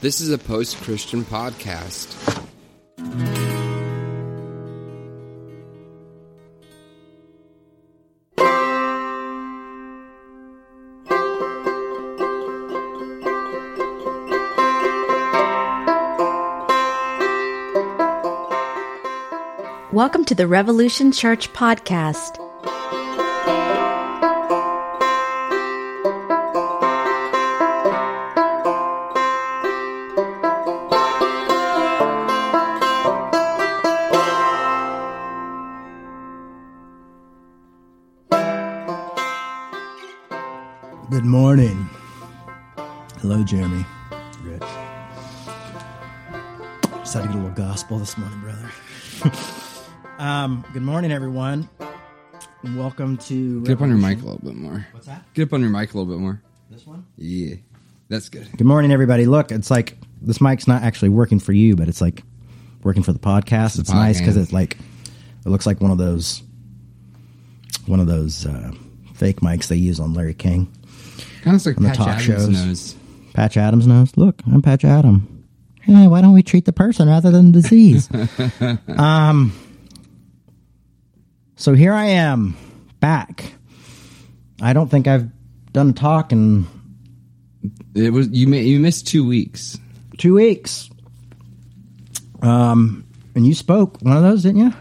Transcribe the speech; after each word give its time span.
This 0.00 0.20
is 0.20 0.30
a 0.30 0.38
post 0.38 0.76
Christian 0.76 1.24
podcast. 1.24 2.14
Welcome 19.92 20.24
to 20.26 20.36
the 20.36 20.46
Revolution 20.46 21.10
Church 21.10 21.52
podcast. 21.52 22.47
Good 50.78 50.84
morning, 50.84 51.10
everyone. 51.10 51.68
Welcome 52.76 53.16
to. 53.16 53.64
Get 53.64 53.72
up 53.72 53.82
on 53.82 53.88
your 53.88 53.98
mic 53.98 54.22
a 54.22 54.24
little 54.24 54.38
bit 54.38 54.54
more. 54.54 54.86
What's 54.92 55.08
that? 55.08 55.24
Get 55.34 55.48
up 55.48 55.54
on 55.54 55.60
your 55.60 55.70
mic 55.70 55.92
a 55.92 55.98
little 55.98 56.14
bit 56.14 56.20
more. 56.20 56.40
This 56.70 56.86
one? 56.86 57.04
Yeah, 57.16 57.56
that's 58.08 58.28
good. 58.28 58.46
Good 58.56 58.64
morning, 58.64 58.92
everybody. 58.92 59.26
Look, 59.26 59.50
it's 59.50 59.72
like 59.72 59.98
this 60.22 60.40
mic's 60.40 60.68
not 60.68 60.84
actually 60.84 61.08
working 61.08 61.40
for 61.40 61.52
you, 61.52 61.74
but 61.74 61.88
it's 61.88 62.00
like 62.00 62.22
working 62.84 63.02
for 63.02 63.12
the 63.12 63.18
podcast. 63.18 63.80
It's 63.80 63.90
nice 63.90 64.20
because 64.20 64.36
it's 64.36 64.52
like 64.52 64.78
it 65.44 65.48
looks 65.48 65.66
like 65.66 65.80
one 65.80 65.90
of 65.90 65.98
those 65.98 66.44
one 67.86 67.98
of 67.98 68.06
those 68.06 68.46
uh, 68.46 68.70
fake 69.14 69.40
mics 69.40 69.66
they 69.66 69.74
use 69.74 69.98
on 69.98 70.14
Larry 70.14 70.34
King. 70.34 70.72
Kind 71.42 71.56
of 71.56 71.66
like 71.66 71.76
On 71.76 71.82
the 71.82 71.88
Patch 71.88 71.98
talk 71.98 72.08
Adams 72.08 72.24
shows. 72.24 72.48
knows. 72.50 72.96
Patch 73.34 73.56
Adams 73.56 73.88
knows. 73.88 74.16
Look, 74.16 74.42
I'm 74.46 74.62
Patch 74.62 74.84
Adam. 74.84 75.44
Hey, 75.80 76.06
why 76.06 76.20
don't 76.20 76.34
we 76.34 76.44
treat 76.44 76.66
the 76.66 76.72
person 76.72 77.08
rather 77.08 77.32
than 77.32 77.50
the 77.50 77.62
disease? 77.62 78.08
um. 78.96 79.52
So 81.60 81.74
here 81.74 81.92
I 81.92 82.06
am, 82.06 82.56
back. 83.00 83.52
I 84.62 84.72
don't 84.72 84.88
think 84.88 85.08
I've 85.08 85.28
done 85.72 85.90
a 85.90 85.92
talk 85.92 86.30
in 86.32 86.66
It 87.94 88.12
was 88.12 88.28
you. 88.28 88.46
You 88.54 88.78
missed 88.80 89.08
two 89.08 89.26
weeks. 89.26 89.76
two 90.18 90.34
weeks. 90.34 90.88
Um, 92.42 93.04
and 93.34 93.44
you 93.44 93.54
spoke 93.54 94.00
one 94.02 94.16
of 94.16 94.22
those, 94.22 94.44
didn't 94.44 94.60
you? 94.60 94.72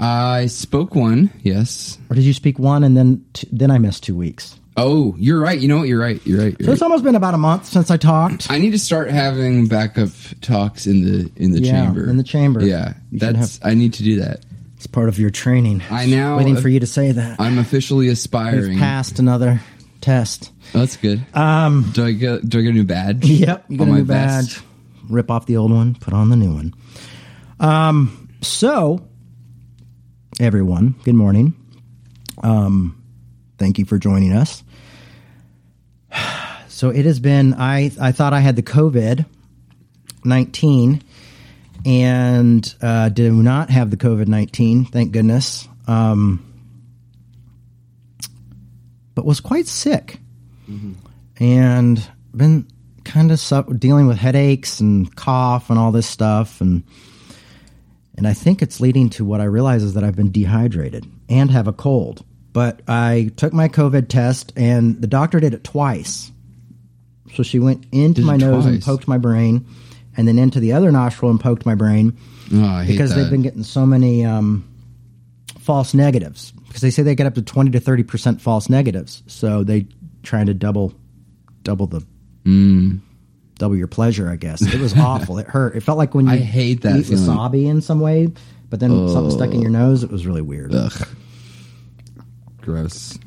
I 0.00 0.46
spoke 0.46 0.96
one. 0.96 1.30
Yes. 1.42 1.96
Or 2.10 2.16
did 2.16 2.24
you 2.24 2.32
speak 2.32 2.58
one 2.58 2.82
and 2.82 2.96
then 2.96 3.24
t- 3.32 3.48
then 3.52 3.70
I 3.70 3.78
missed 3.78 4.02
two 4.02 4.16
weeks? 4.16 4.58
Oh, 4.76 5.14
you're 5.16 5.38
right. 5.40 5.56
You 5.60 5.68
know 5.68 5.78
what? 5.78 5.86
You're 5.88 6.00
right. 6.00 6.20
You're 6.26 6.40
right. 6.40 6.56
You're 6.58 6.66
So 6.66 6.72
it's 6.72 6.80
right. 6.82 6.86
almost 6.86 7.04
been 7.04 7.14
about 7.14 7.34
a 7.34 7.38
month 7.38 7.66
since 7.66 7.92
I 7.92 7.96
talked. 7.96 8.50
I 8.50 8.58
need 8.58 8.72
to 8.72 8.78
start 8.80 9.08
having 9.10 9.68
backup 9.68 10.08
talks 10.40 10.88
in 10.88 11.04
the 11.04 11.30
in 11.36 11.52
the 11.52 11.60
Yeah, 11.60 11.84
chamber. 11.84 12.10
in 12.10 12.16
the 12.16 12.24
chamber. 12.24 12.64
Yeah, 12.64 12.94
You 13.12 13.20
that's. 13.20 13.60
I 13.62 13.74
need 13.74 13.94
to 13.94 14.02
do 14.02 14.18
that. 14.20 14.44
It's 14.84 14.92
part 14.92 15.08
of 15.08 15.18
your 15.18 15.30
training. 15.30 15.82
I 15.90 16.04
now- 16.04 16.36
waiting 16.36 16.56
for 16.58 16.68
you 16.68 16.78
to 16.80 16.86
say 16.86 17.10
that. 17.10 17.40
I'm 17.40 17.56
officially 17.56 18.04
You've 18.04 18.12
aspiring. 18.12 18.78
passed 18.78 19.18
another 19.18 19.62
test. 20.02 20.50
That's 20.74 20.98
good. 20.98 21.24
Um, 21.32 21.90
Do 21.94 22.04
I 22.04 22.12
get 22.12 22.46
Do 22.46 22.58
I 22.58 22.62
get 22.62 22.68
a 22.68 22.72
new 22.74 22.84
badge? 22.84 23.24
Yep, 23.24 23.64
you 23.70 23.80
on 23.80 23.88
a 23.88 23.90
my 23.90 23.98
new 24.00 24.04
vest? 24.04 24.56
badge. 24.58 24.64
Rip 25.08 25.30
off 25.30 25.46
the 25.46 25.56
old 25.56 25.72
one, 25.72 25.94
put 25.94 26.12
on 26.12 26.28
the 26.28 26.36
new 26.36 26.52
one. 26.52 26.74
Um, 27.60 28.28
so 28.42 29.08
everyone, 30.38 30.96
good 31.04 31.14
morning. 31.14 31.54
Um, 32.42 33.02
thank 33.56 33.78
you 33.78 33.86
for 33.86 33.96
joining 33.98 34.32
us. 34.34 34.62
So 36.68 36.90
it 36.90 37.06
has 37.06 37.20
been. 37.20 37.54
I 37.54 37.92
I 38.00 38.10
thought 38.12 38.32
I 38.34 38.40
had 38.40 38.56
the 38.56 38.62
COVID 38.62 39.24
nineteen, 40.24 41.02
and 41.84 42.74
uh, 42.80 43.08
do 43.10 43.32
not 43.32 43.70
have 43.70 43.90
the 43.90 43.96
COVID 43.96 44.26
nineteen. 44.26 44.84
Thank 44.84 45.12
goodness. 45.12 45.68
Um, 45.86 46.44
but 49.14 49.24
was 49.24 49.40
quite 49.40 49.66
sick 49.66 50.18
and 51.38 52.10
been 52.34 52.66
kind 53.04 53.30
of 53.30 53.38
su- 53.38 53.74
dealing 53.78 54.06
with 54.06 54.16
headaches 54.16 54.80
and 54.80 55.14
cough 55.14 55.70
and 55.70 55.78
all 55.78 55.92
this 55.92 56.06
stuff 56.06 56.60
and 56.60 56.82
and 58.16 58.26
I 58.28 58.32
think 58.32 58.62
it's 58.62 58.80
leading 58.80 59.10
to 59.10 59.24
what 59.24 59.40
I 59.40 59.44
realize 59.44 59.82
is 59.82 59.94
that 59.94 60.04
I've 60.04 60.14
been 60.16 60.30
dehydrated 60.30 61.04
and 61.28 61.50
have 61.50 61.66
a 61.66 61.72
cold. 61.72 62.24
But 62.52 62.80
I 62.86 63.32
took 63.36 63.52
my 63.52 63.68
COVID 63.68 64.08
test 64.08 64.52
and 64.56 65.00
the 65.00 65.08
doctor 65.08 65.40
did 65.40 65.52
it 65.52 65.64
twice. 65.64 66.30
So 67.34 67.42
she 67.42 67.58
went 67.58 67.86
into 67.90 68.20
Did 68.20 68.26
my 68.26 68.36
nose 68.36 68.66
and 68.66 68.80
poked 68.80 69.08
my 69.08 69.18
brain 69.18 69.66
and 70.16 70.26
then 70.28 70.38
into 70.38 70.60
the 70.60 70.72
other 70.72 70.90
nostril 70.92 71.30
and 71.30 71.40
poked 71.40 71.64
my 71.66 71.74
brain 71.74 72.16
Oh, 72.52 72.64
I 72.64 72.84
hate 72.84 72.92
because 72.92 73.10
that. 73.14 73.20
they've 73.22 73.30
been 73.30 73.42
getting 73.42 73.62
so 73.64 73.86
many 73.86 74.24
um, 74.24 74.68
false 75.60 75.94
negatives 75.94 76.52
because 76.68 76.82
they 76.82 76.90
say 76.90 77.02
they 77.02 77.14
get 77.14 77.26
up 77.26 77.34
to 77.34 77.42
20 77.42 77.70
to 77.70 77.80
30 77.80 78.02
percent 78.02 78.40
false 78.40 78.68
negatives 78.68 79.22
so 79.26 79.64
they 79.64 79.86
trying 80.22 80.46
to 80.46 80.54
double 80.54 80.92
double 81.62 81.86
the 81.86 82.04
Mm. 82.44 83.00
double 83.54 83.74
your 83.74 83.86
pleasure 83.86 84.28
i 84.28 84.36
guess 84.36 84.60
it 84.60 84.78
was 84.78 84.94
awful 84.98 85.38
it 85.38 85.46
hurt 85.46 85.74
it 85.76 85.80
felt 85.82 85.96
like 85.96 86.14
when 86.14 86.26
you 86.26 86.32
I 86.32 86.36
hate 86.36 86.82
that 86.82 86.96
eat 86.96 87.06
feeling. 87.06 87.24
wasabi 87.24 87.64
in 87.66 87.80
some 87.80 88.00
way 88.00 88.28
but 88.68 88.80
then 88.80 89.08
something 89.08 89.30
stuck 89.30 89.54
in 89.54 89.62
your 89.62 89.70
nose 89.70 90.02
it 90.04 90.10
was 90.10 90.26
really 90.26 90.42
weird 90.42 90.74
Ugh. 90.74 90.92
Gross. 92.60 93.18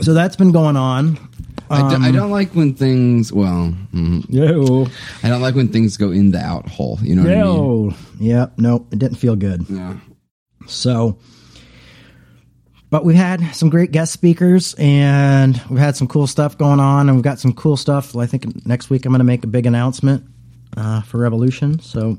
so 0.00 0.14
that's 0.14 0.36
been 0.36 0.52
going 0.52 0.76
on 0.78 1.18
I, 1.68 1.88
do, 1.88 1.96
Um, 1.96 2.04
I 2.04 2.10
don't 2.12 2.30
like 2.30 2.52
when 2.54 2.74
things. 2.74 3.32
Well, 3.32 3.74
mm, 3.92 4.24
yo 4.28 4.86
I 5.22 5.28
don't 5.28 5.40
like 5.42 5.54
when 5.54 5.68
things 5.68 5.96
go 5.96 6.10
in 6.10 6.30
the 6.30 6.38
out 6.38 6.68
hole. 6.68 6.98
You 7.02 7.16
know 7.16 7.22
what 7.22 7.32
I 7.32 7.34
mean? 7.34 7.44
yo 7.44 7.94
yep 8.18 8.52
nope 8.58 8.92
it 8.92 8.98
didn't 8.98 9.18
feel 9.18 9.36
good 9.36 9.66
Yeah. 9.68 9.96
So, 10.68 11.18
but 12.90 13.04
we've 13.04 13.16
had 13.16 13.54
some 13.54 13.68
great 13.70 13.92
guest 13.92 14.12
speakers 14.12 14.74
and 14.78 15.60
we've 15.70 15.78
had 15.78 15.96
some 15.96 16.08
cool 16.08 16.26
stuff 16.26 16.58
going 16.58 16.80
on, 16.80 17.08
and 17.08 17.16
we've 17.16 17.24
got 17.24 17.38
some 17.38 17.52
cool 17.52 17.76
stuff. 17.76 18.16
I 18.16 18.26
think 18.26 18.66
next 18.66 18.90
week 18.90 19.06
I'm 19.06 19.12
going 19.12 19.20
to 19.20 19.24
make 19.24 19.44
a 19.44 19.48
big 19.48 19.66
announcement 19.66 20.24
uh, 20.76 21.02
for 21.02 21.18
Revolution. 21.18 21.78
So 21.80 22.18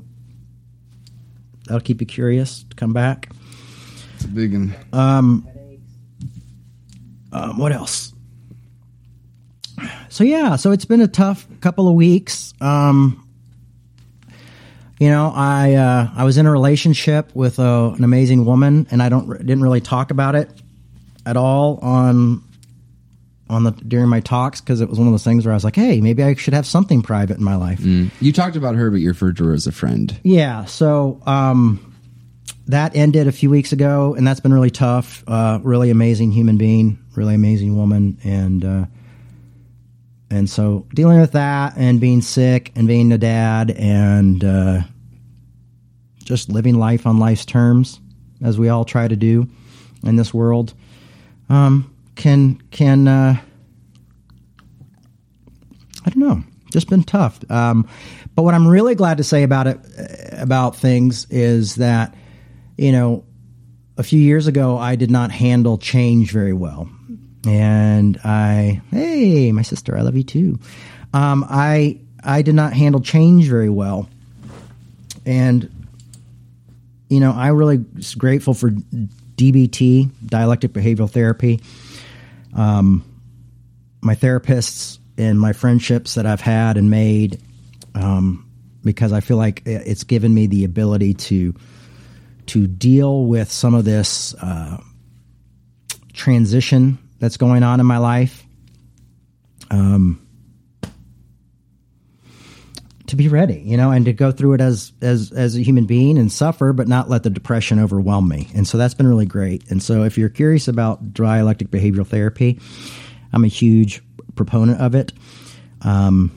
that'll 1.66 1.80
keep 1.80 2.00
you 2.00 2.06
curious 2.06 2.64
to 2.64 2.76
come 2.76 2.92
back. 2.92 3.30
It's 4.14 4.24
a 4.24 4.28
big 4.28 4.52
one. 4.52 4.74
Um, 4.92 5.46
um, 7.32 7.58
what 7.58 7.72
else? 7.72 8.12
So 10.08 10.24
yeah, 10.24 10.56
so 10.56 10.72
it's 10.72 10.84
been 10.84 11.00
a 11.00 11.08
tough 11.08 11.46
couple 11.60 11.88
of 11.88 11.94
weeks. 11.94 12.54
Um, 12.60 13.24
you 14.98 15.08
know, 15.10 15.32
I 15.34 15.74
uh, 15.74 16.10
I 16.16 16.24
was 16.24 16.38
in 16.38 16.46
a 16.46 16.50
relationship 16.50 17.34
with 17.34 17.58
a, 17.58 17.94
an 17.96 18.04
amazing 18.04 18.44
woman, 18.44 18.86
and 18.90 19.02
I 19.02 19.08
don't 19.08 19.28
didn't 19.38 19.62
really 19.62 19.80
talk 19.80 20.10
about 20.10 20.34
it 20.34 20.50
at 21.24 21.36
all 21.36 21.78
on 21.78 22.42
on 23.48 23.64
the 23.64 23.70
during 23.70 24.08
my 24.08 24.20
talks 24.20 24.60
because 24.60 24.80
it 24.80 24.88
was 24.88 24.98
one 24.98 25.06
of 25.06 25.12
those 25.12 25.24
things 25.24 25.44
where 25.44 25.52
I 25.52 25.56
was 25.56 25.64
like, 25.64 25.76
hey, 25.76 26.00
maybe 26.00 26.22
I 26.22 26.34
should 26.34 26.54
have 26.54 26.66
something 26.66 27.02
private 27.02 27.38
in 27.38 27.44
my 27.44 27.56
life. 27.56 27.80
You 28.20 28.32
talked 28.32 28.56
about 28.56 28.74
her, 28.74 28.90
but 28.90 28.96
you 28.96 29.08
referred 29.08 29.36
to 29.38 29.44
her 29.44 29.54
as 29.54 29.66
a 29.66 29.72
friend. 29.72 30.18
Yeah, 30.22 30.64
so 30.64 31.20
um, 31.26 31.94
that 32.66 32.96
ended 32.96 33.28
a 33.28 33.32
few 33.32 33.50
weeks 33.50 33.72
ago, 33.72 34.14
and 34.14 34.26
that's 34.26 34.40
been 34.40 34.52
really 34.52 34.70
tough. 34.70 35.22
Uh, 35.26 35.60
really 35.62 35.90
amazing 35.90 36.32
human 36.32 36.56
being, 36.56 36.98
really 37.14 37.34
amazing 37.34 37.76
woman, 37.76 38.18
and 38.24 38.64
uh, 38.64 38.84
and 40.30 40.48
so 40.48 40.86
dealing 40.94 41.20
with 41.20 41.32
that 41.32 41.74
and 41.76 42.00
being 42.00 42.22
sick 42.22 42.72
and 42.76 42.86
being 42.86 43.12
a 43.12 43.18
dad 43.18 43.70
and 43.70 44.44
uh, 44.44 44.80
just 46.22 46.48
living 46.50 46.78
life 46.78 47.06
on 47.06 47.18
life's 47.18 47.46
terms, 47.46 48.00
as 48.42 48.58
we 48.58 48.68
all 48.68 48.84
try 48.84 49.08
to 49.08 49.16
do 49.16 49.48
in 50.04 50.16
this 50.16 50.32
world, 50.34 50.74
um, 51.48 51.94
can 52.14 52.60
can 52.70 53.08
uh, 53.08 53.36
I 56.04 56.10
don't 56.10 56.18
know. 56.18 56.42
Just 56.70 56.90
been 56.90 57.02
tough. 57.02 57.38
Um, 57.50 57.88
but 58.34 58.42
what 58.42 58.54
I'm 58.54 58.68
really 58.68 58.94
glad 58.94 59.16
to 59.18 59.24
say 59.24 59.42
about 59.42 59.66
it, 59.66 59.78
uh, 59.98 60.42
about 60.42 60.76
things, 60.76 61.26
is 61.30 61.76
that 61.76 62.14
you 62.78 62.92
know, 62.92 63.24
a 63.98 64.02
few 64.02 64.20
years 64.20 64.46
ago 64.46 64.78
I 64.78 64.96
did 64.96 65.10
not 65.10 65.30
handle 65.30 65.76
change 65.76 66.30
very 66.30 66.52
well, 66.52 66.88
and 67.46 68.18
I, 68.24 68.82
hey, 68.90 69.52
my 69.52 69.62
sister, 69.62 69.96
I 69.96 70.02
love 70.02 70.16
you 70.16 70.24
too. 70.24 70.58
Um, 71.12 71.44
I 71.48 72.00
I 72.22 72.42
did 72.42 72.54
not 72.54 72.72
handle 72.72 73.00
change 73.00 73.48
very 73.48 73.70
well, 73.70 74.08
and 75.24 75.70
you 77.08 77.20
know, 77.20 77.32
I 77.32 77.48
really 77.48 77.84
was 77.94 78.14
grateful 78.14 78.54
for 78.54 78.70
DBT, 78.70 80.10
dialectic 80.26 80.72
behavioral 80.72 81.10
therapy. 81.10 81.60
Um, 82.54 83.04
my 84.02 84.14
therapists 84.14 84.98
and 85.16 85.40
my 85.40 85.52
friendships 85.52 86.14
that 86.14 86.26
I've 86.26 86.40
had 86.40 86.76
and 86.76 86.90
made 86.90 87.40
um, 87.94 88.48
because 88.84 89.12
I 89.12 89.20
feel 89.20 89.36
like 89.36 89.62
it's 89.64 90.04
given 90.04 90.32
me 90.32 90.46
the 90.46 90.64
ability 90.64 91.14
to 91.14 91.54
to 92.46 92.66
deal 92.66 93.26
with 93.26 93.50
some 93.50 93.74
of 93.74 93.84
this 93.84 94.34
uh, 94.34 94.78
transition 96.12 96.98
that's 97.18 97.36
going 97.36 97.62
on 97.62 97.80
in 97.80 97.86
my 97.86 97.98
life. 97.98 98.44
Um, 99.70 100.26
to 103.08 103.16
be 103.16 103.28
ready, 103.28 103.62
you 103.64 103.76
know, 103.76 103.90
and 103.90 104.04
to 104.04 104.12
go 104.12 104.30
through 104.30 104.54
it 104.54 104.60
as 104.60 104.92
as 105.00 105.32
as 105.32 105.56
a 105.56 105.62
human 105.62 105.86
being 105.86 106.18
and 106.18 106.30
suffer, 106.30 106.72
but 106.72 106.88
not 106.88 107.08
let 107.08 107.22
the 107.22 107.30
depression 107.30 107.78
overwhelm 107.78 108.28
me. 108.28 108.48
And 108.54 108.68
so 108.68 108.78
that's 108.78 108.94
been 108.94 109.06
really 109.06 109.26
great. 109.26 109.70
And 109.70 109.82
so 109.82 110.04
if 110.04 110.18
you're 110.18 110.28
curious 110.28 110.68
about 110.68 111.14
dialectic 111.14 111.68
behavioral 111.68 112.06
therapy, 112.06 112.60
I'm 113.32 113.44
a 113.44 113.48
huge 113.48 114.02
proponent 114.36 114.80
of 114.80 114.94
it. 114.94 115.12
Um, 115.82 116.32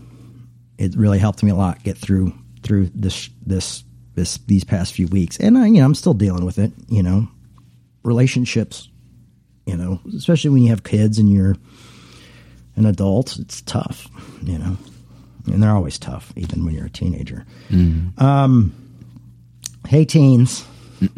it 0.77 0.95
really 0.95 1.19
helped 1.19 1.43
me 1.43 1.51
a 1.51 1.55
lot 1.55 1.83
get 1.83 1.97
through 1.97 2.33
through 2.63 2.89
this 2.95 3.29
this 3.45 3.83
this 4.15 4.37
these 4.47 4.63
past 4.63 4.93
few 4.93 5.07
weeks, 5.07 5.37
and 5.37 5.57
I, 5.57 5.67
you 5.67 5.79
know 5.79 5.85
I'm 5.85 5.95
still 5.95 6.13
dealing 6.13 6.45
with 6.45 6.57
it. 6.57 6.71
You 6.87 7.03
know, 7.03 7.27
relationships, 8.03 8.89
you 9.65 9.77
know, 9.77 9.99
especially 10.15 10.49
when 10.51 10.63
you 10.63 10.69
have 10.69 10.83
kids 10.83 11.19
and 11.19 11.31
you're 11.31 11.55
an 12.75 12.85
adult, 12.85 13.37
it's 13.39 13.61
tough. 13.61 14.07
You 14.43 14.57
know, 14.57 14.77
and 15.51 15.61
they're 15.61 15.71
always 15.75 15.99
tough, 15.99 16.33
even 16.35 16.65
when 16.65 16.73
you're 16.75 16.85
a 16.87 16.89
teenager. 16.89 17.45
Um, 18.17 18.73
hey 19.87 20.05
teens, 20.05 20.65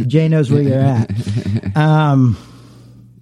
Jay 0.07 0.27
knows 0.27 0.49
where 0.51 0.61
you're 0.61 0.79
at. 0.79 1.11
Um, 1.75 2.37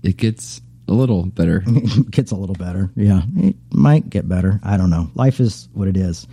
It 0.03 0.17
gets 0.17 0.61
a 0.87 0.93
little 0.93 1.25
better. 1.25 1.63
It 1.67 2.11
gets 2.11 2.31
a 2.31 2.35
little 2.35 2.55
better. 2.55 2.89
Yeah, 2.95 3.21
it 3.37 3.55
might 3.71 4.09
get 4.09 4.27
better. 4.27 4.59
I 4.63 4.77
don't 4.77 4.89
know. 4.89 5.09
Life 5.15 5.39
is 5.39 5.69
what 5.73 5.87
it 5.87 5.97
is. 5.97 6.27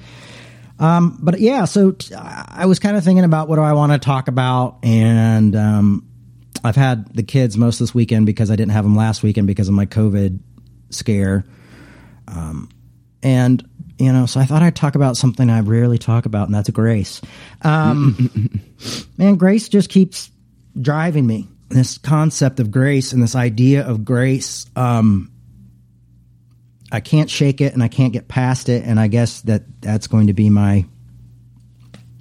Um, 0.80 1.18
but 1.20 1.40
yeah, 1.40 1.64
so 1.64 1.90
t- 1.92 2.14
I 2.14 2.66
was 2.66 2.78
kind 2.78 2.96
of 2.96 3.02
thinking 3.04 3.24
about 3.24 3.48
what 3.48 3.56
do 3.56 3.62
I 3.62 3.72
want 3.72 3.92
to 3.92 3.98
talk 3.98 4.28
about, 4.28 4.78
and 4.84 5.54
um, 5.56 6.07
I've 6.64 6.76
had 6.76 7.14
the 7.14 7.22
kids 7.22 7.56
most 7.56 7.78
this 7.78 7.94
weekend 7.94 8.26
because 8.26 8.50
I 8.50 8.56
didn't 8.56 8.72
have 8.72 8.84
them 8.84 8.96
last 8.96 9.22
weekend 9.22 9.46
because 9.46 9.68
of 9.68 9.74
my 9.74 9.86
COVID 9.86 10.40
scare. 10.90 11.44
Um, 12.26 12.68
and 13.22 13.66
you 13.98 14.12
know, 14.12 14.26
so 14.26 14.38
I 14.38 14.44
thought 14.44 14.62
I'd 14.62 14.76
talk 14.76 14.94
about 14.94 15.16
something 15.16 15.50
I 15.50 15.60
rarely 15.60 15.98
talk 15.98 16.24
about, 16.24 16.46
and 16.46 16.54
that's 16.54 16.70
grace. 16.70 17.20
Um, 17.62 18.62
man, 19.18 19.34
grace 19.34 19.68
just 19.68 19.90
keeps 19.90 20.30
driving 20.80 21.26
me. 21.26 21.48
This 21.68 21.98
concept 21.98 22.60
of 22.60 22.70
grace 22.70 23.12
and 23.12 23.22
this 23.22 23.34
idea 23.34 23.86
of 23.86 24.04
grace, 24.04 24.66
um, 24.76 25.30
I 26.90 27.00
can't 27.00 27.28
shake 27.28 27.60
it 27.60 27.74
and 27.74 27.82
I 27.82 27.88
can't 27.88 28.12
get 28.12 28.28
past 28.28 28.68
it. 28.68 28.84
And 28.84 28.98
I 28.98 29.08
guess 29.08 29.42
that 29.42 29.64
that's 29.82 30.06
going 30.06 30.28
to 30.28 30.32
be 30.32 30.48
my 30.48 30.86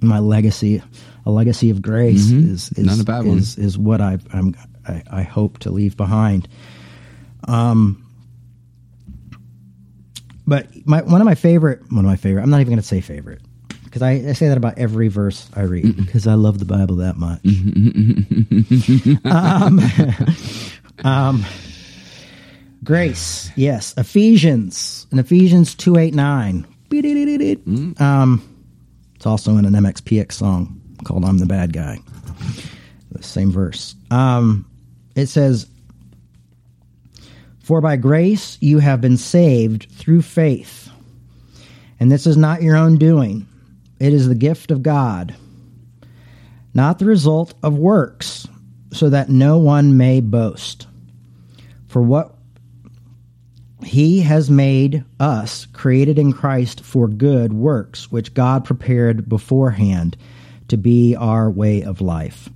my 0.00 0.18
legacy. 0.18 0.82
A 1.28 1.30
legacy 1.30 1.68
of 1.68 1.82
grace 1.82 2.30
is, 2.30 2.72
is 2.72 2.86
Not 2.86 3.00
a 3.00 3.04
bad 3.04 3.26
one. 3.26 3.36
is, 3.36 3.58
is 3.58 3.76
what 3.76 4.00
I've, 4.00 4.26
I'm 4.34 4.56
I, 4.86 5.02
I 5.10 5.22
hope 5.22 5.58
to 5.58 5.70
leave 5.70 5.94
behind. 5.94 6.48
Um, 7.46 8.02
but 10.46 10.68
my 10.86 11.02
one 11.02 11.20
of 11.20 11.26
my 11.26 11.34
favorite 11.34 11.82
one 11.92 12.06
of 12.06 12.10
my 12.10 12.16
favorite. 12.16 12.42
I'm 12.42 12.48
not 12.48 12.62
even 12.62 12.70
going 12.70 12.80
to 12.80 12.86
say 12.86 13.02
favorite 13.02 13.42
because 13.84 14.00
I, 14.00 14.12
I 14.12 14.32
say 14.32 14.48
that 14.48 14.56
about 14.56 14.78
every 14.78 15.08
verse 15.08 15.50
I 15.54 15.64
read 15.64 15.96
because 15.96 16.26
I 16.26 16.32
love 16.32 16.58
the 16.58 16.64
Bible 16.64 16.96
that 16.96 17.16
much. 17.16 17.40
um, 21.04 21.04
um, 21.04 21.44
grace, 22.82 23.50
yes, 23.54 23.92
Ephesians, 23.98 25.06
in 25.12 25.18
Ephesians 25.18 25.74
two 25.74 25.98
eight 25.98 26.14
nine. 26.14 26.66
Um, 28.00 28.42
it's 29.14 29.26
also 29.26 29.58
in 29.58 29.66
an 29.66 29.74
MXPX 29.74 30.32
song 30.32 30.77
called 31.04 31.24
"I'm 31.24 31.38
the 31.38 31.46
Bad 31.46 31.72
Guy." 31.72 31.98
The 33.12 33.22
same 33.22 33.50
verse. 33.50 33.94
Um, 34.10 34.66
it 35.14 35.26
says, 35.26 35.66
"For 37.60 37.80
by 37.80 37.96
grace 37.96 38.58
you 38.60 38.78
have 38.78 39.00
been 39.00 39.16
saved 39.16 39.90
through 39.90 40.22
faith." 40.22 40.90
And 42.00 42.12
this 42.12 42.26
is 42.26 42.36
not 42.36 42.62
your 42.62 42.76
own 42.76 42.96
doing. 42.96 43.46
It 43.98 44.12
is 44.12 44.28
the 44.28 44.34
gift 44.34 44.70
of 44.70 44.82
God, 44.82 45.34
not 46.74 46.98
the 46.98 47.06
result 47.06 47.54
of 47.62 47.76
works, 47.76 48.46
so 48.92 49.10
that 49.10 49.28
no 49.28 49.58
one 49.58 49.96
may 49.96 50.20
boast. 50.20 50.86
For 51.88 52.00
what 52.00 52.36
he 53.82 54.20
has 54.20 54.50
made 54.50 55.04
us 55.18 55.66
created 55.72 56.18
in 56.18 56.32
Christ 56.32 56.82
for 56.82 57.08
good 57.08 57.52
works, 57.52 58.12
which 58.12 58.34
God 58.34 58.64
prepared 58.64 59.28
beforehand 59.28 60.16
to 60.68 60.76
be 60.76 61.16
our 61.16 61.50
way 61.50 61.82
of 61.82 62.00
life. 62.00 62.48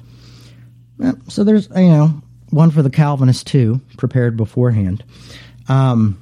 So 1.29 1.45
there's, 1.45 1.69
you 1.69 1.89
know, 1.89 2.23
one 2.51 2.71
for 2.71 2.83
the 2.83 2.91
Calvinists 2.91 3.45
too, 3.45 3.81
prepared 3.97 4.37
beforehand. 4.37 5.03
Um, 5.69 6.19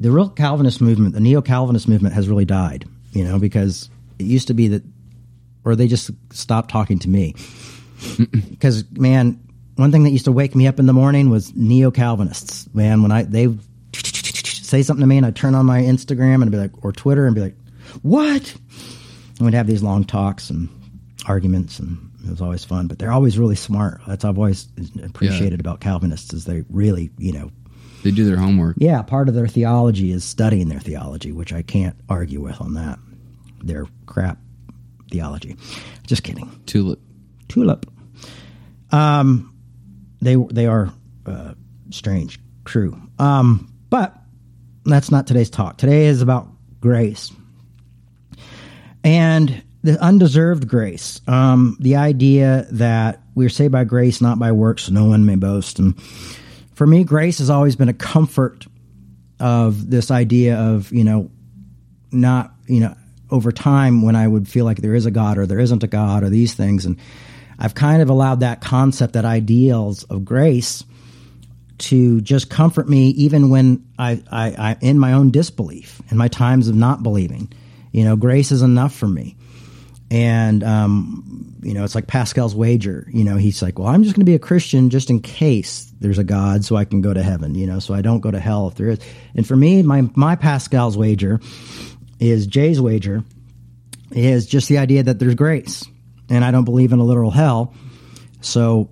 the 0.00 0.10
real 0.10 0.28
Calvinist 0.28 0.80
movement, 0.80 1.14
the 1.14 1.20
neo 1.20 1.42
Calvinist 1.42 1.86
movement, 1.88 2.14
has 2.14 2.28
really 2.28 2.44
died. 2.44 2.86
You 3.12 3.24
know, 3.24 3.38
because 3.38 3.90
it 4.18 4.24
used 4.24 4.48
to 4.48 4.54
be 4.54 4.68
that, 4.68 4.82
or 5.64 5.76
they 5.76 5.86
just 5.86 6.10
stopped 6.32 6.70
talking 6.70 6.98
to 7.00 7.08
me. 7.08 7.34
Because 8.50 8.84
man, 8.90 9.40
one 9.76 9.90
thing 9.92 10.04
that 10.04 10.10
used 10.10 10.26
to 10.26 10.32
wake 10.32 10.54
me 10.54 10.66
up 10.66 10.78
in 10.78 10.86
the 10.86 10.92
morning 10.92 11.30
was 11.30 11.54
neo 11.54 11.90
Calvinists. 11.90 12.72
Man, 12.74 13.02
when 13.02 13.12
I 13.12 13.22
they 13.22 13.48
say 13.92 14.82
something 14.82 15.02
to 15.02 15.06
me 15.06 15.18
and 15.18 15.26
I 15.26 15.30
turn 15.30 15.54
on 15.54 15.66
my 15.66 15.82
Instagram 15.82 16.36
and 16.36 16.44
I'd 16.44 16.50
be 16.50 16.56
like, 16.56 16.84
or 16.84 16.92
Twitter 16.92 17.26
and 17.26 17.34
be 17.34 17.40
like, 17.40 17.56
what? 18.02 18.54
And 19.42 19.46
we'd 19.50 19.56
have 19.56 19.66
these 19.66 19.82
long 19.82 20.04
talks 20.04 20.50
and 20.50 20.68
arguments 21.26 21.80
and 21.80 22.12
it 22.24 22.30
was 22.30 22.40
always 22.40 22.64
fun. 22.64 22.86
But 22.86 23.00
they're 23.00 23.10
always 23.10 23.36
really 23.40 23.56
smart. 23.56 24.00
That's 24.06 24.22
what 24.22 24.30
I've 24.30 24.38
always 24.38 24.68
appreciated 25.02 25.58
about 25.58 25.80
Calvinists 25.80 26.32
is 26.32 26.44
they 26.44 26.62
really, 26.70 27.10
you 27.18 27.32
know, 27.32 27.50
They 28.04 28.12
do 28.12 28.24
their 28.24 28.36
homework. 28.36 28.76
yeah, 28.78 29.02
part 29.02 29.28
of 29.28 29.34
their 29.34 29.48
theology 29.48 30.12
is 30.12 30.22
studying 30.22 30.68
their 30.68 30.78
theology, 30.78 31.32
which 31.32 31.52
I 31.52 31.62
can't 31.62 31.96
argue 32.08 32.40
with 32.40 32.60
on 32.60 32.74
that. 32.74 33.00
Their 33.64 33.86
crap 34.06 34.38
theology. 35.10 35.56
Just 36.06 36.22
kidding. 36.22 36.48
Tulip. 36.66 37.00
Tulip. 37.48 37.86
Um, 38.92 39.52
they 40.20 40.36
they 40.36 40.66
are 40.66 40.92
uh, 41.26 41.54
strange, 41.90 42.38
true. 42.64 42.96
Um, 43.18 43.72
but 43.90 44.16
that's 44.84 45.10
not 45.10 45.26
today's 45.26 45.50
talk. 45.50 45.78
Today 45.78 46.06
is 46.06 46.22
about 46.22 46.46
grace 46.78 47.32
and 49.04 49.62
the 49.82 50.00
undeserved 50.00 50.68
grace. 50.68 51.20
Um, 51.26 51.76
the 51.80 51.96
idea 51.96 52.66
that 52.72 53.20
we're 53.34 53.48
saved 53.48 53.72
by 53.72 53.84
grace, 53.84 54.20
not 54.20 54.38
by 54.38 54.52
works, 54.52 54.84
so 54.84 54.92
no 54.92 55.06
one 55.06 55.26
may 55.26 55.36
boast. 55.36 55.78
And 55.78 56.00
for 56.74 56.86
me, 56.86 57.04
grace 57.04 57.38
has 57.38 57.50
always 57.50 57.76
been 57.76 57.88
a 57.88 57.94
comfort 57.94 58.66
of 59.40 59.90
this 59.90 60.10
idea 60.10 60.56
of 60.56 60.92
you 60.92 61.02
know 61.02 61.30
not 62.12 62.52
you 62.66 62.80
know 62.80 62.94
over 63.30 63.50
time 63.50 64.02
when 64.02 64.14
I 64.14 64.28
would 64.28 64.46
feel 64.46 64.64
like 64.64 64.78
there 64.78 64.94
is 64.94 65.06
a 65.06 65.10
God 65.10 65.38
or 65.38 65.46
there 65.46 65.58
isn't 65.58 65.82
a 65.82 65.88
God 65.88 66.22
or 66.22 66.28
these 66.28 66.54
things, 66.54 66.86
and 66.86 66.98
I've 67.58 67.74
kind 67.74 68.02
of 68.02 68.10
allowed 68.10 68.40
that 68.40 68.60
concept, 68.60 69.14
that 69.14 69.24
ideals 69.24 70.04
of 70.04 70.24
grace, 70.24 70.84
to 71.78 72.20
just 72.20 72.50
comfort 72.50 72.88
me 72.88 73.08
even 73.10 73.50
when 73.50 73.84
I, 73.98 74.22
I, 74.30 74.46
I 74.50 74.76
in 74.80 74.98
my 74.98 75.12
own 75.12 75.30
disbelief, 75.30 76.00
in 76.10 76.16
my 76.16 76.28
times 76.28 76.68
of 76.68 76.76
not 76.76 77.02
believing. 77.02 77.52
You 77.92 78.04
know, 78.04 78.16
grace 78.16 78.50
is 78.50 78.62
enough 78.62 78.94
for 78.94 79.06
me. 79.06 79.36
And 80.10 80.62
um, 80.62 81.54
you 81.62 81.72
know, 81.72 81.84
it's 81.84 81.94
like 81.94 82.06
Pascal's 82.06 82.54
wager. 82.54 83.06
You 83.10 83.24
know, 83.24 83.36
he's 83.36 83.62
like, 83.62 83.78
"Well, 83.78 83.88
I'm 83.88 84.02
just 84.02 84.14
going 84.14 84.20
to 84.22 84.30
be 84.30 84.34
a 84.34 84.38
Christian 84.40 84.90
just 84.90 85.08
in 85.08 85.20
case 85.20 85.90
there's 86.00 86.18
a 86.18 86.24
God, 86.24 86.64
so 86.64 86.76
I 86.76 86.84
can 86.84 87.00
go 87.00 87.14
to 87.14 87.22
heaven. 87.22 87.54
You 87.54 87.66
know, 87.66 87.78
so 87.78 87.94
I 87.94 88.02
don't 88.02 88.20
go 88.20 88.30
to 88.30 88.40
hell 88.40 88.68
if 88.68 88.74
there 88.74 88.88
is." 88.88 88.98
And 89.34 89.46
for 89.46 89.56
me, 89.56 89.82
my 89.82 90.02
my 90.14 90.36
Pascal's 90.36 90.98
wager 90.98 91.40
is 92.20 92.46
Jay's 92.46 92.80
wager 92.80 93.24
is 94.10 94.46
just 94.46 94.68
the 94.68 94.78
idea 94.78 95.02
that 95.04 95.18
there's 95.18 95.34
grace, 95.34 95.84
and 96.28 96.44
I 96.44 96.50
don't 96.50 96.64
believe 96.64 96.92
in 96.92 96.98
a 96.98 97.04
literal 97.04 97.30
hell. 97.30 97.72
So, 98.42 98.90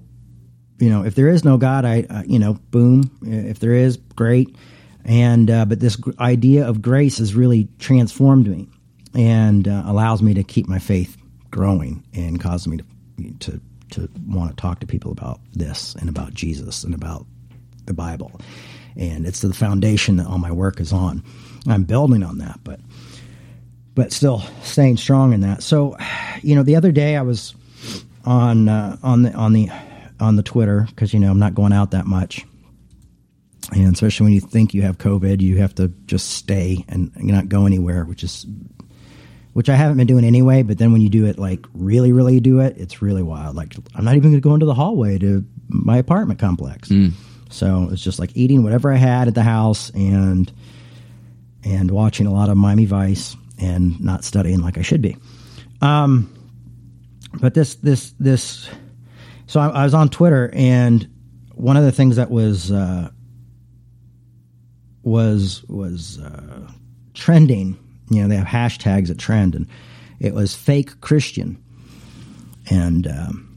you 0.78 0.88
know, 0.88 1.04
if 1.04 1.14
there 1.14 1.28
is 1.28 1.44
no 1.44 1.58
God, 1.58 1.84
I, 1.84 2.06
uh, 2.08 2.22
you 2.24 2.38
know, 2.38 2.54
boom. 2.54 3.10
If 3.22 3.58
there 3.58 3.74
is, 3.74 3.96
great. 3.96 4.56
And 5.04 5.50
uh, 5.50 5.64
but 5.66 5.80
this 5.80 5.98
idea 6.18 6.66
of 6.66 6.80
grace 6.80 7.18
has 7.18 7.34
really 7.34 7.68
transformed 7.78 8.48
me 8.48 8.68
and 9.14 9.66
uh, 9.66 9.82
allows 9.86 10.22
me 10.22 10.34
to 10.34 10.42
keep 10.42 10.68
my 10.68 10.78
faith 10.78 11.16
growing 11.50 12.04
and 12.14 12.40
causes 12.40 12.68
me 12.68 12.78
to 12.78 12.84
to 13.40 13.60
to 13.90 14.08
want 14.26 14.50
to 14.50 14.56
talk 14.56 14.80
to 14.80 14.86
people 14.86 15.10
about 15.10 15.40
this 15.52 15.94
and 15.96 16.08
about 16.08 16.32
Jesus 16.32 16.84
and 16.84 16.94
about 16.94 17.26
the 17.86 17.94
Bible. 17.94 18.40
And 18.96 19.26
it's 19.26 19.40
the 19.40 19.52
foundation 19.52 20.16
that 20.16 20.26
all 20.26 20.38
my 20.38 20.52
work 20.52 20.80
is 20.80 20.92
on. 20.92 21.22
I'm 21.66 21.84
building 21.84 22.22
on 22.22 22.38
that, 22.38 22.60
but 22.64 22.80
but 23.94 24.12
still 24.12 24.40
staying 24.62 24.96
strong 24.96 25.32
in 25.32 25.40
that. 25.40 25.62
So, 25.62 25.96
you 26.42 26.54
know, 26.54 26.62
the 26.62 26.76
other 26.76 26.92
day 26.92 27.16
I 27.16 27.22
was 27.22 27.54
on 28.24 28.68
uh, 28.68 28.96
on 29.02 29.22
the 29.22 29.32
on 29.34 29.52
the 29.52 29.68
on 30.20 30.36
the 30.36 30.42
Twitter 30.42 30.86
because 30.88 31.12
you 31.12 31.20
know 31.20 31.30
I'm 31.30 31.38
not 31.38 31.54
going 31.54 31.72
out 31.72 31.92
that 31.92 32.06
much, 32.06 32.46
and 33.72 33.92
especially 33.92 34.24
when 34.24 34.32
you 34.32 34.40
think 34.40 34.74
you 34.74 34.82
have 34.82 34.98
COVID, 34.98 35.40
you 35.40 35.58
have 35.58 35.74
to 35.76 35.88
just 36.06 36.30
stay 36.30 36.84
and, 36.88 37.10
and 37.14 37.26
not 37.26 37.48
go 37.48 37.66
anywhere, 37.66 38.04
which 38.04 38.22
is 38.22 38.46
which 39.60 39.68
I 39.68 39.76
haven't 39.76 39.98
been 39.98 40.06
doing 40.06 40.24
anyway. 40.24 40.62
But 40.62 40.78
then 40.78 40.90
when 40.90 41.02
you 41.02 41.10
do 41.10 41.26
it, 41.26 41.38
like 41.38 41.66
really, 41.74 42.12
really 42.12 42.40
do 42.40 42.60
it, 42.60 42.78
it's 42.78 43.02
really 43.02 43.22
wild. 43.22 43.56
Like 43.56 43.76
I'm 43.94 44.06
not 44.06 44.16
even 44.16 44.30
going 44.30 44.40
to 44.40 44.40
go 44.40 44.54
into 44.54 44.64
the 44.64 44.72
hallway 44.72 45.18
to 45.18 45.44
my 45.68 45.98
apartment 45.98 46.40
complex. 46.40 46.88
So 47.50 47.90
it's 47.92 48.02
just 48.02 48.18
like 48.18 48.34
eating 48.34 48.62
whatever 48.62 48.90
I 48.90 48.96
had 48.96 49.28
at 49.28 49.34
the 49.34 49.42
house 49.42 49.90
and 49.90 50.50
and 51.62 51.90
watching 51.90 52.26
a 52.26 52.32
lot 52.32 52.48
of 52.48 52.56
Miami 52.56 52.86
Vice 52.86 53.36
and 53.58 54.00
not 54.00 54.24
studying 54.24 54.62
like 54.62 54.78
I 54.78 54.82
should 54.82 55.02
be. 55.02 55.18
Um, 55.82 56.32
but 57.38 57.52
this 57.52 57.74
this 57.74 58.14
this 58.18 58.66
so 59.46 59.60
I, 59.60 59.68
I 59.68 59.84
was 59.84 59.92
on 59.92 60.08
Twitter 60.08 60.50
and 60.54 61.06
one 61.54 61.76
of 61.76 61.84
the 61.84 61.92
things 61.92 62.16
that 62.16 62.30
was 62.30 62.72
uh, 62.72 63.10
was 65.02 65.62
was 65.68 66.18
uh, 66.18 66.66
trending. 67.12 67.76
You 68.10 68.22
know, 68.22 68.28
they 68.28 68.36
have 68.36 68.46
hashtags 68.46 69.08
that 69.08 69.18
trend, 69.18 69.54
and 69.54 69.66
it 70.18 70.34
was 70.34 70.54
fake 70.54 71.00
Christian, 71.00 71.62
and 72.68 73.06
um, 73.06 73.56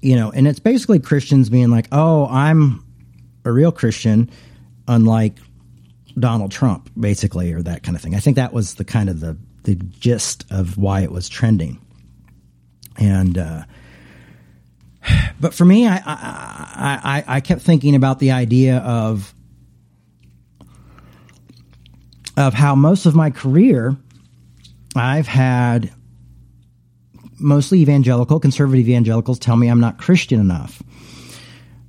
you 0.00 0.14
know, 0.14 0.30
and 0.30 0.46
it's 0.46 0.60
basically 0.60 1.00
Christians 1.00 1.50
being 1.50 1.70
like, 1.70 1.88
"Oh, 1.90 2.26
I'm 2.26 2.84
a 3.44 3.52
real 3.52 3.72
Christian," 3.72 4.30
unlike 4.86 5.34
Donald 6.18 6.52
Trump, 6.52 6.90
basically, 6.98 7.52
or 7.52 7.60
that 7.62 7.82
kind 7.82 7.96
of 7.96 8.02
thing. 8.02 8.14
I 8.14 8.20
think 8.20 8.36
that 8.36 8.52
was 8.52 8.74
the 8.74 8.84
kind 8.84 9.08
of 9.08 9.18
the 9.18 9.36
the 9.64 9.74
gist 9.74 10.44
of 10.50 10.78
why 10.78 11.00
it 11.00 11.12
was 11.12 11.28
trending, 11.28 11.80
and. 12.96 13.36
Uh, 13.36 13.64
but 15.40 15.52
for 15.52 15.64
me, 15.64 15.88
I, 15.88 15.96
I 15.96 17.00
I 17.04 17.24
I 17.36 17.40
kept 17.40 17.62
thinking 17.62 17.94
about 17.94 18.20
the 18.20 18.30
idea 18.30 18.78
of 18.78 19.33
of 22.36 22.54
how 22.54 22.74
most 22.74 23.06
of 23.06 23.14
my 23.14 23.30
career 23.30 23.96
I've 24.96 25.26
had 25.26 25.92
mostly 27.38 27.80
evangelical, 27.80 28.40
conservative 28.40 28.88
evangelicals 28.88 29.38
tell 29.38 29.56
me 29.56 29.68
I'm 29.68 29.80
not 29.80 29.98
Christian 29.98 30.40
enough, 30.40 30.82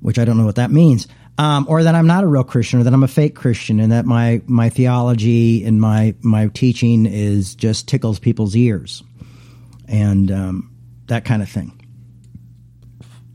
which 0.01 0.19
I 0.19 0.25
don't 0.25 0.37
know 0.37 0.45
what 0.45 0.55
that 0.55 0.71
means. 0.71 1.07
Um, 1.37 1.65
or 1.67 1.83
that 1.83 1.95
I'm 1.95 2.07
not 2.07 2.23
a 2.23 2.27
real 2.27 2.45
Christian, 2.45 2.79
or 2.79 2.83
that 2.83 2.93
I'm 2.93 3.03
a 3.03 3.09
fake 3.09 3.35
Christian, 3.35 3.81
and 3.81 3.91
that 3.91 4.05
my 4.05 4.41
my 4.47 4.69
theology 4.69 5.65
and 5.65 5.81
my 5.81 6.15
my 6.21 6.47
teaching 6.47 7.05
is 7.05 7.55
just 7.55 7.89
tickles 7.89 8.19
people's 8.19 8.55
ears, 8.55 9.03
and 9.85 10.31
um, 10.31 10.71
that 11.07 11.25
kind 11.25 11.41
of 11.41 11.49
thing. 11.49 11.73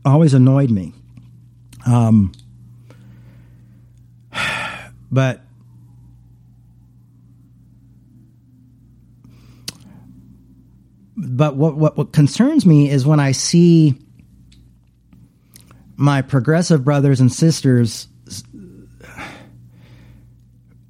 Always 0.03 0.33
annoyed 0.33 0.71
me. 0.71 0.93
Um, 1.85 2.31
but 5.11 5.41
but 11.21 11.55
what, 11.55 11.77
what 11.77 11.97
what 11.97 12.11
concerns 12.11 12.65
me 12.65 12.89
is 12.89 13.05
when 13.05 13.19
I 13.19 13.31
see 13.31 13.95
my 15.95 16.23
progressive 16.23 16.83
brothers 16.83 17.19
and 17.21 17.31
sisters 17.31 18.07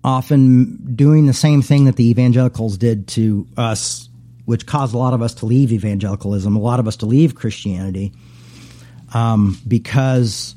often 0.03 0.95
doing 0.95 1.25
the 1.25 1.33
same 1.33 1.61
thing 1.61 1.85
that 1.85 1.97
the 1.97 2.09
evangelicals 2.09 2.77
did 2.77 3.09
to 3.09 3.45
us, 3.57 4.09
which 4.45 4.65
caused 4.65 4.95
a 4.95 4.97
lot 4.97 5.13
of 5.13 5.21
us 5.21 5.33
to 5.35 5.45
leave 5.45 5.73
evangelicalism, 5.73 6.55
a 6.55 6.59
lot 6.59 6.79
of 6.79 6.87
us 6.87 6.95
to 6.97 7.05
leave 7.05 7.35
Christianity, 7.35 8.13
um, 9.13 9.59
because 9.67 10.55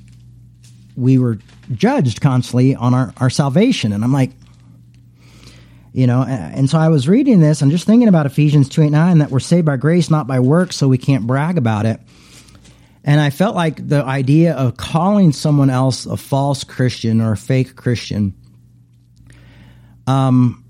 we 0.97 1.19
were 1.19 1.38
judged 1.75 2.21
constantly 2.21 2.76
on 2.76 2.95
our, 2.95 3.12
our 3.16 3.28
salvation. 3.28 3.93
And 3.93 4.04
I'm 4.04 4.12
like, 4.12 4.31
you 5.95 6.09
know, 6.09 6.25
and 6.25 6.69
so 6.69 6.77
I 6.77 6.89
was 6.89 7.09
reading 7.09 7.39
this 7.39 7.63
and 7.63 7.71
just 7.71 7.87
thinking 7.87 8.09
about 8.09 8.27
Ephesians 8.27 8.69
2 8.69 8.83
8 8.83 8.91
9 8.91 9.19
that 9.19 9.31
we're 9.31 9.39
saved 9.39 9.65
by 9.65 9.77
grace, 9.77 10.11
not 10.11 10.27
by 10.27 10.41
works, 10.41 10.75
so 10.75 10.89
we 10.89 10.99
can't 10.99 11.25
brag 11.25 11.57
about 11.57 11.87
it. 11.87 12.01
And 13.05 13.21
I 13.21 13.31
felt 13.31 13.55
like 13.55 13.87
the 13.87 14.03
idea 14.03 14.55
of 14.55 14.77
calling 14.77 15.31
someone 15.31 15.71
else 15.71 16.05
a 16.05 16.17
false 16.17 16.65
Christian 16.65 17.21
or 17.21 17.31
a 17.31 17.37
fake 17.37 17.77
Christian 17.77 18.35
um, 20.09 20.65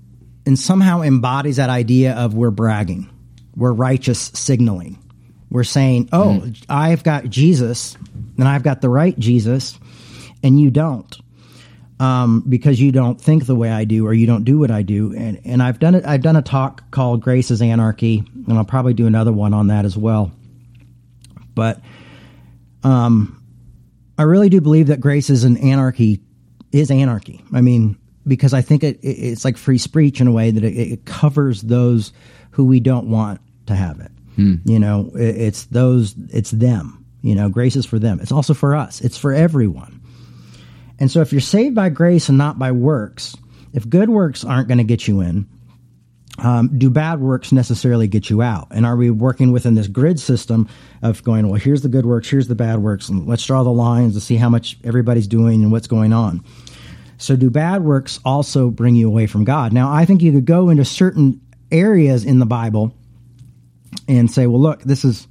and 0.45 0.59
somehow 0.59 1.01
embodies 1.01 1.55
that 1.55 1.71
idea 1.71 2.13
of 2.13 2.35
we're 2.35 2.51
bragging, 2.51 3.09
we're 3.55 3.73
righteous 3.73 4.29
signaling. 4.35 4.99
We're 5.49 5.63
saying, 5.63 6.09
oh, 6.13 6.41
mm. 6.43 6.65
I've 6.69 7.03
got 7.03 7.25
Jesus 7.31 7.97
and 8.37 8.47
I've 8.47 8.61
got 8.61 8.81
the 8.81 8.89
right 8.89 9.17
Jesus, 9.17 9.79
and 10.43 10.59
you 10.59 10.69
don't 10.69 11.19
um, 11.99 12.43
because 12.47 12.79
you 12.79 12.91
don't 12.91 13.19
think 13.19 13.45
the 13.45 13.55
way 13.55 13.71
I 13.71 13.85
do 13.85 14.05
or 14.05 14.13
you 14.13 14.27
don't 14.27 14.43
do 14.43 14.59
what 14.59 14.71
I 14.71 14.81
do. 14.81 15.13
And, 15.15 15.39
and 15.45 15.63
I've 15.63 15.79
done 15.79 15.95
it. 15.95 16.05
I've 16.05 16.21
done 16.21 16.35
a 16.35 16.41
talk 16.41 16.89
called 16.91 17.21
Grace 17.21 17.51
is 17.51 17.61
Anarchy, 17.61 18.23
and 18.47 18.57
I'll 18.57 18.65
probably 18.65 18.93
do 18.93 19.07
another 19.07 19.31
one 19.31 19.53
on 19.53 19.67
that 19.67 19.85
as 19.85 19.97
well. 19.97 20.31
But 21.53 21.81
um, 22.83 23.41
I 24.17 24.23
really 24.23 24.49
do 24.49 24.61
believe 24.61 24.87
that 24.87 24.99
grace 24.99 25.29
is 25.29 25.43
an 25.43 25.57
anarchy 25.57 26.21
is 26.71 26.91
anarchy. 26.91 27.43
I 27.53 27.61
mean, 27.61 27.97
because 28.27 28.53
I 28.53 28.61
think 28.61 28.83
it, 28.83 28.99
it 29.01 29.07
it's 29.07 29.45
like 29.45 29.57
free 29.57 29.77
speech 29.77 30.19
in 30.19 30.27
a 30.27 30.31
way 30.31 30.51
that 30.51 30.63
it, 30.63 30.73
it, 30.73 31.05
covers 31.05 31.61
those 31.61 32.11
who 32.51 32.65
we 32.65 32.79
don't 32.79 33.09
want 33.09 33.39
to 33.67 33.75
have 33.75 33.99
it. 34.01 34.11
Hmm. 34.35 34.55
You 34.65 34.79
know, 34.79 35.11
it, 35.15 35.37
it's 35.37 35.65
those, 35.65 36.15
it's 36.29 36.51
them. 36.51 37.05
You 37.21 37.35
know, 37.35 37.49
grace 37.49 37.75
is 37.75 37.85
for 37.85 37.97
them. 37.97 38.19
It's 38.19 38.31
also 38.31 38.53
for 38.53 38.75
us. 38.75 39.01
It's 39.01 39.17
for 39.17 39.33
everyone. 39.33 40.01
And 40.99 41.11
so 41.11 41.21
if 41.21 41.31
you're 41.31 41.41
saved 41.41 41.75
by 41.75 41.89
grace 41.89 42.29
and 42.29 42.37
not 42.37 42.57
by 42.57 42.71
works, 42.71 43.35
if 43.73 43.89
good 43.89 44.09
works 44.09 44.43
aren't 44.43 44.67
going 44.67 44.77
to 44.77 44.83
get 44.83 45.07
you 45.07 45.21
in, 45.21 45.47
um, 46.37 46.77
do 46.77 46.89
bad 46.89 47.19
works 47.21 47.51
necessarily 47.51 48.07
get 48.07 48.29
you 48.29 48.41
out? 48.41 48.67
And 48.71 48.85
are 48.85 48.95
we 48.95 49.09
working 49.09 49.51
within 49.51 49.75
this 49.75 49.87
grid 49.87 50.19
system 50.19 50.67
of 51.01 51.23
going, 51.23 51.47
well, 51.47 51.59
here's 51.59 51.81
the 51.81 51.89
good 51.89 52.05
works, 52.05 52.29
here's 52.29 52.47
the 52.47 52.55
bad 52.55 52.79
works, 52.79 53.09
and 53.09 53.27
let's 53.27 53.45
draw 53.45 53.63
the 53.63 53.71
lines 53.71 54.13
to 54.15 54.21
see 54.21 54.35
how 54.35 54.49
much 54.49 54.77
everybody's 54.83 55.27
doing 55.27 55.63
and 55.63 55.71
what's 55.71 55.87
going 55.87 56.13
on? 56.13 56.43
So, 57.17 57.37
do 57.37 57.49
bad 57.49 57.83
works 57.83 58.19
also 58.25 58.69
bring 58.69 58.95
you 58.95 59.07
away 59.07 59.27
from 59.27 59.45
God? 59.45 59.71
Now, 59.71 59.91
I 59.91 60.03
think 60.03 60.21
you 60.21 60.33
could 60.33 60.45
go 60.45 60.67
into 60.69 60.83
certain 60.83 61.39
areas 61.71 62.25
in 62.25 62.39
the 62.39 62.45
Bible 62.45 62.93
and 64.07 64.29
say, 64.29 64.47
well, 64.47 64.59
look, 64.59 64.81
this 64.83 65.05
is, 65.05 65.25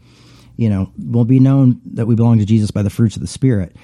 you 0.56 0.70
know, 0.70 0.90
will 0.98 1.26
be 1.26 1.40
known 1.40 1.82
that 1.92 2.06
we 2.06 2.14
belong 2.14 2.38
to 2.38 2.46
Jesus 2.46 2.70
by 2.70 2.82
the 2.82 2.88
fruits 2.88 3.16
of 3.16 3.22
the 3.22 3.28
Spirit 3.28 3.76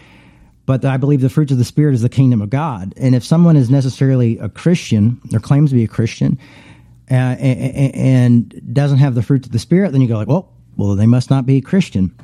but 0.66 0.84
I 0.84 0.96
believe 0.96 1.20
the 1.20 1.30
fruits 1.30 1.52
of 1.52 1.58
the 1.58 1.64
Spirit 1.64 1.94
is 1.94 2.02
the 2.02 2.08
kingdom 2.08 2.40
of 2.42 2.50
God. 2.50 2.94
And 2.96 3.14
if 3.14 3.24
someone 3.24 3.56
is 3.56 3.70
necessarily 3.70 4.38
a 4.38 4.48
Christian 4.48 5.20
or 5.32 5.40
claims 5.40 5.70
to 5.70 5.76
be 5.76 5.84
a 5.84 5.88
Christian 5.88 6.38
uh, 7.10 7.14
and, 7.14 7.94
and, 7.94 8.74
doesn't 8.74 8.98
have 8.98 9.14
the 9.14 9.22
fruits 9.22 9.46
of 9.46 9.52
the 9.52 9.58
Spirit, 9.58 9.92
then 9.92 10.00
you 10.00 10.08
go 10.08 10.16
like, 10.16 10.28
well, 10.28 10.52
well, 10.76 10.94
they 10.94 11.06
must 11.06 11.30
not 11.30 11.46
be 11.46 11.56
a 11.56 11.60
Christian. 11.60 12.14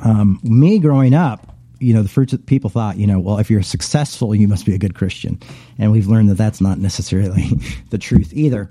Um, 0.00 0.40
me 0.42 0.78
growing 0.78 1.14
up, 1.14 1.56
you 1.80 1.94
know, 1.94 2.02
the 2.02 2.08
fruits 2.08 2.32
of 2.32 2.44
people 2.44 2.70
thought, 2.70 2.96
you 2.96 3.06
know, 3.06 3.20
well, 3.20 3.38
if 3.38 3.50
you're 3.50 3.62
successful, 3.62 4.34
you 4.34 4.48
must 4.48 4.66
be 4.66 4.74
a 4.74 4.78
good 4.78 4.94
Christian, 4.94 5.40
and 5.78 5.92
we've 5.92 6.08
learned 6.08 6.30
that 6.30 6.36
that's 6.36 6.60
not 6.60 6.78
necessarily 6.78 7.50
the 7.90 7.98
truth 7.98 8.32
either. 8.32 8.68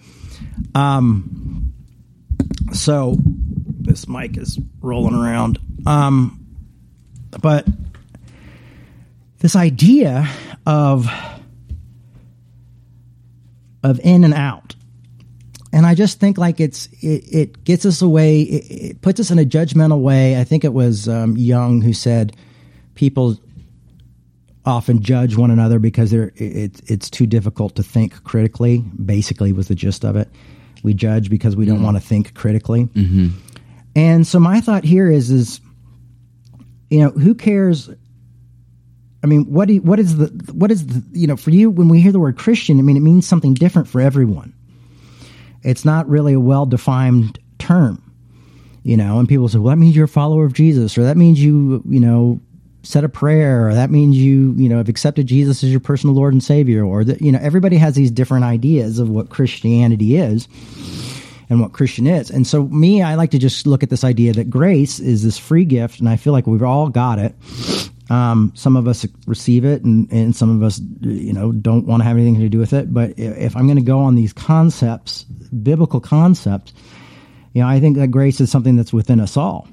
Um, 0.75 1.73
so 2.73 3.15
this 3.19 4.07
mic 4.07 4.37
is 4.37 4.59
rolling 4.81 5.15
around. 5.15 5.59
Um, 5.85 6.45
but 7.41 7.65
this 9.39 9.55
idea 9.55 10.27
of 10.65 11.07
of 13.83 13.99
in 14.03 14.23
and 14.23 14.33
out 14.33 14.75
and 15.71 15.85
i 15.85 15.93
just 15.93 16.19
think 16.19 16.37
like 16.37 16.59
it's 16.59 16.87
it, 17.01 17.23
it 17.31 17.63
gets 17.63 17.85
us 17.85 18.01
away 18.01 18.41
it, 18.41 18.71
it, 18.71 19.01
puts 19.01 19.19
us 19.19 19.31
in 19.31 19.39
a 19.39 19.45
judgmental 19.45 20.01
way 20.01 20.39
i 20.39 20.43
think 20.43 20.63
it 20.63 20.73
was 20.73 21.07
um, 21.07 21.37
Jung 21.37 21.81
who 21.81 21.93
said 21.93 22.35
people 22.95 23.37
often 24.65 25.01
judge 25.01 25.37
one 25.37 25.51
another 25.51 25.79
because 25.79 26.11
they're 26.11 26.33
it, 26.35 26.81
it's 26.89 27.09
too 27.09 27.25
difficult 27.25 27.75
to 27.75 27.83
think 27.83 28.23
critically 28.23 28.79
basically 28.79 29.53
was 29.53 29.67
the 29.67 29.75
gist 29.75 30.03
of 30.03 30.15
it 30.15 30.29
we 30.83 30.93
judge 30.93 31.29
because 31.29 31.55
we 31.55 31.65
don't 31.65 31.77
mm-hmm. 31.77 31.85
want 31.85 31.97
to 31.97 32.01
think 32.01 32.33
critically 32.33 32.85
mm-hmm. 32.85 33.29
and 33.95 34.25
so 34.25 34.39
my 34.39 34.59
thought 34.59 34.83
here 34.83 35.09
is 35.09 35.29
is 35.29 35.61
you 36.89 36.99
know 36.99 37.11
who 37.11 37.35
cares 37.35 37.89
I 39.27 39.29
mean, 39.29 39.51
what 39.51 39.67
do 39.67 39.73
you, 39.73 39.81
what 39.81 39.99
is 39.99 40.15
the 40.15 40.27
what 40.53 40.71
is 40.71 40.87
the 40.87 41.03
you 41.11 41.27
know 41.27 41.35
for 41.35 41.49
you 41.49 41.69
when 41.69 41.89
we 41.89 41.99
hear 41.99 42.13
the 42.13 42.19
word 42.19 42.37
Christian? 42.37 42.79
I 42.79 42.81
mean, 42.81 42.95
it 42.95 43.01
means 43.01 43.27
something 43.27 43.53
different 43.53 43.89
for 43.89 43.99
everyone. 43.99 44.53
It's 45.63 45.83
not 45.83 46.07
really 46.07 46.33
a 46.33 46.39
well 46.39 46.65
defined 46.65 47.37
term, 47.59 48.01
you 48.83 48.95
know. 48.95 49.19
And 49.19 49.27
people 49.27 49.49
say, 49.49 49.57
"Well, 49.57 49.75
that 49.75 49.81
means 49.81 49.97
you're 49.97 50.05
a 50.05 50.07
follower 50.07 50.45
of 50.45 50.53
Jesus," 50.53 50.97
or 50.97 51.03
"That 51.03 51.17
means 51.17 51.43
you 51.43 51.83
you 51.89 51.99
know 51.99 52.39
said 52.83 53.03
a 53.03 53.09
prayer," 53.09 53.67
or 53.67 53.73
"That 53.73 53.91
means 53.91 54.15
you 54.15 54.53
you 54.55 54.69
know 54.69 54.77
have 54.77 54.87
accepted 54.87 55.27
Jesus 55.27 55.61
as 55.61 55.71
your 55.71 55.81
personal 55.81 56.15
Lord 56.15 56.31
and 56.33 56.41
Savior," 56.41 56.85
or 56.85 57.03
that 57.03 57.21
you 57.21 57.33
know 57.33 57.39
everybody 57.41 57.75
has 57.75 57.95
these 57.95 58.11
different 58.11 58.45
ideas 58.45 58.97
of 58.97 59.09
what 59.09 59.27
Christianity 59.27 60.15
is 60.15 60.47
and 61.49 61.59
what 61.59 61.73
Christian 61.73 62.07
is. 62.07 62.29
And 62.29 62.47
so, 62.47 62.63
me, 62.63 63.01
I 63.01 63.15
like 63.15 63.31
to 63.31 63.39
just 63.39 63.67
look 63.67 63.83
at 63.83 63.89
this 63.89 64.05
idea 64.05 64.31
that 64.33 64.49
grace 64.49 65.01
is 65.01 65.21
this 65.21 65.37
free 65.37 65.65
gift, 65.65 65.99
and 65.99 66.07
I 66.07 66.15
feel 66.15 66.31
like 66.31 66.47
we've 66.47 66.63
all 66.63 66.87
got 66.87 67.19
it. 67.19 67.35
Um, 68.09 68.53
some 68.55 68.77
of 68.77 68.87
us 68.87 69.05
receive 69.25 69.65
it, 69.65 69.83
and, 69.83 70.09
and 70.11 70.35
some 70.35 70.49
of 70.49 70.63
us, 70.63 70.79
you 71.01 71.33
know, 71.33 71.51
don't 71.51 71.85
want 71.85 72.01
to 72.01 72.05
have 72.05 72.15
anything 72.15 72.39
to 72.39 72.49
do 72.49 72.57
with 72.57 72.71
it. 72.71 72.93
But 72.93 73.17
if 73.17 73.55
I'm 73.57 73.65
going 73.67 73.77
to 73.77 73.83
go 73.83 73.99
on 73.99 74.15
these 74.15 74.31
concepts 74.33 75.23
biblical 75.23 75.99
concepts, 75.99 76.73
you 77.53 77.61
know, 77.61 77.67
I 77.67 77.79
think 77.79 77.97
that 77.97 78.07
grace 78.07 78.39
is 78.39 78.51
something 78.51 78.75
that's 78.75 78.93
within 78.93 79.19
us 79.19 79.35
all. 79.37 79.67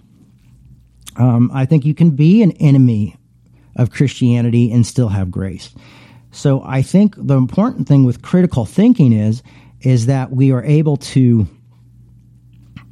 Um, 1.17 1.51
I 1.55 1.65
think 1.67 1.85
you 1.85 1.95
can 1.95 2.11
be 2.11 2.43
an 2.43 2.53
enemy 2.53 3.17
of 3.77 3.91
Christianity 3.91 4.73
and 4.73 4.87
still 4.87 5.09
have 5.09 5.31
grace. 5.31 5.75
So 6.33 6.63
I 6.65 6.83
think 6.83 7.15
the 7.17 7.37
important 7.37 7.87
thing 7.87 8.05
with 8.05 8.23
critical 8.23 8.65
thinking 8.65 9.13
is 9.13 9.43
is 9.81 10.07
that 10.07 10.33
we 10.33 10.51
are 10.51 10.65
able 10.65 10.97
to 10.97 11.47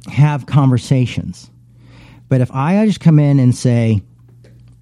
have 0.07 0.45
conversations. 0.45 1.49
But 2.29 2.41
if 2.41 2.51
I 2.51 2.85
just 2.85 2.99
come 2.99 3.19
in 3.19 3.39
and 3.39 3.55
say, 3.55 4.01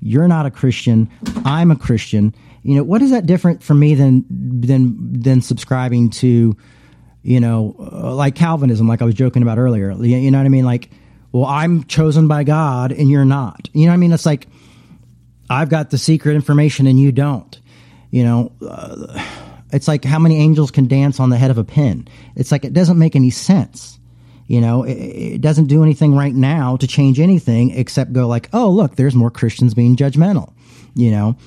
"You're 0.01 0.27
not 0.27 0.45
a 0.45 0.51
Christian, 0.51 1.09
I'm 1.45 1.71
a 1.71 1.75
Christian," 1.75 2.33
you 2.63 2.75
know, 2.75 2.83
what 2.83 3.01
is 3.01 3.11
that 3.11 3.25
different 3.25 3.63
for 3.63 3.73
me 3.73 3.95
than 3.95 4.25
than 4.29 5.21
than 5.21 5.41
subscribing 5.41 6.11
to, 6.11 6.55
you 7.23 7.39
know, 7.39 7.75
uh, 7.79 8.13
like 8.13 8.35
Calvinism, 8.35 8.87
like 8.87 9.01
I 9.01 9.05
was 9.05 9.15
joking 9.15 9.41
about 9.41 9.57
earlier. 9.57 9.91
You 9.91 10.29
know 10.29 10.37
what 10.37 10.45
I 10.45 10.49
mean? 10.49 10.65
Like, 10.65 10.91
well, 11.31 11.45
I'm 11.45 11.85
chosen 11.85 12.27
by 12.27 12.43
God 12.43 12.91
and 12.91 13.09
you're 13.09 13.25
not. 13.25 13.69
You 13.73 13.85
know 13.85 13.91
what 13.91 13.95
I 13.95 13.97
mean? 13.97 14.11
It's 14.11 14.25
like 14.25 14.47
I've 15.49 15.69
got 15.69 15.89
the 15.89 15.97
secret 15.97 16.35
information 16.35 16.85
and 16.85 16.99
you 16.99 17.11
don't. 17.11 17.59
You 18.11 18.23
know, 18.23 18.51
uh, 18.61 19.25
it's 19.71 19.87
like 19.87 20.03
how 20.03 20.19
many 20.19 20.37
angels 20.37 20.69
can 20.69 20.87
dance 20.87 21.19
on 21.19 21.29
the 21.29 21.37
head 21.37 21.49
of 21.49 21.57
a 21.57 21.63
pin. 21.63 22.07
It's 22.35 22.51
like 22.51 22.63
it 22.63 22.73
doesn't 22.73 22.99
make 22.99 23.15
any 23.15 23.31
sense. 23.31 23.99
You 24.51 24.59
know, 24.59 24.83
it, 24.83 24.97
it 24.97 25.41
doesn't 25.41 25.67
do 25.67 25.81
anything 25.81 26.13
right 26.13 26.35
now 26.35 26.75
to 26.75 26.85
change 26.85 27.21
anything 27.21 27.71
except 27.71 28.11
go 28.11 28.27
like, 28.27 28.49
oh, 28.51 28.69
look, 28.69 28.97
there's 28.97 29.15
more 29.15 29.31
Christians 29.31 29.73
being 29.73 29.95
judgmental. 29.95 30.51
You 30.93 31.09
know, 31.09 31.37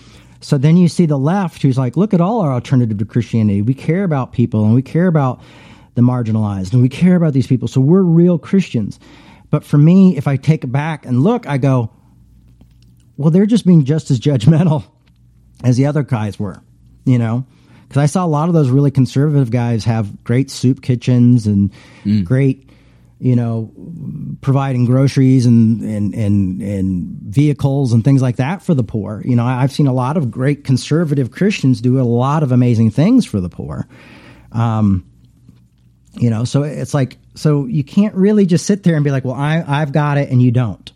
so 0.40 0.56
then 0.56 0.78
you 0.78 0.88
see 0.88 1.04
the 1.04 1.18
left 1.18 1.60
who's 1.60 1.76
like, 1.76 1.98
look 1.98 2.14
at 2.14 2.22
all 2.22 2.40
our 2.40 2.50
alternative 2.50 2.96
to 2.96 3.04
Christianity. 3.04 3.60
We 3.60 3.74
care 3.74 4.04
about 4.04 4.32
people 4.32 4.64
and 4.64 4.74
we 4.74 4.80
care 4.80 5.06
about 5.06 5.42
the 5.96 6.00
marginalized 6.00 6.72
and 6.72 6.80
we 6.80 6.88
care 6.88 7.14
about 7.14 7.34
these 7.34 7.46
people. 7.46 7.68
So 7.68 7.78
we're 7.78 8.00
real 8.00 8.38
Christians. 8.38 8.98
But 9.50 9.64
for 9.64 9.76
me, 9.76 10.16
if 10.16 10.26
I 10.26 10.38
take 10.38 10.64
it 10.64 10.68
back 10.68 11.04
and 11.04 11.22
look, 11.22 11.46
I 11.46 11.58
go, 11.58 11.92
well, 13.18 13.30
they're 13.30 13.44
just 13.44 13.66
being 13.66 13.84
just 13.84 14.10
as 14.10 14.18
judgmental 14.18 14.82
as 15.62 15.76
the 15.76 15.84
other 15.84 16.04
guys 16.04 16.38
were, 16.38 16.62
you 17.04 17.18
know? 17.18 17.44
Because 17.82 17.98
I 17.98 18.06
saw 18.06 18.24
a 18.24 18.26
lot 18.26 18.48
of 18.48 18.54
those 18.54 18.70
really 18.70 18.90
conservative 18.90 19.50
guys 19.50 19.84
have 19.84 20.24
great 20.24 20.50
soup 20.50 20.80
kitchens 20.80 21.46
and 21.46 21.70
mm. 22.02 22.24
great 22.24 22.70
you 23.24 23.34
know, 23.34 23.72
providing 24.42 24.84
groceries 24.84 25.46
and, 25.46 25.80
and, 25.80 26.14
and, 26.14 26.60
and 26.60 27.06
vehicles 27.22 27.94
and 27.94 28.04
things 28.04 28.20
like 28.20 28.36
that 28.36 28.60
for 28.60 28.74
the 28.74 28.84
poor. 28.84 29.22
You 29.24 29.34
know, 29.34 29.46
I've 29.46 29.72
seen 29.72 29.86
a 29.86 29.94
lot 29.94 30.18
of 30.18 30.30
great 30.30 30.62
conservative 30.62 31.30
Christians 31.30 31.80
do 31.80 31.98
a 31.98 32.04
lot 32.04 32.42
of 32.42 32.52
amazing 32.52 32.90
things 32.90 33.24
for 33.24 33.40
the 33.40 33.48
poor. 33.48 33.88
Um, 34.52 35.10
you 36.12 36.28
know, 36.28 36.44
so 36.44 36.64
it's 36.64 36.92
like, 36.92 37.16
so 37.34 37.64
you 37.64 37.82
can't 37.82 38.14
really 38.14 38.44
just 38.44 38.66
sit 38.66 38.82
there 38.82 38.94
and 38.94 39.02
be 39.02 39.10
like, 39.10 39.24
well, 39.24 39.32
I, 39.32 39.64
I've 39.66 39.92
got 39.92 40.18
it 40.18 40.28
and 40.28 40.42
you 40.42 40.50
don't. 40.50 40.92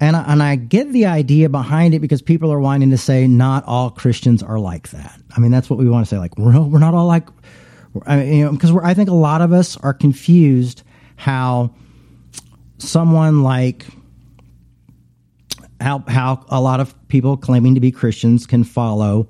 And 0.00 0.16
I, 0.16 0.22
and 0.22 0.42
I 0.42 0.56
get 0.56 0.90
the 0.90 1.04
idea 1.04 1.50
behind 1.50 1.92
it 1.92 1.98
because 1.98 2.22
people 2.22 2.50
are 2.50 2.58
wanting 2.58 2.92
to 2.92 2.98
say 2.98 3.26
not 3.26 3.64
all 3.66 3.90
Christians 3.90 4.42
are 4.42 4.58
like 4.58 4.88
that. 4.92 5.20
I 5.36 5.40
mean, 5.40 5.50
that's 5.50 5.68
what 5.68 5.78
we 5.78 5.86
want 5.86 6.06
to 6.06 6.08
say. 6.08 6.18
Like, 6.18 6.38
we're, 6.38 6.58
we're 6.62 6.78
not 6.78 6.94
all 6.94 7.06
like 7.06 7.28
I 8.06 8.22
you 8.22 8.44
know, 8.44 8.52
because 8.52 8.74
I 8.82 8.94
think 8.94 9.08
a 9.08 9.14
lot 9.14 9.40
of 9.40 9.52
us 9.52 9.76
are 9.78 9.94
confused 9.94 10.82
how 11.16 11.74
someone 12.78 13.42
like 13.42 13.86
how 15.80 16.04
how 16.08 16.44
a 16.48 16.60
lot 16.60 16.80
of 16.80 16.94
people 17.08 17.36
claiming 17.36 17.74
to 17.74 17.80
be 17.80 17.90
Christians 17.90 18.46
can 18.46 18.64
follow 18.64 19.28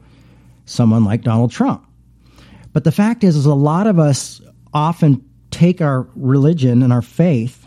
someone 0.64 1.04
like 1.04 1.22
Donald 1.22 1.50
Trump. 1.50 1.86
But 2.72 2.84
the 2.84 2.92
fact 2.92 3.24
is, 3.24 3.36
is 3.36 3.46
a 3.46 3.54
lot 3.54 3.86
of 3.86 3.98
us 3.98 4.40
often 4.72 5.24
take 5.50 5.80
our 5.80 6.08
religion 6.14 6.82
and 6.82 6.92
our 6.92 7.02
faith 7.02 7.66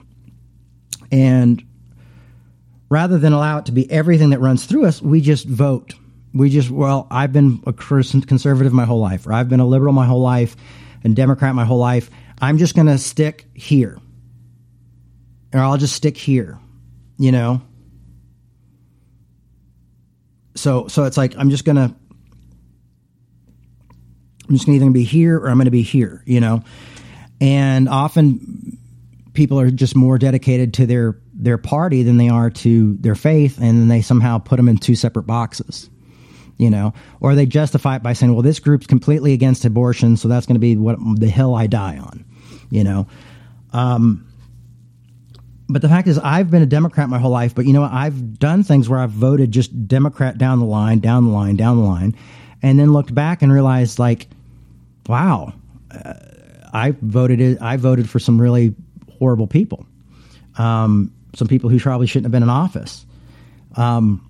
and 1.12 1.64
rather 2.90 3.18
than 3.18 3.34
allow 3.34 3.60
it 3.60 3.66
to 3.66 3.72
be 3.72 3.90
everything 3.92 4.32
that 4.32 4.40
runs 4.40 4.66
through 4.66 4.86
us, 4.86 5.02
we 5.02 5.22
just 5.22 5.48
vote. 5.48 5.94
We 6.34 6.50
just, 6.50 6.70
well, 6.70 7.08
I've 7.10 7.32
been 7.32 7.62
a 7.66 7.74
conservative 7.74 8.74
my 8.74 8.86
whole 8.86 9.00
life, 9.00 9.26
or 9.26 9.34
I've 9.34 9.50
been 9.50 9.60
a 9.60 9.66
liberal 9.66 9.94
my 9.94 10.06
whole 10.06 10.22
life, 10.22 10.56
and 11.06 11.16
Democrat 11.16 11.56
my 11.56 11.64
whole 11.64 11.78
life. 11.78 12.10
I'm 12.42 12.58
just 12.58 12.76
going 12.76 12.88
to 12.88 12.98
stick 12.98 13.46
here. 13.54 13.98
Or 15.54 15.60
I'll 15.62 15.78
just 15.78 15.96
stick 15.96 16.18
here, 16.18 16.60
you 17.18 17.32
know? 17.32 17.62
So 20.56 20.88
so 20.88 21.04
it's 21.04 21.16
like 21.16 21.38
I'm 21.38 21.50
just 21.50 21.64
going 21.64 21.76
to 21.78 21.96
I'm 24.48 24.56
just 24.56 24.66
going 24.66 24.80
to 24.80 24.86
either 24.86 24.92
be 24.92 25.04
here 25.04 25.38
or 25.38 25.50
I'm 25.50 25.58
going 25.58 25.66
to 25.66 25.72
be 25.72 25.84
here, 25.84 26.24
you 26.26 26.40
know? 26.40 26.64
And 27.40 27.88
often 27.88 28.78
people 29.34 29.60
are 29.60 29.70
just 29.70 29.96
more 29.96 30.18
dedicated 30.18 30.74
to 30.76 30.86
their 30.86 31.20
their 31.34 31.58
party 31.58 32.04
than 32.04 32.18
they 32.18 32.30
are 32.30 32.50
to 32.50 32.96
their 32.96 33.16
faith 33.16 33.58
and 33.58 33.80
then 33.80 33.88
they 33.90 34.02
somehow 34.02 34.40
put 34.40 34.56
them 34.56 34.68
in 34.68 34.78
two 34.78 34.96
separate 34.96 35.24
boxes 35.24 35.90
you 36.58 36.70
know, 36.70 36.94
or 37.20 37.36
they 37.36 37.46
justify 37.46 37.98
it 37.98 38.04
by 38.04 38.14
saying, 38.14 38.34
well, 38.34 38.42
this 38.42 38.60
group's 38.60 38.88
completely 38.88 39.34
against 39.34 39.66
abortion, 39.66 40.18
so 40.18 40.28
that's 40.28 40.46
going 40.46 40.56
to 40.56 40.60
be 40.60 40.76
what 40.76 40.98
the 41.20 41.28
hill 41.28 41.56
I 41.56 41.68
die 41.68 41.98
on, 41.98 42.26
you 42.70 42.84
know. 42.84 43.08
Um, 43.74 44.26
but 45.68 45.82
the 45.82 45.90
fact 45.90 46.08
is, 46.08 46.18
I've 46.20 46.52
been 46.52 46.62
a 46.62 46.68
Democrat 46.68 47.10
my 47.10 47.18
whole 47.18 47.32
life, 47.32 47.56
but 47.56 47.66
you 47.66 47.74
know, 47.74 47.84
I've 47.84 48.40
done 48.40 48.64
things 48.64 48.88
where 48.88 49.00
I've 49.00 49.12
voted 49.12 49.52
just 49.52 49.88
Democrat 49.88 50.38
down 50.38 50.60
the 50.60 50.66
line, 50.66 51.00
down 51.00 51.26
the 51.26 51.32
line, 51.32 51.56
down 51.56 51.78
the 51.78 51.84
line, 51.84 52.16
and 52.62 52.80
then 52.80 52.94
looked 52.94 53.14
back 53.14 53.42
and 53.42 53.52
realized, 53.52 54.00
like, 54.00 54.28
wow, 55.08 55.54
uh, 55.92 56.14
I 56.74 56.94
voted 57.02 57.58
I 57.60 57.78
voted 57.78 58.10
for 58.10 58.20
some 58.20 58.40
really 58.40 58.76
horrible 59.18 59.48
people, 59.48 59.86
um, 60.58 61.12
some 61.36 61.48
people 61.48 61.70
who 61.70 61.80
probably 61.80 62.08
shouldn't 62.08 62.26
have 62.26 62.32
been 62.32 62.44
in 62.44 62.50
office. 62.50 63.06
Um, 63.76 64.25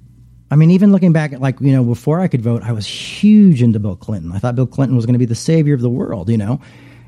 I 0.56 0.58
mean, 0.58 0.72
even 0.72 0.94
looking 0.94 1.12
back 1.12 1.34
at 1.34 1.42
like, 1.42 1.60
you 1.60 1.74
know, 1.74 1.84
before 1.84 2.22
I 2.22 2.30
could 2.30 2.42
vote, 2.42 2.64
I 2.64 2.72
was 2.72 2.88
huge 2.88 3.62
into 3.62 3.78
Bill 3.78 3.98
Clinton. 3.98 4.32
I 4.32 4.40
thought 4.40 4.56
Bill 4.56 4.66
Clinton 4.66 4.96
was 4.96 5.06
going 5.06 5.16
to 5.16 5.20
be 5.20 5.26
the 5.26 5.36
savior 5.36 5.74
of 5.74 5.82
the 5.82 5.90
world, 5.90 6.30
you 6.30 6.38
know? 6.38 6.62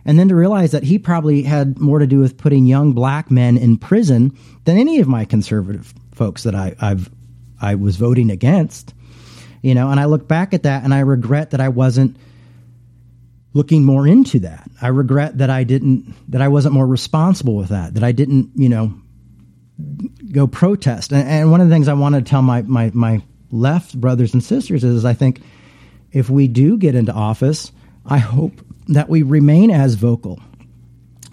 And 0.03 0.19
then 0.19 0.27
to 0.27 0.35
realize 0.35 0.71
that 0.71 0.83
he 0.83 0.99
probably 0.99 1.43
had 1.43 1.79
more 1.79 1.99
to 1.99 2.07
do 2.07 2.19
with 2.19 2.37
putting 2.37 2.65
young 2.65 2.91
black 2.91 3.31
men 3.31 3.55
in 3.57 3.77
prison 3.77 4.37
than 4.65 4.77
any 4.77 4.99
of 4.99 5.07
my 5.07 5.23
conservative 5.23 5.93
folks 6.13 6.43
that 6.43 6.55
I, 6.55 6.75
I've, 6.81 7.09
I 7.61 7.75
was 7.75 7.95
voting 7.95 8.31
against, 8.31 8.93
you 9.61 9.73
know? 9.73 9.91
And 9.91 9.99
I 10.01 10.05
look 10.05 10.27
back 10.27 10.53
at 10.53 10.63
that 10.63 10.83
and 10.83 10.93
I 10.93 10.99
regret 10.99 11.51
that 11.51 11.61
I 11.61 11.69
wasn't 11.69 12.17
looking 13.53 13.85
more 13.85 14.05
into 14.05 14.39
that. 14.39 14.69
I 14.81 14.89
regret 14.89 15.37
that 15.37 15.49
I 15.49 15.63
didn't, 15.63 16.13
that 16.31 16.41
I 16.41 16.49
wasn't 16.49 16.73
more 16.73 16.85
responsible 16.85 17.55
with 17.55 17.69
that, 17.69 17.93
that 17.93 18.03
I 18.03 18.11
didn't, 18.11 18.49
you 18.55 18.67
know, 18.67 18.93
go 20.33 20.47
protest. 20.47 21.13
And, 21.13 21.25
and, 21.29 21.49
one 21.49 21.61
of 21.61 21.69
the 21.69 21.73
things 21.73 21.87
I 21.87 21.93
want 21.93 22.15
to 22.15 22.21
tell 22.21 22.41
my, 22.41 22.61
my, 22.63 22.91
my 22.93 23.21
left 23.51 23.99
brothers 23.99 24.33
and 24.33 24.43
sisters 24.43 24.83
is 24.83 25.05
I 25.05 25.13
think 25.13 25.41
if 26.11 26.29
we 26.29 26.47
do 26.47 26.77
get 26.77 26.95
into 26.95 27.13
office, 27.13 27.71
I 28.05 28.17
hope 28.17 28.53
that 28.87 29.09
we 29.09 29.23
remain 29.23 29.71
as 29.71 29.95
vocal 29.95 30.39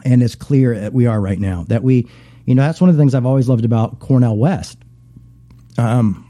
and 0.05 0.23
as 0.23 0.35
clear 0.35 0.73
as 0.73 0.91
we 0.93 1.07
are 1.07 1.21
right 1.21 1.39
now. 1.39 1.65
That 1.69 1.83
we, 1.83 2.09
you 2.45 2.55
know, 2.55 2.63
that's 2.63 2.81
one 2.81 2.91
of 2.91 2.97
the 2.97 3.01
things 3.01 3.15
I've 3.15 3.27
always 3.27 3.49
loved 3.49 3.65
about 3.65 4.01
Cornel 4.01 4.37
West. 4.37 4.79
Um, 5.79 6.29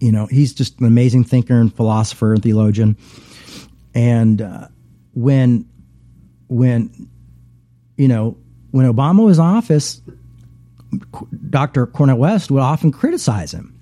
you 0.00 0.12
know, 0.12 0.26
he's 0.26 0.54
just 0.54 0.78
an 0.80 0.86
amazing 0.86 1.24
thinker 1.24 1.60
and 1.60 1.74
philosopher 1.74 2.34
and 2.34 2.42
theologian. 2.42 2.96
And 3.94 4.40
uh, 4.40 4.68
when, 5.14 5.68
when, 6.48 7.08
you 7.96 8.08
know, 8.08 8.36
when 8.70 8.86
Obama 8.86 9.24
was 9.24 9.38
in 9.38 9.44
office, 9.44 10.00
Dr. 11.50 11.86
Cornel 11.86 12.18
West 12.18 12.50
would 12.50 12.62
often 12.62 12.92
criticize 12.92 13.52
him. 13.52 13.77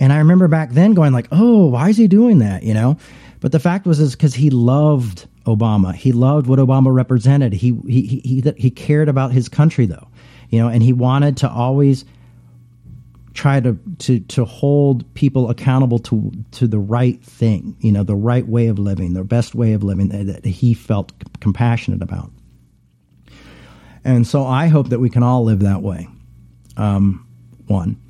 And 0.00 0.12
I 0.12 0.18
remember 0.18 0.48
back 0.48 0.70
then 0.70 0.94
going 0.94 1.12
like, 1.12 1.28
"Oh, 1.30 1.66
why 1.66 1.90
is 1.90 1.96
he 1.96 2.08
doing 2.08 2.38
that?" 2.40 2.62
You 2.62 2.74
know. 2.74 2.96
But 3.40 3.52
the 3.52 3.60
fact 3.60 3.86
was 3.86 4.00
is 4.00 4.12
because 4.12 4.34
he 4.34 4.50
loved 4.50 5.26
Obama. 5.46 5.94
He 5.94 6.12
loved 6.12 6.46
what 6.46 6.58
Obama 6.58 6.92
represented. 6.92 7.52
He 7.52 7.78
he 7.86 8.20
he 8.24 8.42
he 8.56 8.70
cared 8.70 9.08
about 9.08 9.32
his 9.32 9.48
country 9.48 9.86
though, 9.86 10.08
you 10.48 10.58
know, 10.58 10.68
and 10.68 10.82
he 10.82 10.92
wanted 10.92 11.36
to 11.38 11.50
always 11.50 12.04
try 13.32 13.60
to 13.60 13.78
to 13.98 14.20
to 14.20 14.44
hold 14.44 15.12
people 15.14 15.48
accountable 15.48 15.98
to 15.98 16.32
to 16.52 16.66
the 16.66 16.78
right 16.78 17.22
thing, 17.22 17.76
you 17.80 17.92
know, 17.92 18.02
the 18.02 18.16
right 18.16 18.46
way 18.46 18.66
of 18.66 18.78
living, 18.78 19.14
the 19.14 19.24
best 19.24 19.54
way 19.54 19.72
of 19.72 19.82
living 19.82 20.08
that 20.08 20.44
he 20.44 20.74
felt 20.74 21.12
compassionate 21.40 22.02
about. 22.02 22.30
And 24.04 24.26
so 24.26 24.44
I 24.44 24.68
hope 24.68 24.88
that 24.90 24.98
we 24.98 25.10
can 25.10 25.22
all 25.22 25.44
live 25.44 25.60
that 25.60 25.82
way. 25.82 26.08
Um, 26.76 27.26
one. 27.66 28.00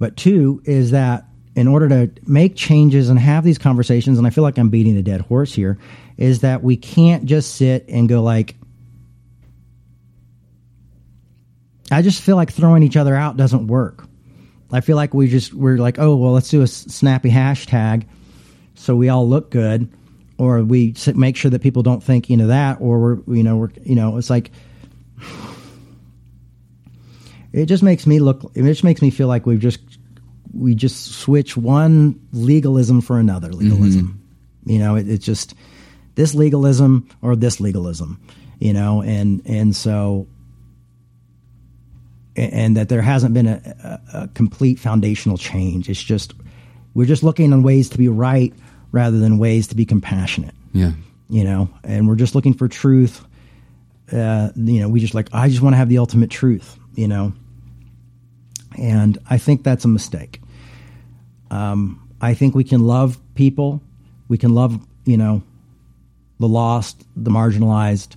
But 0.00 0.16
two 0.16 0.60
is 0.64 0.90
that 0.90 1.26
in 1.54 1.68
order 1.68 1.88
to 1.88 2.10
make 2.26 2.56
changes 2.56 3.08
and 3.08 3.20
have 3.20 3.44
these 3.44 3.58
conversations, 3.58 4.18
and 4.18 4.26
I 4.26 4.30
feel 4.30 4.42
like 4.42 4.58
I'm 4.58 4.70
beating 4.70 4.96
a 4.96 5.02
dead 5.02 5.20
horse 5.20 5.54
here, 5.54 5.78
is 6.16 6.40
that 6.40 6.64
we 6.64 6.76
can't 6.76 7.24
just 7.24 7.54
sit 7.54 7.84
and 7.88 8.08
go 8.08 8.22
like, 8.22 8.56
I 11.92 12.02
just 12.02 12.22
feel 12.22 12.34
like 12.34 12.52
throwing 12.52 12.82
each 12.82 12.96
other 12.96 13.14
out 13.14 13.36
doesn't 13.36 13.68
work. 13.68 14.08
I 14.72 14.80
feel 14.80 14.96
like 14.96 15.14
we 15.14 15.28
just 15.28 15.54
we're 15.54 15.78
like, 15.78 16.00
oh 16.00 16.16
well, 16.16 16.32
let's 16.32 16.48
do 16.48 16.62
a 16.62 16.66
snappy 16.66 17.30
hashtag 17.30 18.06
so 18.80 18.96
we 18.96 19.10
all 19.10 19.28
look 19.28 19.50
good, 19.50 19.92
or 20.38 20.62
we 20.62 20.94
make 21.14 21.36
sure 21.36 21.50
that 21.50 21.60
people 21.60 21.82
don't 21.82 22.02
think 22.02 22.30
you 22.30 22.38
know 22.38 22.46
that, 22.46 22.80
or 22.80 22.98
we're 22.98 23.34
you 23.34 23.42
know 23.42 23.58
we're 23.58 23.68
you 23.82 23.94
know 23.94 24.16
it's 24.16 24.30
like 24.30 24.50
it 27.52 27.66
just 27.66 27.82
makes 27.82 28.06
me 28.06 28.20
look. 28.20 28.50
It 28.54 28.62
just 28.62 28.82
makes 28.82 29.02
me 29.02 29.10
feel 29.10 29.28
like 29.28 29.44
we've 29.44 29.60
just 29.60 29.80
we 30.52 30.74
just 30.74 31.12
switch 31.12 31.56
one 31.56 32.20
legalism 32.32 33.00
for 33.00 33.18
another 33.18 33.52
legalism. 33.52 34.22
You 34.64 34.78
know, 34.78 34.96
it, 34.96 35.08
it's 35.08 35.24
just 35.24 35.54
this 36.14 36.34
legalism 36.34 37.08
or 37.22 37.36
this 37.36 37.60
legalism. 37.60 38.20
You 38.58 38.72
know, 38.74 39.02
and 39.02 39.42
and 39.46 39.74
so 39.74 40.26
and 42.36 42.76
that 42.76 42.88
there 42.88 43.02
hasn't 43.02 43.34
been 43.34 43.46
a, 43.46 44.00
a, 44.12 44.22
a 44.22 44.28
complete 44.28 44.78
foundational 44.78 45.36
change. 45.36 45.88
It's 45.88 46.02
just 46.02 46.34
we're 46.94 47.06
just 47.06 47.22
looking 47.22 47.52
on 47.52 47.62
ways 47.62 47.90
to 47.90 47.98
be 47.98 48.08
right 48.08 48.52
rather 48.92 49.18
than 49.18 49.38
ways 49.38 49.68
to 49.68 49.76
be 49.76 49.84
compassionate. 49.84 50.54
Yeah. 50.72 50.92
You 51.28 51.44
know, 51.44 51.70
and 51.84 52.08
we're 52.08 52.16
just 52.16 52.34
looking 52.34 52.54
for 52.54 52.68
truth. 52.68 53.24
Uh, 54.12 54.50
you 54.56 54.80
know, 54.80 54.88
we 54.88 55.00
just 55.00 55.14
like 55.14 55.28
I 55.32 55.48
just 55.48 55.62
want 55.62 55.74
to 55.74 55.78
have 55.78 55.88
the 55.88 55.98
ultimate 55.98 56.30
truth. 56.30 56.76
You 56.94 57.08
know, 57.08 57.32
and 58.76 59.16
I 59.28 59.38
think 59.38 59.62
that's 59.62 59.84
a 59.84 59.88
mistake. 59.88 60.39
Um, 61.50 62.08
I 62.20 62.34
think 62.34 62.54
we 62.54 62.64
can 62.64 62.86
love 62.86 63.18
people. 63.34 63.82
We 64.28 64.38
can 64.38 64.54
love 64.54 64.78
you 65.04 65.16
know 65.16 65.42
the 66.38 66.48
lost, 66.48 67.04
the 67.16 67.30
marginalized. 67.30 68.16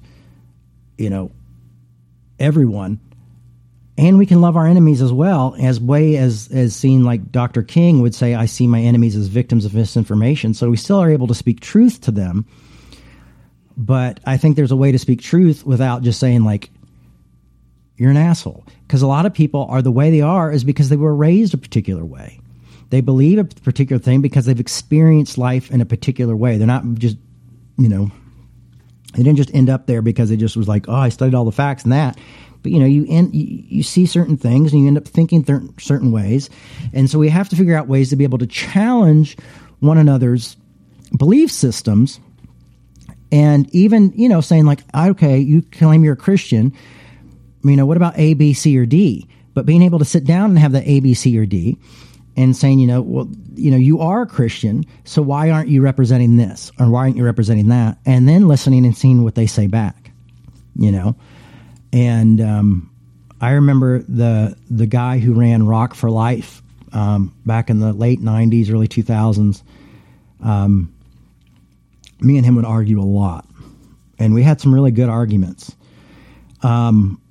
You 0.97 1.09
know, 1.09 1.31
everyone 2.39 2.99
and 3.97 4.17
we 4.17 4.25
can 4.25 4.41
love 4.41 4.57
our 4.57 4.65
enemies 4.65 5.01
as 5.01 5.11
well 5.11 5.55
as 5.59 5.79
way 5.79 6.17
as 6.17 6.49
as 6.51 6.75
seen 6.75 7.03
like 7.03 7.31
dr 7.31 7.61
king 7.63 8.01
would 8.01 8.15
say 8.15 8.35
i 8.35 8.45
see 8.45 8.67
my 8.67 8.81
enemies 8.81 9.15
as 9.15 9.27
victims 9.27 9.65
of 9.65 9.73
misinformation 9.73 10.53
so 10.53 10.69
we 10.69 10.77
still 10.77 10.97
are 10.97 11.11
able 11.11 11.27
to 11.27 11.35
speak 11.35 11.59
truth 11.59 12.01
to 12.01 12.11
them 12.11 12.45
but 13.77 14.19
i 14.25 14.37
think 14.37 14.55
there's 14.55 14.71
a 14.71 14.75
way 14.75 14.91
to 14.91 14.99
speak 14.99 15.21
truth 15.21 15.65
without 15.65 16.01
just 16.01 16.19
saying 16.19 16.43
like 16.43 16.69
you're 17.97 18.11
an 18.11 18.17
asshole 18.17 18.65
because 18.87 19.01
a 19.01 19.07
lot 19.07 19.25
of 19.25 19.33
people 19.33 19.65
are 19.69 19.81
the 19.81 19.91
way 19.91 20.09
they 20.09 20.21
are 20.21 20.51
is 20.51 20.63
because 20.63 20.89
they 20.89 20.95
were 20.95 21.15
raised 21.15 21.53
a 21.53 21.57
particular 21.57 22.03
way 22.03 22.39
they 22.93 23.01
believe 23.01 23.39
a 23.39 23.43
particular 23.43 23.99
thing 23.99 24.21
because 24.21 24.45
they've 24.45 24.59
experienced 24.59 25.39
life 25.39 25.71
in 25.71 25.81
a 25.81 25.85
particular 25.85 26.35
way. 26.35 26.57
They're 26.57 26.67
not 26.67 26.85
just 26.93 27.17
you 27.75 27.89
know 27.89 28.11
they 29.15 29.23
didn't 29.23 29.37
just 29.37 29.53
end 29.55 29.67
up 29.67 29.87
there 29.87 30.03
because 30.03 30.29
it 30.29 30.37
just 30.37 30.55
was 30.55 30.67
like 30.67 30.87
oh 30.87 30.93
i 30.93 31.09
studied 31.09 31.33
all 31.33 31.43
the 31.43 31.51
facts 31.51 31.83
and 31.83 31.91
that. 31.91 32.19
But 32.61 32.71
you 32.71 32.79
know 32.79 32.85
you 32.85 33.07
end, 33.09 33.33
you, 33.33 33.63
you 33.67 33.81
see 33.81 34.05
certain 34.05 34.37
things 34.37 34.73
and 34.73 34.83
you 34.83 34.87
end 34.87 34.99
up 34.99 35.07
thinking 35.07 35.43
th- 35.43 35.63
certain 35.79 36.11
ways. 36.11 36.51
And 36.93 37.09
so 37.09 37.17
we 37.17 37.29
have 37.29 37.49
to 37.49 37.55
figure 37.55 37.75
out 37.75 37.87
ways 37.87 38.11
to 38.11 38.15
be 38.15 38.25
able 38.25 38.37
to 38.37 38.45
challenge 38.45 39.37
one 39.79 39.97
another's 39.97 40.55
belief 41.17 41.51
systems 41.51 42.19
and 43.31 43.67
even 43.73 44.13
you 44.15 44.29
know 44.29 44.39
saying 44.39 44.65
like 44.65 44.81
okay 44.93 45.39
you 45.39 45.63
claim 45.63 46.03
you're 46.03 46.13
a 46.13 46.15
christian. 46.27 46.71
You 47.63 47.75
know 47.75 47.87
what 47.87 47.97
about 47.97 48.13
a 48.19 48.35
b 48.35 48.53
c 48.53 48.77
or 48.77 48.85
d? 48.85 49.27
But 49.55 49.65
being 49.65 49.81
able 49.81 49.97
to 49.97 50.05
sit 50.05 50.25
down 50.25 50.51
and 50.51 50.59
have 50.59 50.73
the 50.73 50.87
a 50.87 50.99
b 50.99 51.15
c 51.15 51.35
or 51.39 51.47
d 51.47 51.79
and 52.35 52.55
saying 52.55 52.79
you 52.79 52.87
know 52.87 53.01
well 53.01 53.29
you 53.55 53.69
know 53.69 53.77
you 53.77 53.99
are 53.99 54.23
a 54.23 54.27
christian 54.27 54.83
so 55.03 55.21
why 55.21 55.49
aren't 55.49 55.69
you 55.69 55.81
representing 55.81 56.37
this 56.37 56.71
or 56.79 56.89
why 56.89 57.01
aren't 57.01 57.17
you 57.17 57.23
representing 57.23 57.69
that 57.69 57.97
and 58.05 58.27
then 58.27 58.47
listening 58.47 58.85
and 58.85 58.97
seeing 58.97 59.23
what 59.23 59.35
they 59.35 59.45
say 59.45 59.67
back 59.67 60.11
you 60.75 60.91
know 60.91 61.15
and 61.93 62.41
um, 62.41 62.89
I 63.39 63.51
remember 63.51 63.99
the 63.99 64.57
the 64.69 64.87
guy 64.87 65.19
who 65.19 65.33
ran 65.33 65.67
Rock 65.67 65.93
for 65.93 66.09
Life 66.09 66.61
um, 66.91 67.33
back 67.45 67.69
in 67.69 67.79
the 67.79 67.93
late 67.93 68.19
'90s, 68.19 68.71
early 68.71 68.87
2000s. 68.87 69.61
Um, 70.41 70.93
me 72.19 72.37
and 72.37 72.45
him 72.45 72.55
would 72.55 72.65
argue 72.65 72.99
a 72.99 73.03
lot, 73.05 73.45
and 74.17 74.33
we 74.33 74.43
had 74.43 74.59
some 74.59 74.73
really 74.73 74.91
good 74.91 75.09
arguments. 75.09 75.75
Um, 76.63 77.21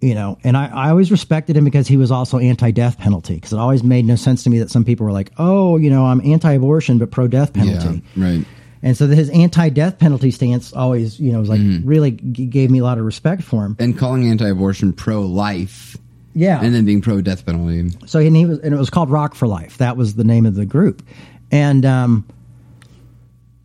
you 0.00 0.14
know, 0.14 0.38
and 0.44 0.56
I, 0.56 0.66
I 0.66 0.90
always 0.90 1.10
respected 1.10 1.56
him 1.56 1.64
because 1.64 1.86
he 1.86 1.96
was 1.96 2.10
also 2.10 2.38
anti-death 2.38 2.98
penalty. 2.98 3.34
Because 3.34 3.52
it 3.52 3.58
always 3.58 3.82
made 3.82 4.04
no 4.06 4.16
sense 4.16 4.44
to 4.44 4.50
me 4.50 4.58
that 4.60 4.70
some 4.70 4.84
people 4.84 5.04
were 5.06 5.12
like, 5.12 5.30
"Oh, 5.38 5.76
you 5.76 5.90
know, 5.90 6.06
I'm 6.06 6.20
anti-abortion 6.24 6.98
but 6.98 7.10
pro-death 7.10 7.52
penalty." 7.52 8.02
Yeah. 8.14 8.24
Right. 8.32 8.44
And 8.82 8.96
so 8.96 9.06
his 9.08 9.28
anti-death 9.28 9.98
penalty 9.98 10.30
stance 10.30 10.72
always, 10.72 11.20
you 11.20 11.32
know, 11.32 11.40
was 11.40 11.50
like 11.50 11.60
really 11.84 12.12
g- 12.12 12.46
gave 12.46 12.70
me 12.70 12.78
a 12.78 12.82
lot 12.82 12.96
of 12.96 13.04
respect 13.04 13.42
for 13.42 13.64
him. 13.66 13.76
And 13.78 13.98
calling 13.98 14.26
anti-abortion 14.30 14.94
pro-life, 14.94 15.98
Yeah. 16.34 16.60
and 16.62 16.74
then 16.74 16.86
being 16.86 17.02
pro-death 17.02 17.44
penalty. 17.44 17.90
so 18.06 18.20
and 18.20 18.34
he 18.34 18.46
was, 18.46 18.58
and 18.60 18.72
it 18.74 18.78
was 18.78 18.88
called 18.88 19.10
Rock 19.10 19.34
for 19.34 19.46
Life. 19.46 19.76
That 19.78 19.98
was 19.98 20.14
the 20.14 20.24
name 20.24 20.46
of 20.46 20.54
the 20.54 20.64
group, 20.64 21.02
and 21.52 21.84
um, 21.84 22.24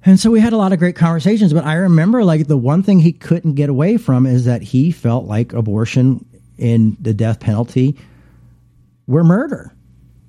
and 0.06 0.20
so 0.20 0.32
we 0.32 0.40
had 0.40 0.54
a 0.54 0.58
lot 0.58 0.72
of 0.72 0.80
great 0.80 0.96
conversations. 0.96 1.54
But 1.54 1.66
I 1.66 1.74
remember 1.76 2.24
like 2.24 2.48
the 2.48 2.58
one 2.58 2.84
thing 2.84 3.00
he 3.00 3.12
couldn't 3.12 3.56
get 3.56 3.70
away 3.70 3.98
from 3.98 4.26
is 4.26 4.46
that 4.46 4.62
he 4.62 4.92
felt 4.92 5.26
like 5.26 5.54
abortion 5.54 6.24
and 6.58 6.96
the 7.00 7.14
death 7.14 7.40
penalty 7.40 7.98
were 9.08 9.24
murder. 9.24 9.74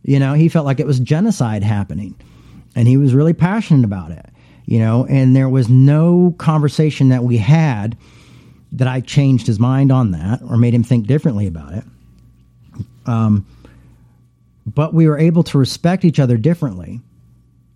You 0.02 0.18
know, 0.18 0.34
he 0.34 0.48
felt 0.48 0.66
like 0.66 0.80
it 0.80 0.86
was 0.86 1.00
genocide 1.00 1.62
happening, 1.62 2.14
and 2.74 2.88
he 2.88 2.96
was 2.96 3.14
really 3.14 3.32
passionate 3.32 3.84
about 3.84 4.10
it. 4.10 4.26
You 4.64 4.80
know, 4.80 5.06
and 5.06 5.36
there 5.36 5.48
was 5.48 5.68
no 5.68 6.34
conversation 6.38 7.10
that 7.10 7.22
we 7.22 7.36
had 7.36 7.96
that 8.72 8.88
I 8.88 9.00
changed 9.00 9.46
his 9.46 9.60
mind 9.60 9.92
on 9.92 10.10
that 10.10 10.42
or 10.42 10.56
made 10.56 10.74
him 10.74 10.82
think 10.82 11.06
differently 11.06 11.46
about 11.46 11.72
it 11.74 11.84
Um, 13.06 13.46
but 14.66 14.92
we 14.92 15.06
were 15.06 15.18
able 15.18 15.44
to 15.44 15.58
respect 15.58 16.04
each 16.04 16.18
other 16.18 16.36
differently 16.36 17.00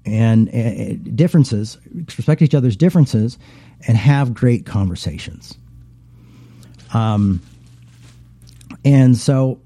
and 0.06 0.48
uh, 0.48 0.94
differences 1.14 1.78
respect 2.16 2.42
each 2.42 2.54
other's 2.54 2.76
differences 2.76 3.38
and 3.86 3.96
have 3.96 4.34
great 4.34 4.66
conversations. 4.66 5.56
Um 6.92 7.40
and 8.84 9.16
so 9.16 9.60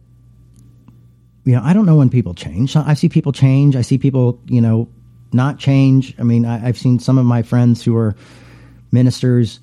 you 1.44 1.54
know 1.54 1.62
i 1.62 1.72
don't 1.72 1.86
know 1.86 1.96
when 1.96 2.10
people 2.10 2.34
change. 2.34 2.76
I 2.76 2.94
see 2.94 3.08
people 3.08 3.32
change. 3.32 3.76
I 3.76 3.82
see 3.82 3.98
people 3.98 4.40
you 4.46 4.60
know 4.60 4.88
not 5.32 5.58
change. 5.58 6.14
I 6.18 6.22
mean 6.22 6.44
I, 6.44 6.66
i've 6.66 6.78
seen 6.78 6.98
some 6.98 7.18
of 7.18 7.24
my 7.24 7.42
friends 7.42 7.84
who 7.84 7.96
are 7.96 8.14
ministers 8.90 9.60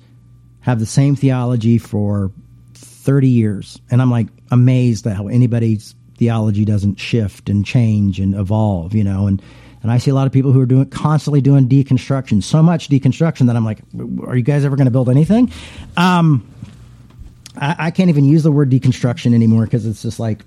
have 0.60 0.78
the 0.78 0.86
same 0.86 1.16
theology 1.16 1.78
for 1.78 2.30
30 2.74 3.28
years 3.28 3.80
and 3.90 4.00
i'm 4.00 4.10
like 4.10 4.28
amazed 4.50 5.06
at 5.06 5.16
how 5.16 5.26
anybody's 5.26 5.94
theology 6.18 6.64
doesn't 6.64 7.00
shift 7.00 7.48
and 7.48 7.66
change 7.66 8.20
and 8.20 8.34
evolve 8.34 8.94
you 8.94 9.02
know 9.02 9.26
and 9.26 9.42
and 9.82 9.90
i 9.90 9.98
see 9.98 10.10
a 10.10 10.14
lot 10.14 10.26
of 10.26 10.32
people 10.32 10.52
who 10.52 10.60
are 10.60 10.66
doing 10.66 10.88
constantly 10.90 11.40
doing 11.40 11.68
deconstruction 11.68 12.42
so 12.42 12.62
much 12.62 12.88
deconstruction 12.88 13.46
that 13.46 13.56
i'm 13.56 13.64
like 13.64 13.80
are 14.26 14.36
you 14.36 14.42
guys 14.42 14.64
ever 14.64 14.76
going 14.76 14.86
to 14.86 14.92
build 14.92 15.08
anything? 15.08 15.50
Um 15.96 16.48
I, 17.54 17.76
I 17.78 17.90
can't 17.90 18.08
even 18.08 18.24
use 18.24 18.42
the 18.44 18.52
word 18.52 18.70
deconstruction 18.70 19.34
anymore 19.34 19.64
because 19.64 19.86
it's 19.86 20.02
just 20.02 20.18
like 20.18 20.44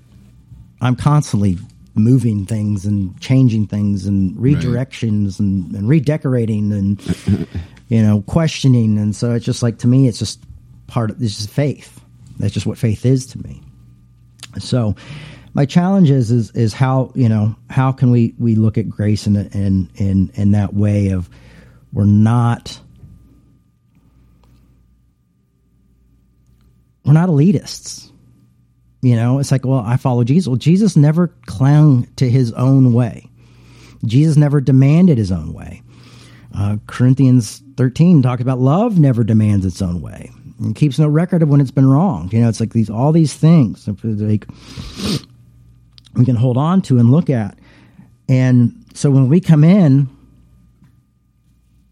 i'm 0.80 0.96
constantly 0.96 1.58
moving 1.96 2.44
things 2.44 2.84
and 2.84 3.18
changing 3.20 3.66
things 3.66 4.06
and 4.06 4.36
redirections 4.36 5.40
and, 5.40 5.74
and 5.74 5.88
redecorating 5.88 6.72
and 6.72 7.48
you 7.88 8.02
know 8.02 8.22
questioning. 8.22 8.98
And 8.98 9.16
so 9.16 9.32
it's 9.32 9.44
just 9.44 9.62
like 9.62 9.78
to 9.78 9.88
me 9.88 10.06
it's 10.06 10.18
just 10.18 10.44
part 10.86 11.10
of 11.10 11.20
it's 11.22 11.36
just 11.36 11.50
faith. 11.50 12.00
That's 12.38 12.52
just 12.52 12.66
what 12.66 12.78
faith 12.78 13.06
is 13.06 13.26
to 13.28 13.38
me. 13.38 13.62
So 14.58 14.94
my 15.56 15.64
challenge 15.64 16.10
is 16.10 16.30
is, 16.30 16.50
is 16.50 16.74
how 16.74 17.10
you 17.14 17.30
know 17.30 17.56
how 17.70 17.90
can 17.90 18.10
we 18.10 18.34
we 18.38 18.54
look 18.54 18.76
at 18.76 18.90
grace 18.90 19.26
in 19.26 19.36
in 19.36 19.90
in 19.94 20.30
in 20.34 20.50
that 20.50 20.74
way 20.74 21.08
of 21.08 21.30
we're 21.94 22.04
not 22.04 22.78
we're 27.06 27.14
not 27.14 27.30
elitists. 27.30 28.12
You 29.00 29.16
know 29.16 29.38
it's 29.38 29.50
like 29.50 29.64
well 29.64 29.82
i 29.84 29.96
follow 29.96 30.24
jesus. 30.24 30.46
Well 30.46 30.56
jesus 30.56 30.94
never 30.94 31.28
clung 31.46 32.06
to 32.16 32.28
his 32.28 32.52
own 32.52 32.92
way. 32.92 33.30
Jesus 34.04 34.36
never 34.36 34.60
demanded 34.60 35.16
his 35.16 35.32
own 35.32 35.54
way. 35.54 35.82
Uh, 36.54 36.76
corinthians 36.86 37.62
13 37.78 38.20
talks 38.20 38.42
about 38.42 38.58
love 38.58 38.98
never 38.98 39.24
demands 39.24 39.64
its 39.64 39.80
own 39.80 40.02
way 40.02 40.30
and 40.58 40.76
keeps 40.76 40.98
no 40.98 41.08
record 41.08 41.42
of 41.42 41.48
when 41.48 41.60
it's 41.62 41.70
been 41.70 41.88
wrong 41.88 42.28
you 42.30 42.40
know 42.40 42.48
it's 42.48 42.60
like 42.60 42.74
these 42.74 42.90
all 42.90 43.12
these 43.12 43.32
things. 43.32 43.88
Like 44.04 44.46
we 46.16 46.24
can 46.24 46.36
hold 46.36 46.56
on 46.56 46.82
to 46.82 46.98
and 46.98 47.10
look 47.10 47.30
at. 47.30 47.58
And 48.28 48.84
so 48.94 49.10
when 49.10 49.28
we 49.28 49.40
come 49.40 49.64
in 49.64 50.08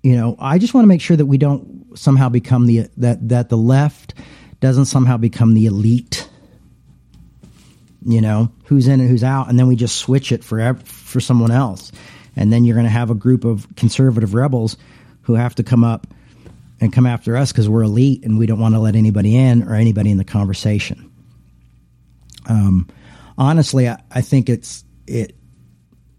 you 0.03 0.15
know 0.15 0.37
i 0.39 0.59
just 0.59 0.75
want 0.75 0.85
to 0.85 0.89
make 0.89 1.01
sure 1.01 1.17
that 1.17 1.25
we 1.25 1.39
don't 1.39 1.99
somehow 1.99 2.29
become 2.29 2.67
the 2.67 2.87
that 2.99 3.27
that 3.27 3.49
the 3.49 3.57
left 3.57 4.13
doesn't 4.61 4.85
somehow 4.85 5.17
become 5.17 5.55
the 5.55 5.65
elite 5.65 6.29
you 8.05 8.21
know 8.21 8.51
who's 8.65 8.87
in 8.87 9.01
and 9.01 9.09
who's 9.09 9.25
out 9.25 9.49
and 9.49 9.59
then 9.59 9.67
we 9.67 9.77
just 9.77 9.97
switch 9.97 10.31
it 10.31 10.45
for 10.45 10.61
for 11.15 11.21
someone 11.21 11.53
else. 11.53 11.93
And 12.35 12.53
then 12.53 12.65
you're 12.65 12.75
going 12.75 12.87
to 12.87 12.91
have 12.91 13.11
a 13.11 13.15
group 13.15 13.45
of 13.45 13.69
conservative 13.77 14.35
rebels 14.35 14.77
who 15.23 15.35
have 15.35 15.55
to 15.55 15.63
come 15.63 15.85
up 15.85 16.09
and 16.81 16.93
come 16.93 17.07
after 17.07 17.37
us 17.37 17.53
because 17.53 17.69
we're 17.69 17.85
elite 17.85 18.25
and 18.25 18.37
we 18.37 18.47
don't 18.47 18.59
want 18.59 18.75
to 18.75 18.81
let 18.81 18.97
anybody 18.97 19.37
in 19.37 19.63
or 19.63 19.77
anybody 19.77 20.11
in 20.11 20.19
the 20.19 20.25
conversation. 20.25 21.09
Um, 22.47 22.89
honestly 23.39 23.89
I, 23.89 24.03
I 24.11 24.21
think 24.21 24.49
it's 24.49 24.85
it 25.07 25.37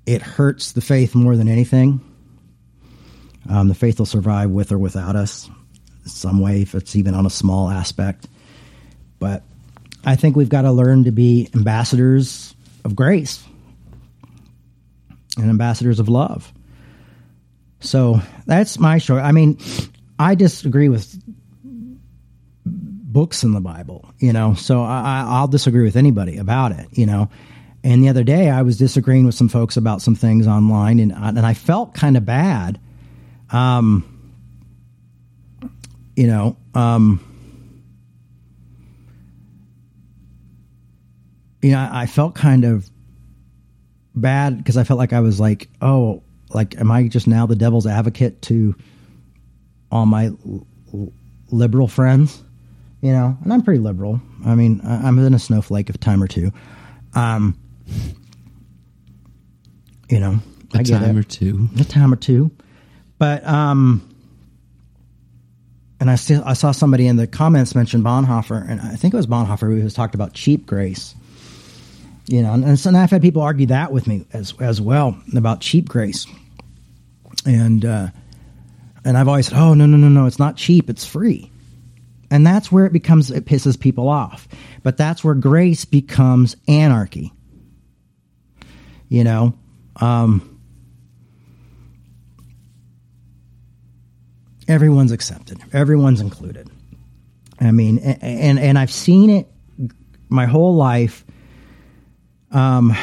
it 0.06 0.22
hurts 0.22 0.74
the 0.74 0.82
faith 0.82 1.16
more 1.16 1.36
than 1.36 1.48
anything 1.48 2.02
Um, 3.48 3.68
the 3.68 3.76
faith 3.76 4.00
will 4.00 4.08
survive 4.08 4.50
with 4.50 4.72
or 4.72 4.78
without 4.80 5.16
us, 5.16 5.50
some 6.06 6.40
way, 6.40 6.62
if 6.62 6.74
it's 6.74 6.96
even 6.96 7.14
on 7.14 7.26
a 7.26 7.30
small 7.30 7.70
aspect. 7.70 8.28
But 9.20 9.44
I 10.04 10.16
think 10.16 10.36
we've 10.36 10.50
got 10.50 10.64
to 10.64 10.72
learn 10.72 11.04
to 11.04 11.12
be 11.12 11.50
ambassadors 11.54 12.56
of 12.84 12.96
grace 12.96 13.44
and 15.38 15.50
ambassadors 15.50 16.00
of 16.00 16.10
love. 16.10 16.52
So 17.82 18.20
that's 18.48 18.80
my 18.80 18.98
story. 18.98 19.22
I 19.22 19.32
mean, 19.32 19.60
I 20.18 20.34
disagree 20.36 20.90
with 20.90 21.22
books 23.16 23.44
in 23.44 23.54
the 23.54 23.62
Bible, 23.62 24.14
you 24.20 24.34
know, 24.34 24.56
so 24.56 24.84
I, 24.84 25.24
I'll 25.26 25.48
disagree 25.48 25.86
with 25.86 25.96
anybody 25.96 26.36
about 26.36 26.74
it, 26.74 26.90
you 26.92 27.06
know. 27.06 27.30
And 27.82 28.04
the 28.04 28.10
other 28.10 28.26
day, 28.26 28.50
I 28.50 28.62
was 28.62 28.78
disagreeing 28.78 29.26
with 29.26 29.36
some 29.36 29.48
folks 29.48 29.78
about 29.78 30.02
some 30.02 30.16
things 30.16 30.48
online, 30.48 31.00
and 31.00 31.14
and 31.14 31.46
I 31.46 31.54
felt 31.54 31.94
kind 31.94 32.18
of 32.18 32.26
bad. 32.26 32.78
Um, 33.52 34.04
you 36.18 36.28
know, 36.28 36.58
um, 36.74 37.22
you 41.62 41.72
know, 41.72 41.90
I 41.90 42.08
felt 42.08 42.36
kind 42.36 42.66
of 42.66 42.90
bad 44.14 44.58
because 44.58 44.76
I 44.76 44.84
felt 44.84 44.98
like 44.98 45.14
I 45.14 45.22
was 45.22 45.40
like, 45.40 45.70
oh, 45.82 46.22
like, 46.50 46.78
am 46.78 46.92
I 46.92 47.08
just 47.08 47.28
now 47.28 47.46
the 47.46 47.56
devil's 47.56 47.88
advocate 47.88 48.42
to 48.44 48.76
all 49.90 50.06
my 50.06 50.32
liberal 51.50 51.88
friends? 51.88 52.44
You 53.06 53.12
know, 53.12 53.38
and 53.44 53.54
I'm 53.54 53.62
pretty 53.62 53.80
liberal. 53.82 54.20
I 54.44 54.56
mean, 54.56 54.82
I'm 54.84 55.20
in 55.20 55.36
a 55.36 55.38
snowflake 55.38 55.90
of 55.90 55.96
a 55.96 55.98
time 56.00 56.24
or 56.24 56.28
two. 56.28 56.52
Um, 57.14 57.56
you 60.10 60.20
know, 60.20 60.40
A 60.74 60.80
I 60.80 60.82
get 60.82 61.02
time 61.02 61.16
it. 61.16 61.20
or 61.20 61.22
two. 61.22 61.70
a 61.80 61.84
time 61.84 62.12
or 62.12 62.16
two, 62.16 62.50
but 63.20 63.46
um, 63.46 64.02
and 66.00 66.10
I 66.10 66.16
still 66.16 66.42
I 66.48 66.54
saw 66.54 66.72
somebody 66.72 67.06
in 67.06 67.16
the 67.16 67.28
comments 67.28 67.76
mention 67.76 68.02
Bonhoeffer, 68.02 68.68
and 68.68 68.82
I 68.82 68.96
think 68.96 69.14
it 69.14 69.18
was 69.18 69.28
Bonhoeffer 69.28 69.78
who 69.78 69.84
was 69.84 69.94
talked 69.94 70.16
about 70.16 70.34
cheap 70.34 70.66
grace. 70.66 71.14
You 72.26 72.42
know, 72.42 72.54
and, 72.54 72.66
and 72.66 72.80
so 72.80 72.90
I've 72.90 73.12
had 73.12 73.22
people 73.22 73.44
argue 73.44 73.68
that 73.68 73.92
with 73.92 74.08
me 74.08 74.26
as 74.34 74.56
as 74.60 74.82
well 74.82 75.16
about 75.38 75.62
cheap 75.62 75.88
grace, 75.88 76.26
and 77.46 77.86
uh, 77.86 78.08
and 79.04 79.16
I've 79.16 79.28
always 79.28 79.46
said, 79.46 79.60
oh 79.60 79.76
no 79.76 79.86
no 79.86 79.96
no 79.96 80.10
no, 80.10 80.26
it's 80.26 80.40
not 80.40 80.58
cheap, 80.58 80.90
it's 80.90 81.06
free, 81.06 81.52
and 82.32 82.46
that's 82.46 82.72
where 82.72 82.86
it 82.86 82.94
becomes 82.94 83.32
it 83.32 83.46
pisses 83.46 83.80
people 83.80 84.08
off. 84.10 84.48
But 84.84 84.98
that's 84.98 85.24
where 85.24 85.36
grace 85.36 85.86
becomes 85.86 86.56
anarchy. 86.68 87.32
You 89.10 89.24
know, 89.24 89.54
um, 90.02 90.60
everyone's 94.68 95.12
accepted, 95.12 95.60
everyone's 95.74 96.22
included. 96.22 96.70
I 97.60 97.72
mean, 97.72 98.00
a- 98.00 98.24
and 98.24 98.60
and 98.60 98.78
I've 98.78 98.92
seen 98.92 99.30
it 99.30 99.48
my 100.30 100.46
whole 100.46 100.76
life. 100.76 101.24
Um, 102.52 102.96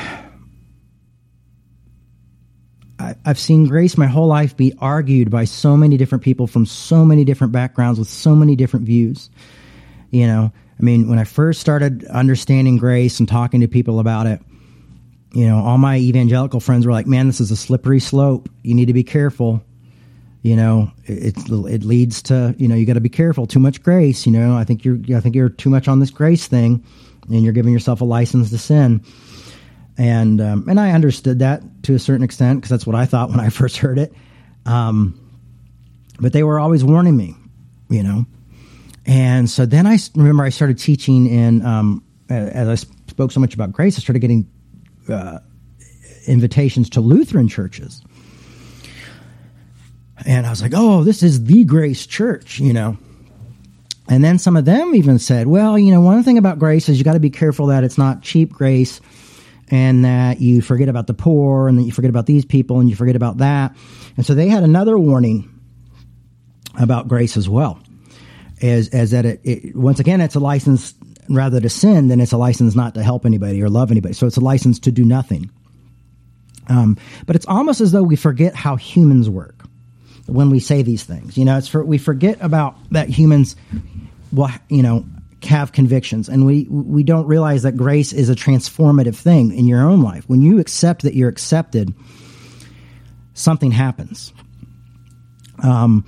I've 3.25 3.38
seen 3.38 3.66
grace 3.66 3.96
my 3.96 4.07
whole 4.07 4.27
life 4.27 4.57
be 4.57 4.72
argued 4.79 5.31
by 5.31 5.44
so 5.44 5.77
many 5.77 5.96
different 5.96 6.25
people 6.25 6.46
from 6.46 6.66
so 6.66 7.05
many 7.05 7.25
different 7.25 7.53
backgrounds 7.53 7.98
with 7.98 8.09
so 8.09 8.35
many 8.35 8.57
different 8.57 8.87
views. 8.87 9.31
You 10.11 10.27
know, 10.27 10.53
I 10.79 10.83
mean, 10.83 11.09
when 11.09 11.18
I 11.18 11.25
first 11.25 11.61
started 11.61 12.05
understanding 12.07 12.77
grace 12.77 13.18
and 13.18 13.29
talking 13.29 13.61
to 13.61 13.68
people 13.68 13.98
about 13.98 14.27
it, 14.27 14.40
you 15.33 15.46
know, 15.46 15.59
all 15.59 15.79
my 15.79 15.96
evangelical 15.96 16.61
friends 16.61 16.87
were 16.87 16.92
like, 16.92 17.07
"Man, 17.07 17.27
this 17.27 17.40
is 17.40 17.51
a 17.51 17.57
slippery 17.57 18.01
slope. 18.01 18.48
You 18.62 18.75
need 18.75 18.87
to 18.87 18.92
be 18.92 19.05
careful." 19.05 19.62
You 20.42 20.57
know, 20.57 20.90
it, 21.05 21.37
it 21.48 21.85
leads 21.85 22.20
to 22.22 22.55
you 22.59 22.68
know 22.68 22.75
you 22.75 22.85
got 22.85 22.94
to 22.94 23.01
be 23.01 23.09
careful. 23.09 23.46
Too 23.46 23.61
much 23.61 23.83
grace. 23.83 24.27
You 24.27 24.33
know, 24.33 24.57
I 24.57 24.64
think 24.64 24.85
you're 24.85 24.98
I 25.16 25.20
think 25.20 25.35
you're 25.35 25.48
too 25.48 25.70
much 25.70 25.88
on 25.88 26.01
this 26.01 26.11
grace 26.11 26.46
thing, 26.46 26.85
and 27.29 27.42
you're 27.42 27.53
giving 27.53 27.72
yourself 27.72 28.01
a 28.01 28.05
license 28.05 28.51
to 28.51 28.59
sin. 28.59 29.03
And 30.03 30.41
um, 30.41 30.69
and 30.69 30.81
I 30.81 30.91
understood 30.91 31.38
that 31.38 31.62
to 31.85 31.95
a 31.95 31.99
certain 32.01 32.25
extent 32.25 32.59
because 32.59 32.71
that's 32.71 32.85
what 32.85 32.97
I 32.97 33.07
thought 33.07 33.31
when 33.31 33.38
I 33.38 33.51
first 33.51 33.77
heard 33.77 33.99
it. 33.99 34.12
Um, 34.67 35.17
but 36.19 36.33
they 36.33 36.43
were 36.43 36.59
always 36.59 36.83
warning 36.83 37.17
me, 37.17 37.37
you 37.88 38.03
know. 38.03 38.27
And 39.07 39.49
so 39.49 39.65
then 39.65 39.87
I 39.87 39.99
remember 40.17 40.43
I 40.43 40.49
started 40.49 40.79
teaching 40.79 41.29
in 41.29 41.65
um, 41.65 42.05
as 42.29 42.69
I 42.69 42.75
spoke 43.09 43.31
so 43.31 43.38
much 43.38 43.55
about 43.55 43.71
grace, 43.71 43.97
I 43.97 44.01
started 44.01 44.19
getting 44.19 44.51
uh, 45.09 45.38
invitations 46.27 46.91
to 46.91 47.01
Lutheran 47.01 47.47
churches. 47.47 48.03
And 50.27 50.47
I 50.47 50.51
was 50.51 50.62
like, 50.62 50.73
oh, 50.75 51.05
this 51.05 51.23
is 51.23 51.45
the 51.45 51.65
Grace 51.65 52.07
Church, 52.07 52.59
you 52.59 52.73
know. 52.73 52.97
And 54.09 54.23
then 54.23 54.38
some 54.38 54.57
of 54.57 54.65
them 54.65 54.95
even 54.95 55.19
said, 55.21 55.47
well, 55.47 55.79
you 55.79 55.93
know, 55.93 56.01
one 56.01 56.23
thing 56.25 56.38
about 56.38 56.59
grace 56.59 56.88
is 56.88 56.99
you 56.99 57.05
got 57.05 57.15
to 57.15 57.21
be 57.21 57.31
careful 57.31 57.67
that 57.67 57.83
it's 57.85 57.99
not 57.99 58.23
cheap 58.23 58.53
grace 58.53 59.01
and 59.70 60.05
that 60.05 60.40
you 60.40 60.61
forget 60.61 60.88
about 60.88 61.07
the 61.07 61.14
poor 61.14 61.68
and 61.68 61.79
that 61.79 61.83
you 61.83 61.92
forget 61.92 62.11
about 62.11 62.27
these 62.27 62.44
people 62.44 62.81
and 62.81 62.90
you 62.90 62.96
forget 62.96 63.16
about 63.16 63.38
that. 63.38 63.75
And 64.16 64.27
so 64.27 64.35
they 64.35 64.48
had 64.48 64.62
another 64.62 64.98
warning 64.98 65.48
about 66.79 67.09
grace 67.09 67.37
as 67.37 67.48
well. 67.48 67.81
As, 68.61 68.88
as 68.90 69.11
that 69.11 69.25
it, 69.25 69.40
it 69.42 69.77
once 69.77 69.98
again 69.98 70.20
it's 70.20 70.37
a 70.37 70.40
license 70.40 70.94
rather 71.29 71.61
to 71.61 71.68
sin 71.68 72.09
than 72.09 72.20
it's 72.20 72.33
a 72.33 72.37
license 72.37 72.75
not 72.75 72.94
to 72.94 73.03
help 73.03 73.27
anybody 73.27 73.62
or 73.62 73.68
love 73.68 73.90
anybody. 73.90 74.14
So 74.14 74.27
it's 74.27 74.37
a 74.37 74.40
license 74.40 74.79
to 74.81 74.92
do 74.92 75.05
nothing. 75.05 75.51
Um, 76.68 76.96
but 77.27 77.35
it's 77.35 77.46
almost 77.46 77.81
as 77.81 77.92
though 77.92 78.03
we 78.03 78.16
forget 78.16 78.55
how 78.55 78.77
humans 78.77 79.29
work 79.29 79.64
when 80.27 80.51
we 80.51 80.61
say 80.61 80.83
these 80.83 81.03
things. 81.03 81.37
You 81.37 81.44
know, 81.44 81.59
it's 81.59 81.68
for 81.68 81.85
we 81.85 81.98
forget 81.98 82.38
about 82.40 82.77
that 82.92 83.09
humans 83.09 83.57
will 84.33 84.51
you 84.68 84.83
know 84.83 85.05
have 85.44 85.72
convictions 85.72 86.28
and 86.28 86.46
we 86.46 86.66
we 86.70 87.02
don't 87.02 87.26
realize 87.26 87.62
that 87.62 87.76
grace 87.76 88.12
is 88.12 88.28
a 88.28 88.35
transformative 88.35 89.16
thing 89.16 89.52
in 89.57 89.66
your 89.66 89.83
own 89.83 90.02
life. 90.02 90.28
When 90.28 90.42
you 90.42 90.59
accept 90.59 91.02
that 91.02 91.14
you're 91.14 91.28
accepted, 91.28 91.94
something 93.35 93.70
happens. 93.70 94.33
Um 95.62 96.05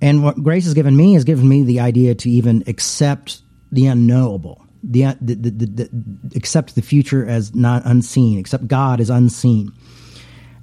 and 0.00 0.22
what 0.22 0.42
grace 0.42 0.64
has 0.64 0.74
given 0.74 0.96
me 0.96 1.14
has 1.14 1.24
given 1.24 1.48
me 1.48 1.62
the 1.62 1.80
idea 1.80 2.14
to 2.14 2.30
even 2.30 2.64
accept 2.66 3.42
the 3.72 3.86
unknowable. 3.86 4.62
The, 4.82 5.16
the, 5.20 5.34
the, 5.34 5.50
the, 5.50 5.66
the 5.66 6.36
accept 6.36 6.74
the 6.74 6.82
future 6.82 7.26
as 7.26 7.54
not 7.54 7.82
unseen, 7.84 8.38
accept 8.38 8.68
God 8.68 9.00
as 9.00 9.10
unseen 9.10 9.72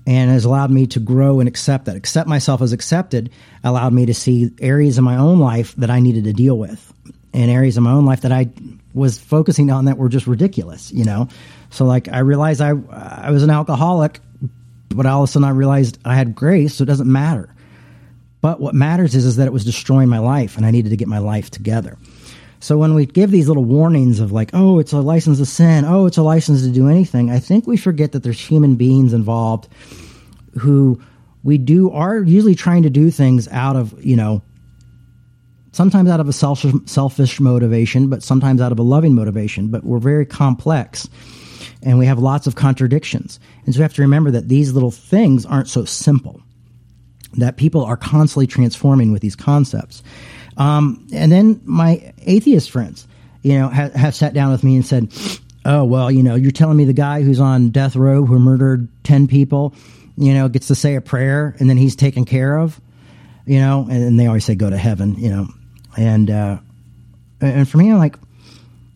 and 0.06 0.32
has 0.32 0.46
allowed 0.46 0.72
me 0.72 0.88
to 0.88 1.00
grow 1.00 1.40
and 1.40 1.48
accept 1.48 1.86
that. 1.86 1.96
Accept 1.96 2.28
myself 2.28 2.62
as 2.62 2.74
accepted 2.74 3.32
allowed 3.64 3.94
me 3.94 4.06
to 4.06 4.14
see 4.14 4.52
areas 4.60 4.98
in 4.98 5.04
my 5.04 5.18
own 5.18 5.40
life 5.40 5.76
that 5.76 5.90
I 5.90 6.00
needed 6.00 6.26
to 6.26 6.34
deal 6.34 6.58
with, 6.58 6.94
and 7.34 7.50
areas 7.50 7.78
of 7.78 7.84
my 7.84 7.92
own 7.92 8.06
life 8.06 8.22
that 8.22 8.32
I 8.32 8.50
was 8.94 9.18
focusing 9.18 9.72
on 9.72 9.86
that 9.86 9.98
were 9.98 10.10
just 10.10 10.28
ridiculous. 10.28 10.92
You 10.92 11.06
know, 11.06 11.28
so 11.70 11.86
like 11.86 12.08
I 12.08 12.20
realized 12.20 12.62
I 12.62 12.70
I 12.70 13.32
was 13.32 13.44
an 13.44 13.50
alcoholic, 13.50 14.20
but 14.90 15.06
all 15.06 15.24
of 15.24 15.30
a 15.30 15.32
sudden 15.32 15.48
I 15.48 15.52
realized 15.52 16.00
I 16.06 16.16
had 16.16 16.36
grace, 16.36 16.76
so 16.76 16.84
it 16.84 16.88
doesn't 16.88 17.12
matter. 17.12 17.50
But 18.42 18.60
what 18.60 18.76
matters 18.76 19.16
is 19.16 19.26
is 19.26 19.38
that 19.38 19.48
it 19.48 19.54
was 19.54 19.64
destroying 19.64 20.10
my 20.10 20.20
life, 20.20 20.58
and 20.58 20.66
I 20.66 20.72
needed 20.72 20.90
to 20.90 20.98
get 20.98 21.08
my 21.08 21.20
life 21.20 21.50
together. 21.50 21.98
So 22.60 22.78
when 22.78 22.94
we 22.94 23.06
give 23.06 23.30
these 23.30 23.50
little 23.50 23.66
warnings 23.66 24.22
of 24.22 24.32
like, 24.32 24.52
oh, 24.54 24.80
it's 24.80 24.94
a 24.94 25.02
license 25.02 25.40
to 25.40 25.46
sin, 25.46 25.84
oh, 25.84 26.06
it's 26.06 26.16
a 26.16 26.24
license 26.24 26.62
to 26.64 26.72
do 26.72 26.88
anything, 26.88 27.30
I 27.30 27.40
think 27.40 27.68
we 27.68 27.76
forget 27.76 28.14
that 28.14 28.24
there's 28.24 28.40
human 28.40 28.76
beings 28.76 29.12
involved 29.12 29.68
who 30.60 31.02
we 31.44 31.58
do 31.58 31.92
are 31.92 32.20
usually 32.22 32.56
trying 32.56 32.84
to 32.84 32.90
do 32.90 33.12
things 33.12 33.50
out 33.50 33.76
of, 33.76 34.02
you 34.06 34.16
know, 34.16 34.42
sometimes 35.74 36.10
out 36.10 36.20
of 36.20 36.30
a 36.30 36.34
selfish, 36.34 36.74
selfish 36.86 37.40
motivation, 37.40 38.08
but 38.10 38.24
sometimes 38.24 38.62
out 38.62 38.72
of 38.72 38.80
a 38.80 38.84
loving 38.84 39.14
motivation, 39.14 39.68
but 39.68 39.84
we're 39.84 40.00
very 40.00 40.26
complex 40.26 41.10
and 41.82 42.00
we 42.00 42.06
have 42.06 42.20
lots 42.20 42.48
of 42.48 42.56
contradictions. 42.56 43.40
And 43.66 43.74
so 43.74 43.80
we 43.80 43.84
have 43.84 43.94
to 43.96 44.02
remember 44.02 44.32
that 44.32 44.48
these 44.48 44.74
little 44.74 44.92
things 44.92 45.46
aren't 45.46 45.68
so 45.68 45.86
simple. 45.86 46.42
That 47.34 47.58
people 47.58 47.84
are 47.84 47.98
constantly 47.98 48.48
transforming 48.48 49.12
with 49.12 49.22
these 49.22 49.36
concepts. 49.36 50.04
Um, 50.56 51.08
and 51.12 51.32
then 51.32 51.62
my 51.66 52.14
atheist 52.20 52.70
friends, 52.70 53.08
you 53.42 53.58
know, 53.58 53.70
have, 53.70 53.94
have 53.94 54.16
sat 54.16 54.34
down 54.34 54.52
with 54.52 54.64
me 54.64 54.76
and 54.76 54.86
said, 54.86 55.12
"Oh, 55.66 55.84
well, 55.84 56.12
you 56.12 56.22
know, 56.22 56.36
you're 56.36 56.52
telling 56.52 56.78
me 56.78 56.86
the 56.86 56.94
guy 56.94 57.24
who's 57.24 57.40
on 57.40 57.70
death 57.70 57.96
row 57.96 58.24
who 58.24 58.38
murdered 58.38 58.88
ten 59.04 59.28
people, 59.28 59.74
you 60.16 60.36
know, 60.36 60.48
gets 60.48 60.68
to 60.68 60.76
say 60.76 60.94
a 60.96 61.02
prayer 61.02 61.56
and 61.58 61.68
then 61.68 61.78
he's 61.78 61.96
taken 61.96 62.24
care 62.24 62.56
of, 62.56 62.80
you 63.48 63.60
know." 63.60 63.88
And, 63.90 64.04
and 64.04 64.20
they 64.20 64.28
always 64.28 64.46
say, 64.46 64.54
"Go 64.54 64.70
to 64.70 64.78
heaven," 64.78 65.16
you 65.16 65.30
know. 65.30 65.48
And 65.98 66.30
uh, 66.30 66.58
and 67.42 67.68
for 67.68 67.78
me, 67.78 67.92
I'm 67.92 67.98
like, 67.98 68.18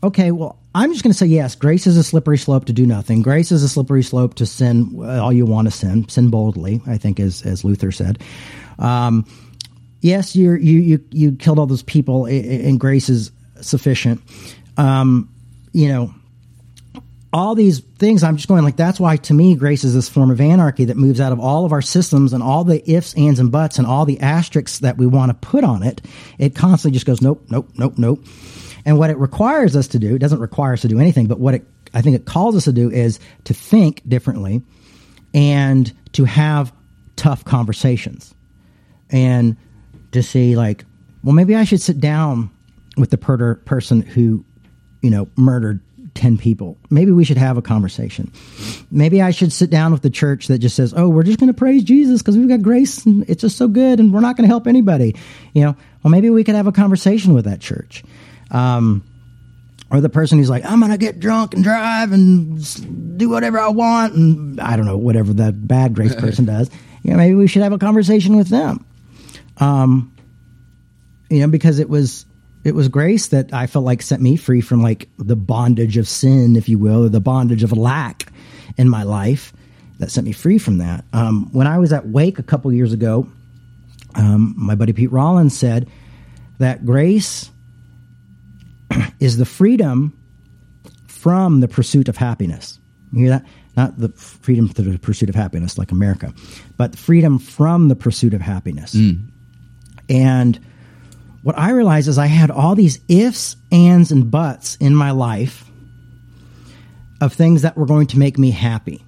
okay, 0.03 0.31
well, 0.31 0.57
I'm 0.73 0.91
just 0.91 1.03
going 1.03 1.11
to 1.11 1.17
say 1.17 1.25
yes. 1.25 1.55
Grace 1.55 1.87
is 1.87 1.97
a 1.97 2.03
slippery 2.03 2.37
slope 2.37 2.65
to 2.65 2.73
do 2.73 2.85
nothing. 2.85 3.21
Grace 3.21 3.51
is 3.51 3.63
a 3.63 3.69
slippery 3.69 4.03
slope 4.03 4.35
to 4.35 4.45
sin 4.45 4.95
uh, 4.97 5.23
all 5.23 5.33
you 5.33 5.45
want 5.45 5.67
to 5.67 5.71
sin, 5.71 6.07
sin 6.09 6.29
boldly. 6.29 6.81
I 6.87 6.97
think, 6.97 7.19
as 7.19 7.41
as 7.43 7.63
Luther 7.63 7.91
said. 7.91 8.21
Um, 8.79 9.25
yes, 10.01 10.35
you're, 10.35 10.57
you 10.57 10.79
you 10.79 11.05
you 11.11 11.31
killed 11.33 11.59
all 11.59 11.65
those 11.65 11.83
people, 11.83 12.25
and 12.25 12.79
grace 12.79 13.09
is 13.09 13.31
sufficient. 13.61 14.21
Um, 14.77 15.33
you 15.73 15.87
know, 15.89 16.13
all 17.33 17.55
these 17.55 17.81
things 17.97 18.23
i'm 18.23 18.37
just 18.37 18.47
going 18.47 18.63
like 18.63 18.77
that's 18.77 18.99
why 18.99 19.17
to 19.17 19.33
me 19.33 19.55
grace 19.55 19.83
is 19.83 19.93
this 19.93 20.07
form 20.07 20.31
of 20.31 20.39
anarchy 20.39 20.85
that 20.85 20.95
moves 20.95 21.19
out 21.19 21.31
of 21.31 21.39
all 21.39 21.65
of 21.65 21.73
our 21.73 21.81
systems 21.81 22.31
and 22.33 22.41
all 22.41 22.63
the 22.63 22.89
ifs 22.89 23.13
ands 23.15 23.39
and 23.39 23.51
buts 23.51 23.77
and 23.77 23.85
all 23.85 24.05
the 24.05 24.19
asterisks 24.21 24.79
that 24.79 24.97
we 24.97 25.05
want 25.05 25.29
to 25.29 25.47
put 25.47 25.63
on 25.63 25.83
it. 25.83 26.01
It 26.37 26.55
constantly 26.55 26.95
just 26.95 27.05
goes 27.05 27.21
nope 27.21 27.43
nope 27.49 27.69
nope 27.75 27.97
nope. 27.97 28.25
And 28.85 28.97
what 28.97 29.09
it 29.09 29.17
requires 29.17 29.75
us 29.75 29.89
to 29.89 29.99
do 29.99 30.15
it 30.15 30.19
doesn't 30.19 30.39
require 30.39 30.73
us 30.73 30.81
to 30.81 30.87
do 30.87 30.99
anything 30.99 31.27
but 31.27 31.39
what 31.39 31.53
it 31.53 31.65
i 31.93 32.01
think 32.01 32.15
it 32.15 32.25
calls 32.25 32.55
us 32.55 32.65
to 32.65 32.71
do 32.71 32.89
is 32.89 33.19
to 33.43 33.53
think 33.53 34.07
differently 34.07 34.61
and 35.33 35.93
to 36.13 36.23
have 36.23 36.71
tough 37.17 37.43
conversations 37.43 38.33
and 39.09 39.57
to 40.11 40.23
see 40.23 40.55
like 40.55 40.85
well 41.23 41.33
maybe 41.33 41.55
i 41.55 41.65
should 41.65 41.81
sit 41.81 41.99
down 41.99 42.49
with 42.95 43.09
the 43.09 43.17
per- 43.17 43.55
person 43.55 44.01
who 44.01 44.45
you 45.01 45.09
know 45.09 45.27
murdered 45.35 45.81
10 46.17 46.37
people. 46.39 46.77
Maybe 46.89 47.11
we 47.11 47.23
should 47.23 47.37
have 47.37 47.57
a 47.57 47.61
conversation. 47.61 48.31
Maybe 48.89 49.21
I 49.21 49.29
should 49.29 49.53
sit 49.53 49.69
down 49.69 49.91
with 49.91 50.01
the 50.01 50.09
church 50.09 50.47
that 50.47 50.57
just 50.57 50.75
says, 50.75 50.93
oh, 50.97 51.07
we're 51.07 51.23
just 51.23 51.39
going 51.39 51.47
to 51.47 51.53
praise 51.53 51.83
Jesus 51.83 52.21
because 52.21 52.35
we've 52.35 52.49
got 52.49 52.63
grace 52.63 53.05
and 53.05 53.23
it's 53.29 53.41
just 53.41 53.55
so 53.55 53.67
good 53.67 53.99
and 53.99 54.11
we're 54.11 54.19
not 54.19 54.35
going 54.35 54.43
to 54.43 54.49
help 54.49 54.65
anybody. 54.65 55.15
You 55.53 55.63
know, 55.63 55.75
well, 56.03 56.11
maybe 56.11 56.31
we 56.31 56.43
could 56.43 56.55
have 56.55 56.65
a 56.65 56.71
conversation 56.71 57.35
with 57.35 57.45
that 57.45 57.61
church. 57.61 58.03
Um, 58.49 59.03
or 59.91 60.01
the 60.01 60.09
person 60.09 60.39
who's 60.39 60.49
like, 60.49 60.65
I'm 60.65 60.79
going 60.79 60.91
to 60.91 60.97
get 60.97 61.19
drunk 61.19 61.53
and 61.53 61.63
drive 61.63 62.11
and 62.11 63.17
do 63.17 63.29
whatever 63.29 63.59
I 63.59 63.69
want. 63.69 64.15
And 64.15 64.59
I 64.59 64.75
don't 64.75 64.85
know, 64.85 64.97
whatever 64.97 65.33
that 65.33 65.67
bad 65.67 65.93
grace 65.93 66.15
person 66.19 66.45
does. 66.45 66.69
You 67.03 67.11
know, 67.11 67.17
maybe 67.17 67.35
we 67.35 67.47
should 67.47 67.61
have 67.61 67.73
a 67.73 67.77
conversation 67.77 68.35
with 68.35 68.49
them. 68.49 68.85
Um, 69.57 70.13
you 71.29 71.41
know, 71.41 71.47
because 71.47 71.79
it 71.79 71.89
was 71.89 72.25
it 72.67 72.75
was 72.75 72.89
grace 72.89 73.27
that 73.27 73.53
I 73.53 73.65
felt 73.65 73.85
like 73.85 74.01
set 74.01 74.19
me 74.19 74.35
free 74.35 74.59
from 74.59 74.81
like 74.81 75.07
the 75.17 75.37
bondage 75.37 75.95
of 75.95 76.07
sin, 76.07 76.57
if 76.57 76.67
you 76.67 76.77
will, 76.77 77.05
or 77.05 77.09
the 77.09 77.21
bondage 77.21 77.63
of 77.63 77.71
lack 77.71 78.31
in 78.77 78.89
my 78.89 79.03
life 79.03 79.53
that 79.99 80.11
set 80.11 80.25
me 80.25 80.33
free 80.33 80.57
from 80.57 80.79
that. 80.79 81.05
Um, 81.13 81.49
when 81.53 81.65
I 81.65 81.77
was 81.77 81.93
at 81.93 82.07
Wake 82.09 82.39
a 82.39 82.43
couple 82.43 82.71
years 82.73 82.91
ago, 82.91 83.25
um, 84.15 84.53
my 84.57 84.75
buddy 84.75 84.91
Pete 84.91 85.11
Rollins 85.11 85.57
said 85.57 85.89
that 86.59 86.85
grace 86.85 87.49
is 89.21 89.37
the 89.37 89.45
freedom 89.45 90.17
from 91.07 91.61
the 91.61 91.69
pursuit 91.69 92.09
of 92.09 92.17
happiness. 92.17 92.79
You 93.13 93.19
hear 93.21 93.29
that? 93.29 93.45
Not 93.77 93.97
the 93.97 94.09
freedom 94.09 94.67
to 94.69 94.81
the 94.81 94.99
pursuit 94.99 95.29
of 95.29 95.35
happiness 95.35 95.77
like 95.77 95.91
America, 95.91 96.33
but 96.75 96.97
freedom 96.97 97.39
from 97.39 97.87
the 97.87 97.95
pursuit 97.95 98.33
of 98.33 98.41
happiness. 98.41 98.93
Mm. 98.93 99.29
And 100.09 100.59
what 101.47 101.57
I 101.57 101.69
realized 101.69 102.09
is 102.09 102.17
I 102.17 102.25
had 102.25 102.51
all 102.51 102.75
these 102.75 102.99
ifs, 103.07 103.55
ands, 103.71 104.11
and 104.11 104.29
buts 104.29 104.75
in 104.81 104.93
my 104.93 105.11
life 105.11 105.63
of 107.21 107.31
things 107.31 107.61
that 107.61 107.77
were 107.77 107.85
going 107.85 108.07
to 108.07 108.19
make 108.19 108.37
me 108.37 108.51
happy 108.51 109.01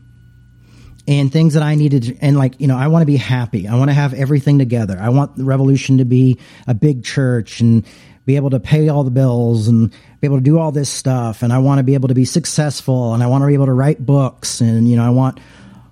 and 1.06 1.30
things 1.34 1.56
that 1.56 1.64
I 1.64 1.76
needed 1.76 2.18
and 2.22 2.38
like, 2.38 2.62
you 2.62 2.68
know, 2.68 2.78
I 2.78 2.88
want 2.88 3.02
to 3.02 3.06
be 3.06 3.18
happy. 3.18 3.68
I 3.68 3.76
want 3.76 3.90
to 3.90 3.94
have 3.94 4.14
everything 4.14 4.58
together. 4.58 4.98
I 4.98 5.10
want 5.10 5.36
the 5.36 5.44
revolution 5.44 5.98
to 5.98 6.06
be 6.06 6.40
a 6.66 6.74
big 6.74 7.04
church 7.04 7.60
and 7.60 7.86
be 8.24 8.38
able 8.38 8.52
to 8.52 8.60
pay 8.62 8.88
all 8.88 9.04
the 9.04 9.12
bills 9.12 9.68
and 9.68 9.92
be 9.92 10.28
able 10.28 10.38
to 10.38 10.42
do 10.42 10.60
all 10.60 10.72
this 10.72 10.90
stuff. 10.90 11.44
And 11.44 11.52
I 11.52 11.58
want 11.58 11.80
to 11.80 11.84
be 11.84 11.94
able 11.94 12.08
to 12.08 12.16
be 12.16 12.24
successful 12.24 13.14
and 13.14 13.22
I 13.22 13.28
want 13.28 13.42
to 13.42 13.48
be 13.48 13.54
able 13.54 13.66
to 13.66 13.74
write 13.74 14.06
books 14.06 14.62
and, 14.62 14.90
you 14.90 14.96
know, 14.96 15.06
I 15.06 15.10
want 15.10 15.42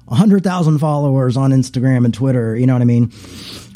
a 0.07 0.15
hundred 0.15 0.45
thousand 0.45 0.79
followers 0.79 1.35
on 1.35 1.51
Instagram 1.51 2.05
and 2.05 2.13
Twitter. 2.13 2.55
You 2.55 2.67
know 2.67 2.73
what 2.73 2.81
I 2.81 2.85
mean? 2.85 3.11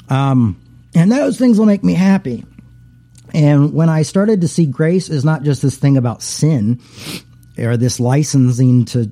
Um, 0.07 0.57
and 0.95 1.12
those 1.12 1.38
things 1.38 1.60
will 1.60 1.65
make 1.65 1.84
me 1.84 1.95
happy. 1.95 2.45
And 3.34 3.74
when 3.74 3.89
I 3.89 4.02
started 4.02 4.41
to 4.41 4.48
see 4.48 4.65
grace 4.65 5.10
is 5.10 5.24
not 5.24 5.44
just 5.44 5.62
this 5.62 5.78
thing 5.78 5.98
about 5.98 6.22
sin 6.22 6.82
or 7.58 7.78
this 7.78 8.00
licensing 8.00 8.86
to 8.86 9.12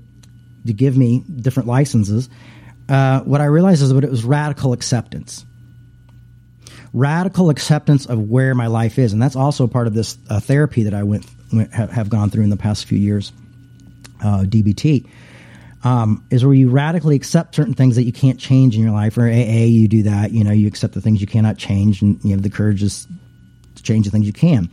to 0.66 0.74
give 0.74 0.98
me 0.98 1.24
different 1.42 1.68
licenses, 1.68 2.30
uh, 2.90 3.22
what 3.22 3.40
I 3.40 3.46
realized 3.46 3.82
is 3.82 3.94
that 3.94 4.04
it 4.04 4.10
was 4.10 4.26
radical 4.26 4.74
acceptance. 4.74 5.46
Radical 6.92 7.50
acceptance 7.50 8.08
of 8.08 8.20
where 8.30 8.54
my 8.56 8.68
life 8.68 9.00
is, 9.00 9.14
and 9.14 9.22
that's 9.22 9.36
also 9.36 9.68
part 9.68 9.88
of 9.88 9.94
this 9.94 10.18
uh, 10.30 10.40
therapy 10.40 10.84
that 10.84 10.94
I 10.94 11.04
went, 11.04 11.26
went 11.54 11.72
have, 11.72 11.92
have, 11.92 12.10
gone 12.10 12.30
through 12.30 12.44
in 12.44 12.50
the 12.50 12.58
past 12.58 12.86
few 12.86 12.98
years. 12.98 13.32
Uh, 14.22 14.44
DBT 14.44 15.08
um, 15.84 16.26
is 16.30 16.44
where 16.44 16.54
you 16.54 16.70
radically 16.70 17.16
accept 17.16 17.56
certain 17.56 17.74
things 17.74 17.96
that 17.96 18.04
you 18.04 18.12
can't 18.12 18.40
change 18.40 18.76
in 18.76 18.82
your 18.82 18.92
life. 18.92 19.18
Or 19.18 19.28
AA, 19.28 19.66
you 19.66 19.88
do 19.88 20.04
that. 20.04 20.32
You 20.32 20.44
know, 20.44 20.52
you 20.52 20.68
accept 20.68 20.94
the 20.94 21.02
things 21.02 21.22
you 21.22 21.28
cannot 21.28 21.58
change, 21.58 22.02
and 22.02 22.20
you 22.24 22.32
have 22.32 22.42
the 22.42 22.50
courage 22.50 22.82
to 22.82 23.08
to 23.08 23.19
change 23.94 24.06
the 24.06 24.12
things 24.12 24.28
you 24.28 24.34
can. 24.34 24.70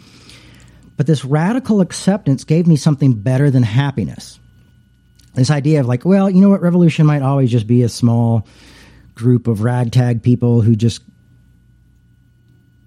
But 0.97 1.07
this 1.07 1.25
radical 1.25 1.81
acceptance 1.81 2.45
gave 2.45 2.67
me 2.67 2.77
something 2.77 3.13
better 3.13 3.51
than 3.51 3.63
happiness. 3.63 4.39
This 5.35 5.51
idea 5.51 5.81
of 5.81 5.87
like, 5.87 6.05
well, 6.05 6.31
you 6.31 6.41
know 6.41 6.49
what, 6.49 6.63
revolution 6.63 7.05
might 7.05 7.23
always 7.23 7.51
just 7.51 7.67
be 7.67 7.83
a 7.83 7.89
small 7.89 8.47
group 9.15 9.49
of 9.49 9.63
ragtag 9.63 10.23
people 10.23 10.63
who 10.63 10.75
just 10.75 11.03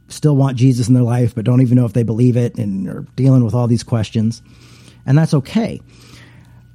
still 0.08 0.36
want 0.36 0.58
Jesus 0.58 0.88
in 0.88 0.96
their 0.96 1.04
life, 1.04 1.36
but 1.36 1.46
don't 1.46 1.62
even 1.62 1.76
know 1.76 1.86
if 1.86 1.94
they 1.94 2.04
believe 2.04 2.38
it 2.38 2.58
and 2.58 2.88
are 2.88 3.06
dealing 3.16 3.44
with 3.44 3.54
all 3.54 3.68
these 3.68 3.84
questions. 3.84 4.42
And 5.06 5.18
that's 5.18 5.34
okay. 5.34 5.82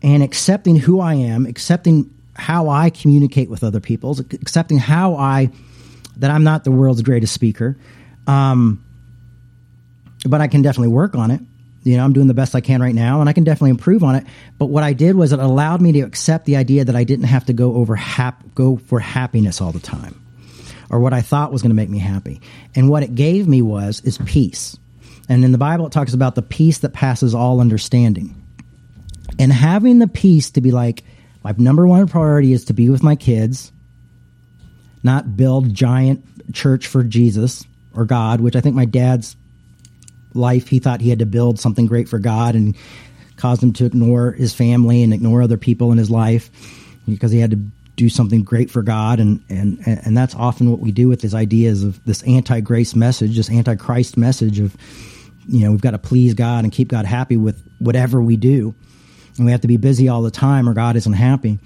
And 0.03 0.23
accepting 0.23 0.77
who 0.77 1.01
I 1.01 1.15
am, 1.15 1.47
accepting 1.47 2.11
how 2.35 2.69
I 2.69 2.91
communicate 2.91 3.51
with 3.51 3.65
other 3.65 3.81
people, 3.81 4.17
accepting 4.33 4.79
how 4.79 5.17
I, 5.17 5.51
that 6.17 6.31
I'm 6.31 6.45
not 6.45 6.63
the 6.63 6.71
world's 6.71 7.03
greatest 7.03 7.33
speaker, 7.33 7.77
um, 8.27 8.85
but 10.25 10.41
I 10.41 10.49
can 10.49 10.63
definitely 10.63 10.89
work 10.89 11.15
on 11.15 11.31
it. 11.31 11.41
You 11.83 11.99
know, 11.99 12.05
I'm 12.05 12.15
doing 12.15 12.29
the 12.29 12.35
best 12.35 12.55
I 12.55 12.63
can 12.63 12.81
right 12.81 12.95
now, 12.95 13.21
and 13.21 13.29
I 13.29 13.35
can 13.35 13.45
definitely 13.45 13.71
improve 13.71 14.03
on 14.03 14.15
it. 14.15 14.25
But 14.59 14.67
what 14.67 14.83
I 14.83 14.95
did 14.95 15.17
was 15.17 15.33
it 15.33 15.39
allowed 15.39 15.83
me 15.83 15.93
to 15.93 16.01
accept 16.01 16.47
the 16.47 16.57
idea 16.57 16.87
that 16.87 16.97
I 16.97 17.05
didn't 17.05 17.27
have 17.27 17.45
to 17.47 17.53
go 17.53 17.75
over 17.75 17.95
hap- 17.95 18.55
go 18.55 18.79
for 18.79 19.01
happiness 19.01 19.61
all 19.61 19.71
the 19.71 19.81
time, 19.81 20.19
or 20.89 21.01
what 21.01 21.13
I 21.13 21.21
thought 21.21 21.53
was 21.53 21.61
going 21.61 21.71
to 21.71 21.77
make 21.77 21.91
me 21.91 21.99
happy. 21.99 22.41
And 22.75 22.89
what 22.89 23.03
it 23.03 23.15
gave 23.15 23.47
me 23.47 23.61
was 23.61 24.01
is 24.01 24.17
peace. 24.19 24.79
And 25.29 25.45
in 25.45 25.53
the 25.53 25.59
Bible, 25.59 25.87
it 25.87 25.93
talks 25.93 26.15
about 26.15 26.35
the 26.35 26.43
peace 26.43 26.79
that 26.79 26.95
passes 26.95 27.35
all 27.35 27.61
understanding. 27.61 28.35
And 29.39 29.53
having 29.53 29.99
the 29.99 30.09
peace 30.09 30.51
to 30.53 30.61
be 30.61 30.71
like, 30.71 31.03
my 31.43 31.55
number 31.59 31.87
one 31.87 32.09
priority 32.09 32.53
is 32.53 32.67
to 32.67 32.73
be 32.73 32.89
with 32.89 33.03
my 33.03 33.17
kids, 33.17 33.73
not 35.03 35.37
build 35.37 35.75
giant 35.75 36.25
church 36.55 36.87
for 36.87 37.03
Jesus 37.03 37.65
or 37.95 38.05
God, 38.07 38.41
which 38.41 38.57
I 38.57 38.61
think 38.61 38.75
my 38.75 38.87
dad's 38.87 39.37
life, 40.35 40.69
he 40.69 40.79
thought 40.79 41.01
he 41.01 41.11
had 41.11 41.21
to 41.21 41.27
build 41.27 41.59
something 41.59 41.87
great 41.87 42.09
for 42.09 42.19
God 42.19 42.55
and 42.55 42.77
caused 43.37 43.63
him 43.63 43.73
to 43.75 43.85
ignore 43.85 44.33
his 44.33 44.55
family 44.55 45.03
and 45.03 45.13
ignore 45.13 45.43
other 45.43 45.57
people 45.57 45.93
in 45.93 45.99
his 45.99 46.11
life 46.11 46.51
because 47.07 47.31
he 47.33 47.39
had 47.39 47.51
to 47.51 47.57
do 47.97 48.09
something 48.09 48.43
great 48.43 48.71
for 48.71 48.83
God. 48.83 49.21
And, 49.21 49.43
and, 49.49 49.79
and 49.87 50.17
that's 50.17 50.35
often 50.35 50.71
what 50.71 50.81
we 50.81 50.93
do 50.93 51.09
with 51.09 51.21
these 51.21 51.35
ideas 51.35 51.83
of 51.83 52.03
this 52.05 52.23
anti 52.23 52.61
grace 52.61 52.95
message, 52.95 53.37
this 53.37 53.51
anti 53.51 53.77
Christ 53.77 54.17
message 54.17 54.59
of, 54.59 54.77
you 55.49 55.65
know, 55.65 55.71
we've 55.71 55.81
got 55.81 55.93
to 55.93 55.99
please 55.99 56.35
God 56.35 56.65
and 56.65 56.73
keep 56.73 56.89
God 56.89 57.07
happy 57.07 57.37
with 57.37 57.63
whatever 57.79 58.21
we 58.21 58.37
do. 58.37 58.75
And 59.37 59.47
we 59.47 59.53
have 59.53 59.63
to 59.63 59.69
be 59.69 59.77
busy 59.77 60.09
all 60.09 60.23
the 60.23 60.31
time 60.31 60.69
or 60.69 60.75
God 60.75 60.97
isn't 60.97 61.13
happy. 61.13 61.59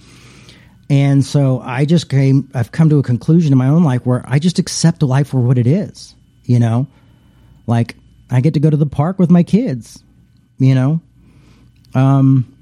And 0.91 1.25
so 1.25 1.61
I 1.61 1.85
just 1.85 2.09
came, 2.09 2.51
I've 2.55 2.73
come 2.73 2.89
to 2.91 2.99
a 2.99 3.03
conclusion 3.03 3.53
in 3.53 3.59
my 3.59 3.69
own 3.69 3.85
life 3.85 4.07
where 4.07 4.25
I 4.27 4.39
just 4.39 4.59
accept 4.59 5.03
life 5.03 5.29
for 5.29 5.41
what 5.41 5.59
it 5.59 5.67
is, 5.67 6.15
you 6.45 6.59
know? 6.59 6.87
Like, 7.67 7.97
I 8.31 8.41
get 8.41 8.55
to 8.55 8.61
go 8.61 8.71
to 8.71 8.77
the 8.77 8.87
park 8.87 9.19
with 9.19 9.31
my 9.31 9.43
kids, 9.43 10.03
you 10.59 10.75
know. 10.75 11.01
Um, 11.95 12.55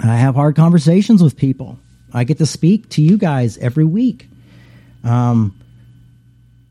I 0.00 0.16
have 0.16 0.34
hard 0.34 0.56
conversations 0.56 1.22
with 1.22 1.36
people. 1.36 1.78
I 2.12 2.24
get 2.24 2.38
to 2.38 2.46
speak 2.46 2.88
to 2.90 3.02
you 3.02 3.16
guys 3.16 3.58
every 3.58 3.84
week. 3.84 4.28
Um, 5.04 5.58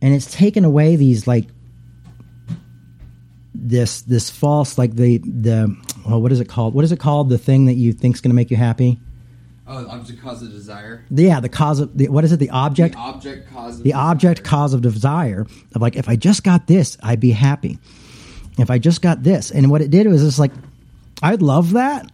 and 0.01 0.13
it's 0.13 0.31
taken 0.31 0.65
away 0.65 0.95
these 0.95 1.27
like 1.27 1.47
this 3.53 4.01
this 4.01 4.29
false 4.29 4.77
like 4.77 4.95
the 4.95 5.19
the 5.19 5.75
well, 6.05 6.21
what 6.21 6.31
is 6.31 6.39
it 6.39 6.49
called? 6.49 6.73
What 6.73 6.83
is 6.83 6.91
it 6.91 6.99
called? 6.99 7.29
The 7.29 7.37
thing 7.37 7.65
that 7.65 7.73
you 7.75 7.93
think's 7.93 8.21
going 8.21 8.31
to 8.31 8.35
make 8.35 8.49
you 8.49 8.57
happy? 8.57 8.99
Oh, 9.74 9.88
object 9.88 10.22
cause 10.22 10.41
of 10.41 10.51
desire. 10.51 11.05
Yeah, 11.09 11.39
the 11.39 11.47
cause 11.47 11.80
of 11.80 11.97
the, 11.97 12.09
what 12.09 12.26
is 12.26 12.34
it? 12.34 12.39
The 12.39 12.49
object. 12.49 12.93
The 12.95 12.99
object 12.99 13.49
cause. 13.53 13.78
Of 13.78 13.84
the 13.84 13.91
desire. 13.91 14.01
object 14.01 14.43
cause 14.43 14.74
of 14.74 14.82
desire 14.82 15.47
of 15.74 15.82
like 15.82 15.95
if 15.95 16.09
I 16.09 16.17
just 16.17 16.43
got 16.43 16.67
this, 16.67 16.97
I'd 17.01 17.22
be 17.22 17.32
happy. 17.32 17.80
If 18.57 18.69
I 18.69 18.80
just 18.80 19.01
got 19.01 19.24
this, 19.24 19.49
and 19.49 19.72
what 19.72 19.82
it 19.82 19.89
did 19.89 20.07
was 20.07 20.24
just 20.24 20.39
like, 20.39 20.51
I'd 21.24 21.41
love 21.41 21.72
that, 21.72 22.11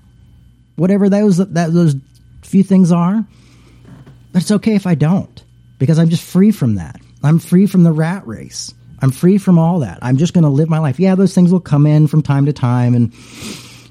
whatever 0.75 1.09
those 1.09 1.37
that 1.37 1.73
those 1.73 1.95
few 2.43 2.61
things 2.61 2.91
are, 2.91 3.25
but 4.33 4.43
it's 4.43 4.51
okay 4.51 4.75
if 4.75 4.85
I 4.85 4.93
don't 4.93 5.43
because 5.79 5.97
I'm 5.97 6.09
just 6.09 6.23
free 6.23 6.51
from 6.51 6.75
that. 6.75 7.01
I'm 7.23 7.39
free 7.39 7.65
from 7.65 7.83
the 7.83 7.91
rat 7.91 8.27
race. 8.27 8.71
I'm 9.01 9.09
free 9.09 9.39
from 9.39 9.57
all 9.57 9.79
that. 9.79 9.97
I'm 10.03 10.17
just 10.17 10.33
going 10.33 10.43
to 10.43 10.49
live 10.49 10.69
my 10.69 10.79
life. 10.79 10.99
Yeah, 10.99 11.15
those 11.15 11.33
things 11.33 11.51
will 11.51 11.59
come 11.59 11.87
in 11.87 12.07
from 12.07 12.21
time 12.21 12.45
to 12.45 12.53
time, 12.53 12.93
and 12.93 13.13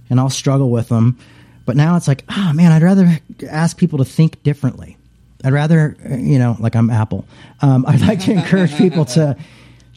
and 0.08 0.20
I'll 0.20 0.30
struggle 0.30 0.70
with 0.70 0.88
them 0.88 1.18
but 1.66 1.76
now 1.76 1.96
it's 1.96 2.08
like, 2.08 2.24
oh, 2.28 2.52
man, 2.54 2.72
I'd 2.72 2.82
rather 2.82 3.20
ask 3.48 3.76
people 3.76 3.98
to 3.98 4.04
think 4.04 4.42
differently. 4.42 4.96
I'd 5.44 5.52
rather, 5.52 5.96
you 6.08 6.38
know, 6.38 6.56
like 6.58 6.74
I'm 6.74 6.88
Apple. 6.88 7.26
Um, 7.60 7.84
I'd 7.86 8.00
like 8.00 8.20
to 8.20 8.32
encourage 8.32 8.74
people 8.76 9.04
to 9.06 9.36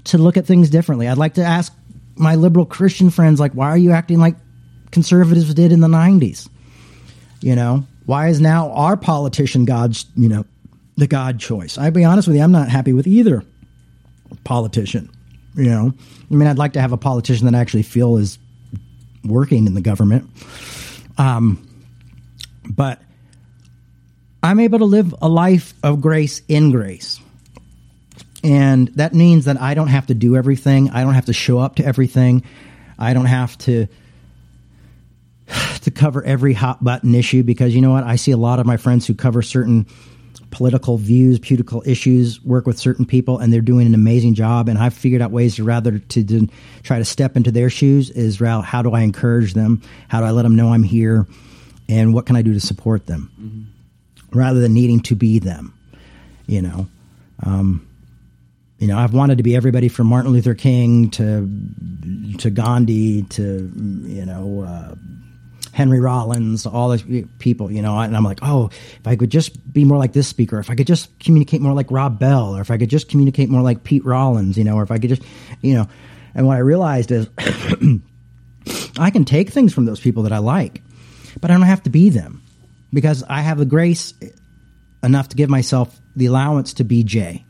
to 0.06 0.18
look 0.18 0.38
at 0.38 0.46
things 0.46 0.70
differently. 0.70 1.08
I'd 1.08 1.18
like 1.18 1.36
to 1.36 1.44
ask 1.44 1.74
my 2.16 2.36
liberal 2.36 2.66
Christian 2.66 3.10
friends, 3.10 3.40
like, 3.40 3.54
why 3.54 3.70
are 3.70 3.78
you 3.78 3.92
acting 3.92 4.20
like 4.20 4.36
conservatives 4.92 5.54
did 5.54 5.72
in 5.72 5.80
the 5.80 5.88
90s. 5.88 6.50
You 7.42 7.56
know, 7.56 7.86
why 8.06 8.28
is 8.30 8.42
now 8.42 8.72
our 8.72 8.98
politician 8.98 9.66
God's, 9.66 10.06
you 10.16 10.28
know, 10.28 10.46
the 10.98 11.08
God 11.08 11.40
choice? 11.40 11.78
I'd 11.78 11.94
be 11.94 12.04
honest 12.04 12.28
with 12.28 12.38
you, 12.38 12.44
I'm 12.44 12.52
not 12.52 12.70
happy 12.70 12.94
with 12.94 13.08
either 13.08 13.44
politician. 14.44 15.10
You 15.56 15.70
know, 15.70 15.94
I 16.30 16.34
mean, 16.34 16.48
I'd 16.48 16.58
like 16.58 16.74
to 16.74 16.82
have 16.82 16.92
a 16.92 16.98
politician 16.98 17.46
that 17.46 17.56
I 17.56 17.60
actually 17.60 17.84
feel 17.84 18.18
is 18.18 18.38
working 19.24 19.68
in 19.68 19.74
the 19.74 19.82
government. 19.82 20.30
Um, 21.20 21.68
but 22.68 23.02
I'm 24.42 24.60
able 24.60 24.80
to 24.80 24.86
live 24.86 25.14
a 25.22 25.30
life 25.30 25.74
of 25.84 26.02
grace 26.02 26.42
in 26.48 26.72
grace. 26.72 27.20
And 28.42 28.88
that 28.96 29.14
means 29.14 29.46
that 29.46 29.62
I 29.62 29.74
don't 29.74 29.90
have 29.90 30.08
to 30.08 30.14
do 30.14 30.38
everything. 30.38 30.92
I 30.92 31.04
don't 31.04 31.14
have 31.14 31.26
to 31.26 31.34
show 31.34 31.60
up 31.60 31.76
to 31.76 31.86
everything. 31.86 32.44
I 32.98 33.14
don't 33.14 33.26
have 33.26 33.58
to 33.60 33.88
to 35.82 35.92
cover 35.92 36.24
every 36.24 36.54
hot 36.54 36.82
button 36.82 37.14
issue 37.14 37.44
because 37.44 37.76
you 37.76 37.82
know 37.82 37.92
what? 37.92 38.06
I 38.06 38.16
see 38.16 38.32
a 38.32 38.38
lot 38.38 38.60
of 38.60 38.66
my 38.66 38.78
friends 38.78 39.06
who 39.06 39.14
cover 39.14 39.42
certain 39.42 39.88
political 40.52 40.98
views, 40.98 41.40
political 41.40 41.84
issues, 41.86 42.44
work 42.44 42.66
with 42.66 42.80
certain 42.80 43.06
people, 43.06 43.38
and 43.38 43.54
they're 43.54 43.62
doing 43.62 43.88
an 43.88 43.94
amazing 43.94 44.34
job. 44.34 44.68
And 44.68 44.78
I've 44.78 44.94
figured 44.94 45.22
out 45.22 45.32
ways 45.32 45.56
to 45.56 45.64
rather 45.64 46.00
to, 46.00 46.24
to 46.24 46.48
try 46.84 46.98
to 46.98 47.06
step 47.06 47.38
into 47.38 47.52
their 47.52 47.70
shoes 47.70 48.10
is 48.10 48.40
how 48.40 48.82
do 48.82 48.92
I 48.92 49.02
encourage 49.02 49.54
them? 49.54 49.82
How 50.08 50.20
do 50.20 50.26
I 50.26 50.32
let 50.32 50.44
them 50.44 50.56
know 50.56 50.74
I'm 50.74 50.84
here? 50.84 51.28
And 51.88 52.14
what 52.14 52.26
can 52.26 52.36
I 52.36 52.42
do 52.42 52.54
to 52.54 52.60
support 52.60 53.06
them? 53.06 53.32
Mm-hmm. 53.40 54.38
Rather 54.38 54.60
than 54.60 54.74
needing 54.74 55.00
to 55.02 55.16
be 55.16 55.40
them, 55.40 55.74
you 56.46 56.62
know. 56.62 56.88
Um, 57.44 57.88
you 58.78 58.88
know, 58.88 58.98
I've 58.98 59.14
wanted 59.14 59.38
to 59.40 59.44
be 59.44 59.56
everybody 59.56 59.90
from 59.90 60.08
Martin 60.08 60.32
Luther 60.32 60.54
King 60.56 61.10
to 61.12 61.50
to 62.38 62.50
Gandhi 62.50 63.24
to 63.24 63.72
you 64.06 64.26
know 64.26 64.62
uh, 64.62 64.96
Henry 65.72 66.00
Rollins, 66.00 66.66
all 66.66 66.90
those 66.90 67.04
people, 67.40 67.72
you 67.72 67.82
know, 67.82 67.98
and 68.00 68.16
I'm 68.16 68.24
like, 68.24 68.40
oh, 68.42 68.68
if 68.68 69.08
I 69.08 69.16
could 69.16 69.30
just 69.30 69.72
be 69.72 69.86
more 69.86 69.98
like 69.98 70.14
this 70.14 70.28
speaker, 70.28 70.60
if 70.60 70.70
I 70.70 70.76
could 70.76 70.88
just 70.88 71.18
communicate 71.20 71.62
more 71.62 71.74
like 71.74 71.92
Rob 71.92 72.20
Bell, 72.20 72.56
or 72.56 72.62
if 72.62 72.72
I 72.72 72.78
could 72.78 72.90
just 72.90 73.10
communicate 73.10 73.50
more 73.50 73.62
like 73.62 73.84
Pete 73.84 74.06
Rollins, 74.06 74.58
you 74.58 74.64
know, 74.64 74.76
or 74.76 74.84
if 74.84 74.92
I 74.92 74.98
could 74.98 75.10
just, 75.10 75.22
you 75.62 75.76
know, 75.76 75.88
and 76.34 76.48
what 76.48 76.56
I 76.56 76.60
realized 76.60 77.12
is 77.12 77.28
I 79.00 79.10
can 79.10 79.26
take 79.26 79.50
things 79.50 79.74
from 79.74 79.86
those 79.86 80.00
people 80.00 80.24
that 80.24 80.32
I 80.32 80.40
like, 80.40 80.82
but 81.40 81.52
I 81.52 81.54
don't 81.54 81.64
have 81.64 81.84
to 81.84 81.90
be 81.90 82.10
them 82.10 82.42
because 82.92 83.24
I 83.24 83.42
have 83.42 83.58
the 83.58 83.66
grace 83.66 84.14
enough 85.04 85.30
to 85.30 85.36
give 85.36 85.50
myself 85.50 86.00
the 86.16 86.26
allowance 86.26 86.74
to 86.76 86.84
be 86.84 87.04
Jay, 87.04 87.46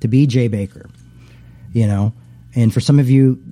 to 0.00 0.08
be 0.08 0.26
Jay 0.26 0.48
Bakker, 0.48 0.90
you 1.72 1.86
know, 1.86 2.14
and 2.54 2.72
for 2.72 2.80
some 2.80 2.98
of 2.98 3.10
you, 3.10 3.42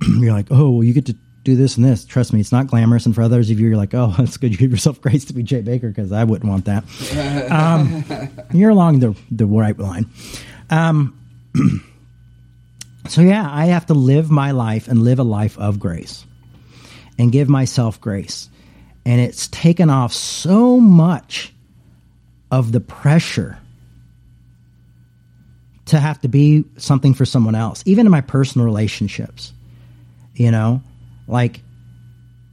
you're 0.06 0.32
like, 0.32 0.48
oh, 0.50 0.70
well, 0.70 0.84
you 0.84 0.92
get 0.92 1.06
to 1.06 1.16
do 1.46 1.54
this 1.56 1.76
and 1.76 1.86
this. 1.86 2.04
Trust 2.04 2.32
me, 2.32 2.40
it's 2.40 2.50
not 2.50 2.66
glamorous. 2.66 3.06
And 3.06 3.14
for 3.14 3.22
others 3.22 3.48
of 3.50 3.60
you, 3.60 3.68
you're 3.68 3.76
like, 3.76 3.94
oh, 3.94 4.14
that's 4.18 4.36
good. 4.36 4.50
You 4.50 4.58
give 4.58 4.72
yourself 4.72 5.00
grace 5.00 5.24
to 5.26 5.32
be 5.32 5.42
Jay 5.42 5.62
Bakker 5.62 5.82
because 5.82 6.12
I 6.12 6.24
wouldn't 6.24 6.50
want 6.50 6.66
that. 6.66 6.84
Um, 7.50 8.04
you're 8.52 8.70
along 8.70 8.98
the 8.98 9.16
the 9.30 9.46
right 9.46 9.78
line. 9.78 10.10
Um, 10.68 11.18
so 13.08 13.22
yeah, 13.22 13.48
I 13.50 13.66
have 13.66 13.86
to 13.86 13.94
live 13.94 14.30
my 14.30 14.50
life 14.50 14.88
and 14.88 15.02
live 15.02 15.20
a 15.20 15.24
life 15.24 15.56
of 15.56 15.78
grace 15.78 16.26
and 17.18 17.32
give 17.32 17.48
myself 17.48 18.00
grace. 18.00 18.50
And 19.06 19.20
it's 19.20 19.46
taken 19.48 19.88
off 19.88 20.12
so 20.12 20.80
much 20.80 21.54
of 22.50 22.72
the 22.72 22.80
pressure 22.80 23.56
to 25.86 26.00
have 26.00 26.20
to 26.22 26.28
be 26.28 26.64
something 26.76 27.14
for 27.14 27.24
someone 27.24 27.54
else, 27.54 27.84
even 27.86 28.04
in 28.04 28.10
my 28.10 28.20
personal 28.20 28.64
relationships. 28.64 29.52
You 30.34 30.50
know, 30.50 30.82
like 31.26 31.60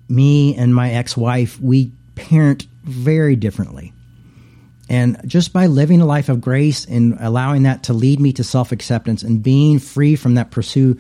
me 0.09 0.55
and 0.55 0.73
my 0.73 0.91
ex-wife, 0.91 1.59
we 1.59 1.91
parent 2.15 2.67
very 2.83 3.35
differently. 3.35 3.93
And 4.89 5.19
just 5.25 5.53
by 5.53 5.67
living 5.67 6.01
a 6.01 6.05
life 6.05 6.29
of 6.29 6.41
grace 6.41 6.85
and 6.85 7.17
allowing 7.19 7.63
that 7.63 7.83
to 7.83 7.93
lead 7.93 8.19
me 8.19 8.33
to 8.33 8.43
self 8.43 8.71
acceptance 8.71 9.23
and 9.23 9.41
being 9.41 9.79
free 9.79 10.15
from 10.15 10.35
that 10.35 10.51
pursuit 10.51 10.99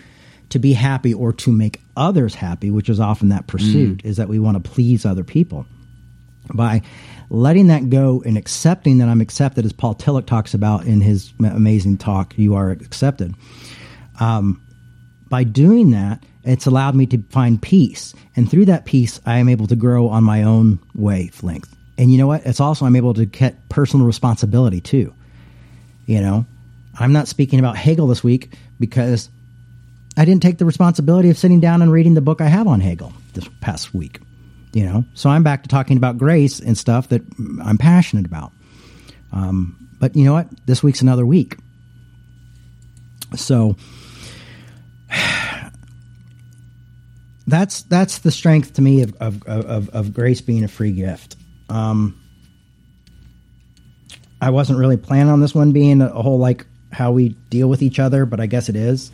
to 0.49 0.59
be 0.59 0.73
happy 0.73 1.13
or 1.13 1.33
to 1.33 1.51
make 1.51 1.81
others 1.97 2.35
happy, 2.35 2.71
which 2.71 2.89
is 2.89 2.99
often 2.99 3.29
that 3.29 3.47
pursuit, 3.47 3.97
mm. 3.99 4.05
is 4.05 4.17
that 4.17 4.29
we 4.29 4.39
want 4.39 4.63
to 4.63 4.71
please 4.71 5.05
other 5.05 5.23
people. 5.23 5.65
By 6.53 6.81
letting 7.29 7.67
that 7.67 7.89
go 7.89 8.21
and 8.25 8.37
accepting 8.37 8.99
that 8.99 9.09
I'm 9.09 9.21
accepted, 9.21 9.65
as 9.65 9.73
Paul 9.73 9.95
Tillich 9.95 10.25
talks 10.25 10.53
about 10.53 10.85
in 10.85 11.01
his 11.01 11.33
amazing 11.39 11.97
talk, 11.97 12.37
You 12.37 12.55
Are 12.55 12.71
Accepted. 12.71 13.33
Um, 14.19 14.61
by 15.33 15.43
doing 15.43 15.89
that, 15.89 16.23
it's 16.43 16.67
allowed 16.67 16.93
me 16.93 17.07
to 17.07 17.17
find 17.31 17.59
peace. 17.59 18.13
And 18.35 18.47
through 18.47 18.65
that 18.65 18.85
peace, 18.85 19.19
I 19.25 19.39
am 19.39 19.49
able 19.49 19.65
to 19.65 19.75
grow 19.75 20.09
on 20.09 20.23
my 20.23 20.43
own 20.43 20.77
wavelength. 20.93 21.75
And 21.97 22.11
you 22.11 22.19
know 22.19 22.27
what? 22.27 22.45
It's 22.45 22.59
also, 22.59 22.85
I'm 22.85 22.95
able 22.95 23.15
to 23.15 23.25
get 23.25 23.67
personal 23.67 24.05
responsibility 24.05 24.79
too. 24.79 25.11
You 26.05 26.21
know, 26.21 26.45
I'm 26.99 27.13
not 27.13 27.27
speaking 27.27 27.57
about 27.57 27.77
Hegel 27.77 28.05
this 28.05 28.23
week 28.23 28.53
because 28.79 29.27
I 30.15 30.23
didn't 30.23 30.43
take 30.43 30.59
the 30.59 30.65
responsibility 30.65 31.31
of 31.31 31.37
sitting 31.39 31.59
down 31.59 31.81
and 31.81 31.91
reading 31.91 32.13
the 32.13 32.21
book 32.21 32.39
I 32.39 32.47
have 32.47 32.67
on 32.67 32.79
Hegel 32.79 33.11
this 33.33 33.49
past 33.59 33.91
week. 33.91 34.19
You 34.71 34.85
know, 34.85 35.03
so 35.15 35.31
I'm 35.31 35.41
back 35.41 35.63
to 35.63 35.67
talking 35.67 35.97
about 35.97 36.19
grace 36.19 36.59
and 36.59 36.77
stuff 36.77 37.09
that 37.09 37.23
I'm 37.63 37.79
passionate 37.79 38.27
about. 38.27 38.51
Um, 39.31 39.89
but 39.99 40.15
you 40.15 40.25
know 40.25 40.33
what? 40.33 40.47
This 40.67 40.83
week's 40.83 41.01
another 41.01 41.25
week. 41.25 41.57
So 43.35 43.77
that's 47.47 47.83
that's 47.83 48.19
the 48.19 48.31
strength 48.31 48.73
to 48.73 48.81
me 48.81 49.03
of 49.03 49.15
of, 49.21 49.43
of, 49.43 49.89
of 49.89 50.13
grace 50.13 50.41
being 50.41 50.63
a 50.63 50.67
free 50.67 50.91
gift. 50.91 51.35
Um, 51.69 52.19
I 54.41 54.49
wasn't 54.49 54.79
really 54.79 54.97
planning 54.97 55.31
on 55.31 55.39
this 55.39 55.55
one 55.55 55.71
being 55.71 56.01
a, 56.01 56.09
whole 56.09 56.37
like 56.37 56.65
how 56.91 57.11
we 57.11 57.29
deal 57.29 57.69
with 57.69 57.81
each 57.81 57.97
other, 57.97 58.25
but 58.25 58.39
I 58.41 58.45
guess 58.45 58.67
it 58.67 58.75
is. 58.75 59.11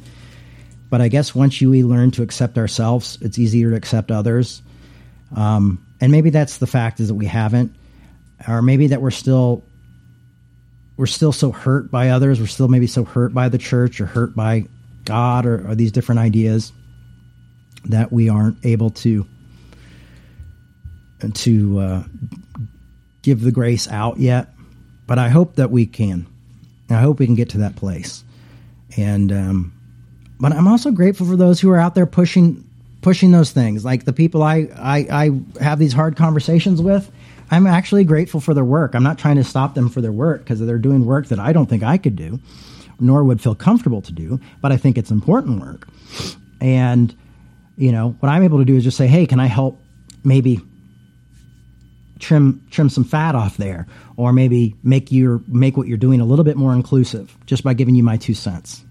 But 0.89 1.01
I 1.01 1.07
guess 1.07 1.35
once 1.35 1.61
you 1.61 1.69
we 1.69 1.83
learn 1.83 2.09
to 2.11 2.23
accept 2.23 2.57
ourselves, 2.57 3.19
it's 3.21 3.37
easier 3.37 3.69
to 3.69 3.75
accept 3.75 4.09
others. 4.09 4.63
Um, 5.35 5.85
and 6.01 6.11
maybe 6.11 6.31
that's 6.31 6.57
the 6.57 6.65
fact 6.65 6.99
is 6.99 7.09
that 7.09 7.13
we 7.13 7.27
haven't, 7.27 7.75
or 8.47 8.63
maybe 8.63 8.87
that 8.87 9.01
we're 9.01 9.11
still 9.11 9.63
we're 10.97 11.05
still 11.05 11.31
so 11.31 11.51
hurt 11.51 11.91
by 11.91 12.09
others. 12.09 12.39
We're 12.39 12.47
still 12.47 12.67
maybe 12.67 12.87
so 12.87 13.03
hurt 13.03 13.33
by 13.33 13.49
the 13.49 13.59
church 13.59 14.01
or 14.01 14.07
hurt 14.07 14.35
by 14.35 14.65
God 15.09 15.45
or, 15.45 15.67
or 15.67 15.75
these 15.75 15.91
different 15.91 16.19
ideas 16.19 16.71
that 17.85 18.11
we 18.11 18.29
aren't 18.29 18.63
able 18.63 18.91
to 18.91 19.25
to 21.33 21.79
uh, 21.79 22.03
give 23.23 23.41
the 23.41 23.51
grace 23.51 23.89
out 23.89 24.19
yet, 24.19 24.53
but 25.05 25.19
I 25.19 25.27
hope 25.27 25.55
that 25.55 25.69
we 25.69 25.85
can. 25.85 26.25
I 26.89 27.01
hope 27.01 27.19
we 27.19 27.25
can 27.25 27.35
get 27.35 27.49
to 27.49 27.57
that 27.59 27.75
place. 27.75 28.23
And 28.95 29.31
um, 29.31 29.73
but 30.39 30.53
I'm 30.53 30.67
also 30.67 30.91
grateful 30.91 31.25
for 31.25 31.35
those 31.35 31.59
who 31.59 31.69
are 31.71 31.77
out 31.77 31.95
there 31.95 32.05
pushing 32.05 32.63
pushing 33.01 33.31
those 33.31 33.51
things, 33.51 33.83
like 33.83 34.05
the 34.05 34.13
people 34.13 34.43
I 34.43 34.67
I, 34.77 35.07
I 35.11 35.63
have 35.63 35.79
these 35.79 35.93
hard 35.93 36.15
conversations 36.15 36.81
with. 36.81 37.11
I'm 37.51 37.65
actually 37.65 38.03
grateful 38.03 38.39
for 38.39 38.53
their 38.53 38.63
work. 38.63 38.93
I'm 38.93 39.03
not 39.03 39.17
trying 39.17 39.37
to 39.37 39.43
stop 39.43 39.73
them 39.73 39.89
for 39.89 40.01
their 40.01 40.11
work 40.11 40.41
because 40.43 40.59
they're 40.59 40.77
doing 40.77 41.05
work 41.05 41.27
that 41.27 41.39
I 41.39 41.51
don't 41.51 41.65
think 41.67 41.81
I 41.81 41.97
could 41.97 42.15
do, 42.15 42.39
nor 42.99 43.23
would 43.23 43.41
feel 43.41 43.55
comfortable 43.55 44.01
to 44.03 44.11
do. 44.11 44.39
But 44.61 44.71
I 44.71 44.77
think 44.77 44.97
it's 44.97 45.11
important 45.11 45.61
work, 45.61 45.87
and 46.61 47.15
you 47.79 47.93
know, 47.93 48.15
what 48.19 48.29
I'm 48.29 48.43
able 48.43 48.57
to 48.59 48.65
do 48.65 48.75
is 48.75 48.83
just 48.83 48.97
say, 48.97 49.07
hey, 49.07 49.25
can 49.25 49.39
I 49.39 49.45
help 49.45 49.79
maybe 50.25 50.59
trim 52.19 52.61
trim 52.69 52.89
some 52.89 53.05
fat 53.05 53.35
off 53.35 53.55
there? 53.55 53.87
Or 54.17 54.33
maybe 54.33 54.75
make 54.83 55.11
your 55.13 55.41
make 55.47 55.77
what 55.77 55.87
you're 55.87 55.97
doing 55.97 56.19
a 56.19 56.25
little 56.25 56.43
bit 56.43 56.57
more 56.57 56.73
inclusive 56.73 57.35
just 57.45 57.63
by 57.63 57.73
giving 57.73 57.95
you 57.95 58.03
my 58.03 58.17
two 58.17 58.33
cents. 58.33 58.83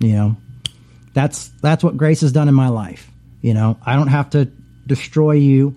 You 0.00 0.12
know 0.12 0.36
that's 1.14 1.48
that's 1.62 1.82
what 1.82 1.96
grace 1.96 2.20
has 2.20 2.30
done 2.30 2.48
in 2.48 2.54
my 2.54 2.68
life. 2.68 3.10
You 3.40 3.54
know 3.54 3.78
i 3.84 3.96
don't 3.96 4.08
have 4.08 4.30
to 4.30 4.46
destroy 4.86 5.32
you. 5.32 5.74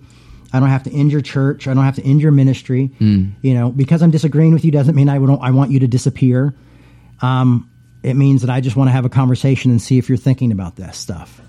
I 0.52 0.60
don't 0.60 0.70
have 0.70 0.84
to 0.84 0.92
end 0.92 1.12
your 1.12 1.20
church. 1.20 1.66
I 1.66 1.74
don't 1.74 1.84
have 1.84 1.96
to 1.96 2.04
end 2.04 2.20
your 2.20 2.32
ministry. 2.32 2.90
Mm. 3.00 3.32
you 3.40 3.54
know 3.54 3.70
because 3.70 4.02
i'm 4.02 4.10
disagreeing 4.10 4.52
with 4.52 4.64
you 4.66 4.70
doesn't 4.70 4.94
mean 4.94 5.08
i 5.08 5.18
don't 5.18 5.42
i 5.42 5.50
want 5.50 5.70
you 5.70 5.80
to 5.80 5.88
disappear 5.88 6.54
um, 7.22 7.70
it 8.02 8.14
means 8.14 8.42
that 8.42 8.50
i 8.50 8.60
just 8.60 8.76
want 8.76 8.88
to 8.88 8.92
have 8.92 9.04
a 9.04 9.10
conversation 9.10 9.70
and 9.70 9.80
see 9.82 9.98
if 9.98 10.08
you're 10.08 10.18
thinking 10.18 10.52
about 10.52 10.76
this 10.76 10.96
stuff 10.96 11.40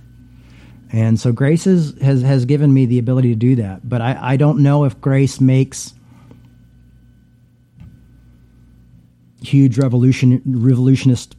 and 0.91 1.19
so 1.19 1.31
grace 1.31 1.67
is, 1.67 1.99
has 2.01 2.21
has 2.23 2.45
given 2.45 2.73
me 2.73 2.85
the 2.85 2.97
ability 2.97 3.29
to 3.29 3.35
do 3.35 3.55
that. 3.57 3.87
But 3.87 4.01
I, 4.01 4.17
I 4.33 4.37
don't 4.37 4.63
know 4.63 4.85
if 4.85 4.99
grace 4.99 5.39
makes 5.39 5.93
huge 9.41 9.77
revolution 9.77 10.41
revolutionist 10.45 11.35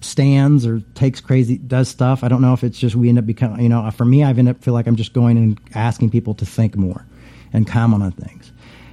stands 0.00 0.66
or 0.66 0.80
takes 0.94 1.20
crazy 1.20 1.58
does 1.58 1.88
stuff. 1.88 2.24
I 2.24 2.28
don't 2.28 2.40
know 2.40 2.54
if 2.54 2.64
it's 2.64 2.78
just 2.78 2.96
we 2.96 3.08
end 3.08 3.18
up 3.18 3.26
becoming 3.26 3.60
you 3.60 3.68
know 3.68 3.88
for 3.90 4.04
me 4.04 4.24
I've 4.24 4.38
ended 4.38 4.56
up 4.56 4.64
feel 4.64 4.74
like 4.74 4.86
I'm 4.86 4.96
just 4.96 5.12
going 5.12 5.36
and 5.36 5.60
asking 5.74 6.10
people 6.10 6.34
to 6.34 6.46
think 6.46 6.74
more 6.74 7.06
and 7.52 7.66
comment 7.66 8.02
on 8.02 8.12
things. 8.12 8.50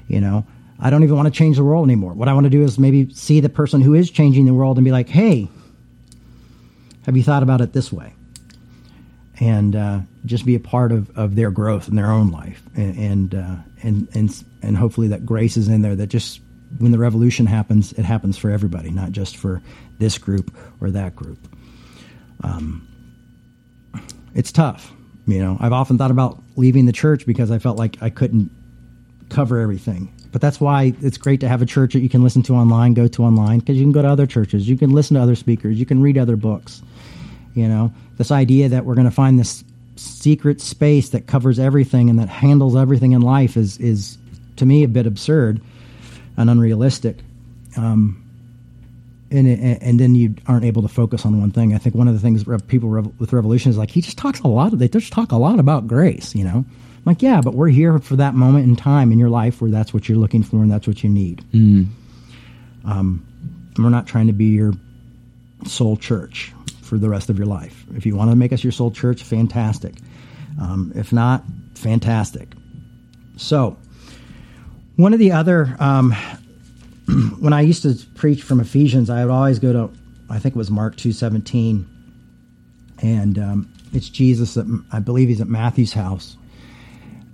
You 0.09 0.19
know, 0.19 0.45
I 0.81 0.89
don't 0.89 1.03
even 1.03 1.15
want 1.15 1.27
to 1.27 1.37
change 1.37 1.57
the 1.57 1.63
world 1.63 1.85
anymore. 1.85 2.13
What 2.13 2.27
I 2.27 2.33
want 2.33 2.45
to 2.45 2.49
do 2.49 2.63
is 2.63 2.79
maybe 2.79 3.13
see 3.13 3.39
the 3.39 3.49
person 3.49 3.81
who 3.81 3.93
is 3.93 4.09
changing 4.09 4.45
the 4.47 4.53
world 4.53 4.77
and 4.77 4.83
be 4.83 4.91
like, 4.91 5.07
hey, 5.07 5.47
have 7.05 7.15
you 7.15 7.23
thought 7.23 7.43
about 7.43 7.61
it 7.61 7.71
this 7.71 7.93
way? 7.93 8.13
And 9.39 9.75
uh, 9.75 9.99
just 10.25 10.45
be 10.45 10.55
a 10.55 10.59
part 10.59 10.91
of, 10.91 11.15
of 11.17 11.35
their 11.35 11.51
growth 11.51 11.87
in 11.87 11.95
their 11.95 12.11
own 12.11 12.29
life, 12.29 12.61
and 12.75 12.95
and, 12.97 13.35
uh, 13.35 13.55
and 13.81 14.07
and 14.13 14.45
and 14.61 14.77
hopefully 14.77 15.07
that 15.07 15.25
grace 15.25 15.57
is 15.57 15.67
in 15.67 15.81
there. 15.81 15.95
That 15.95 16.07
just 16.07 16.41
when 16.77 16.91
the 16.91 16.99
revolution 16.99 17.47
happens, 17.47 17.91
it 17.93 18.05
happens 18.05 18.37
for 18.37 18.51
everybody, 18.51 18.91
not 18.91 19.11
just 19.11 19.37
for 19.37 19.61
this 19.97 20.19
group 20.19 20.55
or 20.79 20.91
that 20.91 21.15
group. 21.15 21.39
Um, 22.43 22.87
it's 24.35 24.51
tough, 24.51 24.93
you 25.25 25.39
know. 25.39 25.57
I've 25.59 25.73
often 25.73 25.97
thought 25.97 26.11
about 26.11 26.41
leaving 26.55 26.85
the 26.85 26.93
church 26.93 27.25
because 27.25 27.49
I 27.49 27.57
felt 27.57 27.77
like 27.77 27.97
I 28.01 28.11
couldn't 28.11 28.51
cover 29.29 29.59
everything. 29.59 30.13
But 30.31 30.41
that's 30.41 30.61
why 30.61 30.93
it's 31.01 31.17
great 31.17 31.41
to 31.41 31.49
have 31.49 31.61
a 31.61 31.65
church 31.65 31.93
that 31.93 31.99
you 31.99 32.09
can 32.09 32.23
listen 32.23 32.41
to 32.43 32.53
online, 32.53 32.93
go 32.93 33.07
to 33.07 33.23
online, 33.23 33.59
because 33.59 33.77
you 33.77 33.83
can 33.83 33.91
go 33.91 34.01
to 34.01 34.07
other 34.07 34.25
churches, 34.25 34.67
you 34.69 34.77
can 34.77 34.91
listen 34.91 35.15
to 35.15 35.21
other 35.21 35.35
speakers, 35.35 35.77
you 35.77 35.85
can 35.85 36.01
read 36.01 36.17
other 36.17 36.35
books. 36.35 36.81
You 37.53 37.67
know, 37.67 37.93
this 38.17 38.31
idea 38.31 38.69
that 38.69 38.85
we're 38.85 38.95
going 38.95 39.05
to 39.05 39.11
find 39.11 39.37
this 39.37 39.63
secret 39.97 40.61
space 40.61 41.09
that 41.09 41.27
covers 41.27 41.59
everything 41.59 42.09
and 42.09 42.17
that 42.17 42.29
handles 42.29 42.75
everything 42.75 43.11
in 43.11 43.21
life 43.21 43.57
is 43.57 43.77
is 43.77 44.17
to 44.55 44.65
me 44.65 44.83
a 44.83 44.87
bit 44.87 45.05
absurd 45.05 45.61
and 46.37 46.49
unrealistic. 46.49 47.17
Um, 47.77 48.17
and, 49.31 49.47
and 49.47 49.99
then 49.99 50.13
you 50.15 50.35
aren't 50.47 50.65
able 50.65 50.81
to 50.81 50.89
focus 50.89 51.25
on 51.25 51.39
one 51.39 51.51
thing. 51.51 51.73
I 51.73 51.77
think 51.77 51.95
one 51.95 52.07
of 52.07 52.13
the 52.13 52.19
things 52.19 52.43
people 52.67 52.89
with 52.89 53.31
Revolution 53.31 53.69
is 53.69 53.77
like 53.77 53.89
he 53.89 54.01
just 54.01 54.17
talks 54.17 54.41
a 54.41 54.47
lot. 54.47 54.73
Of, 54.73 54.79
they 54.79 54.89
just 54.89 55.13
talk 55.13 55.31
a 55.31 55.37
lot 55.37 55.57
about 55.57 55.87
grace, 55.87 56.35
you 56.35 56.43
know. 56.43 56.65
I'm 57.01 57.05
like, 57.05 57.21
yeah, 57.23 57.41
but 57.41 57.55
we're 57.55 57.69
here 57.69 57.97
for 57.97 58.15
that 58.17 58.35
moment 58.35 58.65
in 58.67 58.75
time 58.75 59.11
in 59.11 59.17
your 59.17 59.29
life 59.29 59.59
where 59.59 59.71
that's 59.71 59.91
what 59.91 60.07
you're 60.07 60.19
looking 60.19 60.43
for 60.43 60.57
and 60.57 60.71
that's 60.71 60.87
what 60.87 61.03
you 61.03 61.09
need. 61.09 61.43
Mm. 61.51 61.87
Um, 62.85 63.25
we're 63.77 63.89
not 63.89 64.05
trying 64.05 64.27
to 64.27 64.33
be 64.33 64.45
your 64.45 64.73
soul 65.65 65.97
church 65.97 66.53
for 66.81 66.99
the 66.99 67.09
rest 67.09 67.29
of 67.29 67.37
your 67.37 67.47
life. 67.47 67.85
If 67.95 68.05
you 68.05 68.15
want 68.15 68.29
to 68.29 68.35
make 68.35 68.53
us 68.53 68.63
your 68.63 68.71
soul 68.71 68.91
church, 68.91 69.23
fantastic. 69.23 69.95
Um, 70.61 70.91
if 70.95 71.11
not, 71.11 71.43
fantastic. 71.73 72.49
So, 73.37 73.77
one 74.97 75.13
of 75.13 75.19
the 75.19 75.31
other 75.31 75.75
um, 75.79 76.13
when 77.39 77.53
I 77.53 77.61
used 77.61 77.81
to 77.83 77.95
preach 78.15 78.43
from 78.43 78.59
Ephesians, 78.59 79.09
I 79.09 79.25
would 79.25 79.31
always 79.31 79.57
go 79.57 79.73
to, 79.73 79.89
I 80.29 80.37
think 80.37 80.55
it 80.55 80.57
was 80.57 80.69
Mark 80.69 80.97
two 80.97 81.11
seventeen, 81.11 81.87
and 83.01 83.39
um, 83.39 83.73
it's 83.93 84.09
Jesus. 84.09 84.57
At, 84.57 84.65
I 84.91 84.99
believe 84.99 85.29
he's 85.29 85.41
at 85.41 85.47
Matthew's 85.47 85.93
house, 85.93 86.37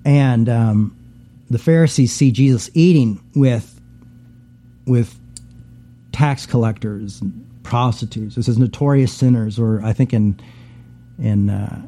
and 0.07 0.47
um, 0.47 0.95
the 1.51 1.59
Pharisees 1.59 2.13
see 2.13 2.31
Jesus 2.31 2.69
eating 2.73 3.21
with 3.35 3.79
with 4.85 5.19
tax 6.13 6.45
collectors, 6.45 7.19
and 7.19 7.45
prostitutes. 7.63 8.35
This 8.35 8.47
is 8.47 8.57
notorious 8.57 9.11
sinners, 9.11 9.59
or 9.59 9.83
I 9.83 9.91
think 9.91 10.13
in 10.13 10.39
in 11.19 11.49
uh, 11.49 11.85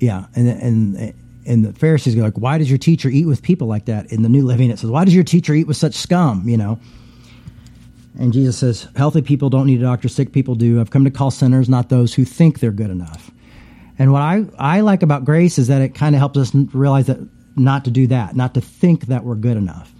yeah, 0.00 0.26
and 0.34 0.48
and 0.48 1.14
and 1.46 1.64
the 1.64 1.72
Pharisees 1.72 2.14
go 2.14 2.20
like, 2.20 2.36
"Why 2.36 2.58
does 2.58 2.68
your 2.68 2.78
teacher 2.78 3.08
eat 3.08 3.24
with 3.24 3.42
people 3.42 3.66
like 3.66 3.86
that?" 3.86 4.12
In 4.12 4.22
the 4.22 4.28
New 4.28 4.44
Living, 4.44 4.68
it 4.70 4.78
says, 4.78 4.90
"Why 4.90 5.06
does 5.06 5.14
your 5.14 5.24
teacher 5.24 5.54
eat 5.54 5.66
with 5.66 5.78
such 5.78 5.94
scum?" 5.94 6.46
You 6.46 6.58
know. 6.58 6.78
And 8.18 8.34
Jesus 8.34 8.58
says, 8.58 8.86
"Healthy 8.96 9.22
people 9.22 9.48
don't 9.48 9.66
need 9.66 9.80
a 9.80 9.84
doctor; 9.84 10.08
sick 10.08 10.32
people 10.32 10.54
do. 10.54 10.78
I've 10.78 10.90
come 10.90 11.04
to 11.04 11.10
call 11.10 11.30
sinners, 11.30 11.70
not 11.70 11.88
those 11.88 12.12
who 12.12 12.26
think 12.26 12.60
they're 12.60 12.70
good 12.70 12.90
enough." 12.90 13.30
And 13.98 14.12
what 14.12 14.22
I 14.22 14.44
I 14.58 14.80
like 14.80 15.02
about 15.02 15.24
grace 15.24 15.58
is 15.58 15.68
that 15.68 15.82
it 15.82 15.94
kind 15.94 16.14
of 16.14 16.20
helps 16.20 16.38
us 16.38 16.54
realize 16.54 17.06
that 17.06 17.18
not 17.56 17.84
to 17.86 17.90
do 17.90 18.06
that, 18.08 18.36
not 18.36 18.54
to 18.54 18.60
think 18.60 19.06
that 19.06 19.24
we're 19.24 19.34
good 19.34 19.56
enough. 19.56 19.92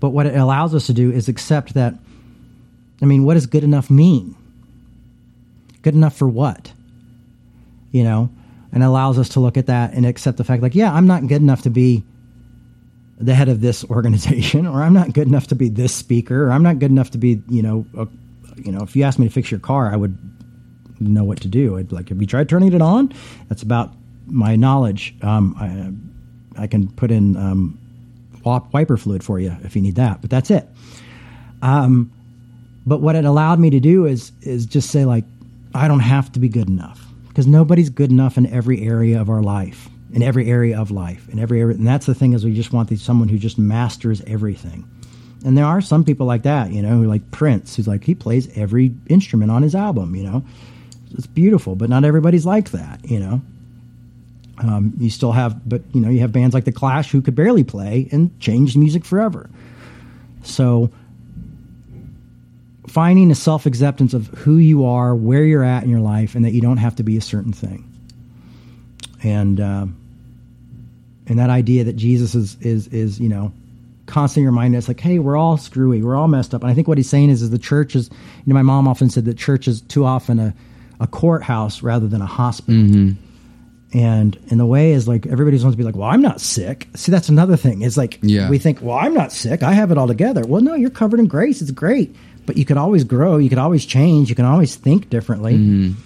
But 0.00 0.10
what 0.10 0.26
it 0.26 0.36
allows 0.36 0.74
us 0.74 0.86
to 0.88 0.92
do 0.92 1.12
is 1.12 1.28
accept 1.28 1.74
that. 1.74 1.94
I 3.00 3.06
mean, 3.06 3.24
what 3.24 3.34
does 3.34 3.46
good 3.46 3.64
enough 3.64 3.90
mean? 3.90 4.36
Good 5.82 5.94
enough 5.94 6.16
for 6.16 6.28
what? 6.28 6.72
You 7.92 8.02
know, 8.04 8.30
and 8.74 8.82
allows 8.82 9.18
us 9.18 9.30
to 9.30 9.40
look 9.40 9.56
at 9.56 9.66
that 9.66 9.94
and 9.94 10.04
accept 10.04 10.36
the 10.36 10.44
fact 10.44 10.60
like 10.60 10.74
yeah 10.74 10.92
i'm 10.92 11.06
not 11.06 11.26
good 11.26 11.40
enough 11.40 11.62
to 11.62 11.70
be 11.70 12.04
the 13.18 13.34
head 13.34 13.48
of 13.48 13.60
this 13.60 13.84
organization 13.90 14.66
or 14.66 14.82
i'm 14.82 14.92
not 14.92 15.14
good 15.14 15.28
enough 15.28 15.46
to 15.46 15.54
be 15.54 15.70
this 15.70 15.94
speaker 15.94 16.48
or 16.48 16.52
i'm 16.52 16.64
not 16.64 16.78
good 16.78 16.90
enough 16.90 17.12
to 17.12 17.18
be 17.18 17.40
you 17.48 17.62
know 17.62 17.86
a, 17.96 18.06
you 18.56 18.72
know 18.72 18.82
if 18.82 18.94
you 18.94 19.04
asked 19.04 19.18
me 19.18 19.26
to 19.26 19.32
fix 19.32 19.50
your 19.50 19.60
car 19.60 19.90
i 19.90 19.96
would 19.96 20.18
know 21.00 21.24
what 21.24 21.40
to 21.40 21.48
do 21.48 21.76
i'd 21.78 21.92
like 21.92 22.08
have 22.08 22.20
you 22.20 22.26
tried 22.26 22.48
turning 22.48 22.72
it 22.72 22.82
on 22.82 23.12
that's 23.48 23.62
about 23.62 23.92
my 24.26 24.56
knowledge 24.56 25.14
um, 25.22 25.54
I, 26.56 26.62
I 26.62 26.66
can 26.66 26.88
put 26.88 27.10
in 27.10 27.36
um, 27.36 27.78
wiper 28.44 28.96
fluid 28.96 29.22
for 29.22 29.38
you 29.38 29.54
if 29.64 29.76
you 29.76 29.82
need 29.82 29.96
that 29.96 30.20
but 30.20 30.30
that's 30.30 30.50
it 30.50 30.68
um, 31.62 32.10
but 32.86 33.00
what 33.00 33.16
it 33.16 33.24
allowed 33.24 33.58
me 33.58 33.70
to 33.70 33.80
do 33.80 34.06
is 34.06 34.32
is 34.42 34.66
just 34.66 34.90
say 34.90 35.04
like 35.04 35.24
i 35.74 35.88
don't 35.88 36.00
have 36.00 36.32
to 36.32 36.40
be 36.40 36.48
good 36.48 36.68
enough 36.68 37.04
because 37.34 37.48
nobody's 37.48 37.90
good 37.90 38.12
enough 38.12 38.38
in 38.38 38.46
every 38.46 38.86
area 38.86 39.20
of 39.20 39.28
our 39.28 39.42
life, 39.42 39.88
in 40.12 40.22
every 40.22 40.48
area 40.48 40.78
of 40.78 40.92
life, 40.92 41.28
in 41.30 41.40
every 41.40 41.60
area. 41.60 41.76
And 41.76 41.84
that's 41.84 42.06
the 42.06 42.14
thing 42.14 42.32
is 42.32 42.44
we 42.44 42.54
just 42.54 42.72
want 42.72 42.96
someone 42.96 43.26
who 43.26 43.38
just 43.38 43.58
masters 43.58 44.22
everything. 44.24 44.88
And 45.44 45.58
there 45.58 45.64
are 45.64 45.80
some 45.80 46.04
people 46.04 46.26
like 46.26 46.44
that, 46.44 46.70
you 46.70 46.80
know, 46.80 46.90
who 46.90 47.06
like 47.06 47.28
Prince, 47.32 47.74
who's 47.74 47.88
like 47.88 48.04
he 48.04 48.14
plays 48.14 48.56
every 48.56 48.94
instrument 49.08 49.50
on 49.50 49.62
his 49.62 49.74
album, 49.74 50.14
you 50.14 50.22
know. 50.22 50.44
It's 51.14 51.26
beautiful, 51.26 51.76
but 51.76 51.88
not 51.88 52.04
everybody's 52.04 52.44
like 52.44 52.70
that, 52.72 53.08
you 53.08 53.20
know. 53.20 53.40
Um, 54.58 54.92
you 54.98 55.10
still 55.10 55.32
have, 55.32 55.68
but 55.68 55.82
you 55.92 56.00
know, 56.00 56.08
you 56.08 56.20
have 56.20 56.32
bands 56.32 56.54
like 56.54 56.64
the 56.64 56.72
Clash 56.72 57.10
who 57.10 57.20
could 57.20 57.34
barely 57.34 57.64
play 57.64 58.08
and 58.12 58.38
changed 58.40 58.76
music 58.76 59.04
forever. 59.04 59.50
So 60.42 60.90
finding 62.86 63.30
a 63.30 63.34
self 63.34 63.66
acceptance 63.66 64.14
of 64.14 64.28
who 64.28 64.56
you 64.58 64.84
are, 64.84 65.14
where 65.14 65.44
you're 65.44 65.64
at 65.64 65.82
in 65.82 65.90
your 65.90 66.00
life, 66.00 66.34
and 66.34 66.44
that 66.44 66.52
you 66.52 66.60
don't 66.60 66.76
have 66.76 66.96
to 66.96 67.02
be 67.02 67.16
a 67.16 67.20
certain 67.20 67.52
thing. 67.52 67.90
And 69.22 69.60
uh, 69.60 69.86
and 71.26 71.38
that 71.38 71.50
idea 71.50 71.84
that 71.84 71.96
Jesus 71.96 72.34
is 72.34 72.56
is 72.60 72.86
is 72.88 73.18
you 73.18 73.28
know 73.28 73.52
constantly 74.06 74.46
reminding 74.46 74.78
us 74.78 74.86
like, 74.86 75.00
hey, 75.00 75.18
we're 75.18 75.36
all 75.36 75.56
screwy, 75.56 76.02
we're 76.02 76.14
all 76.14 76.28
messed 76.28 76.54
up. 76.54 76.62
And 76.62 76.70
I 76.70 76.74
think 76.74 76.86
what 76.86 76.98
he's 76.98 77.08
saying 77.08 77.30
is, 77.30 77.42
is 77.42 77.50
the 77.50 77.58
church 77.58 77.96
is. 77.96 78.10
You 78.10 78.52
know, 78.52 78.54
my 78.54 78.62
mom 78.62 78.86
often 78.86 79.10
said 79.10 79.24
that 79.24 79.38
church 79.38 79.66
is 79.66 79.80
too 79.80 80.04
often 80.04 80.38
a 80.38 80.54
a 81.00 81.06
courthouse 81.06 81.82
rather 81.82 82.08
than 82.08 82.22
a 82.22 82.26
hospital. 82.26 82.80
Mm-hmm. 82.82 83.20
And 83.96 84.36
in 84.48 84.58
the 84.58 84.66
way 84.66 84.92
is 84.92 85.06
like 85.06 85.26
everybody 85.26 85.56
wants 85.58 85.74
to 85.74 85.76
be 85.76 85.84
like, 85.84 85.94
well, 85.94 86.08
I'm 86.08 86.22
not 86.22 86.40
sick. 86.40 86.88
See, 86.94 87.12
that's 87.12 87.28
another 87.28 87.56
thing. 87.56 87.82
It's 87.82 87.96
like 87.96 88.18
yeah. 88.22 88.50
we 88.50 88.58
think, 88.58 88.82
well, 88.82 88.98
I'm 88.98 89.14
not 89.14 89.30
sick. 89.30 89.62
I 89.62 89.72
have 89.72 89.92
it 89.92 89.98
all 89.98 90.08
together. 90.08 90.44
Well, 90.44 90.60
no, 90.60 90.74
you're 90.74 90.90
covered 90.90 91.20
in 91.20 91.28
grace. 91.28 91.62
It's 91.62 91.70
great 91.70 92.16
but 92.46 92.56
you 92.56 92.64
could 92.64 92.76
always 92.76 93.04
grow. 93.04 93.36
You 93.36 93.48
could 93.48 93.58
always 93.58 93.84
change. 93.86 94.28
You 94.28 94.34
can 94.34 94.44
always 94.44 94.76
think 94.76 95.10
differently. 95.10 95.54
Mm-hmm. 95.54 96.00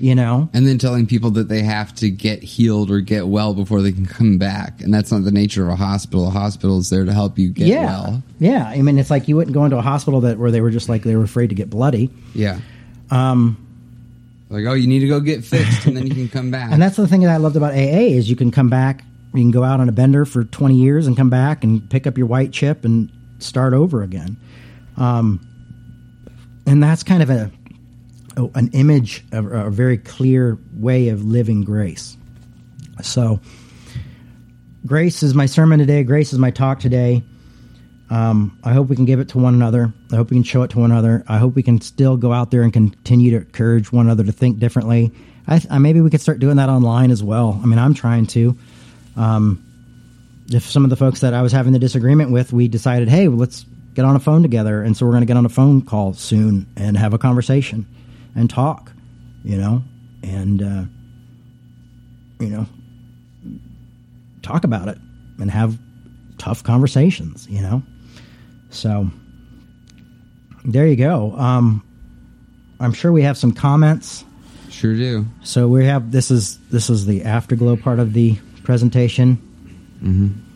You 0.00 0.16
know, 0.16 0.50
and 0.52 0.66
then 0.66 0.78
telling 0.78 1.06
people 1.06 1.30
that 1.32 1.48
they 1.48 1.62
have 1.62 1.94
to 1.96 2.10
get 2.10 2.42
healed 2.42 2.90
or 2.90 3.00
get 3.00 3.28
well 3.28 3.54
before 3.54 3.82
they 3.82 3.92
can 3.92 4.06
come 4.06 4.36
back, 4.36 4.80
and 4.80 4.92
that's 4.92 5.12
not 5.12 5.22
the 5.22 5.30
nature 5.30 5.62
of 5.62 5.68
a 5.68 5.76
hospital. 5.76 6.26
A 6.26 6.30
hospital 6.30 6.78
is 6.80 6.90
there 6.90 7.04
to 7.04 7.12
help 7.12 7.38
you 7.38 7.50
get 7.50 7.68
yeah. 7.68 7.86
well. 7.86 8.22
Yeah, 8.40 8.66
I 8.66 8.82
mean, 8.82 8.98
it's 8.98 9.10
like 9.10 9.28
you 9.28 9.36
wouldn't 9.36 9.54
go 9.54 9.64
into 9.64 9.78
a 9.78 9.82
hospital 9.82 10.22
that 10.22 10.38
where 10.38 10.50
they 10.50 10.60
were 10.60 10.72
just 10.72 10.88
like 10.88 11.04
they 11.04 11.14
were 11.14 11.22
afraid 11.22 11.50
to 11.50 11.54
get 11.54 11.70
bloody. 11.70 12.10
Yeah. 12.34 12.58
Um, 13.12 13.64
like, 14.52 14.66
oh, 14.66 14.74
you 14.74 14.86
need 14.86 15.00
to 15.00 15.08
go 15.08 15.20
get 15.20 15.44
fixed, 15.44 15.86
and 15.86 15.96
then 15.96 16.06
you 16.06 16.14
can 16.14 16.28
come 16.28 16.50
back. 16.50 16.70
And 16.72 16.80
that's 16.80 16.96
the 16.96 17.08
thing 17.08 17.22
that 17.22 17.30
I 17.30 17.38
loved 17.38 17.56
about 17.56 17.72
AA 17.72 18.12
is 18.12 18.28
you 18.28 18.36
can 18.36 18.50
come 18.50 18.68
back. 18.68 19.04
You 19.34 19.40
can 19.40 19.50
go 19.50 19.64
out 19.64 19.80
on 19.80 19.88
a 19.88 19.92
bender 19.92 20.24
for 20.24 20.44
twenty 20.44 20.76
years 20.76 21.06
and 21.06 21.16
come 21.16 21.30
back 21.30 21.64
and 21.64 21.88
pick 21.90 22.06
up 22.06 22.18
your 22.18 22.26
white 22.26 22.52
chip 22.52 22.84
and 22.84 23.10
start 23.38 23.72
over 23.72 24.02
again. 24.02 24.36
Um, 24.96 25.40
and 26.66 26.82
that's 26.82 27.02
kind 27.02 27.22
of 27.22 27.30
a, 27.30 27.50
a 28.36 28.48
an 28.54 28.68
image 28.72 29.24
of 29.32 29.50
a 29.50 29.70
very 29.70 29.98
clear 29.98 30.58
way 30.74 31.08
of 31.08 31.24
living 31.24 31.62
grace. 31.62 32.16
So, 33.02 33.40
grace 34.84 35.22
is 35.22 35.34
my 35.34 35.46
sermon 35.46 35.78
today. 35.78 36.04
Grace 36.04 36.32
is 36.32 36.38
my 36.38 36.50
talk 36.50 36.78
today. 36.78 37.22
Um, 38.12 38.58
I 38.62 38.74
hope 38.74 38.88
we 38.88 38.96
can 38.96 39.06
give 39.06 39.20
it 39.20 39.30
to 39.30 39.38
one 39.38 39.54
another. 39.54 39.90
I 40.12 40.16
hope 40.16 40.28
we 40.28 40.36
can 40.36 40.42
show 40.42 40.62
it 40.64 40.70
to 40.72 40.78
one 40.78 40.90
another. 40.90 41.24
I 41.28 41.38
hope 41.38 41.54
we 41.54 41.62
can 41.62 41.80
still 41.80 42.18
go 42.18 42.30
out 42.30 42.50
there 42.50 42.60
and 42.60 42.70
continue 42.70 43.30
to 43.30 43.38
encourage 43.38 43.90
one 43.90 44.04
another 44.04 44.22
to 44.24 44.32
think 44.32 44.58
differently. 44.58 45.12
I, 45.48 45.62
I 45.70 45.78
maybe 45.78 46.02
we 46.02 46.10
could 46.10 46.20
start 46.20 46.38
doing 46.38 46.56
that 46.56 46.68
online 46.68 47.10
as 47.10 47.22
well. 47.22 47.58
I 47.62 47.64
mean, 47.64 47.78
I'm 47.78 47.94
trying 47.94 48.26
to. 48.26 48.54
Um, 49.16 49.64
if 50.50 50.64
some 50.64 50.84
of 50.84 50.90
the 50.90 50.96
folks 50.96 51.20
that 51.20 51.32
I 51.32 51.40
was 51.40 51.52
having 51.52 51.72
the 51.72 51.78
disagreement 51.78 52.30
with, 52.30 52.52
we 52.52 52.68
decided, 52.68 53.08
hey, 53.08 53.28
let's 53.28 53.64
get 53.94 54.04
on 54.04 54.14
a 54.14 54.20
phone 54.20 54.42
together. 54.42 54.82
And 54.82 54.94
so 54.94 55.06
we're 55.06 55.12
going 55.12 55.22
to 55.22 55.26
get 55.26 55.38
on 55.38 55.46
a 55.46 55.50
phone 55.50 55.80
call 55.80 56.12
soon 56.12 56.66
and 56.76 56.98
have 56.98 57.14
a 57.14 57.18
conversation 57.18 57.86
and 58.34 58.50
talk, 58.50 58.92
you 59.42 59.56
know, 59.56 59.82
and, 60.22 60.62
uh, 60.62 60.84
you 62.40 62.50
know, 62.50 62.66
talk 64.42 64.64
about 64.64 64.88
it 64.88 64.98
and 65.38 65.50
have 65.50 65.78
tough 66.36 66.62
conversations, 66.62 67.48
you 67.48 67.62
know. 67.62 67.82
So 68.72 69.10
there 70.64 70.86
you 70.86 70.96
go. 70.96 71.32
Um, 71.36 71.84
I'm 72.80 72.92
sure 72.92 73.12
we 73.12 73.22
have 73.22 73.38
some 73.38 73.52
comments. 73.52 74.24
Sure 74.70 74.94
do. 74.94 75.26
So 75.42 75.68
we 75.68 75.86
have 75.86 76.10
this 76.10 76.30
is 76.30 76.58
this 76.70 76.90
is 76.90 77.06
the 77.06 77.24
afterglow 77.24 77.76
part 77.76 78.00
of 78.00 78.12
the 78.12 78.38
presentation. 78.64 79.36
Mm-hmm. 80.02 80.52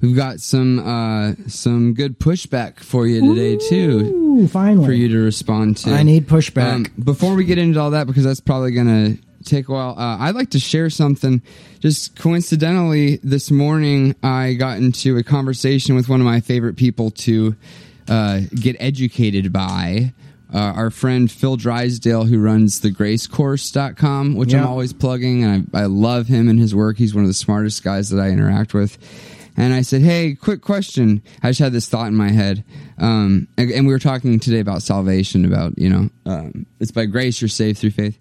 We've 0.00 0.14
got 0.14 0.40
some 0.40 0.78
uh, 0.78 1.34
some 1.48 1.94
good 1.94 2.20
pushback 2.20 2.80
for 2.80 3.06
you 3.06 3.34
today 3.34 3.54
Ooh, 3.54 3.68
too. 3.68 4.48
Finally, 4.48 4.86
for 4.86 4.92
you 4.92 5.08
to 5.08 5.18
respond 5.18 5.78
to. 5.78 5.90
I 5.90 6.02
need 6.02 6.28
pushback. 6.28 6.72
Um, 6.74 6.86
before 7.02 7.34
we 7.34 7.44
get 7.44 7.58
into 7.58 7.80
all 7.80 7.90
that, 7.90 8.06
because 8.06 8.24
that's 8.24 8.40
probably 8.40 8.72
going 8.72 8.86
to 9.16 9.25
take 9.46 9.68
a 9.68 9.72
while. 9.72 9.98
Uh, 9.98 10.18
I'd 10.18 10.34
like 10.34 10.50
to 10.50 10.60
share 10.60 10.90
something. 10.90 11.42
Just 11.80 12.16
coincidentally, 12.16 13.16
this 13.22 13.50
morning 13.50 14.14
I 14.22 14.54
got 14.54 14.78
into 14.78 15.16
a 15.16 15.22
conversation 15.22 15.94
with 15.94 16.08
one 16.08 16.20
of 16.20 16.26
my 16.26 16.40
favorite 16.40 16.76
people 16.76 17.10
to 17.10 17.56
uh, 18.08 18.40
get 18.54 18.76
educated 18.80 19.52
by. 19.52 20.12
Uh, 20.54 20.58
our 20.58 20.90
friend 20.90 21.30
Phil 21.30 21.56
Drysdale, 21.56 22.24
who 22.24 22.38
runs 22.38 22.80
the 22.80 22.90
gracecourse.com, 22.90 24.36
which 24.36 24.54
I'm 24.54 24.66
always 24.66 24.92
plugging, 24.92 25.42
and 25.42 25.68
I, 25.74 25.82
I 25.82 25.84
love 25.86 26.28
him 26.28 26.48
and 26.48 26.58
his 26.58 26.72
work. 26.72 26.98
He's 26.98 27.14
one 27.14 27.24
of 27.24 27.28
the 27.28 27.34
smartest 27.34 27.82
guys 27.82 28.10
that 28.10 28.20
I 28.20 28.28
interact 28.28 28.72
with. 28.72 28.96
And 29.56 29.72
I 29.72 29.82
said, 29.82 30.02
Hey, 30.02 30.34
quick 30.34 30.60
question. 30.60 31.22
I 31.42 31.48
just 31.48 31.60
had 31.60 31.72
this 31.72 31.88
thought 31.88 32.08
in 32.08 32.14
my 32.14 32.30
head. 32.30 32.62
Um, 32.98 33.48
and, 33.56 33.70
and 33.70 33.86
we 33.86 33.92
were 33.92 33.98
talking 33.98 34.38
today 34.38 34.60
about 34.60 34.82
salvation, 34.82 35.44
about, 35.44 35.78
you 35.78 35.88
know, 35.88 36.10
um, 36.26 36.66
it's 36.78 36.90
by 36.90 37.06
grace 37.06 37.40
you're 37.40 37.48
saved 37.48 37.78
through 37.78 37.90
faith. 37.90 38.18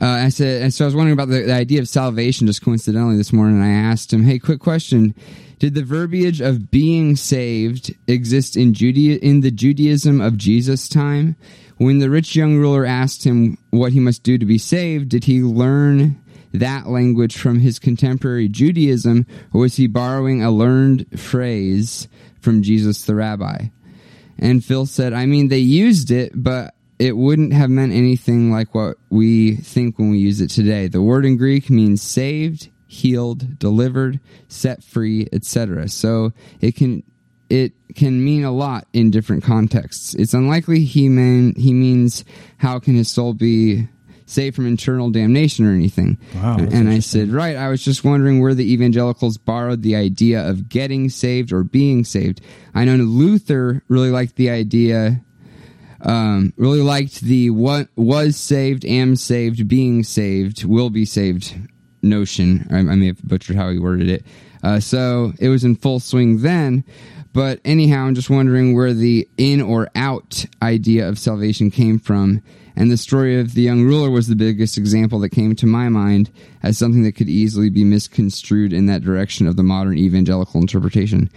Uh, 0.00 0.06
I 0.06 0.28
said, 0.30 0.62
and 0.62 0.72
so 0.72 0.84
I 0.84 0.86
was 0.86 0.94
wondering 0.94 1.12
about 1.12 1.28
the, 1.28 1.42
the 1.42 1.52
idea 1.52 1.80
of 1.80 1.88
salvation 1.88 2.46
just 2.46 2.62
coincidentally 2.62 3.16
this 3.16 3.32
morning. 3.32 3.60
I 3.60 3.70
asked 3.70 4.12
him, 4.12 4.24
Hey, 4.24 4.38
quick 4.38 4.60
question. 4.60 5.14
Did 5.58 5.74
the 5.74 5.84
verbiage 5.84 6.40
of 6.40 6.70
being 6.70 7.16
saved 7.16 7.94
exist 8.06 8.56
in 8.56 8.72
Judea, 8.72 9.18
in 9.18 9.40
the 9.40 9.50
Judaism 9.50 10.22
of 10.22 10.38
Jesus' 10.38 10.88
time? 10.88 11.36
When 11.76 11.98
the 11.98 12.08
rich 12.08 12.34
young 12.34 12.56
ruler 12.56 12.86
asked 12.86 13.24
him 13.24 13.58
what 13.70 13.92
he 13.92 14.00
must 14.00 14.22
do 14.22 14.38
to 14.38 14.46
be 14.46 14.56
saved, 14.56 15.10
did 15.10 15.24
he 15.24 15.42
learn 15.42 16.22
that 16.52 16.88
language 16.88 17.36
from 17.36 17.60
his 17.60 17.78
contemporary 17.78 18.48
Judaism, 18.48 19.26
or 19.52 19.60
was 19.62 19.76
he 19.76 19.86
borrowing 19.86 20.42
a 20.42 20.50
learned 20.50 21.06
phrase 21.20 22.08
from 22.40 22.62
Jesus 22.62 23.04
the 23.04 23.14
rabbi? 23.14 23.66
And 24.38 24.64
Phil 24.64 24.86
said, 24.86 25.12
I 25.12 25.26
mean, 25.26 25.48
they 25.48 25.58
used 25.58 26.10
it, 26.10 26.32
but 26.34 26.74
it 27.00 27.16
wouldn't 27.16 27.54
have 27.54 27.70
meant 27.70 27.94
anything 27.94 28.52
like 28.52 28.74
what 28.74 28.98
we 29.08 29.56
think 29.56 29.98
when 29.98 30.10
we 30.10 30.18
use 30.18 30.42
it 30.42 30.50
today. 30.50 30.86
The 30.86 31.00
word 31.00 31.24
in 31.24 31.38
Greek 31.38 31.70
means 31.70 32.02
saved, 32.02 32.68
healed, 32.86 33.58
delivered, 33.58 34.20
set 34.48 34.84
free, 34.84 35.26
etc. 35.32 35.88
So 35.88 36.34
it 36.60 36.76
can 36.76 37.02
it 37.48 37.72
can 37.94 38.22
mean 38.22 38.44
a 38.44 38.52
lot 38.52 38.86
in 38.92 39.10
different 39.10 39.42
contexts. 39.42 40.14
It's 40.14 40.34
unlikely 40.34 40.84
he 40.84 41.08
mean 41.08 41.54
he 41.54 41.72
means 41.72 42.22
how 42.58 42.78
can 42.78 42.94
his 42.94 43.10
soul 43.10 43.32
be 43.32 43.88
saved 44.26 44.54
from 44.54 44.66
internal 44.66 45.10
damnation 45.10 45.66
or 45.66 45.72
anything. 45.72 46.18
Wow, 46.34 46.58
and 46.58 46.88
I 46.88 46.98
said, 46.98 47.30
right, 47.30 47.56
I 47.56 47.68
was 47.68 47.82
just 47.82 48.04
wondering 48.04 48.40
where 48.40 48.54
the 48.54 48.72
evangelicals 48.72 49.38
borrowed 49.38 49.82
the 49.82 49.96
idea 49.96 50.46
of 50.46 50.68
getting 50.68 51.08
saved 51.08 51.50
or 51.50 51.64
being 51.64 52.04
saved. 52.04 52.42
I 52.74 52.84
know 52.84 52.96
Luther 52.96 53.82
really 53.88 54.10
liked 54.10 54.36
the 54.36 54.50
idea 54.50 55.24
um, 56.02 56.52
really 56.56 56.80
liked 56.80 57.20
the 57.20 57.50
what 57.50 57.88
was 57.96 58.36
saved, 58.36 58.84
am 58.84 59.16
saved, 59.16 59.68
being 59.68 60.02
saved, 60.02 60.64
will 60.64 60.90
be 60.90 61.04
saved 61.04 61.54
notion. 62.02 62.66
I, 62.70 62.78
I 62.78 62.94
may 62.96 63.06
have 63.06 63.22
butchered 63.22 63.56
how 63.56 63.70
he 63.70 63.78
worded 63.78 64.08
it. 64.08 64.24
Uh, 64.62 64.80
so 64.80 65.32
it 65.38 65.48
was 65.48 65.64
in 65.64 65.76
full 65.76 66.00
swing 66.00 66.42
then. 66.42 66.84
But 67.32 67.60
anyhow, 67.64 68.06
I'm 68.06 68.14
just 68.14 68.30
wondering 68.30 68.74
where 68.74 68.92
the 68.92 69.28
in 69.36 69.60
or 69.60 69.88
out 69.94 70.44
idea 70.62 71.08
of 71.08 71.18
salvation 71.18 71.70
came 71.70 71.98
from. 71.98 72.42
And 72.76 72.90
the 72.90 72.96
story 72.96 73.38
of 73.38 73.54
the 73.54 73.62
young 73.62 73.82
ruler 73.82 74.10
was 74.10 74.26
the 74.26 74.36
biggest 74.36 74.78
example 74.78 75.18
that 75.20 75.30
came 75.30 75.54
to 75.56 75.66
my 75.66 75.88
mind 75.88 76.30
as 76.62 76.78
something 76.78 77.02
that 77.02 77.12
could 77.12 77.28
easily 77.28 77.68
be 77.68 77.84
misconstrued 77.84 78.72
in 78.72 78.86
that 78.86 79.02
direction 79.02 79.46
of 79.46 79.56
the 79.56 79.62
modern 79.62 79.98
evangelical 79.98 80.60
interpretation. 80.60 81.30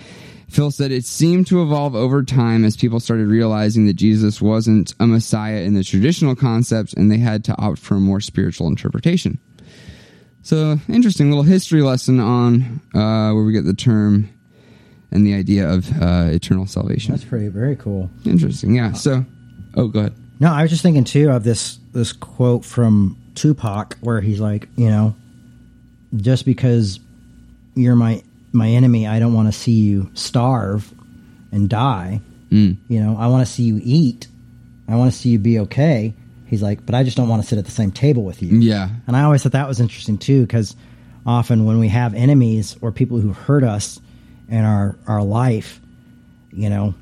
Phil 0.53 0.69
said 0.69 0.91
it 0.91 1.03
seemed 1.03 1.47
to 1.47 1.63
evolve 1.63 1.95
over 1.95 2.21
time 2.21 2.63
as 2.63 2.77
people 2.77 2.99
started 2.99 3.27
realizing 3.27 3.87
that 3.87 3.95
Jesus 3.95 4.39
wasn't 4.39 4.93
a 4.99 5.07
Messiah 5.07 5.61
in 5.61 5.73
the 5.73 5.83
traditional 5.83 6.35
concept 6.35 6.93
and 6.93 7.11
they 7.11 7.17
had 7.17 7.43
to 7.45 7.57
opt 7.57 7.79
for 7.79 7.95
a 7.95 7.99
more 7.99 8.21
spiritual 8.21 8.67
interpretation. 8.67 9.39
So, 10.43 10.77
interesting 10.87 11.31
little 11.31 11.43
history 11.43 11.81
lesson 11.81 12.19
on 12.19 12.81
uh, 12.93 13.33
where 13.33 13.43
we 13.43 13.51
get 13.51 13.65
the 13.65 13.73
term 13.73 14.29
and 15.09 15.25
the 15.25 15.33
idea 15.33 15.67
of 15.67 15.89
uh, 15.99 16.27
eternal 16.29 16.67
salvation. 16.67 17.13
That's 17.13 17.25
pretty 17.25 17.47
very 17.47 17.75
cool. 17.75 18.11
Interesting, 18.23 18.75
yeah. 18.75 18.91
So, 18.91 19.25
oh, 19.75 19.87
go 19.87 20.01
ahead. 20.01 20.13
No, 20.39 20.51
I 20.53 20.61
was 20.61 20.69
just 20.69 20.83
thinking 20.83 21.03
too 21.03 21.31
of 21.31 21.43
this 21.43 21.79
this 21.93 22.11
quote 22.11 22.63
from 22.63 23.17
Tupac 23.33 23.97
where 24.01 24.21
he's 24.21 24.39
like, 24.39 24.67
you 24.75 24.89
know, 24.89 25.15
just 26.15 26.45
because 26.45 26.99
you're 27.73 27.95
my 27.95 28.21
my 28.53 28.69
enemy, 28.69 29.07
I 29.07 29.19
don't 29.19 29.33
want 29.33 29.47
to 29.47 29.57
see 29.57 29.71
you 29.71 30.09
starve 30.13 30.93
and 31.51 31.69
die. 31.69 32.21
Mm. 32.49 32.77
You 32.87 33.01
know, 33.01 33.17
I 33.17 33.27
want 33.27 33.45
to 33.45 33.51
see 33.51 33.63
you 33.63 33.79
eat. 33.83 34.27
I 34.87 34.95
want 34.95 35.11
to 35.11 35.17
see 35.17 35.29
you 35.29 35.39
be 35.39 35.59
okay. 35.59 36.13
He's 36.45 36.61
like, 36.61 36.85
but 36.85 36.93
I 36.93 37.03
just 37.03 37.17
don't 37.17 37.29
want 37.29 37.41
to 37.41 37.47
sit 37.47 37.57
at 37.57 37.65
the 37.65 37.71
same 37.71 37.91
table 37.91 38.23
with 38.23 38.43
you. 38.43 38.59
Yeah, 38.59 38.89
And 39.07 39.15
I 39.15 39.23
always 39.23 39.41
thought 39.41 39.53
that 39.53 39.67
was 39.67 39.79
interesting 39.79 40.19
too, 40.19 40.41
because 40.41 40.75
often 41.25 41.65
when 41.65 41.79
we 41.79 41.87
have 41.87 42.13
enemies 42.13 42.77
or 42.81 42.91
people 42.91 43.19
who 43.19 43.33
hurt 43.33 43.63
us 43.63 43.99
in 44.49 44.63
our 44.63 44.95
our 45.07 45.23
life, 45.23 45.79
you 46.51 46.69
know, 46.69 46.93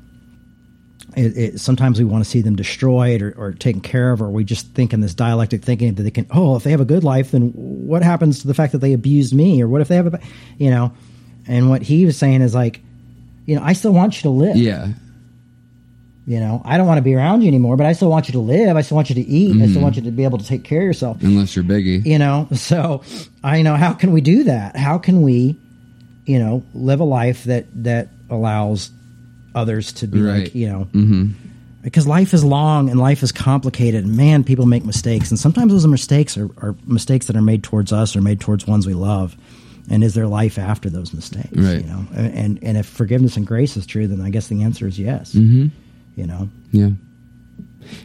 it, 1.16 1.36
it, 1.36 1.60
sometimes 1.60 1.98
we 1.98 2.06
want 2.06 2.24
to 2.24 2.30
see 2.30 2.40
them 2.40 2.56
destroyed 2.56 3.20
or, 3.20 3.34
or 3.36 3.52
taken 3.52 3.82
care 3.82 4.12
of, 4.12 4.22
or 4.22 4.30
we 4.30 4.44
just 4.44 4.68
think 4.68 4.94
in 4.94 5.00
this 5.00 5.12
dialectic 5.12 5.62
thinking 5.62 5.92
that 5.94 6.02
they 6.02 6.10
can. 6.10 6.26
Oh, 6.30 6.56
if 6.56 6.62
they 6.62 6.70
have 6.70 6.80
a 6.80 6.86
good 6.86 7.04
life, 7.04 7.32
then 7.32 7.50
what 7.52 8.02
happens 8.02 8.40
to 8.40 8.46
the 8.46 8.54
fact 8.54 8.72
that 8.72 8.78
they 8.78 8.94
abused 8.94 9.34
me, 9.34 9.60
or 9.60 9.68
what 9.68 9.82
if 9.82 9.88
they 9.88 9.96
have 9.96 10.14
a, 10.14 10.20
you 10.56 10.70
know? 10.70 10.92
And 11.48 11.68
what 11.70 11.82
he 11.82 12.06
was 12.06 12.16
saying 12.16 12.40
is 12.42 12.54
like, 12.54 12.80
you 13.46 13.56
know, 13.56 13.62
I 13.62 13.72
still 13.72 13.92
want 13.92 14.16
you 14.16 14.22
to 14.22 14.30
live. 14.30 14.56
yeah, 14.56 14.88
You 16.26 16.38
know, 16.38 16.62
I 16.64 16.76
don't 16.76 16.86
want 16.86 16.98
to 16.98 17.02
be 17.02 17.14
around 17.14 17.42
you 17.42 17.48
anymore, 17.48 17.76
but 17.76 17.84
I 17.86 17.92
still 17.94 18.08
want 18.10 18.28
you 18.28 18.32
to 18.32 18.38
live. 18.38 18.76
I 18.76 18.82
still 18.82 18.94
want 18.94 19.08
you 19.10 19.16
to 19.16 19.20
eat. 19.20 19.50
I 19.50 19.54
Mm-hmm. 19.54 19.70
still 19.70 19.82
want 19.82 19.96
you 19.96 20.02
to 20.02 20.10
be 20.12 20.22
able 20.24 20.38
to 20.38 20.46
take 20.46 20.62
care 20.62 20.80
of 20.80 20.86
yourself 20.86 21.16
unless 21.22 21.56
you're 21.56 21.64
Biggie. 21.64 22.04
you 22.06 22.18
know 22.18 22.46
so 22.54 23.02
i 23.42 23.60
know 23.62 23.74
how 23.74 23.92
can 23.92 24.12
we 24.12 24.20
do 24.20 24.44
that 24.44 24.76
how 24.76 24.98
can 24.98 25.22
we 25.22 25.56
you 26.26 26.38
know 26.38 26.62
live 26.74 27.00
a 27.00 27.04
life 27.04 27.44
that 27.44 27.66
that 27.82 28.08
allows 28.30 28.90
others 29.54 29.92
to 29.94 30.06
be 30.06 30.20
Right. 30.22 30.44
like 30.44 30.54
you 30.54 30.68
know 30.68 30.84
mm-hmm. 30.92 31.26
because 31.82 32.06
life 32.06 32.32
is 32.32 32.44
long 32.44 32.88
and 32.88 33.00
life 33.00 33.22
is 33.24 33.32
complicated 33.32 34.04
and 34.04 34.16
man 34.16 34.44
people 34.44 34.64
make 34.66 34.84
mistakes 34.84 35.30
and 35.30 35.38
sometimes 35.38 35.72
those 35.72 35.86
mistakes 35.88 36.38
are, 36.38 36.48
are 36.58 36.76
mistakes 36.86 37.26
that 37.26 37.34
are 37.36 37.42
made 37.42 37.62
towards 37.64 37.92
us 37.92 38.14
or 38.14 38.20
made 38.22 38.40
towards 38.40 38.64
ones 38.66 38.86
we 38.86 38.94
love 38.94 39.36
and 39.90 40.04
is 40.04 40.14
there 40.14 40.26
life 40.26 40.58
after 40.58 40.88
those 40.90 41.12
mistakes 41.12 41.48
Right. 41.52 41.82
you 41.84 41.90
know 41.90 42.06
and, 42.14 42.58
and 42.62 42.76
if 42.76 42.86
forgiveness 42.86 43.36
and 43.36 43.46
grace 43.46 43.76
is 43.76 43.86
true 43.86 44.06
then 44.06 44.20
i 44.20 44.30
guess 44.30 44.48
the 44.48 44.62
answer 44.62 44.86
is 44.86 44.98
yes 44.98 45.32
mm-hmm. 45.34 45.66
you 46.16 46.26
know 46.26 46.48
Yeah. 46.70 46.90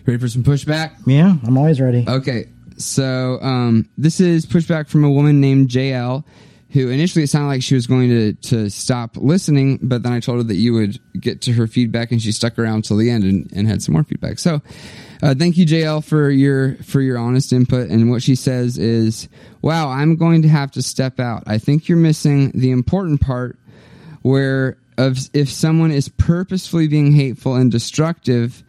Ready 0.06 0.20
for 0.20 0.28
some 0.28 0.44
pushback? 0.44 0.92
yeah 1.06 1.36
i'm 1.46 1.58
always 1.58 1.80
ready 1.80 2.04
Okay, 2.08 2.50
so 2.78 3.40
um, 3.42 3.88
this 3.98 4.20
is 4.20 4.46
pushback 4.46 4.88
from 4.88 5.04
a 5.04 5.10
woman 5.12 5.40
named 5.42 5.70
JL, 5.70 6.24
who 6.72 6.90
initially 6.90 7.24
it 7.24 7.28
sounded 7.28 7.48
like 7.48 7.64
she 7.64 7.76
was 7.76 7.88
going 7.88 8.10
to, 8.10 8.34
to 8.34 8.70
stop 8.70 9.16
listening, 9.16 9.80
but 9.82 10.04
then 10.04 10.12
I 10.12 10.20
told 10.20 10.40
her 10.40 10.44
that 10.44 10.56
you 10.56 10.74
would 10.74 11.00
get 11.20 11.42
to 11.44 11.54
her 11.54 11.66
feedback, 11.66 12.12
and 12.12 12.22
she 12.22 12.32
stuck 12.32 12.60
around 12.60 12.84
till 12.84 12.98
the 12.98 13.10
end 13.10 13.24
and, 13.24 13.50
and 13.56 13.68
had 13.68 13.82
some 13.82 13.94
more 13.94 14.04
feedback. 14.04 14.38
So, 14.38 14.62
uh, 15.24 15.34
thank 15.34 15.58
you, 15.58 15.66
JL, 15.66 16.04
for 16.04 16.30
your 16.30 16.76
for 16.78 17.02
your 17.02 17.18
honest 17.18 17.54
input. 17.54 17.90
And 17.90 18.10
what 18.10 18.22
she 18.22 18.36
says 18.36 18.78
is, 18.78 19.30
"Wow, 19.62 19.90
I'm 19.90 20.18
going 20.18 20.42
to 20.42 20.50
have 20.50 20.72
to 20.72 20.82
step 20.82 21.20
out. 21.20 21.44
I 21.48 21.58
think 21.58 21.88
you're 21.88 21.98
missing 21.98 22.52
the 22.54 22.72
important 22.72 23.22
part 23.22 23.58
where 24.22 24.78
of 24.98 25.18
if 25.34 25.50
someone 25.50 25.92
is 25.92 26.10
purposefully 26.10 26.88
being 26.88 27.14
hateful 27.14 27.56
and 27.56 27.72
destructive." 27.72 28.64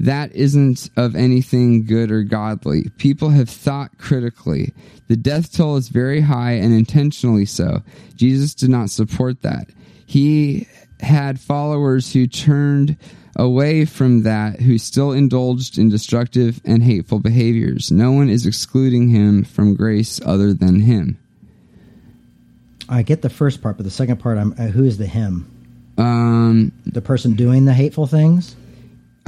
That 0.00 0.32
isn't 0.34 0.90
of 0.96 1.16
anything 1.16 1.84
good 1.84 2.10
or 2.10 2.22
godly. 2.22 2.88
People 2.98 3.30
have 3.30 3.48
thought 3.50 3.98
critically. 3.98 4.72
The 5.08 5.16
death 5.16 5.52
toll 5.56 5.76
is 5.76 5.88
very 5.88 6.20
high 6.20 6.52
and 6.52 6.72
intentionally 6.72 7.46
so. 7.46 7.82
Jesus 8.14 8.54
did 8.54 8.70
not 8.70 8.90
support 8.90 9.42
that. 9.42 9.68
He 10.06 10.66
had 11.00 11.40
followers 11.40 12.12
who 12.12 12.26
turned 12.26 12.96
away 13.36 13.84
from 13.84 14.22
that, 14.22 14.60
who 14.60 14.78
still 14.78 15.12
indulged 15.12 15.78
in 15.78 15.88
destructive 15.88 16.60
and 16.64 16.82
hateful 16.82 17.20
behaviors. 17.20 17.90
No 17.92 18.12
one 18.12 18.28
is 18.28 18.46
excluding 18.46 19.08
him 19.08 19.44
from 19.44 19.74
grace 19.74 20.20
other 20.24 20.52
than 20.52 20.80
him. 20.80 21.18
i 22.88 23.02
get 23.02 23.22
the 23.22 23.30
first 23.30 23.60
part 23.62 23.76
but 23.76 23.84
the 23.84 23.90
second 23.90 24.18
part 24.18 24.38
i'm 24.38 24.52
uh, 24.58 24.66
who 24.68 24.84
is 24.84 24.96
the 24.98 25.06
him 25.06 25.46
Um, 25.98 26.72
the 26.86 27.02
person 27.02 27.34
doing 27.34 27.64
the 27.64 27.74
hateful 27.74 28.06
things 28.06 28.56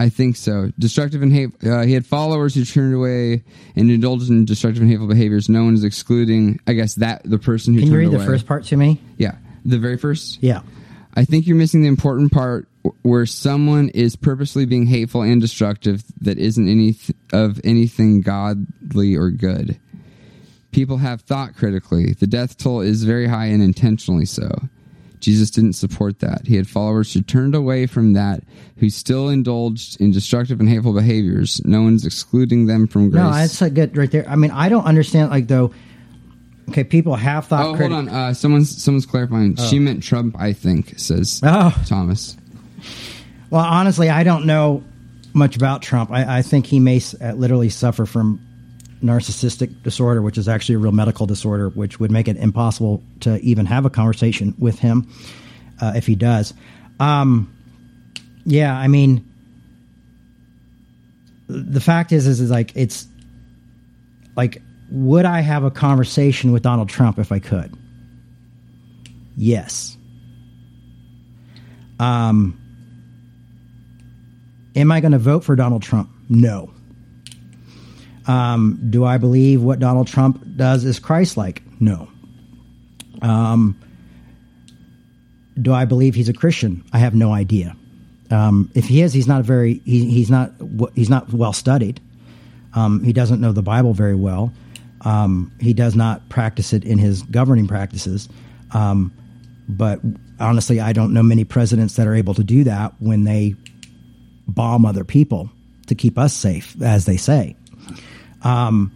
I 0.01 0.09
think 0.09 0.36
so. 0.36 0.72
Destructive 0.78 1.20
and 1.20 1.30
hate. 1.30 1.51
Uh, 1.62 1.82
he 1.82 1.92
had 1.92 2.07
followers 2.07 2.55
who 2.55 2.64
turned 2.64 2.94
away 2.94 3.44
and 3.76 3.90
indulged 3.90 4.30
in 4.30 4.46
destructive 4.46 4.80
and 4.80 4.90
hateful 4.90 5.07
behaviors. 5.07 5.51
No 5.51 5.64
one 5.64 5.74
is 5.74 5.84
excluding. 5.84 6.59
I 6.66 6.72
guess 6.72 6.94
that 6.94 7.20
the 7.22 7.38
person 7.38 7.74
who 7.74 7.80
Can 7.80 7.90
you 7.90 7.98
read 7.98 8.09
away. 8.09 8.16
the 8.16 8.24
first 8.24 8.46
part 8.46 8.64
to 8.64 8.78
me? 8.78 8.98
Yeah, 9.18 9.36
the 9.66 9.78
very 9.78 9.98
first. 9.98 10.42
Yeah. 10.42 10.62
I 11.12 11.26
think 11.26 11.46
you're 11.46 11.59
missing 11.59 11.82
the 11.82 11.88
important 11.88 12.32
part 12.32 12.66
where 13.03 13.26
someone 13.26 13.90
is 13.90 14.16
purposely 14.16 14.64
being 14.64 14.86
hateful 14.86 15.20
and 15.20 15.38
destructive 15.38 16.03
that 16.22 16.38
isn't 16.38 16.66
any 16.66 16.96
of 17.34 17.61
anything 17.62 18.22
godly 18.22 19.16
or 19.16 19.28
good. 19.28 19.78
People 20.72 20.96
have 20.96 21.20
thought 21.20 21.55
critically. 21.57 22.14
The 22.14 22.26
death 22.26 22.57
toll 22.57 22.80
is 22.80 23.05
very 23.05 23.26
high 23.26 23.46
and 23.46 23.62
intentionally 23.62 24.24
so. 24.24 24.48
Jesus 25.21 25.51
didn't 25.51 25.75
support 25.75 26.21
that. 26.21 26.47
He 26.47 26.57
had 26.57 26.66
followers 26.68 27.12
who 27.12 27.21
turned 27.23 27.55
away 27.55 27.87
from 27.87 28.14
that, 28.14 28.43
who 28.79 28.89
still 28.91 29.29
indulged 29.29 30.01
in 30.01 30.11
destructive 30.12 30.61
and 30.61 30.68
hateful 30.68 30.93
behaviors. 30.95 31.61
No 31.64 31.83
one's 31.83 32.05
excluding 32.07 32.66
them 32.66 32.87
from 32.87 33.11
grace. 33.11 33.23
No, 33.23 33.31
that's 33.31 33.62
a 33.62 33.71
good 33.71 33.97
right 33.97 34.11
there. 34.11 34.29
I 34.29 34.37
mean, 34.37 34.51
I 34.51 34.68
don't 34.68 34.85
understand. 34.85 35.31
Like 35.31 35.47
though, 35.47 35.73
okay, 36.71 36.85
people 36.85 37.14
have 37.16 37.47
thought. 37.47 37.66
oh, 37.66 37.75
criti- 37.75 37.93
hold 37.93 37.93
on. 37.93 38.09
Uh, 38.09 38.35
someone's 38.35 38.83
someone's 38.83 39.07
clarifying. 39.07 39.57
She 39.57 39.79
meant 39.79 40.03
Trump, 40.03 40.37
I 40.39 40.53
think. 40.53 40.99
Says 40.99 41.41
Oh. 41.45 41.75
Thomas. 41.87 42.37
Well, 43.51 43.64
honestly, 43.64 44.09
I 44.09 44.23
don't 44.25 44.47
know 44.47 44.83
much 45.35 45.57
about 45.57 45.83
Trump. 45.83 46.11
I, 46.11 46.39
I 46.39 46.43
think 46.43 46.66
he 46.66 46.81
may 46.81 46.97
s- 46.97 47.14
uh, 47.21 47.33
literally 47.37 47.68
suffer 47.68 48.07
from 48.07 48.41
narcissistic 49.03 49.82
disorder, 49.82 50.22
which 50.22 50.38
is 50.38 50.48
actually 50.48 50.76
a 50.76 50.78
real 50.78 50.92
medical 50.92 51.26
disorder, 51.26 51.68
which 51.70 52.01
would 52.01 52.11
make 52.11 52.28
it 52.28 52.36
impossible 52.36 53.03
to 53.20 53.38
even 53.40 53.66
have 53.66 53.84
a 53.84 53.90
conversation 53.90 54.55
with 54.59 54.78
him 54.78 55.09
uh, 55.80 55.92
if 55.96 56.07
he 56.07 56.14
does. 56.14 56.55
Um, 56.98 57.55
yeah, 58.44 58.76
I 58.76 58.88
mean, 58.88 59.26
the 61.48 61.80
fact 61.80 62.12
is, 62.12 62.26
is, 62.26 62.40
is 62.40 62.51
like 62.51 62.72
it's 62.76 63.07
like, 64.36 64.62
would 64.90 65.24
I 65.24 65.40
have 65.40 65.64
a 65.64 65.70
conversation 65.70 66.53
with 66.53 66.62
Donald 66.62 66.88
Trump 66.88 67.18
if 67.18 67.32
I 67.32 67.38
could? 67.38 67.76
Yes. 69.36 69.96
Um, 71.98 72.61
Am 74.76 74.92
I 74.92 75.01
going 75.01 75.12
to 75.12 75.18
vote 75.18 75.44
for 75.44 75.57
Donald 75.57 75.82
Trump? 75.82 76.11
No. 76.28 76.72
Um, 78.31 78.78
do 78.91 79.05
I 79.05 79.18
believe 79.18 79.61
what 79.61 79.81
Donald 79.81 80.07
Trump 80.07 80.45
does 80.57 80.85
is 80.85 81.01
Christ-like? 81.01 81.62
No. 81.81 82.09
Um, 83.22 83.76
do 85.61 85.74
I 85.74 85.85
believe 85.85 86.14
he's 86.14 86.28
a 86.28 86.33
Christian? 86.33 86.85
I 86.93 86.99
have 86.99 87.12
no 87.12 87.33
idea. 87.33 87.74
Um, 88.31 88.70
if 88.74 88.85
he 88.87 89.03
is, 89.03 89.12
he's 89.12 89.26
not 89.26 89.45
very. 89.45 89.81
He, 89.85 90.09
he's 90.11 90.31
not. 90.31 90.53
He's 90.95 91.11
not 91.11 91.33
well 91.33 91.53
studied. 91.53 92.01
Um, 92.74 93.03
he 93.03 93.12
doesn't 93.12 93.41
know 93.41 93.51
the 93.51 93.62
Bible 93.62 93.95
very 93.95 94.14
well. 94.14 94.53
Um, 95.01 95.51
he 95.59 95.74
does 95.74 95.97
not 95.97 96.28
practice 96.28 96.72
it 96.72 96.85
in 96.85 96.99
his 96.99 97.22
governing 97.22 97.66
practices. 97.66 98.28
Um, 98.72 99.12
but 99.68 99.99
honestly, 100.39 100.78
I 100.78 100.93
don't 100.93 101.12
know 101.12 101.24
many 101.24 101.43
presidents 101.43 101.97
that 101.97 102.07
are 102.07 102.14
able 102.14 102.35
to 102.35 102.45
do 102.45 102.62
that 102.64 102.95
when 103.01 103.24
they 103.24 103.57
bomb 104.47 104.87
other 104.87 105.03
people 105.03 105.51
to 105.89 105.97
keep 105.97 106.16
us 106.16 106.33
safe, 106.33 106.81
as 106.81 107.07
they 107.07 107.16
say. 107.16 107.57
Um, 108.43 108.93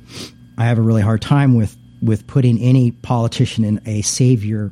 I 0.56 0.64
have 0.64 0.78
a 0.78 0.82
really 0.82 1.02
hard 1.02 1.22
time 1.22 1.54
with 1.54 1.76
with 2.02 2.26
putting 2.26 2.58
any 2.60 2.90
politician 2.90 3.64
in 3.64 3.80
a 3.86 4.02
savior 4.02 4.70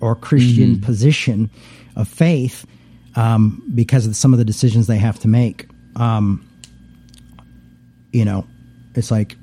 or 0.00 0.14
Christian 0.14 0.80
position 0.80 1.50
of 1.96 2.06
faith 2.06 2.66
um, 3.14 3.62
because 3.74 4.06
of 4.06 4.14
some 4.14 4.32
of 4.32 4.38
the 4.38 4.44
decisions 4.44 4.86
they 4.86 4.98
have 4.98 5.18
to 5.20 5.28
make. 5.28 5.66
Um, 5.96 6.46
you 8.12 8.24
know, 8.24 8.46
it's 8.94 9.10
like 9.10 9.36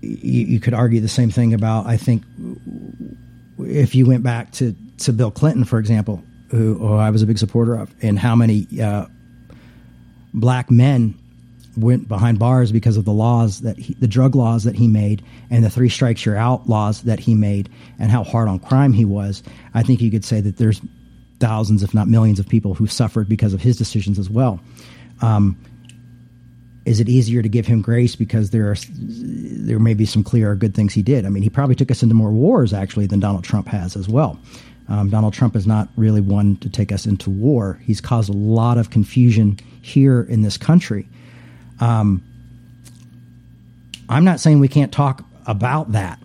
you, 0.00 0.46
you 0.46 0.60
could 0.60 0.74
argue 0.74 1.00
the 1.00 1.08
same 1.08 1.30
thing 1.30 1.54
about. 1.54 1.86
I 1.86 1.96
think 1.96 2.24
if 3.58 3.94
you 3.94 4.06
went 4.06 4.22
back 4.22 4.52
to 4.52 4.74
to 4.98 5.12
Bill 5.12 5.30
Clinton, 5.30 5.64
for 5.64 5.78
example, 5.78 6.22
who, 6.50 6.74
who 6.74 6.94
I 6.94 7.10
was 7.10 7.22
a 7.22 7.26
big 7.26 7.38
supporter 7.38 7.74
of, 7.74 7.94
and 8.02 8.18
how 8.18 8.34
many 8.34 8.66
uh, 8.82 9.06
black 10.34 10.70
men 10.70 11.18
went 11.76 12.08
behind 12.08 12.38
bars 12.38 12.72
because 12.72 12.96
of 12.96 13.04
the 13.04 13.12
laws 13.12 13.60
that 13.60 13.78
he, 13.78 13.94
the 13.94 14.08
drug 14.08 14.34
laws 14.34 14.64
that 14.64 14.74
he 14.74 14.88
made 14.88 15.22
and 15.50 15.64
the 15.64 15.70
three 15.70 15.88
strikes 15.88 16.24
you're 16.24 16.36
out 16.36 16.68
laws 16.68 17.02
that 17.02 17.20
he 17.20 17.34
made 17.34 17.68
and 17.98 18.10
how 18.10 18.24
hard 18.24 18.48
on 18.48 18.58
crime 18.58 18.92
he 18.92 19.04
was. 19.04 19.42
I 19.74 19.82
think 19.82 20.00
you 20.00 20.10
could 20.10 20.24
say 20.24 20.40
that 20.40 20.56
there's 20.56 20.80
thousands, 21.38 21.82
if 21.82 21.94
not 21.94 22.08
millions, 22.08 22.38
of 22.38 22.48
people 22.48 22.74
who 22.74 22.86
suffered 22.86 23.28
because 23.28 23.54
of 23.54 23.60
his 23.60 23.76
decisions 23.76 24.18
as 24.18 24.28
well. 24.28 24.60
Um, 25.22 25.58
is 26.84 26.98
it 26.98 27.08
easier 27.08 27.42
to 27.42 27.48
give 27.48 27.66
him 27.66 27.82
grace 27.82 28.16
because 28.16 28.50
there 28.50 28.70
are 28.70 28.76
there 28.90 29.78
may 29.78 29.94
be 29.94 30.06
some 30.06 30.24
clear 30.24 30.54
good 30.54 30.74
things 30.74 30.94
he 30.94 31.02
did? 31.02 31.26
I 31.26 31.28
mean, 31.28 31.42
he 31.42 31.50
probably 31.50 31.74
took 31.74 31.90
us 31.90 32.02
into 32.02 32.14
more 32.14 32.32
wars 32.32 32.72
actually 32.72 33.06
than 33.06 33.20
Donald 33.20 33.44
Trump 33.44 33.68
has 33.68 33.96
as 33.96 34.08
well. 34.08 34.38
Um, 34.88 35.08
Donald 35.08 35.32
Trump 35.32 35.54
is 35.54 35.66
not 35.66 35.88
really 35.96 36.20
one 36.20 36.56
to 36.56 36.68
take 36.68 36.90
us 36.90 37.06
into 37.06 37.30
war. 37.30 37.78
He's 37.84 38.00
caused 38.00 38.28
a 38.28 38.36
lot 38.36 38.76
of 38.76 38.90
confusion 38.90 39.58
here 39.82 40.22
in 40.22 40.42
this 40.42 40.56
country. 40.56 41.06
Um, 41.80 42.22
I'm 44.08 44.24
not 44.24 44.40
saying 44.40 44.60
we 44.60 44.68
can't 44.68 44.92
talk 44.92 45.24
about 45.46 45.92
that. 45.92 46.18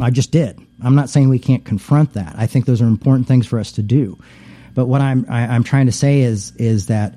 I 0.00 0.10
just 0.10 0.30
did. 0.30 0.58
I'm 0.82 0.94
not 0.94 1.08
saying 1.08 1.28
we 1.28 1.38
can't 1.38 1.64
confront 1.64 2.14
that. 2.14 2.34
I 2.36 2.46
think 2.46 2.66
those 2.66 2.82
are 2.82 2.86
important 2.86 3.28
things 3.28 3.46
for 3.46 3.58
us 3.58 3.72
to 3.72 3.82
do. 3.82 4.18
But 4.74 4.86
what 4.86 5.00
I'm 5.00 5.26
I, 5.28 5.46
I'm 5.46 5.64
trying 5.64 5.86
to 5.86 5.92
say 5.92 6.20
is 6.20 6.52
is 6.56 6.86
that 6.86 7.14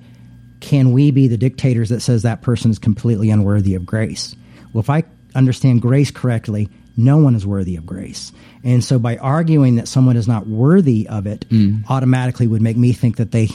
can 0.59 0.91
we 0.91 1.11
be 1.11 1.27
the 1.27 1.37
dictators 1.37 1.89
that 1.89 2.01
says 2.01 2.23
that 2.23 2.41
person 2.41 2.71
is 2.71 2.79
completely 2.79 3.29
unworthy 3.29 3.75
of 3.75 3.85
grace? 3.85 4.35
Well, 4.73 4.81
if 4.81 4.89
I 4.89 5.03
understand 5.35 5.81
grace 5.81 6.11
correctly, 6.11 6.69
no 6.95 7.17
one 7.17 7.35
is 7.35 7.45
worthy 7.45 7.75
of 7.75 7.85
grace. 7.85 8.31
And 8.63 8.83
so 8.83 8.99
by 8.99 9.17
arguing 9.17 9.75
that 9.75 9.87
someone 9.87 10.17
is 10.17 10.27
not 10.27 10.47
worthy 10.47 11.07
of 11.07 11.27
it 11.27 11.45
automatically 11.89 12.47
would 12.47 12.61
make 12.61 12.77
me 12.77 12.93
think 12.93 13.17
that 13.17 13.31
they 13.31 13.49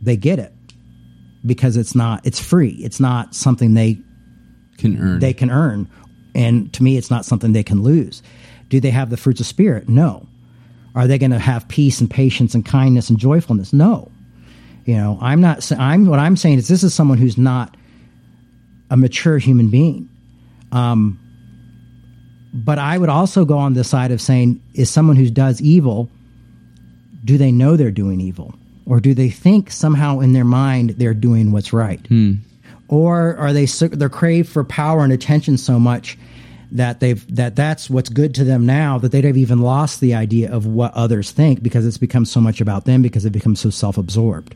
they 0.00 0.16
get 0.16 0.38
it 0.38 0.52
because 1.44 1.76
it's 1.76 1.94
not 1.94 2.26
it's 2.26 2.40
free. 2.40 2.70
It's 2.80 3.00
not 3.00 3.34
something 3.34 3.74
they 3.74 3.98
Can 4.78 4.98
earn. 5.00 5.18
they 5.18 5.32
can 5.32 5.50
earn. 5.50 5.88
And 6.34 6.72
to 6.74 6.82
me, 6.82 6.96
it's 6.96 7.10
not 7.10 7.24
something 7.24 7.52
they 7.52 7.62
can 7.62 7.82
lose. 7.82 8.22
Do 8.68 8.80
they 8.80 8.90
have 8.90 9.10
the 9.10 9.16
fruits 9.16 9.40
of 9.40 9.46
spirit? 9.46 9.88
No. 9.88 10.26
Are 10.94 11.06
they 11.06 11.18
going 11.18 11.30
to 11.32 11.38
have 11.38 11.68
peace 11.68 12.00
and 12.00 12.10
patience 12.10 12.54
and 12.54 12.64
kindness 12.64 13.10
and 13.10 13.18
joyfulness? 13.18 13.72
No. 13.72 14.10
You 14.84 14.96
know, 14.96 15.18
I'm 15.20 15.40
not. 15.40 15.70
I'm 15.72 16.06
what 16.06 16.18
I'm 16.18 16.36
saying 16.36 16.58
is 16.58 16.68
this 16.68 16.82
is 16.82 16.92
someone 16.94 17.18
who's 17.18 17.38
not 17.38 17.76
a 18.90 18.96
mature 18.96 19.38
human 19.38 19.68
being. 19.68 20.08
Um, 20.72 21.18
but 22.54 22.78
I 22.78 22.98
would 22.98 23.08
also 23.08 23.44
go 23.44 23.58
on 23.58 23.74
the 23.74 23.84
side 23.84 24.10
of 24.10 24.20
saying, 24.20 24.60
is 24.74 24.90
someone 24.90 25.16
who 25.16 25.30
does 25.30 25.60
evil, 25.62 26.08
do 27.24 27.38
they 27.38 27.52
know 27.52 27.76
they're 27.76 27.90
doing 27.90 28.20
evil, 28.20 28.54
or 28.86 29.00
do 29.00 29.14
they 29.14 29.30
think 29.30 29.70
somehow 29.70 30.20
in 30.20 30.32
their 30.32 30.44
mind 30.44 30.90
they're 30.90 31.14
doing 31.14 31.52
what's 31.52 31.72
right? 31.72 32.00
or 32.88 33.36
are 33.36 33.52
they 33.52 33.64
they're 33.64 34.08
crave 34.08 34.48
for 34.48 34.64
power 34.64 35.02
and 35.02 35.12
attention 35.12 35.56
so 35.56 35.78
much 35.78 36.18
that 36.72 37.00
they've 37.00 37.24
that 37.34 37.54
that's 37.56 37.88
what's 37.88 38.08
good 38.08 38.34
to 38.34 38.44
them 38.44 38.66
now 38.66 38.98
that 38.98 39.12
they've 39.12 39.36
even 39.36 39.60
lost 39.60 40.00
the 40.00 40.14
idea 40.14 40.50
of 40.52 40.66
what 40.66 40.92
others 40.94 41.30
think 41.30 41.62
because 41.62 41.86
it's 41.86 41.98
become 41.98 42.24
so 42.24 42.40
much 42.40 42.60
about 42.60 42.84
them 42.84 43.02
because 43.02 43.22
they've 43.22 43.32
become 43.32 43.56
so 43.56 43.70
self-absorbed. 43.70 44.54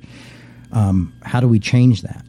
Um, 0.73 1.13
how 1.23 1.41
do 1.41 1.49
we 1.49 1.59
change 1.59 2.03
that? 2.03 2.25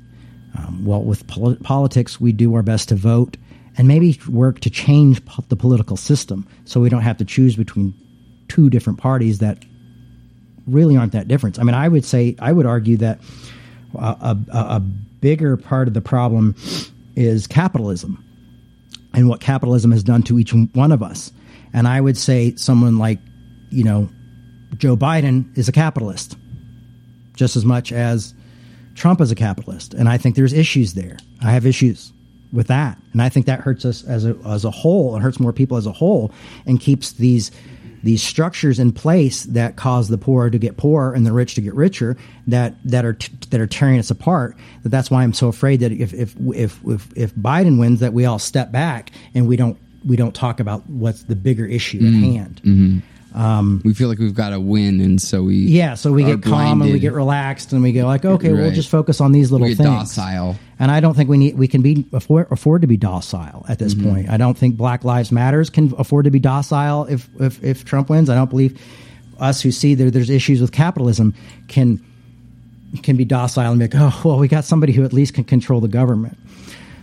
Um, 0.57 0.85
well 0.85 1.03
with 1.03 1.27
pol- 1.27 1.57
politics 1.57 2.19
we 2.19 2.31
do 2.31 2.53
our 2.55 2.63
best 2.63 2.89
to 2.89 2.95
vote 2.95 3.37
and 3.77 3.87
maybe 3.87 4.19
work 4.27 4.59
to 4.61 4.69
change 4.69 5.23
po- 5.25 5.43
the 5.49 5.55
political 5.55 5.97
system 5.97 6.47
so 6.65 6.79
we 6.79 6.89
don't 6.89 7.01
have 7.01 7.17
to 7.17 7.25
choose 7.25 7.55
between 7.55 7.93
two 8.47 8.69
different 8.69 8.97
parties 8.99 9.39
that 9.39 9.63
really 10.67 10.97
aren't 10.97 11.13
that 11.13 11.27
different 11.27 11.59
i 11.59 11.63
mean 11.63 11.75
i 11.75 11.87
would 11.87 12.05
say 12.05 12.35
i 12.39 12.51
would 12.51 12.65
argue 12.65 12.97
that 12.97 13.19
uh, 13.97 14.15
a, 14.21 14.57
a, 14.57 14.59
a 14.75 14.79
bigger 14.79 15.57
part 15.57 15.87
of 15.87 15.93
the 15.93 16.01
problem 16.01 16.55
is 17.15 17.47
capitalism 17.47 18.23
and 19.13 19.27
what 19.27 19.39
capitalism 19.39 19.91
has 19.91 20.03
done 20.03 20.21
to 20.23 20.37
each 20.37 20.53
one 20.73 20.91
of 20.91 21.01
us. 21.01 21.31
And 21.73 21.87
I 21.87 21.99
would 21.99 22.17
say 22.17 22.55
someone 22.55 22.97
like, 22.97 23.19
you 23.69 23.83
know, 23.83 24.09
Joe 24.77 24.95
Biden 24.95 25.57
is 25.57 25.67
a 25.67 25.71
capitalist 25.71 26.37
just 27.35 27.55
as 27.55 27.65
much 27.65 27.91
as 27.91 28.33
Trump 28.95 29.21
is 29.21 29.31
a 29.31 29.35
capitalist. 29.35 29.93
And 29.93 30.09
I 30.09 30.17
think 30.17 30.35
there's 30.35 30.53
issues 30.53 30.93
there. 30.93 31.17
I 31.41 31.51
have 31.51 31.65
issues 31.65 32.11
with 32.51 32.67
that. 32.67 32.97
And 33.13 33.21
I 33.21 33.29
think 33.29 33.45
that 33.45 33.59
hurts 33.59 33.85
us 33.85 34.03
as 34.03 34.25
a, 34.25 34.35
as 34.45 34.65
a 34.65 34.71
whole 34.71 35.15
It 35.15 35.21
hurts 35.21 35.39
more 35.39 35.53
people 35.53 35.77
as 35.77 35.85
a 35.85 35.91
whole 35.91 36.31
and 36.65 36.79
keeps 36.79 37.13
these 37.13 37.51
these 38.03 38.21
structures 38.21 38.79
in 38.79 38.91
place 38.91 39.43
that 39.43 39.75
cause 39.75 40.07
the 40.07 40.17
poor 40.17 40.49
to 40.49 40.57
get 40.57 40.77
poorer 40.77 41.13
and 41.13 41.25
the 41.25 41.33
rich 41.33 41.55
to 41.55 41.61
get 41.61 41.73
richer 41.73 42.15
that 42.47 42.75
that 42.85 43.05
are 43.05 43.13
t- 43.13 43.33
that 43.49 43.59
are 43.59 43.67
tearing 43.67 43.99
us 43.99 44.11
apart. 44.11 44.55
That 44.83 44.89
that's 44.89 45.11
why 45.11 45.23
I'm 45.23 45.33
so 45.33 45.47
afraid 45.47 45.79
that 45.81 45.91
if 45.91 46.13
if 46.13 46.35
if 46.53 46.79
if, 46.85 47.17
if 47.17 47.35
Biden 47.35 47.79
wins 47.79 47.99
that 47.99 48.13
we 48.13 48.25
all 48.25 48.39
step 48.39 48.71
back 48.71 49.11
and 49.33 49.47
we 49.47 49.55
don't 49.55 49.77
we 50.05 50.15
don't 50.15 50.33
talk 50.33 50.59
about 50.59 50.87
what's 50.89 51.23
the 51.23 51.35
bigger 51.35 51.65
issue 51.65 51.97
at 51.97 52.03
mm-hmm. 52.03 52.23
hand. 52.23 52.61
Mm-hmm. 52.63 52.99
We 53.83 53.93
feel 53.93 54.09
like 54.09 54.17
we've 54.17 54.33
got 54.33 54.49
to 54.49 54.59
win, 54.59 54.99
and 54.99 55.21
so 55.21 55.43
we 55.43 55.55
Yeah, 55.57 55.93
so 55.93 56.11
we 56.11 56.23
get 56.23 56.41
calm 56.41 56.81
and 56.81 56.91
we 56.91 56.99
get 56.99 57.13
relaxed 57.13 57.71
and 57.73 57.83
we 57.83 57.91
go 57.91 58.05
like, 58.07 58.25
okay, 58.25 58.51
we'll 58.51 58.71
just 58.71 58.89
focus 58.89 59.21
on 59.21 59.31
these 59.31 59.51
little 59.51 59.65
We 59.67 59.75
get 59.75 59.83
things. 59.83 60.15
docile. 60.15 60.57
And 60.79 60.89
I 60.91 60.99
don't 60.99 61.13
think 61.15 61.29
we 61.29 61.37
need 61.37 61.57
we 61.57 61.67
can 61.67 61.81
be 61.81 62.05
afford, 62.13 62.47
afford 62.51 62.81
to 62.81 62.87
be 62.87 62.97
docile 62.97 63.65
at 63.69 63.77
this 63.79 63.93
Mm-hmm. 63.93 64.09
point. 64.09 64.29
I 64.29 64.37
don't 64.37 64.57
think 64.57 64.75
Black 64.77 65.03
Lives 65.03 65.31
Matters 65.31 65.69
can 65.69 65.93
afford 65.97 66.25
to 66.25 66.31
be 66.31 66.39
docile 66.39 67.05
if 67.05 67.27
if, 67.39 67.63
if 67.63 67.85
Trump 67.85 68.09
wins. 68.09 68.29
I 68.29 68.35
don't 68.35 68.49
believe 68.49 68.79
us 69.39 69.61
who 69.61 69.71
see 69.71 69.93
that 69.93 70.11
there's 70.13 70.29
issues 70.31 70.59
with 70.61 70.71
capitalism 70.71 71.33
can 71.67 71.99
can 73.03 73.17
be 73.17 73.25
docile 73.25 73.69
and 73.71 73.79
be 73.79 73.85
like, 73.85 73.93
oh 73.95 74.21
well, 74.23 74.39
we 74.39 74.47
got 74.47 74.65
somebody 74.65 74.93
who 74.93 75.03
at 75.03 75.13
least 75.13 75.33
can 75.35 75.43
control 75.43 75.79
the 75.79 75.87
government. 75.87 76.37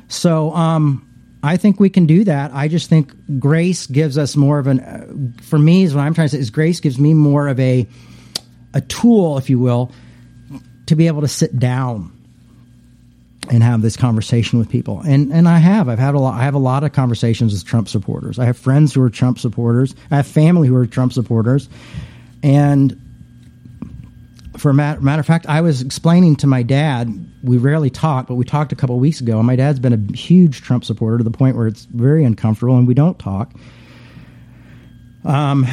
So 0.09 0.53
um, 0.53 1.07
I 1.45 1.57
think 1.59 1.79
we 1.79 1.91
can 1.91 2.07
do 2.07 2.25
that. 2.25 2.53
I 2.55 2.69
just 2.69 2.89
think 2.89 3.13
grace 3.39 3.87
gives 3.87 4.17
us 4.17 4.35
more 4.35 4.59
of 4.59 4.67
an. 4.67 4.81
Uh, 4.81 5.43
for 5.43 5.59
me, 5.59 5.85
is 5.85 5.95
what 5.95 6.03
I'm 6.03 6.15
trying 6.15 6.29
to 6.29 6.37
say 6.37 6.39
is 6.39 6.51
grace 6.51 6.81
gives 6.81 6.99
me 6.99 7.13
more 7.13 7.49
of 7.49 7.61
a 7.61 7.87
a 8.73 8.81
tool, 8.81 9.39
if 9.39 9.51
you 9.51 9.59
will, 9.59 9.93
to 10.87 10.97
be 10.97 11.07
able 11.07 11.21
to 11.21 11.29
sit 11.29 11.59
down 11.59 12.11
and 13.51 13.63
have 13.63 13.83
this 13.83 13.97
conversation 13.97 14.59
with 14.59 14.71
people. 14.71 15.01
And 15.07 15.33
and 15.33 15.47
I 15.47 15.59
have. 15.59 15.89
I've 15.89 15.99
had 15.99 16.15
a 16.15 16.19
lot 16.19 16.35
I 16.41 16.45
have 16.45 16.55
a 16.55 16.59
lot 16.59 16.83
of 16.83 16.93
conversations 16.93 17.53
with 17.53 17.65
Trump 17.65 17.89
supporters. 17.89 18.39
I 18.39 18.47
have 18.47 18.57
friends 18.57 18.95
who 18.95 19.03
are 19.03 19.11
Trump 19.11 19.39
supporters. 19.39 19.95
I 20.11 20.17
have 20.17 20.27
family 20.27 20.69
who 20.69 20.77
are 20.77 20.87
Trump 20.87 21.13
supporters. 21.13 21.69
And 22.43 23.01
for 24.57 24.71
a 24.71 24.75
matter, 24.75 25.01
matter 25.01 25.21
of 25.21 25.27
fact, 25.27 25.47
I 25.47 25.61
was 25.61 25.83
explaining 25.83 26.37
to 26.37 26.47
my 26.47 26.63
dad, 26.63 27.13
we 27.43 27.59
rarely 27.59 27.91
talk, 27.91 28.27
but 28.27 28.35
we 28.35 28.45
talked 28.45 28.73
a 28.73 28.77
couple 28.77 28.97
of 28.97 29.01
weeks 29.01 29.21
ago, 29.21 29.39
and 29.39 29.47
my 29.47 29.57
dad's 29.57 29.79
been 29.79 29.93
a 29.93 30.17
huge 30.17 30.63
Trump 30.63 30.85
supporter 30.85 31.19
to 31.19 31.25
the 31.25 31.31
point 31.31 31.57
where 31.57 31.67
it's 31.67 31.85
very 31.85 32.25
uncomfortable 32.25 32.77
and 32.77 32.87
we 32.87 32.95
don't 32.95 33.19
talk. 33.19 33.53
Um 35.25 35.67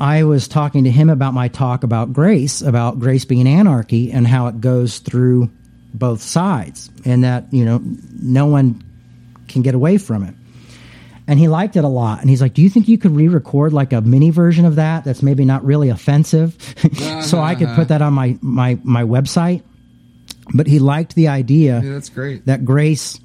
I 0.00 0.24
was 0.24 0.48
talking 0.48 0.84
to 0.84 0.90
him 0.90 1.10
about 1.10 1.34
my 1.34 1.48
talk 1.48 1.84
about 1.84 2.14
grace, 2.14 2.62
about 2.62 2.98
grace 2.98 3.26
being 3.26 3.46
anarchy 3.46 4.10
and 4.10 4.26
how 4.26 4.46
it 4.46 4.58
goes 4.58 4.98
through 4.98 5.50
both 5.92 6.22
sides 6.22 6.90
and 7.04 7.22
that, 7.24 7.52
you 7.52 7.66
know, 7.66 7.82
no 8.18 8.46
one 8.46 8.82
can 9.46 9.60
get 9.60 9.74
away 9.74 9.98
from 9.98 10.22
it. 10.24 10.34
And 11.30 11.38
he 11.38 11.46
liked 11.46 11.76
it 11.76 11.84
a 11.84 11.88
lot. 11.88 12.20
And 12.20 12.28
he's 12.28 12.42
like, 12.42 12.54
Do 12.54 12.60
you 12.60 12.68
think 12.68 12.88
you 12.88 12.98
could 12.98 13.12
re 13.12 13.28
record 13.28 13.72
like 13.72 13.92
a 13.92 14.00
mini 14.00 14.30
version 14.30 14.64
of 14.64 14.74
that 14.74 15.04
that's 15.04 15.22
maybe 15.22 15.44
not 15.44 15.64
really 15.64 15.88
offensive? 15.88 16.56
so 17.22 17.40
I 17.40 17.54
could 17.54 17.68
put 17.76 17.86
that 17.88 18.02
on 18.02 18.12
my, 18.14 18.36
my, 18.40 18.80
my 18.82 19.04
website. 19.04 19.62
But 20.52 20.66
he 20.66 20.80
liked 20.80 21.14
the 21.14 21.28
idea 21.28 21.80
Yeah, 21.84 21.92
that's 21.92 22.08
great. 22.08 22.46
that 22.46 22.64
grace 22.64 23.20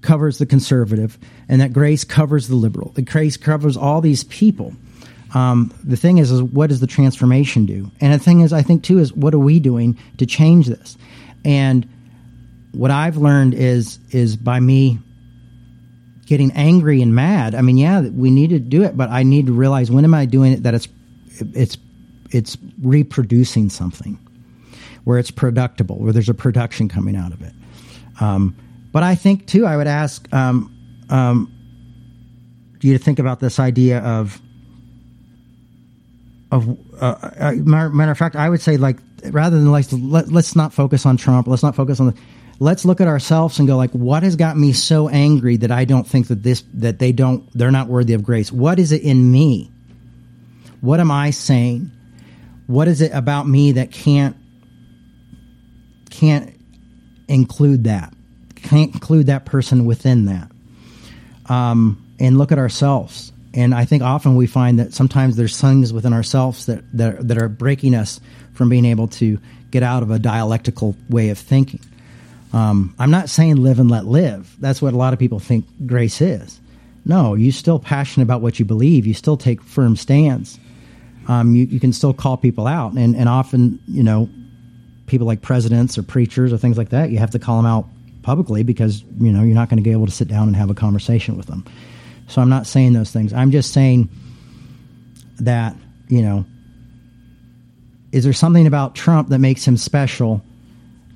covers 0.00 0.38
the 0.38 0.46
conservative 0.46 1.16
and 1.48 1.60
that 1.60 1.72
grace 1.72 2.02
covers 2.02 2.48
the 2.48 2.56
liberal. 2.56 2.90
That 2.96 3.02
grace 3.02 3.36
covers 3.36 3.76
all 3.76 4.00
these 4.00 4.24
people. 4.24 4.74
Um, 5.34 5.72
the 5.84 5.96
thing 5.96 6.18
is, 6.18 6.32
is 6.32 6.42
what 6.42 6.70
does 6.70 6.80
the 6.80 6.88
transformation 6.88 7.64
do? 7.64 7.92
And 8.00 8.12
the 8.12 8.18
thing 8.18 8.40
is, 8.40 8.52
I 8.52 8.62
think 8.62 8.82
too, 8.82 8.98
is 8.98 9.12
what 9.12 9.34
are 9.34 9.38
we 9.38 9.60
doing 9.60 9.96
to 10.18 10.26
change 10.26 10.66
this? 10.66 10.98
And 11.44 11.88
what 12.72 12.90
I've 12.90 13.18
learned 13.18 13.54
is 13.54 14.00
is 14.10 14.34
by 14.36 14.58
me 14.58 14.98
getting 16.32 16.50
angry 16.52 17.02
and 17.02 17.14
mad. 17.14 17.54
I 17.54 17.60
mean, 17.60 17.76
yeah, 17.76 18.00
we 18.00 18.30
need 18.30 18.48
to 18.50 18.58
do 18.58 18.84
it, 18.84 18.96
but 18.96 19.10
I 19.10 19.22
need 19.22 19.48
to 19.48 19.52
realize 19.52 19.90
when 19.90 20.02
am 20.02 20.14
I 20.14 20.24
doing 20.24 20.54
it 20.54 20.62
that 20.62 20.72
it's 20.72 20.88
it's 21.40 21.76
it's 22.30 22.56
reproducing 22.80 23.68
something 23.68 24.18
where 25.04 25.18
it's 25.18 25.30
productible, 25.30 25.98
where 25.98 26.10
there's 26.10 26.30
a 26.30 26.34
production 26.34 26.88
coming 26.88 27.16
out 27.16 27.32
of 27.32 27.42
it. 27.42 27.52
Um, 28.18 28.56
but 28.92 29.02
I 29.02 29.14
think 29.14 29.46
too, 29.46 29.66
I 29.66 29.76
would 29.76 29.86
ask 29.86 30.26
um, 30.32 30.74
um, 31.10 31.52
you 32.80 32.96
to 32.96 32.98
think 32.98 33.18
about 33.18 33.38
this 33.38 33.58
idea 33.58 33.98
of 33.98 34.40
of 36.50 36.78
uh, 36.98 37.30
uh, 37.38 37.52
matter 37.56 38.10
of 38.10 38.16
fact, 38.16 38.36
I 38.36 38.48
would 38.48 38.62
say 38.62 38.78
like 38.78 38.96
rather 39.26 39.58
than 39.58 39.70
like 39.70 39.84
let, 39.92 40.32
let's 40.32 40.56
not 40.56 40.72
focus 40.72 41.04
on 41.04 41.18
Trump, 41.18 41.46
let's 41.46 41.62
not 41.62 41.76
focus 41.76 42.00
on 42.00 42.06
the 42.06 42.14
let's 42.62 42.84
look 42.84 43.00
at 43.00 43.08
ourselves 43.08 43.58
and 43.58 43.66
go 43.66 43.76
like 43.76 43.90
what 43.90 44.22
has 44.22 44.36
got 44.36 44.56
me 44.56 44.72
so 44.72 45.08
angry 45.08 45.56
that 45.56 45.72
I 45.72 45.84
don't 45.84 46.06
think 46.06 46.28
that 46.28 46.42
this 46.42 46.62
that 46.74 47.00
they 47.00 47.10
don't 47.10 47.50
they're 47.52 47.72
not 47.72 47.88
worthy 47.88 48.14
of 48.14 48.22
grace. 48.22 48.52
What 48.52 48.78
is 48.78 48.92
it 48.92 49.02
in 49.02 49.32
me? 49.32 49.70
What 50.80 51.00
am 51.00 51.10
I 51.10 51.30
saying? 51.30 51.90
What 52.68 52.86
is 52.86 53.00
it 53.00 53.12
about 53.12 53.48
me 53.48 53.72
that 53.72 53.90
can't 53.90 54.36
can't 56.10 56.54
include 57.26 57.84
that? 57.84 58.14
Can't 58.54 58.94
include 58.94 59.26
that 59.26 59.44
person 59.44 59.84
within 59.84 60.26
that. 60.26 60.50
Um, 61.46 62.14
and 62.20 62.38
look 62.38 62.52
at 62.52 62.58
ourselves 62.58 63.32
and 63.54 63.74
I 63.74 63.84
think 63.84 64.02
often 64.02 64.36
we 64.36 64.46
find 64.46 64.78
that 64.78 64.94
sometimes 64.94 65.36
there's 65.36 65.60
things 65.60 65.92
within 65.92 66.12
ourselves 66.12 66.66
that, 66.66 66.84
that, 66.96 67.28
that 67.28 67.38
are 67.38 67.48
breaking 67.48 67.94
us 67.94 68.20
from 68.54 68.68
being 68.68 68.84
able 68.84 69.08
to 69.08 69.38
get 69.70 69.82
out 69.82 70.02
of 70.02 70.10
a 70.10 70.18
dialectical 70.18 70.96
way 71.10 71.28
of 71.30 71.38
thinking. 71.38 71.80
Um, 72.52 72.94
I'm 72.98 73.10
not 73.10 73.28
saying 73.28 73.56
live 73.56 73.78
and 73.78 73.90
let 73.90 74.06
live. 74.06 74.54
That's 74.60 74.82
what 74.82 74.92
a 74.92 74.96
lot 74.96 75.12
of 75.12 75.18
people 75.18 75.38
think 75.38 75.64
grace 75.86 76.20
is. 76.20 76.60
No, 77.04 77.34
you 77.34 77.50
still 77.50 77.78
passionate 77.78 78.24
about 78.24 78.42
what 78.42 78.58
you 78.58 78.64
believe. 78.64 79.06
You 79.06 79.14
still 79.14 79.36
take 79.36 79.62
firm 79.62 79.96
stands. 79.96 80.58
Um, 81.28 81.54
you, 81.54 81.64
you 81.64 81.80
can 81.80 81.92
still 81.92 82.12
call 82.12 82.36
people 82.36 82.66
out, 82.66 82.92
and, 82.92 83.16
and 83.16 83.28
often, 83.28 83.80
you 83.86 84.02
know, 84.02 84.28
people 85.06 85.26
like 85.26 85.42
presidents 85.42 85.96
or 85.96 86.02
preachers 86.02 86.52
or 86.52 86.58
things 86.58 86.78
like 86.78 86.90
that, 86.90 87.10
you 87.10 87.18
have 87.18 87.30
to 87.30 87.38
call 87.38 87.56
them 87.56 87.66
out 87.66 87.86
publicly 88.22 88.62
because 88.62 89.02
you 89.20 89.32
know 89.32 89.42
you're 89.42 89.54
not 89.54 89.68
going 89.68 89.76
to 89.76 89.82
be 89.82 89.90
able 89.90 90.06
to 90.06 90.12
sit 90.12 90.28
down 90.28 90.46
and 90.46 90.56
have 90.56 90.70
a 90.70 90.74
conversation 90.74 91.36
with 91.36 91.46
them. 91.46 91.64
So 92.28 92.40
I'm 92.40 92.48
not 92.48 92.66
saying 92.66 92.92
those 92.92 93.10
things. 93.10 93.32
I'm 93.32 93.50
just 93.50 93.72
saying 93.72 94.08
that, 95.40 95.76
you 96.08 96.22
know, 96.22 96.46
is 98.12 98.24
there 98.24 98.32
something 98.32 98.66
about 98.66 98.94
Trump 98.94 99.28
that 99.28 99.38
makes 99.38 99.66
him 99.66 99.76
special 99.76 100.42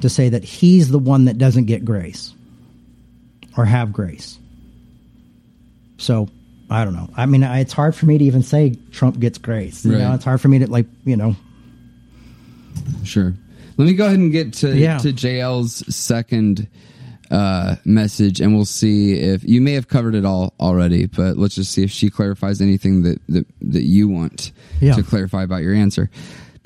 to 0.00 0.08
say 0.08 0.28
that 0.30 0.44
he's 0.44 0.88
the 0.90 0.98
one 0.98 1.24
that 1.26 1.38
doesn't 1.38 1.64
get 1.66 1.84
grace 1.84 2.32
or 3.56 3.64
have 3.64 3.92
grace? 3.92 4.38
So 5.98 6.28
I 6.70 6.84
don't 6.84 6.94
know. 6.94 7.08
I 7.16 7.26
mean, 7.26 7.42
it's 7.42 7.72
hard 7.72 7.94
for 7.94 8.06
me 8.06 8.18
to 8.18 8.24
even 8.24 8.42
say 8.42 8.76
Trump 8.92 9.18
gets 9.18 9.38
grace. 9.38 9.84
You 9.84 9.92
Right. 9.92 9.98
know, 10.00 10.14
it's 10.14 10.24
hard 10.24 10.40
for 10.40 10.48
me 10.48 10.58
to 10.60 10.66
like, 10.70 10.86
you 11.04 11.16
know, 11.16 11.36
Sure. 13.04 13.34
Let 13.76 13.84
me 13.86 13.94
go 13.94 14.06
ahead 14.06 14.18
and 14.18 14.32
get 14.32 14.52
to 14.54 14.76
Yeah. 14.76 14.98
to 14.98 15.12
JL's 15.12 15.82
second 15.94 16.66
uh, 17.30 17.74
message, 17.84 18.40
and 18.40 18.54
we'll 18.54 18.64
see 18.64 19.14
if 19.14 19.42
you 19.44 19.60
may 19.60 19.72
have 19.72 19.88
covered 19.88 20.14
it 20.14 20.24
all 20.24 20.54
already. 20.60 21.06
But 21.06 21.36
let's 21.36 21.56
just 21.56 21.72
see 21.72 21.82
if 21.82 21.90
she 21.90 22.08
clarifies 22.10 22.60
anything 22.60 23.02
that 23.02 23.20
that, 23.28 23.46
that 23.62 23.82
you 23.82 24.08
want 24.08 24.52
Yeah. 24.80 24.94
to 24.94 25.02
clarify 25.02 25.42
about 25.42 25.62
your 25.62 25.74
answer. 25.74 26.08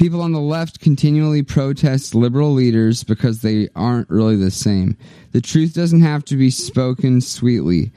People 0.01 0.23
on 0.23 0.33
the 0.33 0.41
left 0.41 0.81
continually 0.81 1.43
protest 1.43 2.15
liberal 2.15 2.55
leaders 2.55 3.05
because 3.05 3.43
they 3.43 3.69
aren't 3.77 4.09
really 4.09 4.35
the 4.35 4.51
same. 4.51 4.97
The 5.33 5.43
truth 5.43 5.75
doesn't 5.75 6.01
have 6.01 6.25
to 6.25 6.37
be 6.37 6.49
spoken 6.49 7.21
sweetly. 7.21 7.93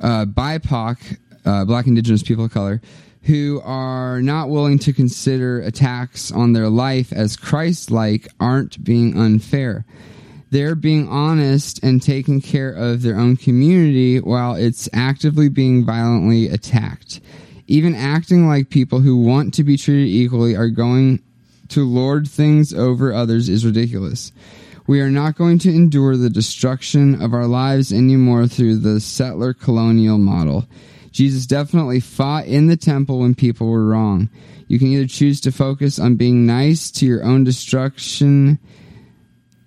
Uh, 0.00 0.24
BIPOC, 0.24 1.18
uh, 1.44 1.66
Black 1.66 1.86
Indigenous 1.86 2.22
People 2.22 2.46
of 2.46 2.50
Color, 2.50 2.80
who 3.24 3.60
are 3.62 4.22
not 4.22 4.48
willing 4.48 4.78
to 4.78 4.94
consider 4.94 5.60
attacks 5.60 6.32
on 6.32 6.54
their 6.54 6.70
life 6.70 7.12
as 7.12 7.36
Christ 7.36 7.90
like 7.90 8.26
aren't 8.40 8.82
being 8.82 9.14
unfair. 9.14 9.84
They're 10.48 10.74
being 10.74 11.10
honest 11.10 11.78
and 11.84 12.02
taking 12.02 12.40
care 12.40 12.72
of 12.72 13.02
their 13.02 13.18
own 13.18 13.36
community 13.36 14.18
while 14.18 14.54
it's 14.54 14.88
actively 14.94 15.50
being 15.50 15.84
violently 15.84 16.48
attacked. 16.48 17.20
Even 17.66 17.94
acting 17.94 18.48
like 18.48 18.70
people 18.70 19.00
who 19.00 19.18
want 19.18 19.52
to 19.54 19.62
be 19.62 19.76
treated 19.76 20.08
equally 20.08 20.56
are 20.56 20.68
going 20.68 21.22
to 21.74 21.84
lord 21.84 22.28
things 22.28 22.72
over 22.72 23.12
others 23.12 23.48
is 23.48 23.66
ridiculous. 23.66 24.30
We 24.86 25.00
are 25.00 25.10
not 25.10 25.34
going 25.34 25.58
to 25.60 25.74
endure 25.74 26.16
the 26.16 26.30
destruction 26.30 27.20
of 27.20 27.34
our 27.34 27.48
lives 27.48 27.92
anymore 27.92 28.46
through 28.46 28.76
the 28.76 29.00
settler 29.00 29.52
colonial 29.52 30.16
model. 30.16 30.68
Jesus 31.10 31.46
definitely 31.46 31.98
fought 31.98 32.46
in 32.46 32.68
the 32.68 32.76
temple 32.76 33.18
when 33.18 33.34
people 33.34 33.66
were 33.66 33.86
wrong. 33.86 34.30
You 34.68 34.78
can 34.78 34.86
either 34.86 35.08
choose 35.08 35.40
to 35.40 35.50
focus 35.50 35.98
on 35.98 36.14
being 36.14 36.46
nice 36.46 36.92
to 36.92 37.06
your 37.06 37.24
own 37.24 37.42
destruction, 37.42 38.60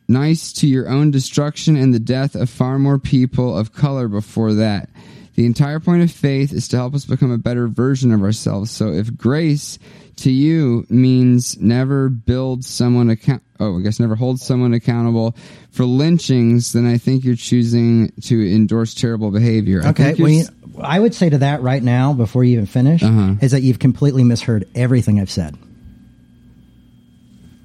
nice 0.07 0.53
to 0.53 0.67
your 0.67 0.87
own 0.87 1.11
destruction 1.11 1.75
and 1.75 1.93
the 1.93 1.99
death 1.99 2.35
of 2.35 2.49
far 2.49 2.79
more 2.79 2.99
people 2.99 3.57
of 3.57 3.73
color 3.73 4.07
before 4.07 4.53
that. 4.53 4.89
The 5.37 5.45
entire 5.45 5.79
point 5.79 6.01
of 6.01 6.11
faith 6.11 6.51
is 6.51 6.67
to 6.69 6.77
help 6.77 6.95
us 6.95 7.05
become 7.05 7.31
a 7.31 7.37
better 7.37 7.67
version 7.67 8.11
of 8.11 8.23
ourselves. 8.23 8.71
So 8.71 8.91
if 8.91 9.15
grace 9.15 9.77
to 10.17 10.31
you 10.31 10.83
means 10.89 11.59
never 11.61 12.09
build 12.09 12.65
someone 12.65 13.11
account 13.11 13.43
oh, 13.59 13.77
I 13.77 13.81
guess 13.81 13.99
never 13.99 14.15
hold 14.15 14.39
someone 14.39 14.73
accountable 14.73 15.35
for 15.69 15.85
lynchings, 15.85 16.73
then 16.73 16.87
I 16.87 16.97
think 16.97 17.23
you're 17.23 17.35
choosing 17.35 18.11
to 18.23 18.51
endorse 18.55 18.95
terrible 18.95 19.29
behavior. 19.29 19.81
I 19.85 19.89
Okay, 19.89 20.15
well, 20.17 20.31
you, 20.31 20.45
I 20.81 20.99
would 20.99 21.13
say 21.13 21.29
to 21.29 21.37
that 21.39 21.61
right 21.61 21.83
now, 21.83 22.13
before 22.13 22.43
you 22.43 22.53
even 22.53 22.65
finish, 22.65 23.03
Uh-huh. 23.03 23.35
is 23.39 23.51
that 23.51 23.61
you've 23.61 23.77
completely 23.79 24.23
misheard 24.23 24.67
everything 24.73 25.19
I've 25.19 25.29
said. 25.31 25.55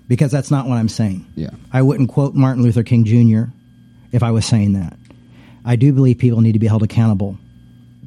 Because 0.09 0.31
that's 0.31 0.51
not 0.51 0.67
what 0.69 0.77
I'm 0.77 0.91
saying. 0.91 1.25
Yeah. 1.37 1.51
I 1.73 1.81
wouldn't 1.81 2.11
quote 2.11 2.35
Martin 2.35 2.63
Luther 2.63 2.83
King 2.83 3.05
Jr. 3.07 3.51
if 4.13 4.23
I 4.23 4.31
was 4.31 4.45
saying 4.45 4.75
that. 4.75 4.99
I 5.65 5.77
do 5.77 5.93
believe 5.95 6.19
people 6.19 6.43
need 6.43 6.53
to 6.53 6.59
be 6.59 6.67
held 6.67 6.83
accountable 6.83 7.39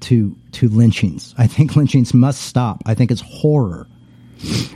to 0.01 0.35
to 0.53 0.69
lynchings. 0.69 1.33
I 1.37 1.47
think 1.47 1.75
lynchings 1.75 2.13
must 2.13 2.41
stop. 2.41 2.83
I 2.85 2.93
think 2.93 3.11
it's 3.11 3.21
horror. 3.21 3.87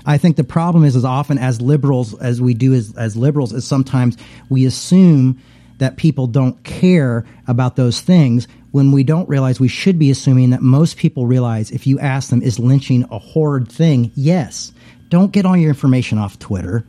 I 0.05 0.17
think 0.17 0.38
the 0.38 0.43
problem 0.43 0.84
is 0.84 0.95
as 0.95 1.05
often 1.05 1.38
as 1.38 1.61
liberals 1.61 2.17
as 2.20 2.41
we 2.41 2.53
do 2.53 2.74
as, 2.74 2.95
as 2.95 3.15
liberals 3.15 3.53
is 3.53 3.67
sometimes 3.67 4.17
we 4.49 4.65
assume 4.65 5.41
that 5.80 5.97
people 5.97 6.28
don't 6.28 6.61
care 6.63 7.26
about 7.47 7.76
those 7.76 8.01
things 8.01 8.47
when 8.72 8.91
we 8.91 9.03
don't 9.03 9.28
realize 9.28 9.59
we 9.59 9.67
should 9.67 9.97
be 9.97 10.11
assuming 10.11 10.51
that 10.51 10.61
most 10.61 10.97
people 10.97 11.26
realize 11.26 11.72
if 11.72 11.88
you 11.88 11.99
ask 11.99 12.30
them 12.30 12.41
is 12.41 12.59
lynching 12.59 13.05
a 13.11 13.20
horrid 13.20 13.72
thing 13.72 14.11
yes 14.15 14.72
don't 15.09 15.32
get 15.32 15.45
all 15.45 15.57
your 15.57 15.70
information 15.70 16.17
off 16.17 16.38
twitter 16.38 16.86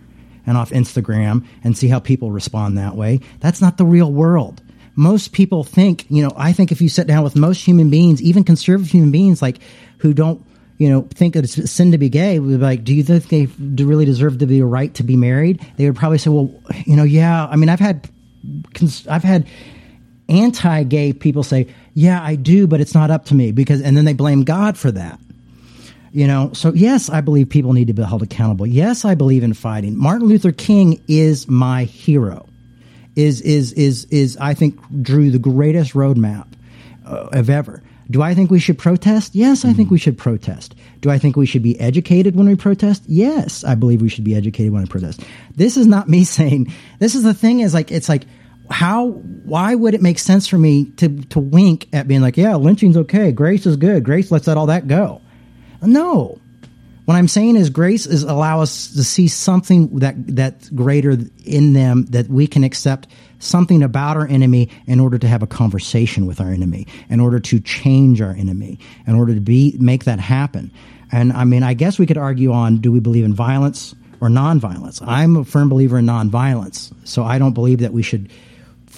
and 0.47 0.57
off 0.57 0.71
instagram 0.71 1.47
and 1.65 1.77
see 1.77 1.89
how 1.89 1.99
people 1.99 2.31
respond 2.31 2.79
that 2.79 2.97
way 2.97 3.21
that's 3.41 3.61
not 3.61 3.79
the 3.79 3.85
real 3.85 4.13
world 4.13 4.61
most 4.95 5.33
people 5.33 5.65
think, 5.65 6.07
you 6.11 6.23
know, 6.23 6.33
I 6.37 6.53
think 6.53 6.73
if 6.73 6.81
you 6.81 6.89
sit 6.89 7.07
down 7.07 7.25
with 7.25 7.37
most 7.37 7.65
human 7.65 7.91
beings, 7.91 8.21
even 8.23 8.45
conservative 8.45 8.91
human 8.91 9.11
beings, 9.11 9.41
like 9.41 9.59
who 9.99 10.13
don't, 10.13 10.45
you 10.79 10.89
know, 10.89 11.03
think 11.11 11.37
it's 11.37 11.59
a 11.59 11.67
sin 11.67 11.93
to 11.93 11.99
be 11.99 12.09
gay, 12.09 12.39
would 12.39 12.49
be 12.49 12.57
like, 12.57 12.85
do 12.85 12.95
you 12.95 13.03
think 13.03 13.25
they 13.59 13.85
really 13.85 14.05
deserve 14.05 14.39
to 14.39 14.47
be 14.47 14.61
a 14.61 14.65
right 14.65 14.93
to 14.95 15.03
be 15.03 15.17
married? 15.17 15.65
They 15.77 15.87
would 15.87 15.97
probably 15.97 16.19
say, 16.19 16.31
well, 16.31 16.53
you 16.85 16.97
know, 16.97 17.05
yeah. 17.05 17.47
I 17.47 17.57
mean, 17.57 17.69
I've 17.69 17.81
had, 17.81 18.09
I've 19.09 19.23
had 19.23 19.47
anti-gay 20.29 21.13
people 21.13 21.43
say, 21.43 21.69
yeah, 21.93 22.23
I 22.23 22.37
do, 22.37 22.67
but 22.67 22.81
it's 22.81 22.95
not 22.95 23.11
up 23.11 23.27
to 23.27 23.35
me 23.35 23.53
because, 23.53 23.83
and 23.83 23.97
then 23.97 24.05
they 24.05 24.15
blame 24.15 24.45
God 24.45 24.79
for 24.79 24.91
that. 24.91 25.19
You 26.13 26.27
know, 26.27 26.51
so 26.55 26.73
yes, 26.73 27.09
I 27.09 27.21
believe 27.21 27.49
people 27.49 27.73
need 27.73 27.87
to 27.87 27.93
be 27.93 28.03
held 28.03 28.23
accountable. 28.23 28.67
Yes, 28.67 29.05
I 29.05 29.15
believe 29.15 29.45
in 29.45 29.55
fighting. 29.55 29.97
Martin 29.97 30.27
Luther 30.27 30.51
King 30.51 31.01
is 31.07 31.47
my 31.47 31.85
hero. 31.85 32.49
Is 33.21 33.41
is 33.41 33.73
is 33.73 34.05
is 34.07 34.37
I 34.41 34.55
think 34.55 34.79
drew 35.03 35.31
the 35.31 35.39
greatest 35.39 35.93
roadmap 35.95 36.47
uh, 37.07 37.29
of 37.33 37.51
ever. 37.51 37.83
Do 38.11 38.23
I 38.23 38.35
think 38.35 38.51
we 38.51 38.59
should 38.59 38.77
protest? 38.77 39.35
Yes, 39.37 39.65
I 39.65 39.73
think 39.73 39.91
we 39.91 39.99
should 39.99 40.19
protest. 40.19 40.75
Do 41.01 41.11
I 41.11 41.19
think 41.19 41.37
we 41.37 41.47
should 41.47 41.63
be 41.63 41.79
educated 41.79 42.35
when 42.35 42.49
we 42.49 42.57
protest? 42.57 43.05
Yes, 43.07 43.63
I 43.63 43.77
believe 43.77 44.03
we 44.03 44.09
should 44.09 44.25
be 44.25 44.35
educated 44.35 44.73
when 44.73 44.83
we 44.83 44.89
protest. 44.89 45.23
This 45.55 45.77
is 45.77 45.87
not 45.87 46.09
me 46.15 46.25
saying. 46.25 46.73
This 46.99 47.15
is 47.15 47.23
the 47.23 47.35
thing. 47.35 47.61
Is 47.61 47.75
like 47.75 47.93
it's 47.93 48.09
like 48.09 48.25
how 48.69 49.09
why 49.09 49.75
would 49.75 49.95
it 49.95 50.03
make 50.03 50.19
sense 50.19 50.47
for 50.47 50.59
me 50.59 50.87
to 50.97 51.09
to 51.25 51.41
wink 51.41 51.89
at 51.93 52.07
being 52.07 52.21
like 52.21 52.37
yeah 52.37 52.55
lynching's 52.55 52.97
okay 52.97 53.33
grace 53.33 53.67
is 53.67 53.77
good 53.77 54.05
grace 54.05 54.31
lets 54.31 54.47
that 54.47 54.57
all 54.57 54.67
that 54.67 54.87
go 54.87 55.21
no. 55.83 56.41
What 57.11 57.17
I'm 57.17 57.27
saying 57.27 57.57
is 57.57 57.71
grace 57.71 58.07
is 58.07 58.23
allow 58.23 58.61
us 58.61 58.93
to 58.93 59.03
see 59.03 59.27
something 59.27 59.99
that 59.99 60.15
that's 60.29 60.71
greater 60.71 61.19
in 61.45 61.73
them 61.73 62.05
that 62.11 62.29
we 62.29 62.47
can 62.47 62.63
accept 62.63 63.09
something 63.41 63.83
about 63.83 64.17
our 64.17 64.29
enemy 64.29 64.69
in 64.87 65.01
order 65.01 65.19
to 65.19 65.27
have 65.27 65.43
a 65.43 65.47
conversation 65.49 66.27
with 66.27 66.41
our 66.41 66.51
enemy, 66.51 66.87
in 67.09 67.19
order 67.19 67.41
to 67.41 67.59
change 67.59 68.21
our 68.21 68.31
enemy, 68.31 68.79
in 69.09 69.17
order 69.17 69.35
to 69.35 69.41
be 69.41 69.77
make 69.81 70.05
that 70.05 70.21
happen. 70.21 70.71
And 71.11 71.33
I 71.33 71.43
mean, 71.43 71.65
I 71.65 71.75
guess 71.75 71.99
we 71.99 72.07
could 72.07 72.17
argue 72.17 72.53
on 72.53 72.77
do 72.77 72.93
we 72.93 73.01
believe 73.01 73.25
in 73.25 73.35
violence 73.35 73.93
or 74.21 74.29
nonviolence? 74.29 75.03
I'm 75.05 75.37
a 75.37 75.45
firm 75.45 75.69
believer 75.69 75.99
in 75.99 76.07
nonviolence, 76.07 76.93
so 77.03 77.25
I 77.25 77.41
don't 77.41 77.55
believe 77.55 77.81
that 77.81 77.93
we 77.93 78.05
should 78.05 78.31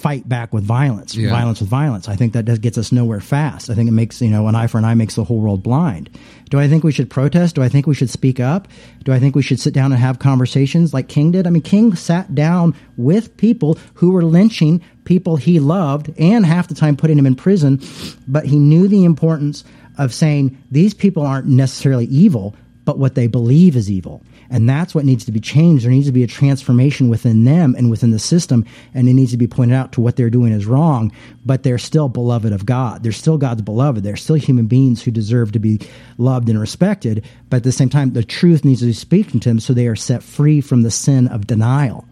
fight 0.03 0.27
back 0.27 0.53
with 0.53 0.65
violence, 0.65 1.15
Yeah. 1.15 1.29
violence 1.29 1.61
with 1.61 1.69
violence. 1.69 2.09
I 2.09 2.17
think 2.17 2.33
that 2.33 2.43
does, 2.43 2.59
gets 2.59 2.77
us 2.77 2.91
nowhere 2.91 3.21
fast. 3.21 3.69
I 3.69 3.73
think 3.73 3.87
it 3.87 3.93
makes, 3.93 4.21
you 4.21 4.29
know, 4.29 4.47
an 4.49 4.53
eye 4.55 4.67
for 4.67 4.77
an 4.77 4.83
eye 4.83 4.95
makes 4.95 5.15
the 5.15 5.23
whole 5.23 5.39
world 5.39 5.63
blind. 5.63 6.09
Do 6.49 6.59
I 6.59 6.67
think 6.67 6.83
we 6.83 6.91
should 6.91 7.09
protest? 7.09 7.55
Do 7.55 7.63
I 7.63 7.69
think 7.69 7.87
we 7.87 7.95
should 7.95 8.09
speak 8.09 8.37
up? 8.39 8.67
Do 9.05 9.13
I 9.13 9.19
think 9.19 9.33
we 9.33 9.41
should 9.41 9.61
sit 9.61 9.73
down 9.73 9.93
and 9.93 10.01
have 10.01 10.19
conversations 10.19 10.93
like 10.93 11.07
King 11.07 11.31
did? 11.31 11.47
I 11.47 11.51
mean, 11.51 11.61
King 11.61 11.95
sat 11.95 12.35
down 12.35 12.75
with 12.97 13.35
people 13.37 13.77
who 13.95 14.11
were 14.11 14.25
lynching 14.25 14.81
people 15.05 15.37
he 15.37 15.59
loved 15.61 16.11
and 16.19 16.45
half 16.45 16.67
the 16.67 16.75
time 16.75 16.97
putting 16.97 17.17
him 17.17 17.25
in 17.25 17.35
prison, 17.35 17.79
but 18.27 18.45
he 18.45 18.57
knew 18.59 18.89
the 18.89 19.05
importance 19.05 19.63
of 19.97 20.13
saying 20.13 20.57
these 20.69 20.93
people 20.93 21.23
aren't 21.25 21.47
necessarily 21.47 22.05
evil, 22.07 22.55
but 22.83 22.99
what 22.99 23.15
they 23.15 23.27
believe 23.27 23.77
is 23.77 23.89
evil. 23.89 24.21
And 24.53 24.69
that's 24.69 24.93
what 24.93 25.03
needs 25.03 25.25
to 25.25 25.31
be 25.31 25.39
changed. 25.39 25.83
There 25.83 25.91
needs 25.91 26.05
to 26.05 26.11
be 26.11 26.21
a 26.21 26.27
transformation 26.27 27.09
within 27.09 27.43
them 27.43 27.73
and 27.75 27.89
within 27.89 28.11
the 28.11 28.19
system. 28.19 28.65
And 28.93 29.09
it 29.09 29.13
needs 29.13 29.31
to 29.31 29.37
be 29.37 29.47
pointed 29.47 29.73
out 29.73 29.93
to 29.93 30.01
what 30.01 30.15
they're 30.15 30.29
doing 30.29 30.53
is 30.53 30.67
wrong, 30.67 31.11
but 31.43 31.63
they're 31.63 31.79
still 31.79 32.07
beloved 32.07 32.53
of 32.53 32.63
God. 32.63 33.01
They're 33.01 33.11
still 33.11 33.39
God's 33.39 33.63
beloved. 33.63 34.03
They're 34.03 34.15
still 34.15 34.35
human 34.35 34.67
beings 34.67 35.01
who 35.01 35.09
deserve 35.09 35.53
to 35.53 35.59
be 35.59 35.79
loved 36.19 36.49
and 36.49 36.59
respected. 36.59 37.25
But 37.49 37.57
at 37.57 37.63
the 37.63 37.71
same 37.71 37.89
time, 37.89 38.13
the 38.13 38.23
truth 38.23 38.63
needs 38.63 38.81
to 38.81 38.85
be 38.85 38.93
speaking 38.93 39.39
to 39.39 39.49
them 39.49 39.59
so 39.59 39.73
they 39.73 39.87
are 39.87 39.95
set 39.95 40.21
free 40.21 40.61
from 40.61 40.83
the 40.83 40.91
sin 40.91 41.27
of 41.27 41.47
denial 41.47 42.05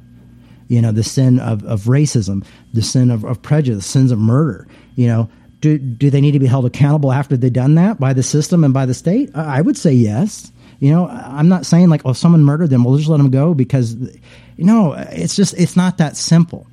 you 0.68 0.82
know 0.82 0.94
the 0.94 1.04
sin 1.04 1.38
of, 1.38 1.66
of 1.66 1.82
racism 1.82 2.46
the 2.74 2.82
sin 2.82 3.12
of, 3.12 3.26
of 3.26 3.42
prejudice 3.42 3.86
sins 3.86 4.10
of 4.10 4.18
murder 4.18 4.66
you 4.96 5.06
know 5.06 5.30
do, 5.60 5.78
do 5.78 6.10
they 6.10 6.22
need 6.22 6.32
to 6.32 6.40
be 6.40 6.46
held 6.46 6.66
accountable 6.66 7.12
after 7.12 7.36
they've 7.36 7.52
done 7.52 7.76
that 7.76 8.00
by 8.00 8.14
the 8.14 8.24
system 8.24 8.64
and 8.64 8.74
by 8.74 8.86
the 8.86 8.94
state 8.94 9.30
i 9.36 9.58
I 9.58 9.62
would 9.62 9.76
say 9.76 9.92
yes 9.92 10.50
you 10.82 10.92
know 10.92 11.08
i'm 11.08 11.48
not 11.48 11.66
saying 11.66 11.88
like 11.88 12.02
oh 12.04 12.12
someone 12.12 12.44
murdered 12.44 12.70
them 12.70 12.84
we'll 12.84 12.98
just 12.98 13.10
let 13.10 13.18
them 13.18 13.32
go 13.32 13.54
because 13.54 13.94
you 13.94 14.66
know 14.66 14.92
it's 14.94 15.38
just 15.38 15.54
it's 15.54 15.78
not 15.78 16.00
that 16.00 16.18
simple 16.18 16.68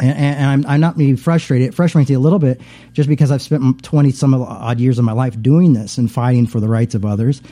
and, 0.00 0.16
and 0.16 0.46
I'm, 0.46 0.66
I'm 0.66 0.80
not 0.80 0.96
maybe 0.96 1.16
frustrated. 1.16 1.68
It 1.68 1.74
frustrates 1.74 2.08
me 2.08 2.16
a 2.16 2.20
little 2.20 2.38
bit 2.38 2.60
just 2.92 3.08
because 3.08 3.30
I've 3.30 3.42
spent 3.42 3.82
20 3.82 4.10
some 4.10 4.34
odd 4.34 4.80
years 4.80 4.98
of 4.98 5.04
my 5.04 5.12
life 5.12 5.40
doing 5.40 5.72
this 5.72 5.98
and 5.98 6.10
fighting 6.10 6.46
for 6.46 6.60
the 6.60 6.68
rights 6.68 6.94
of 6.94 7.04
others. 7.04 7.42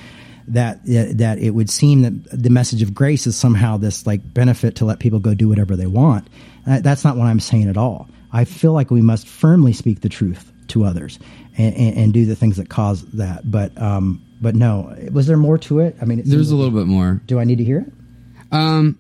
That 0.49 0.85
that 0.85 1.39
it 1.39 1.51
would 1.51 1.71
seem 1.71 2.03
that 2.03 2.43
the 2.43 2.51
message 2.51 2.83
of 2.83 2.93
grace 2.93 3.29
is 3.29 3.37
somehow 3.37 3.77
this 3.77 4.09
like 4.09 4.21
benefit 4.35 4.75
to 4.77 4.85
let 4.85 4.99
people 4.99 5.21
go 5.21 5.35
do 5.35 5.49
whatever 5.49 5.77
they 5.77 5.87
want. 5.87 6.27
That's 6.67 7.05
not 7.05 7.17
what 7.17 7.27
I'm 7.27 7.39
saying 7.39 7.69
at 7.69 7.77
all. 7.77 8.09
I 8.33 8.45
feel 8.45 8.73
like 8.73 8.91
we 8.91 9.03
must 9.03 9.29
firmly 9.29 9.73
speak 9.73 10.01
the 10.01 10.09
truth 10.09 10.51
to 10.69 10.85
others 10.85 11.21
and, 11.57 11.77
and, 11.77 11.97
and 11.97 12.13
do 12.13 12.27
the 12.27 12.35
things 12.35 12.57
that 12.57 12.69
cause 12.69 13.05
that. 13.13 13.49
But 13.49 13.81
um, 13.81 14.21
but 14.43 14.57
no, 14.57 14.95
was 15.13 15.29
there 15.29 15.37
more 15.37 15.57
to 15.59 15.79
it? 15.79 15.97
I 16.03 16.05
mean, 16.05 16.19
it 16.19 16.27
There's 16.27 16.51
a 16.51 16.57
little 16.57 16.77
bit 16.77 16.87
more. 16.87 17.23
Do 17.27 17.39
I 17.39 17.45
need 17.45 17.59
to 17.59 17.65
hear 17.65 17.79
it? 17.79 17.93
Um, 18.51 18.99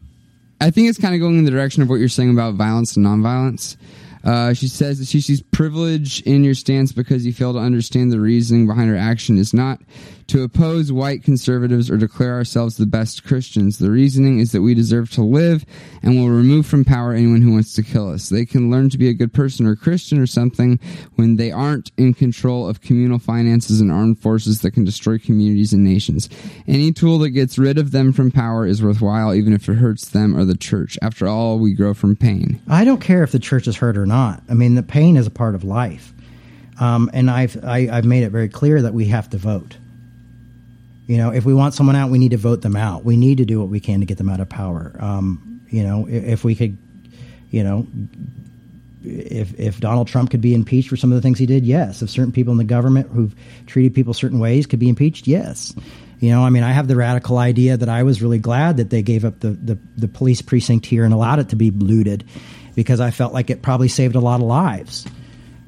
I 0.60 0.70
think 0.70 0.88
it's 0.88 0.98
kind 0.98 1.14
of 1.14 1.20
going 1.20 1.36
in 1.36 1.44
the 1.44 1.50
direction 1.50 1.82
of 1.82 1.88
what 1.88 1.96
you're 1.96 2.08
saying 2.08 2.30
about 2.30 2.54
violence 2.54 2.96
and 2.96 3.04
nonviolence. 3.04 3.76
Uh, 4.24 4.52
she 4.52 4.68
says 4.68 4.98
that 4.98 5.08
she 5.08 5.20
sees 5.20 5.42
privilege 5.42 6.22
in 6.22 6.44
your 6.44 6.54
stance 6.54 6.92
because 6.92 7.26
you 7.26 7.32
fail 7.32 7.52
to 7.52 7.58
understand 7.58 8.12
the 8.12 8.20
reasoning 8.20 8.66
behind 8.66 8.88
her 8.88 8.96
action 8.96 9.38
is 9.38 9.52
not 9.52 9.80
to 10.28 10.42
oppose 10.42 10.92
white 10.92 11.22
conservatives 11.22 11.90
or 11.90 11.96
declare 11.96 12.34
ourselves 12.34 12.76
the 12.76 12.86
best 12.86 13.24
Christians. 13.24 13.78
The 13.78 13.90
reasoning 13.90 14.38
is 14.38 14.52
that 14.52 14.62
we 14.62 14.74
deserve 14.74 15.10
to 15.10 15.22
live 15.22 15.66
and 16.02 16.16
will 16.16 16.30
remove 16.30 16.66
from 16.66 16.84
power 16.84 17.12
anyone 17.12 17.42
who 17.42 17.52
wants 17.52 17.74
to 17.74 17.82
kill 17.82 18.10
us. 18.10 18.28
They 18.28 18.46
can 18.46 18.70
learn 18.70 18.88
to 18.90 18.98
be 18.98 19.08
a 19.08 19.14
good 19.14 19.34
person 19.34 19.66
or 19.66 19.76
Christian 19.76 20.18
or 20.18 20.26
something 20.26 20.78
when 21.16 21.36
they 21.36 21.50
aren't 21.50 21.90
in 21.98 22.14
control 22.14 22.68
of 22.68 22.80
communal 22.80 23.18
finances 23.18 23.80
and 23.80 23.92
armed 23.92 24.20
forces 24.20 24.62
that 24.62 24.70
can 24.70 24.84
destroy 24.84 25.18
communities 25.18 25.72
and 25.72 25.84
nations. 25.84 26.28
Any 26.66 26.92
tool 26.92 27.18
that 27.18 27.30
gets 27.30 27.58
rid 27.58 27.76
of 27.76 27.90
them 27.90 28.12
from 28.12 28.30
power 28.30 28.66
is 28.66 28.82
worthwhile, 28.82 29.34
even 29.34 29.52
if 29.52 29.68
it 29.68 29.74
hurts 29.74 30.08
them 30.08 30.36
or 30.36 30.44
the 30.44 30.56
church. 30.56 30.98
After 31.02 31.28
all, 31.28 31.58
we 31.58 31.74
grow 31.74 31.94
from 31.94 32.16
pain. 32.16 32.60
I 32.68 32.84
don't 32.84 33.00
care 33.00 33.22
if 33.22 33.32
the 33.32 33.38
church 33.38 33.66
is 33.66 33.76
hurt 33.76 33.98
or 33.98 34.06
not. 34.06 34.11
I 34.14 34.54
mean, 34.54 34.74
the 34.74 34.82
pain 34.82 35.16
is 35.16 35.26
a 35.26 35.30
part 35.30 35.54
of 35.54 35.64
life, 35.64 36.12
um, 36.80 37.10
and 37.12 37.30
I've 37.30 37.62
I, 37.64 37.88
I've 37.90 38.04
made 38.04 38.22
it 38.22 38.30
very 38.30 38.48
clear 38.48 38.82
that 38.82 38.94
we 38.94 39.06
have 39.06 39.30
to 39.30 39.38
vote. 39.38 39.76
You 41.06 41.18
know, 41.18 41.30
if 41.30 41.44
we 41.44 41.52
want 41.52 41.74
someone 41.74 41.96
out, 41.96 42.10
we 42.10 42.18
need 42.18 42.30
to 42.30 42.36
vote 42.36 42.62
them 42.62 42.76
out. 42.76 43.04
We 43.04 43.16
need 43.16 43.38
to 43.38 43.44
do 43.44 43.60
what 43.60 43.68
we 43.68 43.80
can 43.80 44.00
to 44.00 44.06
get 44.06 44.18
them 44.18 44.28
out 44.28 44.40
of 44.40 44.48
power. 44.48 44.94
Um, 44.98 45.60
you 45.68 45.82
know, 45.82 46.06
if, 46.06 46.24
if 46.24 46.44
we 46.44 46.54
could, 46.54 46.76
you 47.50 47.64
know, 47.64 47.86
if 49.04 49.58
if 49.58 49.80
Donald 49.80 50.08
Trump 50.08 50.30
could 50.30 50.40
be 50.40 50.54
impeached 50.54 50.88
for 50.88 50.96
some 50.96 51.10
of 51.10 51.16
the 51.16 51.22
things 51.22 51.38
he 51.38 51.46
did, 51.46 51.64
yes. 51.64 52.02
If 52.02 52.10
certain 52.10 52.32
people 52.32 52.52
in 52.52 52.58
the 52.58 52.64
government 52.64 53.08
who've 53.08 53.34
treated 53.66 53.94
people 53.94 54.14
certain 54.14 54.38
ways 54.38 54.66
could 54.66 54.78
be 54.78 54.88
impeached, 54.88 55.26
yes. 55.26 55.74
You 56.20 56.30
know, 56.30 56.44
I 56.44 56.50
mean, 56.50 56.62
I 56.62 56.70
have 56.70 56.86
the 56.86 56.94
radical 56.94 57.38
idea 57.38 57.76
that 57.76 57.88
I 57.88 58.04
was 58.04 58.22
really 58.22 58.38
glad 58.38 58.76
that 58.76 58.90
they 58.90 59.02
gave 59.02 59.24
up 59.24 59.40
the, 59.40 59.50
the, 59.50 59.76
the 59.96 60.06
police 60.06 60.40
precinct 60.40 60.86
here 60.86 61.04
and 61.04 61.12
allowed 61.12 61.40
it 61.40 61.48
to 61.48 61.56
be 61.56 61.72
looted 61.72 62.22
because 62.74 63.00
I 63.00 63.10
felt 63.10 63.32
like 63.32 63.50
it 63.50 63.62
probably 63.62 63.88
saved 63.88 64.14
a 64.14 64.20
lot 64.20 64.40
of 64.40 64.46
lives. 64.46 65.06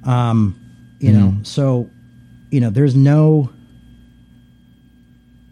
Um, 0.04 0.58
you 1.00 1.12
know, 1.12 1.34
so, 1.42 1.90
you 2.50 2.60
know, 2.60 2.70
there's 2.70 2.94
no 2.94 3.50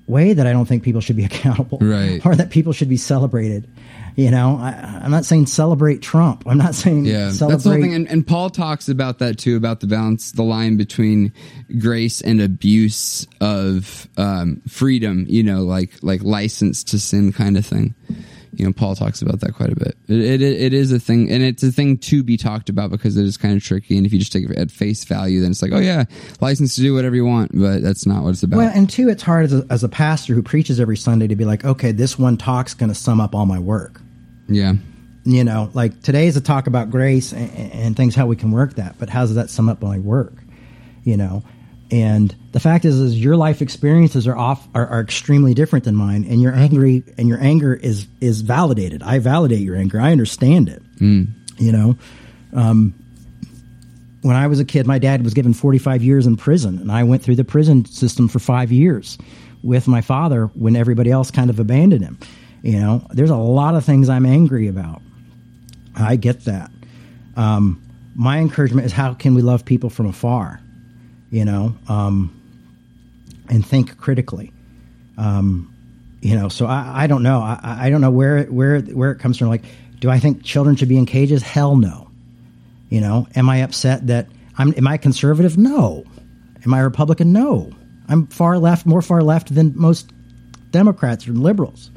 way 0.06 0.32
that 0.32 0.46
I 0.46 0.52
don't 0.52 0.66
think 0.66 0.82
people 0.82 1.00
should 1.00 1.16
be 1.16 1.24
accountable 1.30 1.78
Right. 1.80 2.24
or 2.24 2.34
that 2.36 2.50
people 2.50 2.72
should 2.72 2.88
be 2.88 2.96
celebrated. 2.96 3.68
You 4.14 4.30
know, 4.30 4.58
I, 4.58 5.00
I'm 5.04 5.10
not 5.10 5.24
saying 5.24 5.46
celebrate 5.46 6.02
Trump. 6.02 6.44
I'm 6.46 6.58
not 6.58 6.74
saying 6.74 7.06
Yeah, 7.06 7.30
celebrate. 7.30 7.54
that's 7.54 7.64
the 7.64 7.70
thing. 7.70 7.94
And, 7.94 8.08
and 8.10 8.26
Paul 8.26 8.50
talks 8.50 8.90
about 8.90 9.20
that 9.20 9.38
too, 9.38 9.56
about 9.56 9.80
the 9.80 9.86
balance, 9.86 10.32
the 10.32 10.42
line 10.42 10.76
between 10.76 11.32
grace 11.78 12.20
and 12.20 12.40
abuse 12.42 13.26
of 13.40 14.06
um, 14.18 14.60
freedom. 14.68 15.24
You 15.30 15.42
know, 15.44 15.62
like 15.62 15.92
like 16.02 16.22
license 16.22 16.84
to 16.84 16.98
sin 16.98 17.32
kind 17.32 17.56
of 17.56 17.64
thing. 17.64 17.94
You 18.54 18.66
know, 18.66 18.72
Paul 18.72 18.94
talks 18.94 19.22
about 19.22 19.40
that 19.40 19.54
quite 19.54 19.72
a 19.72 19.76
bit. 19.76 19.96
It, 20.08 20.20
it 20.20 20.42
it 20.42 20.74
is 20.74 20.92
a 20.92 21.00
thing, 21.00 21.30
and 21.30 21.42
it's 21.42 21.62
a 21.62 21.72
thing 21.72 21.96
to 21.98 22.22
be 22.22 22.36
talked 22.36 22.68
about 22.68 22.90
because 22.90 23.16
it 23.16 23.24
is 23.24 23.38
kind 23.38 23.56
of 23.56 23.62
tricky. 23.64 23.96
And 23.96 24.04
if 24.04 24.12
you 24.12 24.18
just 24.18 24.30
take 24.32 24.44
it 24.44 24.56
at 24.58 24.70
face 24.70 25.04
value, 25.04 25.40
then 25.40 25.52
it's 25.52 25.62
like, 25.62 25.72
oh 25.72 25.78
yeah, 25.78 26.04
license 26.40 26.74
to 26.74 26.82
do 26.82 26.92
whatever 26.94 27.16
you 27.16 27.24
want, 27.24 27.52
but 27.58 27.80
that's 27.82 28.04
not 28.06 28.22
what 28.22 28.30
it's 28.30 28.42
about. 28.42 28.58
Well, 28.58 28.70
and 28.74 28.90
two, 28.90 29.08
it's 29.08 29.22
hard 29.22 29.46
as 29.46 29.54
a, 29.54 29.66
as 29.70 29.84
a 29.84 29.88
pastor 29.88 30.34
who 30.34 30.42
preaches 30.42 30.80
every 30.80 30.98
Sunday 30.98 31.26
to 31.28 31.36
be 31.36 31.46
like, 31.46 31.64
okay, 31.64 31.92
this 31.92 32.18
one 32.18 32.36
talk's 32.36 32.74
going 32.74 32.90
to 32.90 32.94
sum 32.94 33.20
up 33.22 33.34
all 33.34 33.46
my 33.46 33.58
work. 33.58 34.00
yeah, 34.48 34.74
You 35.24 35.44
know, 35.44 35.70
like 35.72 36.02
today 36.02 36.26
is 36.26 36.36
a 36.36 36.42
talk 36.42 36.66
about 36.66 36.90
grace 36.90 37.32
and, 37.32 37.50
and 37.72 37.96
things, 37.96 38.14
how 38.14 38.26
we 38.26 38.36
can 38.36 38.50
work 38.50 38.74
that, 38.74 38.96
but 38.98 39.08
how 39.08 39.22
does 39.22 39.34
that 39.36 39.48
sum 39.48 39.70
up 39.70 39.80
my 39.80 39.98
work? 39.98 40.34
You 41.04 41.16
know, 41.16 41.42
and 41.92 42.34
the 42.52 42.60
fact 42.60 42.86
is, 42.86 42.98
is 42.98 43.22
your 43.22 43.36
life 43.36 43.60
experiences 43.60 44.26
are 44.26 44.36
off 44.36 44.66
are, 44.74 44.86
are 44.86 45.00
extremely 45.00 45.52
different 45.52 45.84
than 45.84 45.94
mine, 45.94 46.24
and 46.24 46.40
you're 46.40 46.54
angry, 46.54 47.04
and 47.18 47.28
your 47.28 47.38
anger 47.38 47.74
is 47.74 48.06
is 48.20 48.40
validated. 48.40 49.02
I 49.02 49.18
validate 49.18 49.60
your 49.60 49.76
anger. 49.76 50.00
I 50.00 50.10
understand 50.10 50.70
it. 50.70 50.82
You 51.58 51.72
know, 51.72 51.96
um, 52.54 52.94
when 54.22 54.36
I 54.36 54.46
was 54.46 54.58
a 54.58 54.64
kid, 54.64 54.86
my 54.86 54.98
dad 54.98 55.22
was 55.22 55.34
given 55.34 55.52
45 55.52 56.02
years 56.02 56.26
in 56.26 56.36
prison, 56.36 56.78
and 56.78 56.90
I 56.90 57.02
went 57.02 57.22
through 57.22 57.36
the 57.36 57.44
prison 57.44 57.84
system 57.84 58.26
for 58.26 58.38
five 58.38 58.72
years 58.72 59.18
with 59.62 59.86
my 59.86 60.00
father 60.00 60.46
when 60.54 60.76
everybody 60.76 61.10
else 61.10 61.30
kind 61.30 61.50
of 61.50 61.60
abandoned 61.60 62.02
him. 62.02 62.18
You 62.62 62.80
know, 62.80 63.06
there's 63.10 63.30
a 63.30 63.36
lot 63.36 63.74
of 63.74 63.84
things 63.84 64.08
I'm 64.08 64.24
angry 64.24 64.66
about. 64.66 65.02
I 65.94 66.16
get 66.16 66.46
that. 66.46 66.70
Um, 67.36 67.82
my 68.14 68.38
encouragement 68.38 68.86
is 68.86 68.92
how 68.92 69.12
can 69.12 69.34
we 69.34 69.42
love 69.42 69.66
people 69.66 69.90
from 69.90 70.06
afar, 70.06 70.61
you 71.32 71.46
know, 71.46 71.74
um, 71.88 72.30
and 73.48 73.66
think 73.66 73.96
critically. 73.98 74.52
Um, 75.18 75.74
you 76.20 76.36
know, 76.36 76.48
so 76.48 76.66
I, 76.66 77.04
I 77.04 77.06
don't 77.08 77.24
know. 77.24 77.40
I, 77.40 77.86
I 77.86 77.90
don't 77.90 78.00
know 78.00 78.10
where 78.10 78.44
where 78.44 78.80
where 78.80 79.10
it 79.10 79.18
comes 79.18 79.38
from. 79.38 79.48
Like, 79.48 79.64
do 79.98 80.08
I 80.10 80.20
think 80.20 80.44
children 80.44 80.76
should 80.76 80.88
be 80.88 80.98
in 80.98 81.06
cages? 81.06 81.42
Hell 81.42 81.74
no. 81.74 82.08
You 82.90 83.00
know, 83.00 83.26
am 83.34 83.48
I 83.48 83.62
upset 83.62 84.06
that 84.06 84.28
I'm? 84.56 84.74
Am 84.76 84.86
I 84.86 84.98
conservative? 84.98 85.58
No. 85.58 86.04
Am 86.64 86.72
I 86.72 86.80
Republican? 86.80 87.32
No. 87.32 87.72
I'm 88.08 88.26
far 88.26 88.58
left, 88.58 88.84
more 88.84 89.02
far 89.02 89.22
left 89.22 89.52
than 89.52 89.72
most 89.74 90.12
Democrats 90.70 91.26
or 91.26 91.32
liberals. 91.32 91.90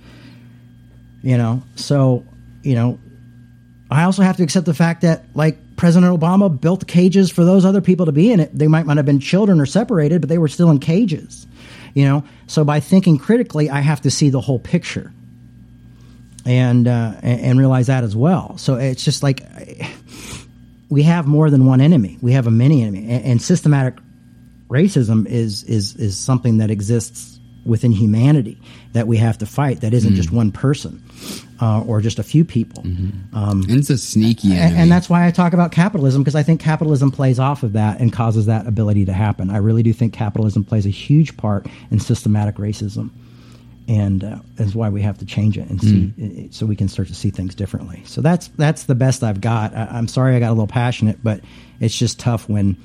You 1.21 1.37
know, 1.37 1.61
so 1.75 2.25
you 2.63 2.73
know, 2.73 2.99
I 3.91 4.05
also 4.05 4.23
have 4.23 4.37
to 4.37 4.43
accept 4.43 4.65
the 4.65 4.73
fact 4.73 5.01
that 5.01 5.25
like 5.35 5.57
President 5.75 6.17
Obama 6.17 6.49
built 6.61 6.87
cages 6.87 7.31
for 7.31 7.43
those 7.43 7.65
other 7.65 7.81
people 7.81 8.05
to 8.05 8.11
be 8.11 8.31
in 8.31 8.39
it. 8.39 8.57
They 8.57 8.67
might 8.67 8.85
not 8.85 8.97
have 8.97 9.05
been 9.05 9.19
children 9.19 9.59
or 9.59 9.65
separated, 9.65 10.21
but 10.21 10.29
they 10.29 10.37
were 10.37 10.47
still 10.47 10.69
in 10.71 10.79
cages. 10.79 11.47
You 11.93 12.05
know, 12.05 12.23
so 12.47 12.63
by 12.63 12.79
thinking 12.79 13.17
critically, 13.17 13.69
I 13.69 13.79
have 13.79 14.01
to 14.01 14.11
see 14.11 14.29
the 14.29 14.41
whole 14.41 14.59
picture 14.59 15.13
and 16.45 16.87
uh, 16.87 17.15
and 17.21 17.57
realize 17.57 17.87
that 17.87 18.03
as 18.03 18.15
well. 18.15 18.57
So 18.57 18.75
it's 18.75 19.03
just 19.03 19.23
like 19.23 19.41
we 20.89 21.03
have 21.03 21.25
more 21.25 21.49
than 21.49 21.65
one 21.65 21.81
enemy. 21.81 22.17
We 22.21 22.33
have 22.33 22.47
a 22.47 22.51
many 22.51 22.81
enemy, 22.81 23.09
and, 23.09 23.25
and 23.25 23.41
systematic 23.41 23.95
racism 24.69 25.25
is 25.27 25.63
is 25.63 25.95
is 25.95 26.17
something 26.17 26.57
that 26.57 26.69
exists 26.69 27.39
within 27.65 27.91
humanity 27.91 28.61
that 28.93 29.07
we 29.07 29.17
have 29.17 29.37
to 29.39 29.45
fight. 29.45 29.81
That 29.81 29.93
isn't 29.93 30.15
just 30.15 30.31
one 30.31 30.51
person 30.51 31.01
uh, 31.61 31.81
or 31.81 32.01
just 32.01 32.19
a 32.19 32.23
few 32.23 32.43
people. 32.45 32.83
Um, 32.83 33.63
And 33.67 33.71
it's 33.71 33.89
a 33.89 33.97
sneaky 33.97 34.51
and, 34.51 34.59
enemy. 34.59 34.81
and 34.81 34.91
that's 34.91 35.09
why 35.09 35.25
I 35.25 35.31
talk 35.31 35.53
about 35.53 35.71
capitalism 35.71 36.21
because 36.21 36.35
I 36.35 36.43
think 36.43 36.59
capitalism 36.59 37.11
plays 37.11 37.39
off 37.39 37.63
of 37.63 37.73
that 37.73 37.99
and 38.01 38.11
causes 38.11 38.45
that 38.47 38.67
ability 38.67 39.05
to 39.05 39.13
happen. 39.13 39.49
I 39.49 39.57
really 39.57 39.83
do 39.83 39.93
think 39.93 40.13
capitalism 40.13 40.63
plays 40.63 40.85
a 40.85 40.89
huge 40.89 41.37
part 41.37 41.67
in 41.91 41.99
systematic 41.99 42.55
racism, 42.55 43.09
and 43.87 44.23
uh, 44.23 44.39
is 44.57 44.75
why 44.75 44.89
we 44.89 45.01
have 45.03 45.17
to 45.19 45.25
change 45.25 45.57
it 45.57 45.69
and 45.69 45.79
see 45.81 46.13
Mm. 46.17 46.45
it- 46.47 46.53
so 46.53 46.65
we 46.65 46.75
can 46.75 46.87
start 46.87 47.07
to 47.09 47.15
see 47.15 47.29
things 47.29 47.53
differently. 47.55 48.01
So 48.05 48.21
that's 48.21 48.47
that's 48.57 48.83
the 48.83 48.95
best 48.95 49.23
I've 49.23 49.41
got. 49.41 49.75
I, 49.75 49.85
I'm 49.91 50.07
sorry 50.07 50.35
I 50.35 50.39
got 50.39 50.49
a 50.49 50.53
little 50.57 50.67
passionate, 50.67 51.19
but 51.23 51.41
it's 51.79 51.95
just 51.97 52.19
tough 52.19 52.49
when 52.49 52.77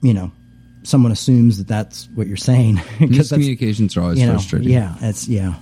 you 0.00 0.14
know 0.14 0.30
someone 0.84 1.10
assumes 1.12 1.58
that 1.58 1.66
that's 1.66 2.08
what 2.14 2.26
you're 2.26 2.36
saying 2.36 2.76
because 3.00 3.30
that's 3.30 3.42
Miscommunications 3.42 3.96
are 3.96 4.02
always 4.02 4.18
you 4.20 4.26
know 4.26 4.32
frustrating. 4.34 4.68
yeah 4.70 4.94
it's 5.00 5.26
yeah 5.26 5.54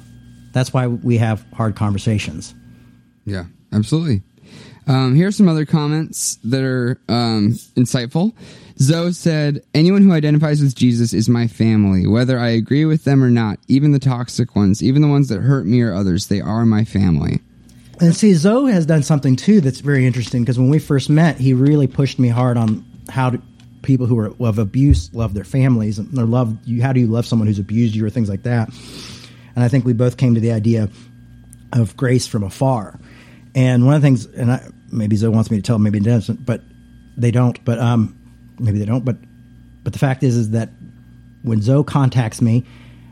that's 0.52 0.72
why 0.72 0.86
we 0.86 1.18
have 1.18 1.44
hard 1.52 1.76
conversations. 1.76 2.54
Yeah, 3.24 3.44
absolutely. 3.72 4.22
Um, 4.86 5.14
here 5.14 5.28
are 5.28 5.32
some 5.32 5.48
other 5.48 5.64
comments 5.64 6.36
that 6.44 6.62
are 6.62 7.00
um, 7.08 7.52
insightful. 7.76 8.34
Zoe 8.78 9.12
said, 9.12 9.62
Anyone 9.74 10.02
who 10.02 10.12
identifies 10.12 10.60
with 10.60 10.74
Jesus 10.74 11.12
is 11.12 11.28
my 11.28 11.46
family, 11.46 12.06
whether 12.06 12.38
I 12.38 12.48
agree 12.48 12.84
with 12.84 13.04
them 13.04 13.22
or 13.22 13.30
not, 13.30 13.58
even 13.68 13.92
the 13.92 14.00
toxic 14.00 14.56
ones, 14.56 14.82
even 14.82 15.02
the 15.02 15.08
ones 15.08 15.28
that 15.28 15.40
hurt 15.40 15.66
me 15.66 15.82
or 15.82 15.94
others, 15.94 16.26
they 16.26 16.40
are 16.40 16.66
my 16.66 16.84
family. 16.84 17.40
And 18.00 18.16
see, 18.16 18.34
Zoe 18.34 18.72
has 18.72 18.84
done 18.84 19.04
something 19.04 19.36
too 19.36 19.60
that's 19.60 19.80
very 19.80 20.04
interesting 20.06 20.42
because 20.42 20.58
when 20.58 20.68
we 20.68 20.80
first 20.80 21.08
met, 21.08 21.38
he 21.38 21.54
really 21.54 21.86
pushed 21.86 22.18
me 22.18 22.28
hard 22.28 22.56
on 22.56 22.84
how 23.08 23.30
to, 23.30 23.42
people 23.82 24.06
who 24.06 24.18
are 24.18 24.32
of 24.40 24.58
abuse 24.58 25.12
love 25.12 25.34
their 25.34 25.44
families 25.44 25.98
and 25.98 26.18
or 26.18 26.24
love 26.24 26.56
you. 26.64 26.82
How 26.82 26.92
do 26.92 27.00
you 27.00 27.06
love 27.06 27.26
someone 27.26 27.46
who's 27.46 27.58
abused 27.58 27.94
you 27.94 28.04
or 28.04 28.10
things 28.10 28.28
like 28.28 28.42
that? 28.44 28.70
And 29.54 29.64
I 29.64 29.68
think 29.68 29.84
we 29.84 29.92
both 29.92 30.16
came 30.16 30.34
to 30.34 30.40
the 30.40 30.52
idea 30.52 30.88
of 31.72 31.96
grace 31.96 32.26
from 32.26 32.42
afar. 32.42 32.98
And 33.54 33.84
one 33.86 33.94
of 33.94 34.02
the 34.02 34.06
things, 34.06 34.26
and 34.26 34.50
I, 34.52 34.66
maybe 34.90 35.16
Zoe 35.16 35.28
wants 35.30 35.50
me 35.50 35.58
to 35.58 35.62
tell, 35.62 35.78
maybe 35.78 35.98
it 35.98 36.04
doesn't, 36.04 36.44
but 36.44 36.62
they 37.16 37.30
don't. 37.30 37.62
But 37.64 37.78
um, 37.78 38.16
maybe 38.58 38.78
they 38.78 38.84
don't. 38.86 39.04
But 39.04 39.16
but 39.84 39.92
the 39.92 39.98
fact 39.98 40.22
is, 40.22 40.36
is 40.36 40.50
that 40.50 40.70
when 41.42 41.60
Zoe 41.60 41.84
contacts 41.84 42.40
me 42.40 42.64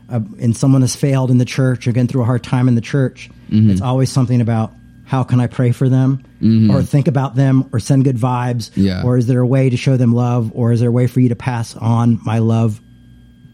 uh, 0.09 0.21
and 0.39 0.55
someone 0.55 0.81
has 0.81 0.95
failed 0.95 1.29
in 1.31 1.37
the 1.37 1.45
church 1.45 1.85
or 1.87 1.91
gone 1.91 2.07
through 2.07 2.21
a 2.21 2.25
hard 2.25 2.43
time 2.43 2.67
in 2.67 2.75
the 2.75 2.81
church, 2.81 3.29
it's 3.49 3.81
always 3.81 4.09
something 4.09 4.39
about 4.39 4.71
how 5.03 5.23
can 5.23 5.41
I 5.41 5.47
pray 5.47 5.73
for 5.73 5.89
them 5.89 6.23
or 6.71 6.81
think 6.83 7.09
about 7.09 7.35
them 7.35 7.69
or 7.73 7.79
send 7.81 8.05
good 8.05 8.15
vibes 8.15 8.71
Yeah. 8.75 9.03
or 9.03 9.17
is 9.17 9.27
there 9.27 9.41
a 9.41 9.45
way 9.45 9.69
to 9.69 9.75
show 9.75 9.97
them 9.97 10.13
love 10.13 10.51
or 10.55 10.71
is 10.71 10.79
there 10.79 10.87
a 10.87 10.91
way 10.91 11.05
for 11.07 11.19
you 11.19 11.27
to 11.29 11.35
pass 11.35 11.75
on 11.75 12.19
my 12.23 12.39
love 12.39 12.79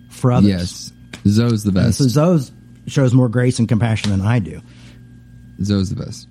for 0.09 0.31
others? 0.31 0.47
Yes, 0.49 0.93
Zoe's 1.27 1.63
the 1.63 1.71
best. 1.71 1.97
So 1.97 2.07
Zoe 2.07 2.41
shows 2.87 3.13
more 3.13 3.29
grace 3.29 3.59
and 3.59 3.67
compassion 3.67 4.11
than 4.11 4.21
I 4.21 4.39
do. 4.39 4.61
Zoe's 5.63 5.89
the 5.93 6.03
best. 6.03 6.27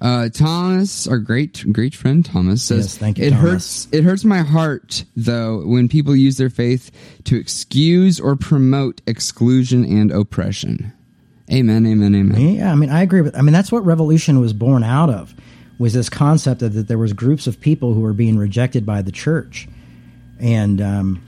Uh, 0.00 0.28
Thomas, 0.28 1.06
our 1.06 1.18
great 1.18 1.64
great 1.72 1.94
friend 1.94 2.24
Thomas 2.24 2.62
says, 2.62 2.84
Yes, 2.86 2.98
thank 2.98 3.18
you, 3.18 3.24
It 3.26 3.30
Thomas. 3.30 3.42
hurts. 3.84 3.88
It 3.92 4.04
hurts 4.04 4.24
my 4.24 4.40
heart 4.40 5.04
though 5.16 5.64
when 5.64 5.88
people 5.88 6.14
use 6.16 6.36
their 6.36 6.50
faith 6.50 6.90
to 7.24 7.36
excuse 7.36 8.18
or 8.20 8.36
promote 8.36 9.00
exclusion 9.06 9.84
and 9.84 10.10
oppression. 10.10 10.92
Amen. 11.52 11.86
Amen. 11.86 12.14
Amen. 12.14 12.40
Yeah, 12.56 12.72
I 12.72 12.74
mean, 12.74 12.90
I 12.90 13.02
agree 13.02 13.20
with. 13.20 13.36
I 13.36 13.42
mean, 13.42 13.52
that's 13.52 13.70
what 13.70 13.84
revolution 13.84 14.40
was 14.40 14.52
born 14.52 14.82
out 14.82 15.10
of, 15.10 15.34
was 15.78 15.92
this 15.92 16.08
concept 16.08 16.62
of 16.62 16.72
that 16.74 16.88
there 16.88 16.98
was 16.98 17.12
groups 17.12 17.46
of 17.46 17.60
people 17.60 17.94
who 17.94 18.00
were 18.00 18.14
being 18.14 18.36
rejected 18.36 18.84
by 18.84 19.00
the 19.02 19.12
church, 19.12 19.68
and 20.40 20.80
um, 20.80 21.22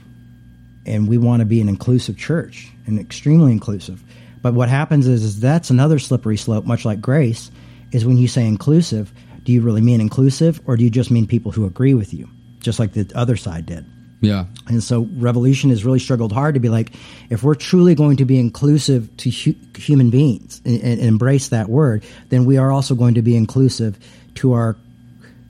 and 0.85 1.07
we 1.07 1.17
want 1.17 1.39
to 1.39 1.45
be 1.45 1.61
an 1.61 1.69
inclusive 1.69 2.17
church, 2.17 2.69
and 2.85 2.99
extremely 2.99 3.51
inclusive. 3.51 4.03
But 4.47 4.53
what 4.53 4.69
happens 4.69 5.07
is, 5.07 5.25
is 5.25 5.41
that's 5.41 5.71
another 5.71 5.99
slippery 5.99 6.37
slope, 6.37 6.63
much 6.63 6.85
like 6.85 7.01
grace, 7.01 7.51
is 7.91 8.05
when 8.05 8.17
you 8.17 8.29
say 8.29 8.47
inclusive, 8.47 9.11
do 9.43 9.51
you 9.51 9.59
really 9.59 9.81
mean 9.81 9.99
inclusive, 9.99 10.61
or 10.65 10.77
do 10.77 10.85
you 10.85 10.89
just 10.89 11.11
mean 11.11 11.27
people 11.27 11.51
who 11.51 11.65
agree 11.65 11.93
with 11.93 12.13
you, 12.13 12.29
just 12.61 12.79
like 12.79 12.93
the 12.93 13.11
other 13.13 13.35
side 13.35 13.65
did? 13.65 13.85
Yeah. 14.21 14.45
And 14.67 14.81
so 14.81 15.09
Revolution 15.17 15.69
has 15.71 15.83
really 15.83 15.99
struggled 15.99 16.31
hard 16.31 16.53
to 16.53 16.61
be 16.61 16.69
like, 16.69 16.93
if 17.29 17.43
we're 17.43 17.55
truly 17.55 17.93
going 17.93 18.15
to 18.17 18.25
be 18.25 18.39
inclusive 18.39 19.17
to 19.17 19.29
hu- 19.29 19.55
human 19.75 20.11
beings 20.11 20.61
and, 20.63 20.81
and 20.81 21.01
embrace 21.01 21.49
that 21.49 21.67
word, 21.67 22.05
then 22.29 22.45
we 22.45 22.55
are 22.55 22.71
also 22.71 22.95
going 22.95 23.15
to 23.15 23.21
be 23.21 23.35
inclusive 23.35 23.99
to 24.35 24.53
our 24.53 24.77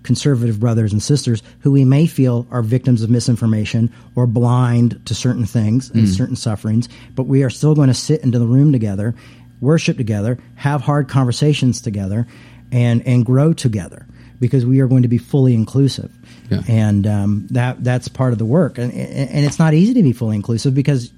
conservative 0.08 0.60
brothers 0.60 0.94
and 0.94 1.04
sisters 1.04 1.44
who 1.60 1.72
we 1.72 1.86
may 1.86 2.08
feel 2.08 2.48
are 2.50 2.64
victims 2.64 3.04
of 3.04 3.10
misinformation 3.10 3.94
or 4.16 4.26
blind 4.26 5.00
to 5.06 5.14
certain 5.14 5.46
things 5.46 5.92
and 5.92 6.08
certain 6.08 6.36
sufferings, 6.38 6.88
but 7.14 7.24
we 7.24 7.44
are 7.44 7.50
still 7.50 7.76
going 7.76 7.90
to 7.90 7.94
sit 7.94 8.22
into 8.22 8.40
the 8.40 8.48
room 8.48 8.72
together, 8.72 9.14
worship 9.60 9.98
together, 9.98 10.40
have 10.56 10.82
hard 10.82 11.10
conversations 11.10 11.82
together, 11.82 12.26
and 12.72 13.06
and 13.06 13.26
grow 13.26 13.52
together 13.54 14.08
because 14.40 14.66
we 14.66 14.80
are 14.80 14.88
going 14.88 15.02
to 15.02 15.08
be 15.10 15.18
fully 15.18 15.54
inclusive. 15.54 16.12
Yeah. 16.50 16.62
And 16.70 17.06
um, 17.06 17.48
that 17.52 17.84
that's 17.84 18.08
part 18.08 18.32
of 18.32 18.40
the 18.40 18.46
work, 18.46 18.78
and, 18.78 18.94
and 18.94 19.30
and 19.30 19.46
it's 19.46 19.60
not 19.60 19.74
easy 19.74 19.94
to 19.94 20.04
be 20.04 20.14
fully 20.14 20.38
inclusive 20.38 20.74
because 20.74 21.12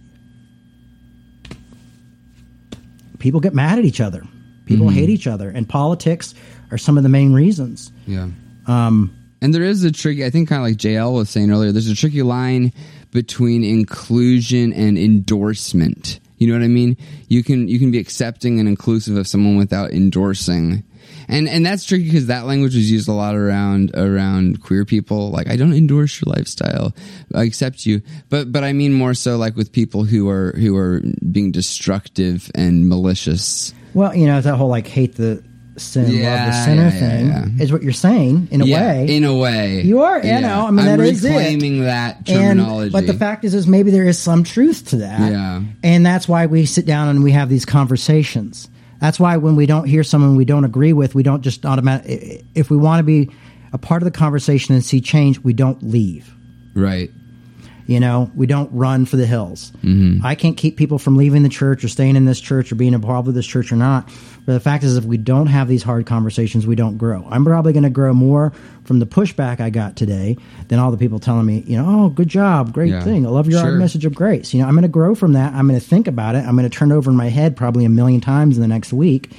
people 3.19 3.39
get 3.39 3.53
mad 3.53 3.77
at 3.77 3.85
each 3.85 4.01
other, 4.01 4.23
people 4.65 4.89
hate 4.89 5.09
each 5.09 5.27
other, 5.27 5.49
and 5.49 5.69
politics 5.69 6.33
are 6.71 6.77
some 6.79 6.97
of 6.97 7.03
the 7.03 7.09
main 7.09 7.33
reasons. 7.33 7.91
Yeah. 8.07 8.29
Um, 8.69 9.15
and 9.41 9.53
there 9.53 9.63
is 9.63 9.83
a 9.83 9.91
tricky, 9.91 10.23
I 10.23 10.29
think, 10.29 10.47
kind 10.47 10.61
of 10.61 10.67
like 10.67 10.77
JL 10.77 11.13
was 11.13 11.29
saying 11.29 11.49
earlier, 11.51 11.71
there's 11.71 11.89
a 11.89 11.95
tricky 11.95 12.21
line 12.21 12.71
between 13.11 13.63
inclusion 13.63 14.73
and 14.73 14.97
endorsement. 14.97 16.19
You 16.37 16.47
know 16.47 16.53
what 16.53 16.63
I 16.63 16.69
mean? 16.69 16.95
You 17.27 17.43
can 17.43 17.67
you 17.67 17.79
can 17.79 17.91
be 17.91 17.97
accepting 17.97 18.59
and 18.59 18.69
inclusive 18.69 19.17
of 19.17 19.27
someone 19.27 19.57
without 19.57 19.91
endorsing. 19.91 20.83
And 21.27 21.49
and 21.49 21.65
that's 21.65 21.83
tricky 21.83 22.05
because 22.05 22.27
that 22.27 22.45
language 22.45 22.75
was 22.75 22.89
used 22.89 23.09
a 23.09 23.13
lot 23.13 23.35
around 23.35 23.91
around 23.95 24.61
queer 24.61 24.85
people. 24.85 25.31
Like 25.31 25.49
I 25.49 25.55
don't 25.55 25.73
endorse 25.73 26.21
your 26.21 26.33
lifestyle, 26.33 26.93
I 27.33 27.43
accept 27.43 27.85
you. 27.85 28.01
But 28.29 28.51
but 28.51 28.63
I 28.63 28.73
mean 28.73 28.93
more 28.93 29.13
so 29.13 29.37
like 29.37 29.55
with 29.55 29.71
people 29.71 30.03
who 30.03 30.29
are 30.29 30.53
who 30.53 30.77
are 30.77 31.01
being 31.31 31.51
destructive 31.51 32.49
and 32.55 32.87
malicious. 32.87 33.73
Well, 33.93 34.15
you 34.15 34.27
know, 34.27 34.39
that 34.39 34.55
whole 34.55 34.69
like 34.69 34.87
hate 34.87 35.15
the 35.15 35.43
sin, 35.79 36.03
love 36.03 36.11
the 36.11 36.17
Yeah, 36.19 36.65
sinner 36.65 36.81
yeah, 36.83 36.93
yeah, 36.93 36.99
thing 36.99 37.27
yeah. 37.57 37.63
is 37.63 37.71
what 37.71 37.83
you're 37.83 37.91
saying 37.93 38.47
in 38.51 38.61
a 38.61 38.65
yeah, 38.65 38.79
way. 38.93 39.15
in 39.17 39.23
a 39.23 39.35
way, 39.35 39.81
You 39.81 40.01
are, 40.03 40.23
you 40.23 40.39
know, 40.41 40.65
I 40.67 40.71
mean, 40.71 40.87
I'm 40.87 40.97
that 40.97 40.99
is 40.99 41.23
it. 41.25 41.29
reclaiming 41.29 41.83
that 41.83 42.17
and 42.17 42.25
terminology. 42.27 42.91
but 42.91 43.07
the 43.07 43.13
fact 43.13 43.43
is, 43.45 43.53
is 43.53 43.67
maybe 43.67 43.91
there 43.91 44.05
is 44.07 44.17
some 44.19 44.43
truth 44.43 44.89
to 44.89 44.97
that. 44.97 45.19
Yeah. 45.31 45.61
and 45.83 46.05
that's 46.05 46.27
why 46.27 46.45
we 46.45 46.65
sit 46.65 46.85
down 46.85 47.07
and 47.09 47.23
we 47.23 47.31
have 47.31 47.49
these 47.49 47.65
conversations. 47.65 48.69
That's 48.99 49.19
why 49.19 49.37
when 49.37 49.55
we 49.55 49.65
don't 49.65 49.85
hear 49.87 50.03
someone 50.03 50.35
we 50.35 50.45
don't 50.45 50.65
agree 50.65 50.91
with, 50.93 51.15
we 51.15 51.23
don't 51.23 51.41
just 51.41 51.65
automatic. 51.65 52.43
If 52.55 52.69
we 52.69 52.75
want 52.77 52.99
to 52.99 53.03
be 53.03 53.29
a 53.71 53.77
part 53.77 54.01
of 54.01 54.05
the 54.05 54.17
conversation 54.17 54.75
and 54.75 54.83
see 54.83 54.99
change, 54.99 55.39
we 55.39 55.53
don't 55.53 55.81
leave. 55.83 56.33
right? 56.75 57.09
You 57.89 57.99
know, 57.99 58.29
we 58.35 58.45
don't 58.45 58.69
run 58.71 59.05
for 59.05 59.17
the 59.17 59.25
hills. 59.25 59.71
Mm-hmm. 59.83 60.23
I 60.23 60.35
can't 60.35 60.55
keep 60.55 60.77
people 60.77 60.99
from 60.99 61.17
leaving 61.17 61.41
the 61.41 61.49
church 61.49 61.83
or 61.83 61.87
staying 61.87 62.15
in 62.17 62.25
this 62.25 62.39
church 62.39 62.71
or 62.71 62.75
being 62.75 62.93
involved 62.93 63.25
with 63.25 63.33
this 63.35 63.47
church 63.47 63.71
or 63.71 63.77
not. 63.77 64.07
But 64.45 64.53
the 64.53 64.59
fact 64.59 64.83
is, 64.83 64.95
if 64.95 65.05
we 65.05 65.17
don't 65.17 65.47
have 65.47 65.67
these 65.67 65.81
hard 65.81 66.05
conversations, 66.05 66.67
we 66.67 66.75
don't 66.75 66.97
grow. 66.97 67.27
I'm 67.29 67.43
probably 67.43 67.73
going 67.73 67.83
to 67.83 67.89
grow 67.89 68.13
more 68.13 68.53
from 68.83 68.99
the 68.99 69.07
pushback 69.07 69.59
I 69.59 69.71
got 69.71 69.95
today 69.95 70.37
than 70.67 70.77
all 70.77 70.91
the 70.91 70.97
people 70.97 71.17
telling 71.19 71.47
me, 71.47 71.63
you 71.65 71.77
know, 71.77 72.05
oh, 72.05 72.09
good 72.09 72.27
job, 72.27 72.73
great 72.73 72.91
Yeah. 72.91 73.03
thing. 73.03 73.25
I 73.25 73.29
love 73.29 73.47
your 73.49 73.59
Sure. 73.61 73.71
message 73.71 74.05
of 74.05 74.13
grace. 74.13 74.53
You 74.53 74.61
know, 74.61 74.67
I'm 74.67 74.73
going 74.75 74.83
to 74.83 74.87
grow 74.87 75.15
from 75.15 75.33
that. 75.33 75.53
I'm 75.55 75.67
going 75.67 75.79
to 75.79 75.85
think 75.85 76.07
about 76.07 76.35
it. 76.35 76.45
I'm 76.45 76.55
going 76.55 76.69
to 76.69 76.75
turn 76.77 76.91
it 76.91 76.95
over 76.95 77.09
in 77.09 77.17
my 77.17 77.29
head 77.29 77.55
probably 77.55 77.85
a 77.85 77.89
million 77.89 78.21
times 78.21 78.55
in 78.55 78.61
the 78.61 78.67
next 78.67 78.93
week, 78.93 79.31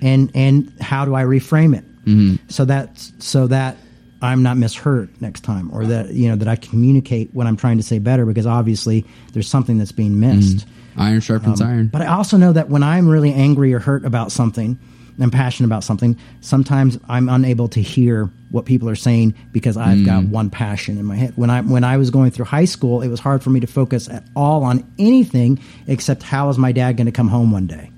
and 0.00 0.30
and 0.34 0.72
how 0.80 1.04
do 1.04 1.14
I 1.14 1.24
reframe 1.24 1.76
it 1.76 1.84
Mm-hmm. 2.06 2.36
so 2.48 2.64
that 2.64 2.98
so 3.18 3.48
that 3.48 3.76
I'm 4.20 4.42
not 4.42 4.56
misheard 4.56 5.10
next 5.20 5.40
time, 5.40 5.70
or 5.72 5.86
that 5.86 6.10
you 6.10 6.28
know 6.28 6.36
that 6.36 6.48
I 6.48 6.56
communicate 6.56 7.32
what 7.32 7.46
I'm 7.46 7.56
trying 7.56 7.76
to 7.76 7.82
say 7.82 7.98
better 7.98 8.26
because 8.26 8.46
obviously 8.46 9.04
there's 9.32 9.48
something 9.48 9.78
that's 9.78 9.92
being 9.92 10.12
mm-hmm. 10.12 10.38
missed. 10.38 10.66
Iron 10.96 11.20
sharpens 11.20 11.60
um, 11.60 11.68
iron. 11.68 11.86
But 11.88 12.02
I 12.02 12.06
also 12.06 12.36
know 12.36 12.52
that 12.52 12.68
when 12.68 12.82
I'm 12.82 13.08
really 13.08 13.32
angry 13.32 13.72
or 13.72 13.78
hurt 13.78 14.04
about 14.04 14.32
something, 14.32 14.76
and 15.14 15.24
I'm 15.24 15.30
passionate 15.30 15.66
about 15.66 15.84
something, 15.84 16.16
sometimes 16.40 16.98
I'm 17.08 17.28
unable 17.28 17.68
to 17.68 17.82
hear 17.82 18.30
what 18.50 18.64
people 18.64 18.88
are 18.88 18.96
saying 18.96 19.34
because 19.52 19.76
I've 19.76 19.98
mm. 19.98 20.06
got 20.06 20.24
one 20.24 20.50
passion 20.50 20.98
in 20.98 21.04
my 21.04 21.16
head. 21.16 21.34
When 21.36 21.50
I 21.50 21.60
when 21.60 21.84
I 21.84 21.96
was 21.96 22.10
going 22.10 22.32
through 22.32 22.46
high 22.46 22.64
school, 22.64 23.02
it 23.02 23.08
was 23.08 23.20
hard 23.20 23.42
for 23.42 23.50
me 23.50 23.60
to 23.60 23.66
focus 23.66 24.08
at 24.08 24.24
all 24.34 24.64
on 24.64 24.90
anything 24.98 25.60
except 25.86 26.24
how 26.24 26.48
is 26.48 26.58
my 26.58 26.72
dad 26.72 26.96
going 26.96 27.06
to 27.06 27.12
come 27.12 27.28
home 27.28 27.52
one 27.52 27.66
day. 27.66 27.90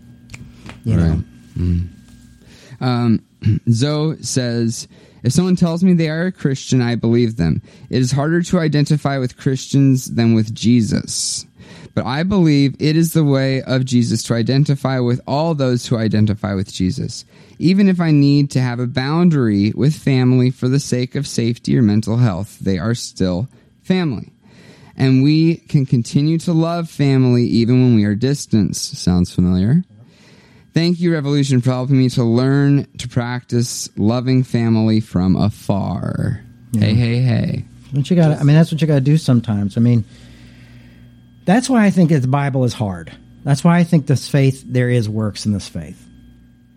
You 0.85 0.97
know, 0.97 1.23
mm. 1.57 1.89
Um, 2.81 3.23
Zoe 3.71 4.23
says, 4.23 4.89
if 5.23 5.33
someone 5.33 5.57
tells 5.57 5.85
me 5.85 5.93
they 5.93 6.09
are 6.09 6.27
a 6.27 6.33
Christian, 6.33 6.81
I 6.81 6.95
believe 6.95 7.37
them. 7.37 7.63
It 7.89 8.01
is 8.01 8.13
harder 8.13 8.43
to 8.43 8.59
identify 8.59 9.19
with 9.19 9.37
Christians 9.37 10.07
than 10.07 10.35
with 10.35 10.55
Jesus. 10.55 11.47
But 11.95 12.07
I 12.07 12.23
believe 12.23 12.77
it 12.79 12.97
is 12.97 13.13
the 13.13 13.25
way 13.25 13.63
of 13.63 13.85
Jesus 13.85 14.23
to 14.25 14.35
identify 14.35 15.01
with 15.01 15.21
all 15.27 15.55
those 15.55 15.87
who 15.87 15.97
identify 15.97 16.55
with 16.55 16.73
Jesus. 16.73 17.25
Even 17.59 17.89
if 17.89 18.01
I 18.01 18.11
need 18.11 18.51
to 18.53 18.61
have 18.61 18.81
a 18.81 18.87
boundary 18.87 19.73
with 19.73 19.95
family 19.95 20.51
for 20.51 20.69
the 20.69 20.81
sake 20.81 21.15
of 21.15 21.27
safety 21.27 21.77
or 21.77 21.83
mental 21.83 22.17
health, 22.17 22.59
they 22.61 22.79
are 22.79 22.95
still 22.95 23.49
family. 23.83 24.33
And 24.97 25.23
we 25.23 25.57
can 25.57 25.87
continue 25.87 26.39
to 26.41 26.53
love 26.53 26.89
family 26.89 27.45
even 27.45 27.83
when 27.83 27.97
we 27.97 28.05
are 28.05 28.15
distant. 28.15 28.77
Sounds 28.77 29.35
familiar? 29.35 29.83
Thank 30.73 31.01
you, 31.01 31.13
Revolution, 31.13 31.61
for 31.61 31.71
helping 31.71 31.99
me 31.99 32.09
to 32.11 32.23
learn 32.23 32.87
to 32.99 33.09
practice 33.09 33.89
loving 33.97 34.45
family 34.45 35.01
from 35.01 35.35
afar. 35.37 36.43
Hey, 36.77 36.95
hey, 36.95 37.19
hey. 37.21 37.65
What 37.93 38.09
you 38.09 38.15
got? 38.17 38.39
I 38.39 38.45
mean, 38.45 38.55
that's 38.55 38.71
what 38.71 38.81
you 38.81 38.87
got 38.87 38.95
to 38.95 39.01
do 39.01 39.17
sometimes. 39.17 39.77
I 39.77 39.81
mean, 39.81 40.05
that's 41.45 41.69
why 41.69 41.85
I 41.85 41.91
think 41.91 42.11
the 42.11 42.29
Bible 42.29 42.65
is 42.65 42.73
hard. 42.73 43.13
That's 43.43 43.65
why 43.65 43.79
I 43.79 43.85
think 43.85 44.07
this 44.07 44.29
faith 44.29 44.63
there 44.67 44.89
is 44.89 45.09
works 45.09 45.45
in 45.47 45.53
this 45.53 45.67
faith. 45.69 46.07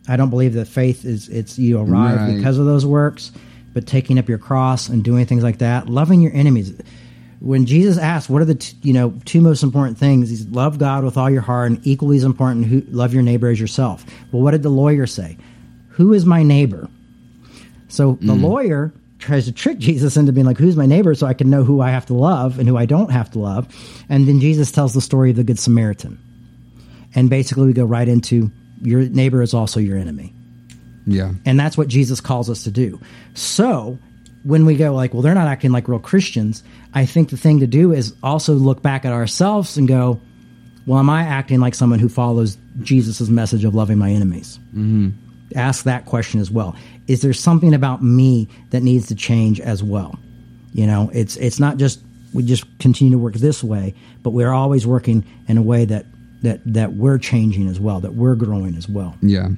I 0.07 0.17
don't 0.17 0.29
believe 0.31 0.53
that 0.53 0.65
faith 0.67 1.05
is 1.05 1.29
it's 1.29 1.59
you 1.59 1.79
arrive 1.79 2.17
Right. 2.17 2.35
because 2.37 2.57
of 2.57 2.65
those 2.65 2.85
works, 2.85 3.31
but 3.73 3.85
taking 3.85 4.17
up 4.17 4.27
your 4.27 4.37
cross 4.39 4.89
and 4.89 5.03
doing 5.03 5.25
things 5.27 5.43
like 5.43 5.59
that, 5.59 5.87
loving 5.87 6.21
your 6.21 6.33
enemies. 6.33 6.73
When 7.43 7.65
Jesus 7.65 7.97
asked, 7.97 8.29
"What 8.29 8.41
are 8.41 8.45
the 8.45 8.55
t- 8.55 8.77
you 8.83 8.93
know 8.93 9.13
two 9.25 9.41
most 9.41 9.63
important 9.63 9.97
things?" 9.97 10.29
He's 10.29 10.47
love 10.47 10.77
God 10.77 11.03
with 11.03 11.17
all 11.17 11.29
your 11.29 11.41
heart, 11.41 11.71
and 11.71 11.79
equally 11.83 12.15
as 12.15 12.23
important, 12.23 12.67
who, 12.67 12.83
love 12.89 13.13
your 13.13 13.21
neighbor 13.21 13.49
as 13.49 13.59
yourself. 13.59 14.05
Well, 14.31 14.41
what 14.41 14.51
did 14.51 14.63
the 14.63 14.69
lawyer 14.69 15.05
say? 15.05 15.35
Who 15.89 16.13
is 16.13 16.25
my 16.25 16.41
neighbor? 16.41 16.87
So 17.89 18.17
the 18.21 18.33
hmm. 18.33 18.45
lawyer 18.45 18.93
tries 19.19 19.43
to 19.45 19.51
trick 19.51 19.77
Jesus 19.77 20.15
into 20.15 20.31
being 20.31 20.45
like, 20.45 20.57
"Who's 20.57 20.77
my 20.77 20.85
neighbor?" 20.85 21.13
So 21.15 21.27
I 21.27 21.33
can 21.33 21.49
know 21.49 21.65
who 21.65 21.81
I 21.81 21.89
have 21.91 22.05
to 22.05 22.13
love 22.13 22.59
and 22.59 22.67
who 22.67 22.77
I 22.77 22.85
don't 22.85 23.11
have 23.11 23.29
to 23.31 23.39
love. 23.39 23.67
And 24.07 24.25
then 24.25 24.39
Jesus 24.39 24.71
tells 24.71 24.93
the 24.93 25.01
story 25.01 25.31
of 25.31 25.35
the 25.35 25.43
Good 25.43 25.59
Samaritan, 25.59 26.17
and 27.13 27.29
basically 27.29 27.65
we 27.65 27.73
go 27.73 27.83
right 27.83 28.07
into 28.07 28.51
your 28.81 29.01
neighbor 29.01 29.41
is 29.41 29.53
also 29.53 29.81
your 29.81 29.97
enemy, 29.97 30.33
Yeah. 31.05 31.33
and 31.45 31.59
that's 31.59 31.77
what 31.77 31.89
Jesus 31.89 32.21
calls 32.21 32.49
us 32.49 32.63
to 32.63 32.71
do. 32.71 32.99
So 33.33 33.97
when 34.43 34.65
we 34.65 34.75
go 34.75 34.95
like, 34.95 35.13
"Well, 35.13 35.21
they're 35.21 35.35
not 35.35 35.47
acting 35.47 35.71
like 35.71 35.89
real 35.89 35.99
Christians," 35.99 36.63
I 36.93 37.05
think 37.05 37.29
the 37.29 37.37
thing 37.37 37.59
to 37.59 37.67
do 37.67 37.91
is 37.91 38.13
also 38.21 38.53
look 38.53 38.81
back 38.81 39.05
at 39.05 39.11
ourselves 39.11 39.77
and 39.77 39.87
go, 39.87 40.19
"Well, 40.85 40.99
am 40.99 41.09
I 41.09 41.23
acting 41.23 41.59
like 41.59 41.75
someone 41.75 41.99
who 41.99 42.09
follows 42.09 42.57
Jesus' 42.81 43.29
message 43.29 43.65
of 43.65 43.73
loving 43.75 43.97
my 43.97 44.11
enemies?" 44.11 44.59
Mm-hmm. 44.75 45.09
ask 45.55 45.83
that 45.85 46.05
question 46.05 46.39
as 46.39 46.49
well. 46.49 46.75
Is 47.07 47.21
there 47.21 47.33
something 47.33 47.73
about 47.73 48.01
me 48.01 48.47
that 48.71 48.81
needs 48.81 49.07
to 49.07 49.15
change 49.15 49.59
as 49.59 49.83
well? 49.83 50.17
You 50.73 50.87
know, 50.87 51.09
it's 51.13 51.35
it's 51.37 51.59
not 51.59 51.77
just 51.77 51.99
we 52.33 52.43
just 52.43 52.65
continue 52.79 53.11
to 53.13 53.19
work 53.19 53.35
this 53.35 53.63
way, 53.63 53.93
but 54.23 54.31
we're 54.31 54.51
always 54.51 54.87
working 54.87 55.23
in 55.47 55.57
a 55.57 55.61
way 55.61 55.85
that 55.85 56.05
that 56.41 56.61
that 56.65 56.93
we're 56.93 57.17
changing 57.17 57.67
as 57.67 57.79
well, 57.79 57.99
that 58.01 58.15
we're 58.15 58.35
growing 58.35 58.75
as 58.75 58.87
well. 58.87 59.15
Yeah. 59.21 59.49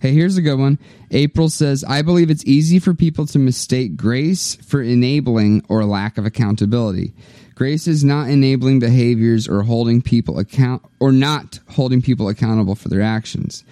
Hey, 0.00 0.12
here's 0.12 0.38
a 0.38 0.42
good 0.42 0.58
one. 0.58 0.78
April 1.10 1.50
says, 1.50 1.84
I 1.84 2.00
believe 2.00 2.30
it's 2.30 2.44
easy 2.46 2.78
for 2.78 2.94
people 2.94 3.26
to 3.26 3.38
mistake 3.38 3.96
grace 3.96 4.54
for 4.56 4.80
enabling 4.80 5.64
or 5.68 5.84
lack 5.84 6.16
of 6.16 6.24
accountability. 6.24 7.12
Grace 7.54 7.86
is 7.86 8.02
not 8.02 8.30
enabling 8.30 8.78
behaviors 8.78 9.46
or 9.46 9.62
holding 9.62 10.00
people 10.00 10.38
account 10.38 10.82
or 11.00 11.12
not 11.12 11.60
holding 11.68 12.00
people 12.00 12.28
accountable 12.28 12.74
for 12.74 12.88
their 12.88 13.02
actions. 13.02 13.62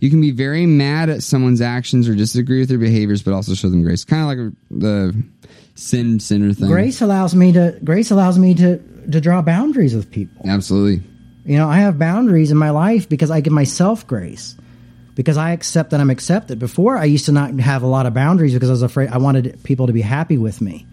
You 0.00 0.10
can 0.10 0.20
be 0.20 0.30
very 0.30 0.66
mad 0.66 1.08
at 1.08 1.22
someone's 1.22 1.62
actions 1.62 2.06
or 2.06 2.14
disagree 2.14 2.60
with 2.60 2.68
their 2.68 2.76
behaviors, 2.76 3.22
but 3.22 3.32
also 3.32 3.54
show 3.54 3.70
them 3.70 3.82
grace. 3.82 4.04
Kind 4.04 4.22
of 4.22 4.28
like 4.28 4.54
the 4.70 5.24
sin 5.74 6.20
sinner 6.20 6.52
thing. 6.52 6.68
Grace 6.68 7.00
allows 7.00 7.34
me 7.34 7.52
to 7.52 7.78
grace 7.82 8.10
allows 8.10 8.38
me 8.38 8.54
to 8.56 8.78
to 9.10 9.20
draw 9.22 9.40
boundaries 9.40 9.94
with 9.94 10.10
people. 10.10 10.42
Absolutely. 10.46 11.02
You 11.46 11.56
know, 11.56 11.68
I 11.68 11.78
have 11.78 11.98
boundaries 11.98 12.50
in 12.50 12.58
my 12.58 12.70
life 12.70 13.08
because 13.08 13.30
I 13.30 13.40
give 13.40 13.54
myself 13.54 14.06
grace. 14.06 14.54
Because 15.18 15.36
I 15.36 15.50
accept 15.50 15.90
that 15.90 15.98
I'm 16.00 16.10
accepted. 16.10 16.60
Before 16.60 16.96
I 16.96 17.06
used 17.06 17.24
to 17.24 17.32
not 17.32 17.58
have 17.58 17.82
a 17.82 17.88
lot 17.88 18.06
of 18.06 18.14
boundaries 18.14 18.54
because 18.54 18.68
I 18.68 18.72
was 18.72 18.82
afraid 18.82 19.08
I 19.08 19.18
wanted 19.18 19.60
people 19.64 19.88
to 19.88 19.92
be 19.92 20.00
happy 20.00 20.38
with 20.38 20.60
me 20.60 20.86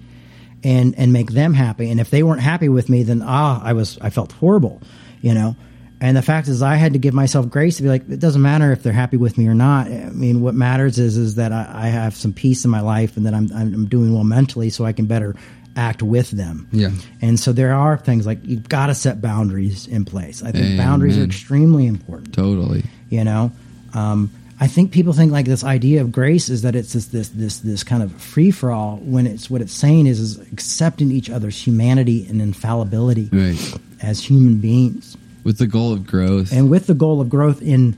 and 0.64 0.96
and 0.98 1.14
make 1.14 1.30
them 1.30 1.54
happy. 1.54 1.92
And 1.92 2.00
if 2.00 2.10
they 2.10 2.24
weren't 2.24 2.42
happy 2.42 2.68
with 2.68 2.90
me, 2.90 3.04
then 3.04 3.22
ah, 3.24 3.62
I 3.64 3.74
was 3.74 4.00
I 4.02 4.10
felt 4.10 4.32
horrible, 4.32 4.82
you 5.22 5.36
know. 5.36 5.56
And 6.02 6.18
the 6.18 6.24
fact 6.24 6.48
is, 6.48 6.64
I 6.64 6.76
had 6.76 6.94
to 6.94 7.00
give 7.00 7.14
myself 7.14 7.50
grace 7.52 7.78
to 7.78 7.84
be 7.84 7.90
like, 7.90 8.10
it 8.10 8.20
doesn't 8.20 8.42
matter 8.42 8.72
if 8.72 8.82
they're 8.82 8.94
happy 8.94 9.18
with 9.18 9.38
me 9.38 9.48
or 9.48 9.54
not. 9.54 9.86
I 9.86 10.10
mean, 10.10 10.42
what 10.42 10.56
matters 10.56 10.98
is 10.98 11.18
is 11.18 11.36
that 11.36 11.52
I, 11.52 11.70
I 11.72 11.88
have 11.90 12.16
some 12.16 12.34
peace 12.34 12.66
in 12.66 12.72
my 12.72 12.82
life 12.82 13.18
and 13.18 13.28
that 13.28 13.36
I'm 13.36 13.52
I'm 13.54 13.86
doing 13.86 14.12
well 14.12 14.24
mentally, 14.24 14.72
so 14.72 14.86
I 14.86 14.92
can 14.92 15.06
better 15.06 15.36
act 15.76 16.02
with 16.02 16.32
them. 16.32 16.68
Yeah. 16.72 16.90
And 17.22 17.40
so 17.40 17.54
there 17.54 17.76
are 17.76 17.96
things 17.96 18.26
like 18.26 18.40
you've 18.44 18.68
got 18.68 18.88
to 18.88 18.96
set 18.96 19.22
boundaries 19.22 19.86
in 19.86 20.04
place. 20.04 20.42
I 20.42 20.52
think 20.52 20.78
boundaries 20.78 21.20
are 21.20 21.24
extremely 21.24 21.86
important 21.86 22.34
Totally. 22.34 22.86
you 23.10 23.24
know 23.24 23.52
um, 23.96 24.30
i 24.60 24.68
think 24.68 24.92
people 24.92 25.12
think 25.14 25.32
like 25.32 25.46
this 25.46 25.64
idea 25.64 26.02
of 26.02 26.12
grace 26.12 26.50
is 26.50 26.62
that 26.62 26.76
it's 26.76 26.94
this 26.94 27.08
this 27.08 27.30
this, 27.30 27.60
this 27.60 27.84
kind 27.84 28.04
of 28.04 28.12
free 28.22 28.52
for 28.52 28.72
all 28.72 28.98
when 28.98 29.26
it's 29.26 29.50
what 29.50 29.62
it's 29.62 29.74
saying 29.74 30.06
is 30.08 30.20
is 30.20 30.38
accepting 30.52 31.12
each 31.12 31.30
other's 31.30 31.58
humanity 31.60 32.26
and 32.30 32.42
infallibility 32.42 33.30
Right. 33.32 33.74
as 34.02 34.24
human 34.24 34.60
beings 34.60 35.18
With 35.44 35.58
the 35.58 35.68
goal 35.68 35.92
of 35.94 36.06
growth. 36.06 36.52
and 36.54 36.70
with 36.70 36.86
the 36.88 36.94
goal 36.96 37.20
of 37.22 37.30
growth 37.30 37.62
in 37.62 37.96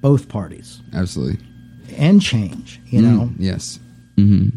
both 0.00 0.28
parties 0.28 0.80
Absolutely. 0.92 1.38
and 1.96 2.20
change 2.20 2.80
you 2.86 3.00
know 3.02 3.28
Mm, 3.28 3.34
yes. 3.38 3.78
hmm 4.16 4.48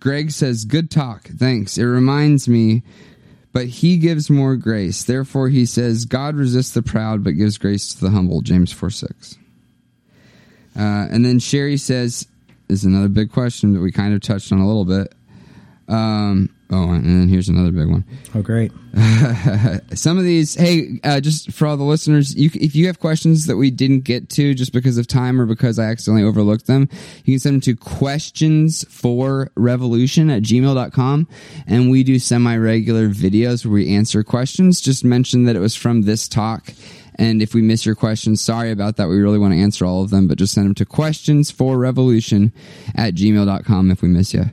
Greg 0.00 0.30
says, 0.30 0.64
"Good 0.64 0.92
talk. 0.92 1.24
Thanks. 1.26 1.76
It 1.76 1.82
reminds 1.82 2.46
me, 2.48 2.84
but 3.52 3.66
he 3.66 3.96
gives 3.98 4.30
more 4.30 4.54
grace. 4.54 5.02
Therefore, 5.02 5.48
he 5.48 5.66
says, 5.66 6.04
God 6.04 6.36
resists 6.36 6.70
the 6.70 6.82
proud, 6.82 7.24
but 7.24 7.32
gives 7.32 7.58
grace 7.58 7.94
to 7.94 8.04
the 8.04 8.10
humble." 8.10 8.40
James 8.40 8.70
four 8.70 8.90
six. 8.90 9.36
Uh, 10.78 11.08
and 11.10 11.24
then 11.24 11.38
Sherry 11.38 11.76
says, 11.76 12.26
"Is 12.68 12.84
another 12.84 13.08
big 13.08 13.32
question 13.32 13.74
that 13.74 13.80
we 13.80 13.92
kind 13.92 14.14
of 14.14 14.20
touched 14.20 14.52
on 14.52 14.60
a 14.60 14.66
little 14.66 14.84
bit." 14.84 15.14
Um, 15.88 16.50
oh, 16.70 16.90
and 16.90 17.04
then 17.04 17.28
here's 17.28 17.48
another 17.48 17.72
big 17.72 17.88
one. 17.88 18.04
oh 18.34 18.42
great 18.42 18.70
Some 19.94 20.18
of 20.18 20.24
these, 20.24 20.54
hey, 20.54 21.00
uh, 21.02 21.20
just 21.20 21.52
for 21.52 21.66
all 21.66 21.76
the 21.76 21.84
listeners, 21.84 22.34
you, 22.34 22.50
if 22.54 22.74
you 22.74 22.86
have 22.86 22.98
questions 22.98 23.46
that 23.46 23.56
we 23.56 23.70
didn't 23.70 24.00
get 24.00 24.28
to 24.30 24.54
just 24.54 24.72
because 24.72 24.98
of 24.98 25.06
time 25.06 25.40
or 25.40 25.46
because 25.46 25.78
I 25.78 25.84
accidentally 25.84 26.28
overlooked 26.28 26.66
them, 26.66 26.88
you 27.24 27.34
can 27.34 27.38
send 27.38 27.54
them 27.54 27.60
to 27.62 27.76
questions 27.76 28.84
for 28.90 29.50
revolution 29.56 30.30
at 30.30 30.42
gmail.com. 30.42 31.28
And 31.66 31.90
we 31.90 32.02
do 32.02 32.18
semi 32.18 32.56
regular 32.56 33.08
videos 33.08 33.64
where 33.64 33.74
we 33.74 33.94
answer 33.94 34.22
questions. 34.22 34.80
Just 34.80 35.04
mention 35.04 35.44
that 35.44 35.56
it 35.56 35.60
was 35.60 35.74
from 35.74 36.02
this 36.02 36.28
talk. 36.28 36.72
And 37.18 37.42
if 37.42 37.52
we 37.52 37.62
miss 37.62 37.84
your 37.84 37.96
questions, 37.96 38.40
sorry 38.40 38.70
about 38.70 38.96
that. 38.96 39.08
We 39.08 39.18
really 39.18 39.38
want 39.38 39.52
to 39.52 39.60
answer 39.60 39.84
all 39.84 40.02
of 40.02 40.10
them, 40.10 40.28
but 40.28 40.38
just 40.38 40.54
send 40.54 40.66
them 40.66 40.74
to 40.76 40.86
questions 40.86 41.50
for 41.50 41.76
revolution 41.76 42.52
at 42.94 43.14
gmail.com 43.14 43.90
if 43.90 44.02
we 44.02 44.08
miss 44.08 44.32
you. 44.32 44.44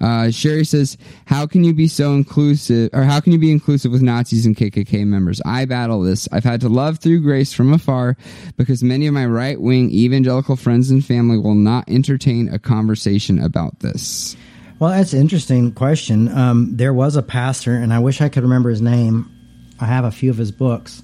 Uh, 0.00 0.30
Sherry 0.30 0.64
says, 0.64 0.96
"How 1.26 1.46
can 1.46 1.62
you 1.62 1.72
be 1.72 1.86
so 1.86 2.14
inclusive, 2.14 2.90
or 2.92 3.04
how 3.04 3.20
can 3.20 3.32
you 3.32 3.38
be 3.38 3.50
inclusive 3.50 3.92
with 3.92 4.02
Nazis 4.02 4.46
and 4.46 4.56
KKK 4.56 5.04
members? 5.04 5.40
I 5.44 5.64
battle 5.64 6.00
this. 6.02 6.28
I've 6.32 6.44
had 6.44 6.60
to 6.62 6.68
love 6.68 6.98
through 6.98 7.20
grace 7.20 7.52
from 7.52 7.72
afar 7.72 8.16
because 8.56 8.82
many 8.82 9.06
of 9.06 9.14
my 9.14 9.26
right-wing 9.26 9.90
evangelical 9.90 10.56
friends 10.56 10.90
and 10.90 11.04
family 11.04 11.38
will 11.38 11.54
not 11.54 11.88
entertain 11.88 12.48
a 12.48 12.58
conversation 12.58 13.38
about 13.38 13.80
this." 13.80 14.36
well 14.78 14.90
that's 14.90 15.12
an 15.12 15.20
interesting 15.20 15.72
question 15.72 16.26
um, 16.28 16.74
there 16.74 16.94
was 16.94 17.14
a 17.14 17.22
pastor 17.22 17.74
and 17.74 17.92
i 17.92 17.98
wish 17.98 18.22
i 18.22 18.30
could 18.30 18.42
remember 18.42 18.70
his 18.70 18.80
name 18.80 19.30
i 19.78 19.84
have 19.84 20.06
a 20.06 20.10
few 20.10 20.30
of 20.30 20.38
his 20.38 20.50
books 20.50 21.02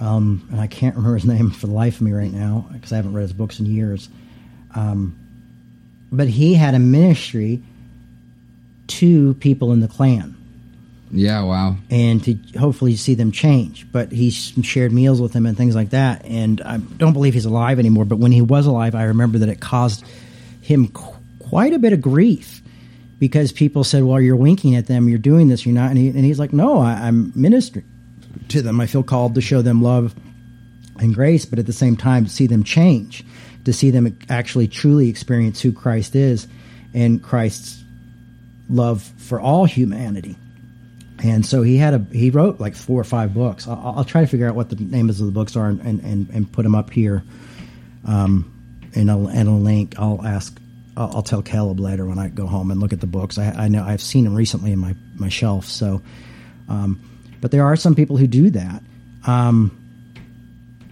um, 0.00 0.46
and 0.50 0.60
I 0.60 0.66
can't 0.66 0.94
remember 0.96 1.16
his 1.16 1.24
name 1.26 1.50
for 1.50 1.66
the 1.66 1.72
life 1.72 1.96
of 1.96 2.02
me 2.02 2.12
right 2.12 2.32
now 2.32 2.66
because 2.72 2.92
I 2.92 2.96
haven't 2.96 3.14
read 3.14 3.22
his 3.22 3.32
books 3.32 3.58
in 3.60 3.66
years. 3.66 4.08
Um, 4.74 5.18
but 6.12 6.28
he 6.28 6.54
had 6.54 6.74
a 6.74 6.78
ministry 6.78 7.62
to 8.88 9.34
people 9.34 9.72
in 9.72 9.80
the 9.80 9.88
Klan 9.88 10.36
Yeah, 11.10 11.42
wow. 11.42 11.76
and 11.90 12.22
to 12.24 12.34
hopefully 12.58 12.94
see 12.96 13.14
them 13.14 13.32
change. 13.32 13.90
But 13.90 14.12
he 14.12 14.30
shared 14.30 14.92
meals 14.92 15.20
with 15.20 15.32
them 15.32 15.46
and 15.46 15.56
things 15.56 15.74
like 15.74 15.90
that. 15.90 16.24
And 16.24 16.60
I 16.60 16.76
don't 16.76 17.12
believe 17.12 17.34
he's 17.34 17.44
alive 17.46 17.78
anymore. 17.78 18.04
But 18.04 18.18
when 18.18 18.32
he 18.32 18.42
was 18.42 18.66
alive, 18.66 18.94
I 18.94 19.04
remember 19.04 19.38
that 19.38 19.48
it 19.48 19.60
caused 19.60 20.04
him 20.60 20.88
qu- 20.88 21.14
quite 21.40 21.72
a 21.72 21.78
bit 21.78 21.92
of 21.92 22.00
grief 22.00 22.60
because 23.18 23.50
people 23.50 23.82
said, 23.82 24.04
"Well, 24.04 24.20
you're 24.20 24.36
winking 24.36 24.76
at 24.76 24.86
them. 24.86 25.08
You're 25.08 25.18
doing 25.18 25.48
this. 25.48 25.64
You're 25.64 25.74
not." 25.74 25.88
And, 25.90 25.98
he, 25.98 26.08
and 26.08 26.24
he's 26.24 26.38
like, 26.38 26.52
"No, 26.52 26.78
I, 26.78 26.92
I'm 26.92 27.32
ministering 27.34 27.84
to 28.50 28.62
them. 28.62 28.80
I 28.80 28.86
feel 28.86 29.02
called 29.02 29.34
to 29.34 29.40
show 29.40 29.62
them 29.62 29.82
love 29.82 30.14
and 30.98 31.14
grace, 31.14 31.44
but 31.44 31.58
at 31.58 31.66
the 31.66 31.72
same 31.72 31.96
time, 31.96 32.24
to 32.24 32.30
see 32.30 32.46
them 32.46 32.64
change, 32.64 33.24
to 33.64 33.72
see 33.72 33.90
them 33.90 34.18
actually 34.28 34.68
truly 34.68 35.08
experience 35.08 35.60
who 35.60 35.72
Christ 35.72 36.16
is 36.16 36.46
and 36.94 37.22
Christ's 37.22 37.82
love 38.68 39.02
for 39.02 39.40
all 39.40 39.64
humanity." 39.64 40.36
And 41.22 41.46
so 41.46 41.62
he 41.62 41.78
had 41.78 41.94
a 41.94 42.06
he 42.12 42.30
wrote 42.30 42.60
like 42.60 42.74
four 42.74 43.00
or 43.00 43.04
five 43.04 43.32
books. 43.32 43.66
I'll, 43.66 43.94
I'll 43.96 44.04
try 44.04 44.20
to 44.20 44.26
figure 44.26 44.48
out 44.48 44.54
what 44.54 44.68
the 44.68 44.76
names 44.76 45.20
of 45.20 45.26
the 45.26 45.32
books 45.32 45.56
are 45.56 45.68
and 45.68 45.80
and, 45.80 46.28
and 46.30 46.52
put 46.52 46.62
them 46.62 46.74
up 46.74 46.90
here. 46.90 47.22
Um, 48.04 48.52
in 48.96 49.10
a, 49.10 49.28
in 49.28 49.46
a 49.46 49.56
link. 49.56 49.94
I'll 49.98 50.24
ask. 50.24 50.58
I'll, 50.96 51.16
I'll, 51.16 51.22
tell 51.22 51.42
Caleb 51.42 51.78
later 51.78 52.06
when 52.06 52.18
I 52.18 52.28
go 52.28 52.46
home 52.46 52.70
and 52.70 52.80
look 52.80 52.92
at 52.92 53.00
the 53.00 53.06
books. 53.06 53.38
I, 53.38 53.50
I 53.50 53.68
know 53.68 53.84
I've 53.84 54.00
seen 54.00 54.24
them 54.24 54.34
recently 54.34 54.72
in 54.72 54.78
my 54.78 54.96
my 55.14 55.28
shelf. 55.28 55.66
So, 55.66 56.02
um, 56.68 57.00
but 57.40 57.50
there 57.50 57.64
are 57.64 57.76
some 57.76 57.94
people 57.94 58.16
who 58.16 58.26
do 58.26 58.50
that. 58.50 58.82
Um, 59.26 59.76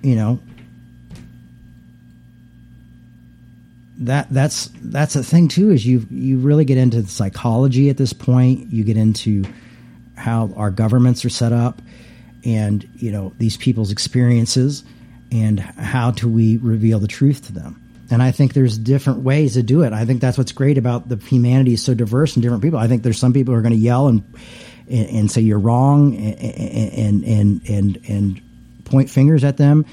you 0.03 0.17
know, 0.17 0.41
that 3.99 4.29
that's 4.31 4.71
that's 4.83 5.17
a 5.17 5.23
thing 5.23 5.49
too. 5.49 5.71
Is 5.71 5.87
you 5.87 6.07
you 6.11 6.39
really 6.39 6.65
get 6.65 6.79
into 6.79 7.07
psychology 7.07 7.91
at 7.91 7.97
this 7.97 8.13
point. 8.13 8.73
You 8.73 8.85
get 8.85 8.97
into 8.97 9.45
how 10.17 10.53
our 10.57 10.71
governments 10.71 11.25
are 11.25 11.31
set 11.31 11.53
up, 11.53 11.81
and 12.45 12.89
you 12.97 13.11
know 13.11 13.33
these 13.39 13.57
people's 13.57 13.91
experiences, 13.91 14.85
and 15.33 15.61
how 15.61 16.11
do 16.11 16.29
we 16.29 16.57
reveal 16.59 16.99
the 16.99 17.09
truth 17.09 17.47
to 17.47 17.53
them 17.53 17.81
and 18.11 18.23
I 18.23 18.31
think 18.31 18.53
there's 18.53 18.77
different 18.77 19.21
ways 19.21 19.55
to 19.55 19.63
do 19.63 19.83
it. 19.83 19.93
I 19.93 20.05
think 20.05 20.21
that's 20.21 20.37
what's 20.37 20.53
great 20.53 20.79
about 20.79 21.09
the 21.09 21.17
humanity 21.17 21.73
is 21.73 21.83
so 21.83 21.95
diverse 21.95 22.37
and 22.37 22.43
different 22.43 22.63
people. 22.63 22.79
I 22.79 22.87
think 22.87 23.03
there's 23.03 23.19
some 23.19 23.33
people 23.33 23.55
who 23.55 23.59
are 23.59 23.63
going 23.63 23.73
to 23.73 23.79
yell 23.79 24.09
and, 24.09 24.23
and, 24.89 25.09
and 25.09 25.31
say 25.31 25.41
you're 25.41 25.59
wrong 25.59 26.15
and, 26.17 27.25
and 27.25 27.69
and 27.69 28.01
and 28.09 28.41
point 28.85 29.11
fingers 29.11 29.45
at 29.45 29.57
them 29.57 29.85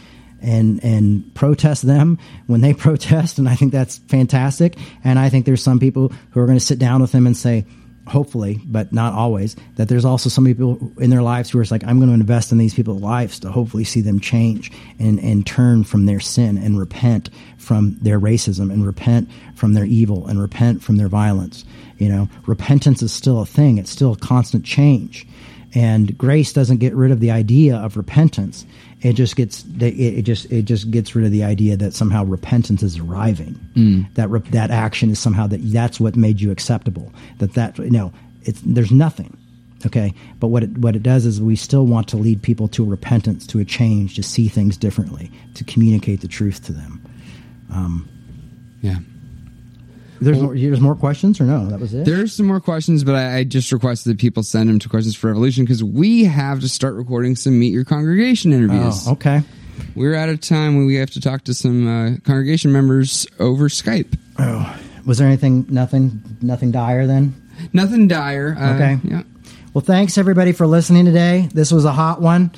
and 0.41 0.83
and 0.83 1.33
protest 1.35 1.83
them 1.83 2.17
when 2.47 2.61
they 2.61 2.73
protest 2.87 3.39
and 3.39 3.47
I 3.47 3.55
think 3.55 3.71
that's 3.71 3.97
fantastic. 3.97 4.77
And 5.03 5.17
I 5.19 5.29
think 5.29 5.45
there's 5.45 5.63
some 5.63 5.79
people 5.79 6.11
who 6.31 6.39
are 6.39 6.45
going 6.45 6.57
to 6.57 6.65
sit 6.65 6.79
down 6.79 7.01
with 7.01 7.11
them 7.11 7.25
and 7.27 7.35
say, 7.35 7.65
hopefully, 8.07 8.59
but 8.65 8.91
not 8.91 9.13
always, 9.13 9.55
that 9.75 9.87
there's 9.87 10.05
also 10.05 10.29
some 10.29 10.45
people 10.45 10.91
in 10.99 11.09
their 11.09 11.21
lives 11.21 11.49
who 11.49 11.59
are 11.59 11.65
like, 11.71 11.83
I'm 11.83 11.97
going 11.97 12.09
to 12.09 12.15
invest 12.15 12.51
in 12.51 12.57
these 12.57 12.73
people's 12.73 13.01
lives 13.01 13.39
to 13.41 13.51
hopefully 13.51 13.83
see 13.83 14.01
them 14.01 14.19
change 14.19 14.71
and, 14.99 15.19
and 15.19 15.45
turn 15.45 15.83
from 15.83 16.05
their 16.05 16.19
sin 16.19 16.57
and 16.57 16.79
repent 16.79 17.29
from 17.57 17.97
their 18.01 18.19
racism 18.19 18.71
and 18.71 18.85
repent 18.85 19.29
from 19.55 19.73
their 19.73 19.85
evil 19.85 20.27
and 20.27 20.41
repent 20.41 20.83
from 20.83 20.97
their 20.97 21.07
violence. 21.07 21.63
You 21.97 22.09
know, 22.09 22.29
repentance 22.47 23.03
is 23.03 23.13
still 23.13 23.41
a 23.41 23.45
thing. 23.45 23.77
It's 23.77 23.91
still 23.91 24.13
a 24.13 24.17
constant 24.17 24.65
change. 24.65 25.27
And 25.73 26.17
grace 26.17 26.51
doesn't 26.51 26.77
get 26.77 26.93
rid 26.93 27.11
of 27.11 27.21
the 27.21 27.31
idea 27.31 27.77
of 27.77 27.95
repentance. 27.95 28.65
It 29.01 29.13
just 29.13 29.35
gets 29.35 29.63
it 29.79 30.23
just 30.23 30.51
it 30.51 30.63
just 30.63 30.91
gets 30.91 31.15
rid 31.15 31.25
of 31.25 31.31
the 31.31 31.43
idea 31.43 31.77
that 31.77 31.93
somehow 31.93 32.23
repentance 32.25 32.83
is 32.83 32.99
arriving. 32.99 33.59
Mm. 33.75 34.13
That 34.15 34.29
re- 34.29 34.41
that 34.51 34.69
action 34.69 35.09
is 35.09 35.19
somehow 35.19 35.47
that 35.47 35.61
that's 35.71 35.99
what 35.99 36.15
made 36.15 36.41
you 36.41 36.51
acceptable. 36.51 37.13
That 37.39 37.53
that 37.53 37.77
you 37.79 37.89
know 37.89 38.11
it's 38.43 38.61
there's 38.65 38.91
nothing. 38.91 39.37
Okay, 39.85 40.13
but 40.39 40.47
what 40.47 40.63
it 40.63 40.77
what 40.77 40.95
it 40.95 41.03
does 41.03 41.25
is 41.25 41.41
we 41.41 41.55
still 41.55 41.85
want 41.87 42.07
to 42.09 42.17
lead 42.17 42.41
people 42.43 42.67
to 42.69 42.85
repentance, 42.85 43.47
to 43.47 43.59
a 43.59 43.65
change, 43.65 44.15
to 44.15 44.23
see 44.23 44.47
things 44.47 44.77
differently, 44.77 45.31
to 45.55 45.63
communicate 45.63 46.21
the 46.21 46.27
truth 46.27 46.63
to 46.65 46.73
them. 46.73 47.01
Um, 47.73 48.09
yeah. 48.81 48.97
There's 50.21 50.39
more, 50.39 50.55
there's 50.55 50.79
more 50.79 50.95
questions 50.95 51.41
or 51.41 51.45
no? 51.45 51.65
That 51.65 51.79
was 51.79 51.95
it. 51.95 52.05
There's 52.05 52.33
some 52.33 52.45
more 52.45 52.59
questions, 52.59 53.03
but 53.03 53.15
I, 53.15 53.37
I 53.37 53.43
just 53.43 53.71
requested 53.71 54.13
that 54.13 54.19
people 54.19 54.43
send 54.43 54.69
them 54.69 54.77
to 54.77 54.87
Questions 54.87 55.15
for 55.15 55.27
Revolution 55.27 55.65
because 55.65 55.83
we 55.83 56.25
have 56.25 56.59
to 56.61 56.69
start 56.69 56.93
recording 56.93 57.35
some 57.35 57.59
Meet 57.59 57.73
Your 57.73 57.85
Congregation 57.85 58.53
interviews. 58.53 59.07
Oh, 59.07 59.13
okay. 59.13 59.41
We're 59.95 60.13
out 60.13 60.29
of 60.29 60.39
time 60.39 60.77
when 60.77 60.85
we 60.85 60.95
have 60.95 61.09
to 61.11 61.21
talk 61.21 61.45
to 61.45 61.55
some 61.55 61.87
uh, 61.87 62.17
congregation 62.23 62.71
members 62.71 63.25
over 63.39 63.67
Skype. 63.67 64.15
Oh, 64.37 64.79
was 65.07 65.17
there 65.17 65.27
anything? 65.27 65.65
Nothing. 65.69 66.21
Nothing 66.39 66.71
dire 66.71 67.07
then. 67.07 67.49
Nothing 67.73 68.07
dire. 68.07 68.55
Uh, 68.57 68.75
okay. 68.75 68.99
Yeah. 69.03 69.23
Well, 69.73 69.83
thanks 69.83 70.19
everybody 70.19 70.51
for 70.51 70.67
listening 70.67 71.05
today. 71.05 71.49
This 71.51 71.71
was 71.71 71.85
a 71.85 71.91
hot 71.91 72.21
one. 72.21 72.51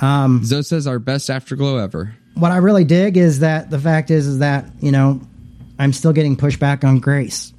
Um, 0.00 0.44
Zoe 0.44 0.62
says 0.62 0.86
our 0.86 0.98
best 0.98 1.28
afterglow 1.28 1.76
ever. 1.76 2.14
What 2.34 2.52
I 2.52 2.56
really 2.56 2.84
dig 2.84 3.18
is 3.18 3.40
that 3.40 3.68
the 3.68 3.78
fact 3.78 4.10
is 4.10 4.26
is 4.26 4.38
that 4.38 4.64
you 4.80 4.92
know 4.92 5.20
I'm 5.82 5.92
still 5.92 6.12
getting 6.12 6.36
pushback 6.36 6.84
on 6.84 7.00
grace 7.00 7.52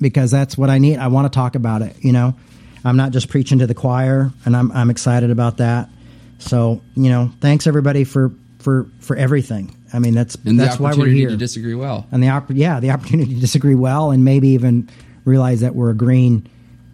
because 0.00 0.30
that's 0.30 0.56
what 0.56 0.70
I 0.70 0.78
need. 0.78 0.96
I 0.96 1.08
want 1.08 1.30
to 1.30 1.36
talk 1.36 1.56
about 1.56 1.82
it. 1.82 1.94
You 2.00 2.12
know, 2.12 2.34
I'm 2.82 2.96
not 2.96 3.12
just 3.12 3.28
preaching 3.28 3.58
to 3.58 3.66
the 3.66 3.74
choir, 3.74 4.30
and 4.46 4.56
I'm 4.56 4.72
I'm 4.72 4.88
excited 4.88 5.30
about 5.30 5.58
that. 5.58 5.90
So 6.38 6.80
you 6.94 7.10
know, 7.10 7.30
thanks 7.40 7.66
everybody 7.66 8.04
for 8.04 8.32
for 8.60 8.86
for 9.00 9.14
everything. 9.14 9.76
I 9.92 9.98
mean, 9.98 10.14
that's 10.14 10.36
and 10.36 10.58
that's 10.58 10.80
why 10.80 10.94
we're 10.94 11.08
here. 11.08 11.28
To 11.28 11.36
disagree 11.36 11.74
well, 11.74 12.06
and 12.10 12.22
the 12.22 12.30
op- 12.30 12.50
yeah, 12.50 12.80
the 12.80 12.92
opportunity 12.92 13.34
to 13.34 13.40
disagree 13.40 13.74
well, 13.74 14.10
and 14.10 14.24
maybe 14.24 14.48
even 14.48 14.88
realize 15.26 15.60
that 15.60 15.74
we're 15.74 15.90
agreeing 15.90 16.48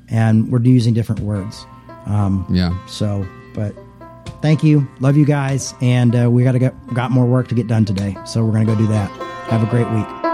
and 0.09 0.51
we're 0.51 0.63
using 0.63 0.95
different 0.95 1.21
words. 1.21 1.65
Um, 2.07 2.45
yeah. 2.51 2.77
So, 2.89 3.25
but 3.55 3.73
thank 4.41 4.65
you, 4.65 4.89
love 4.99 5.17
you 5.17 5.27
guys, 5.27 5.75
and 5.81 6.25
uh, 6.25 6.29
we 6.29 6.43
got 6.43 6.53
to 6.53 6.59
get 6.59 6.75
got 6.93 7.13
more 7.13 7.27
work 7.27 7.47
to 7.49 7.55
get 7.55 7.69
done 7.69 7.85
today. 7.85 8.17
So 8.27 8.45
we're 8.45 8.53
gonna 8.53 8.67
go 8.67 8.75
do 8.75 8.89
that. 8.89 9.11
Have 9.49 9.63
a 9.63 9.71
great 9.71 9.89
week. 9.93 10.32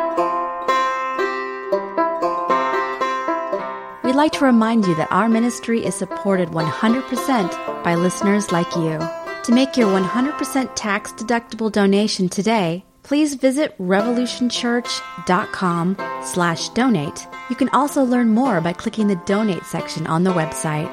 We'd 4.08 4.14
like 4.14 4.32
to 4.32 4.44
remind 4.46 4.86
you 4.86 4.94
that 4.94 5.12
our 5.12 5.28
ministry 5.28 5.84
is 5.84 5.94
supported 5.94 6.48
100% 6.48 7.84
by 7.84 7.94
listeners 7.94 8.50
like 8.50 8.74
you. 8.74 8.98
To 9.42 9.52
make 9.52 9.76
your 9.76 9.88
100% 9.88 10.70
tax 10.74 11.12
deductible 11.12 11.70
donation 11.70 12.30
today, 12.30 12.86
please 13.02 13.34
visit 13.34 13.76
revolutionchurch.com 13.76 15.96
slash 16.22 16.70
donate. 16.70 17.26
You 17.50 17.56
can 17.56 17.68
also 17.74 18.02
learn 18.02 18.30
more 18.30 18.62
by 18.62 18.72
clicking 18.72 19.08
the 19.08 19.20
donate 19.26 19.66
section 19.66 20.06
on 20.06 20.24
the 20.24 20.32
website. 20.32 20.88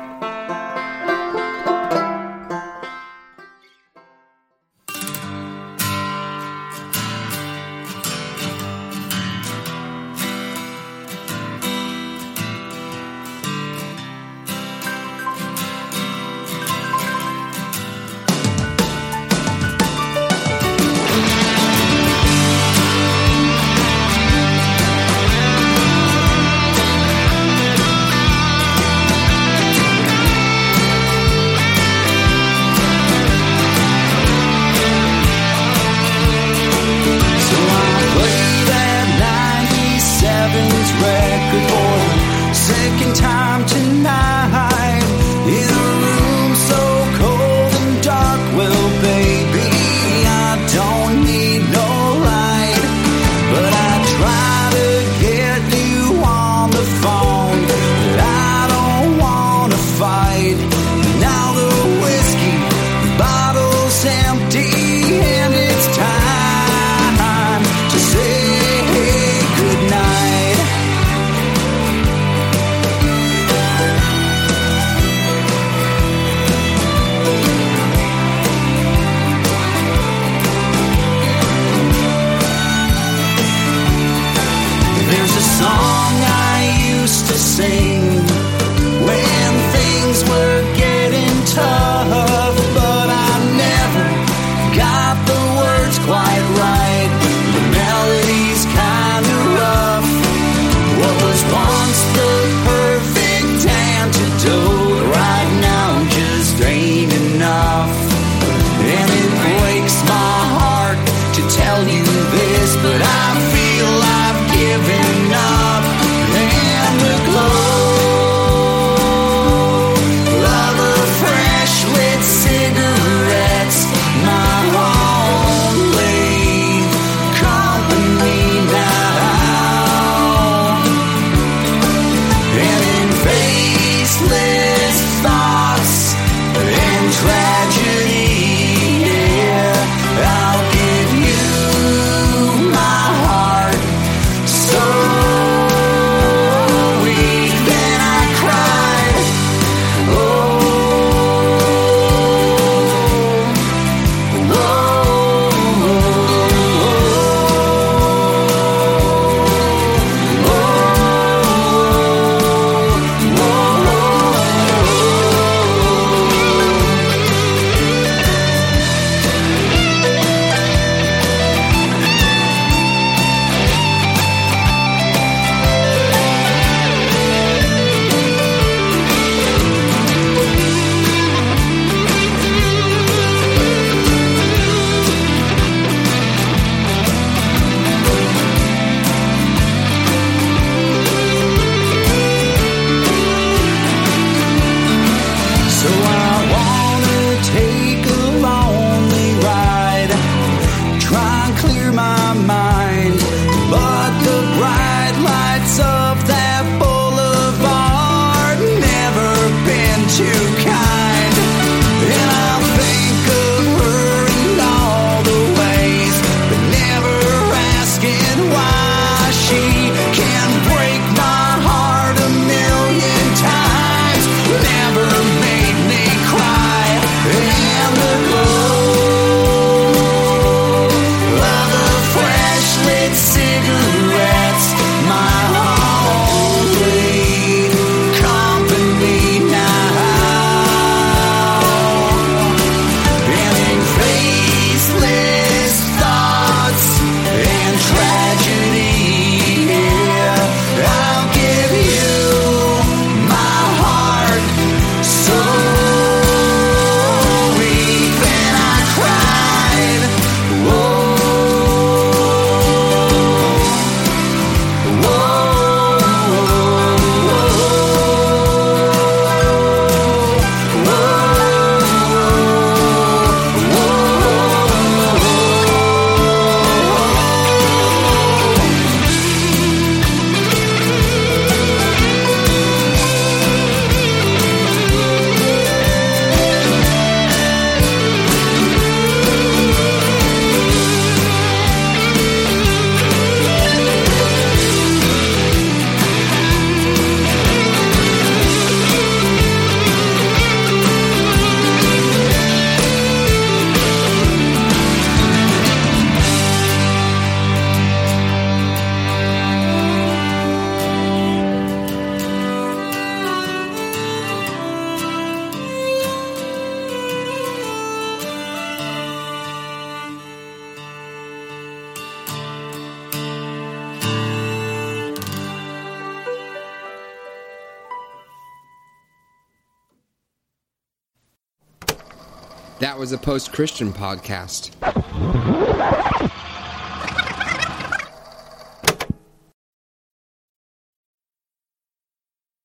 Post 333.26 333.54
Christian 333.54 333.92
Podcast. 333.92 334.70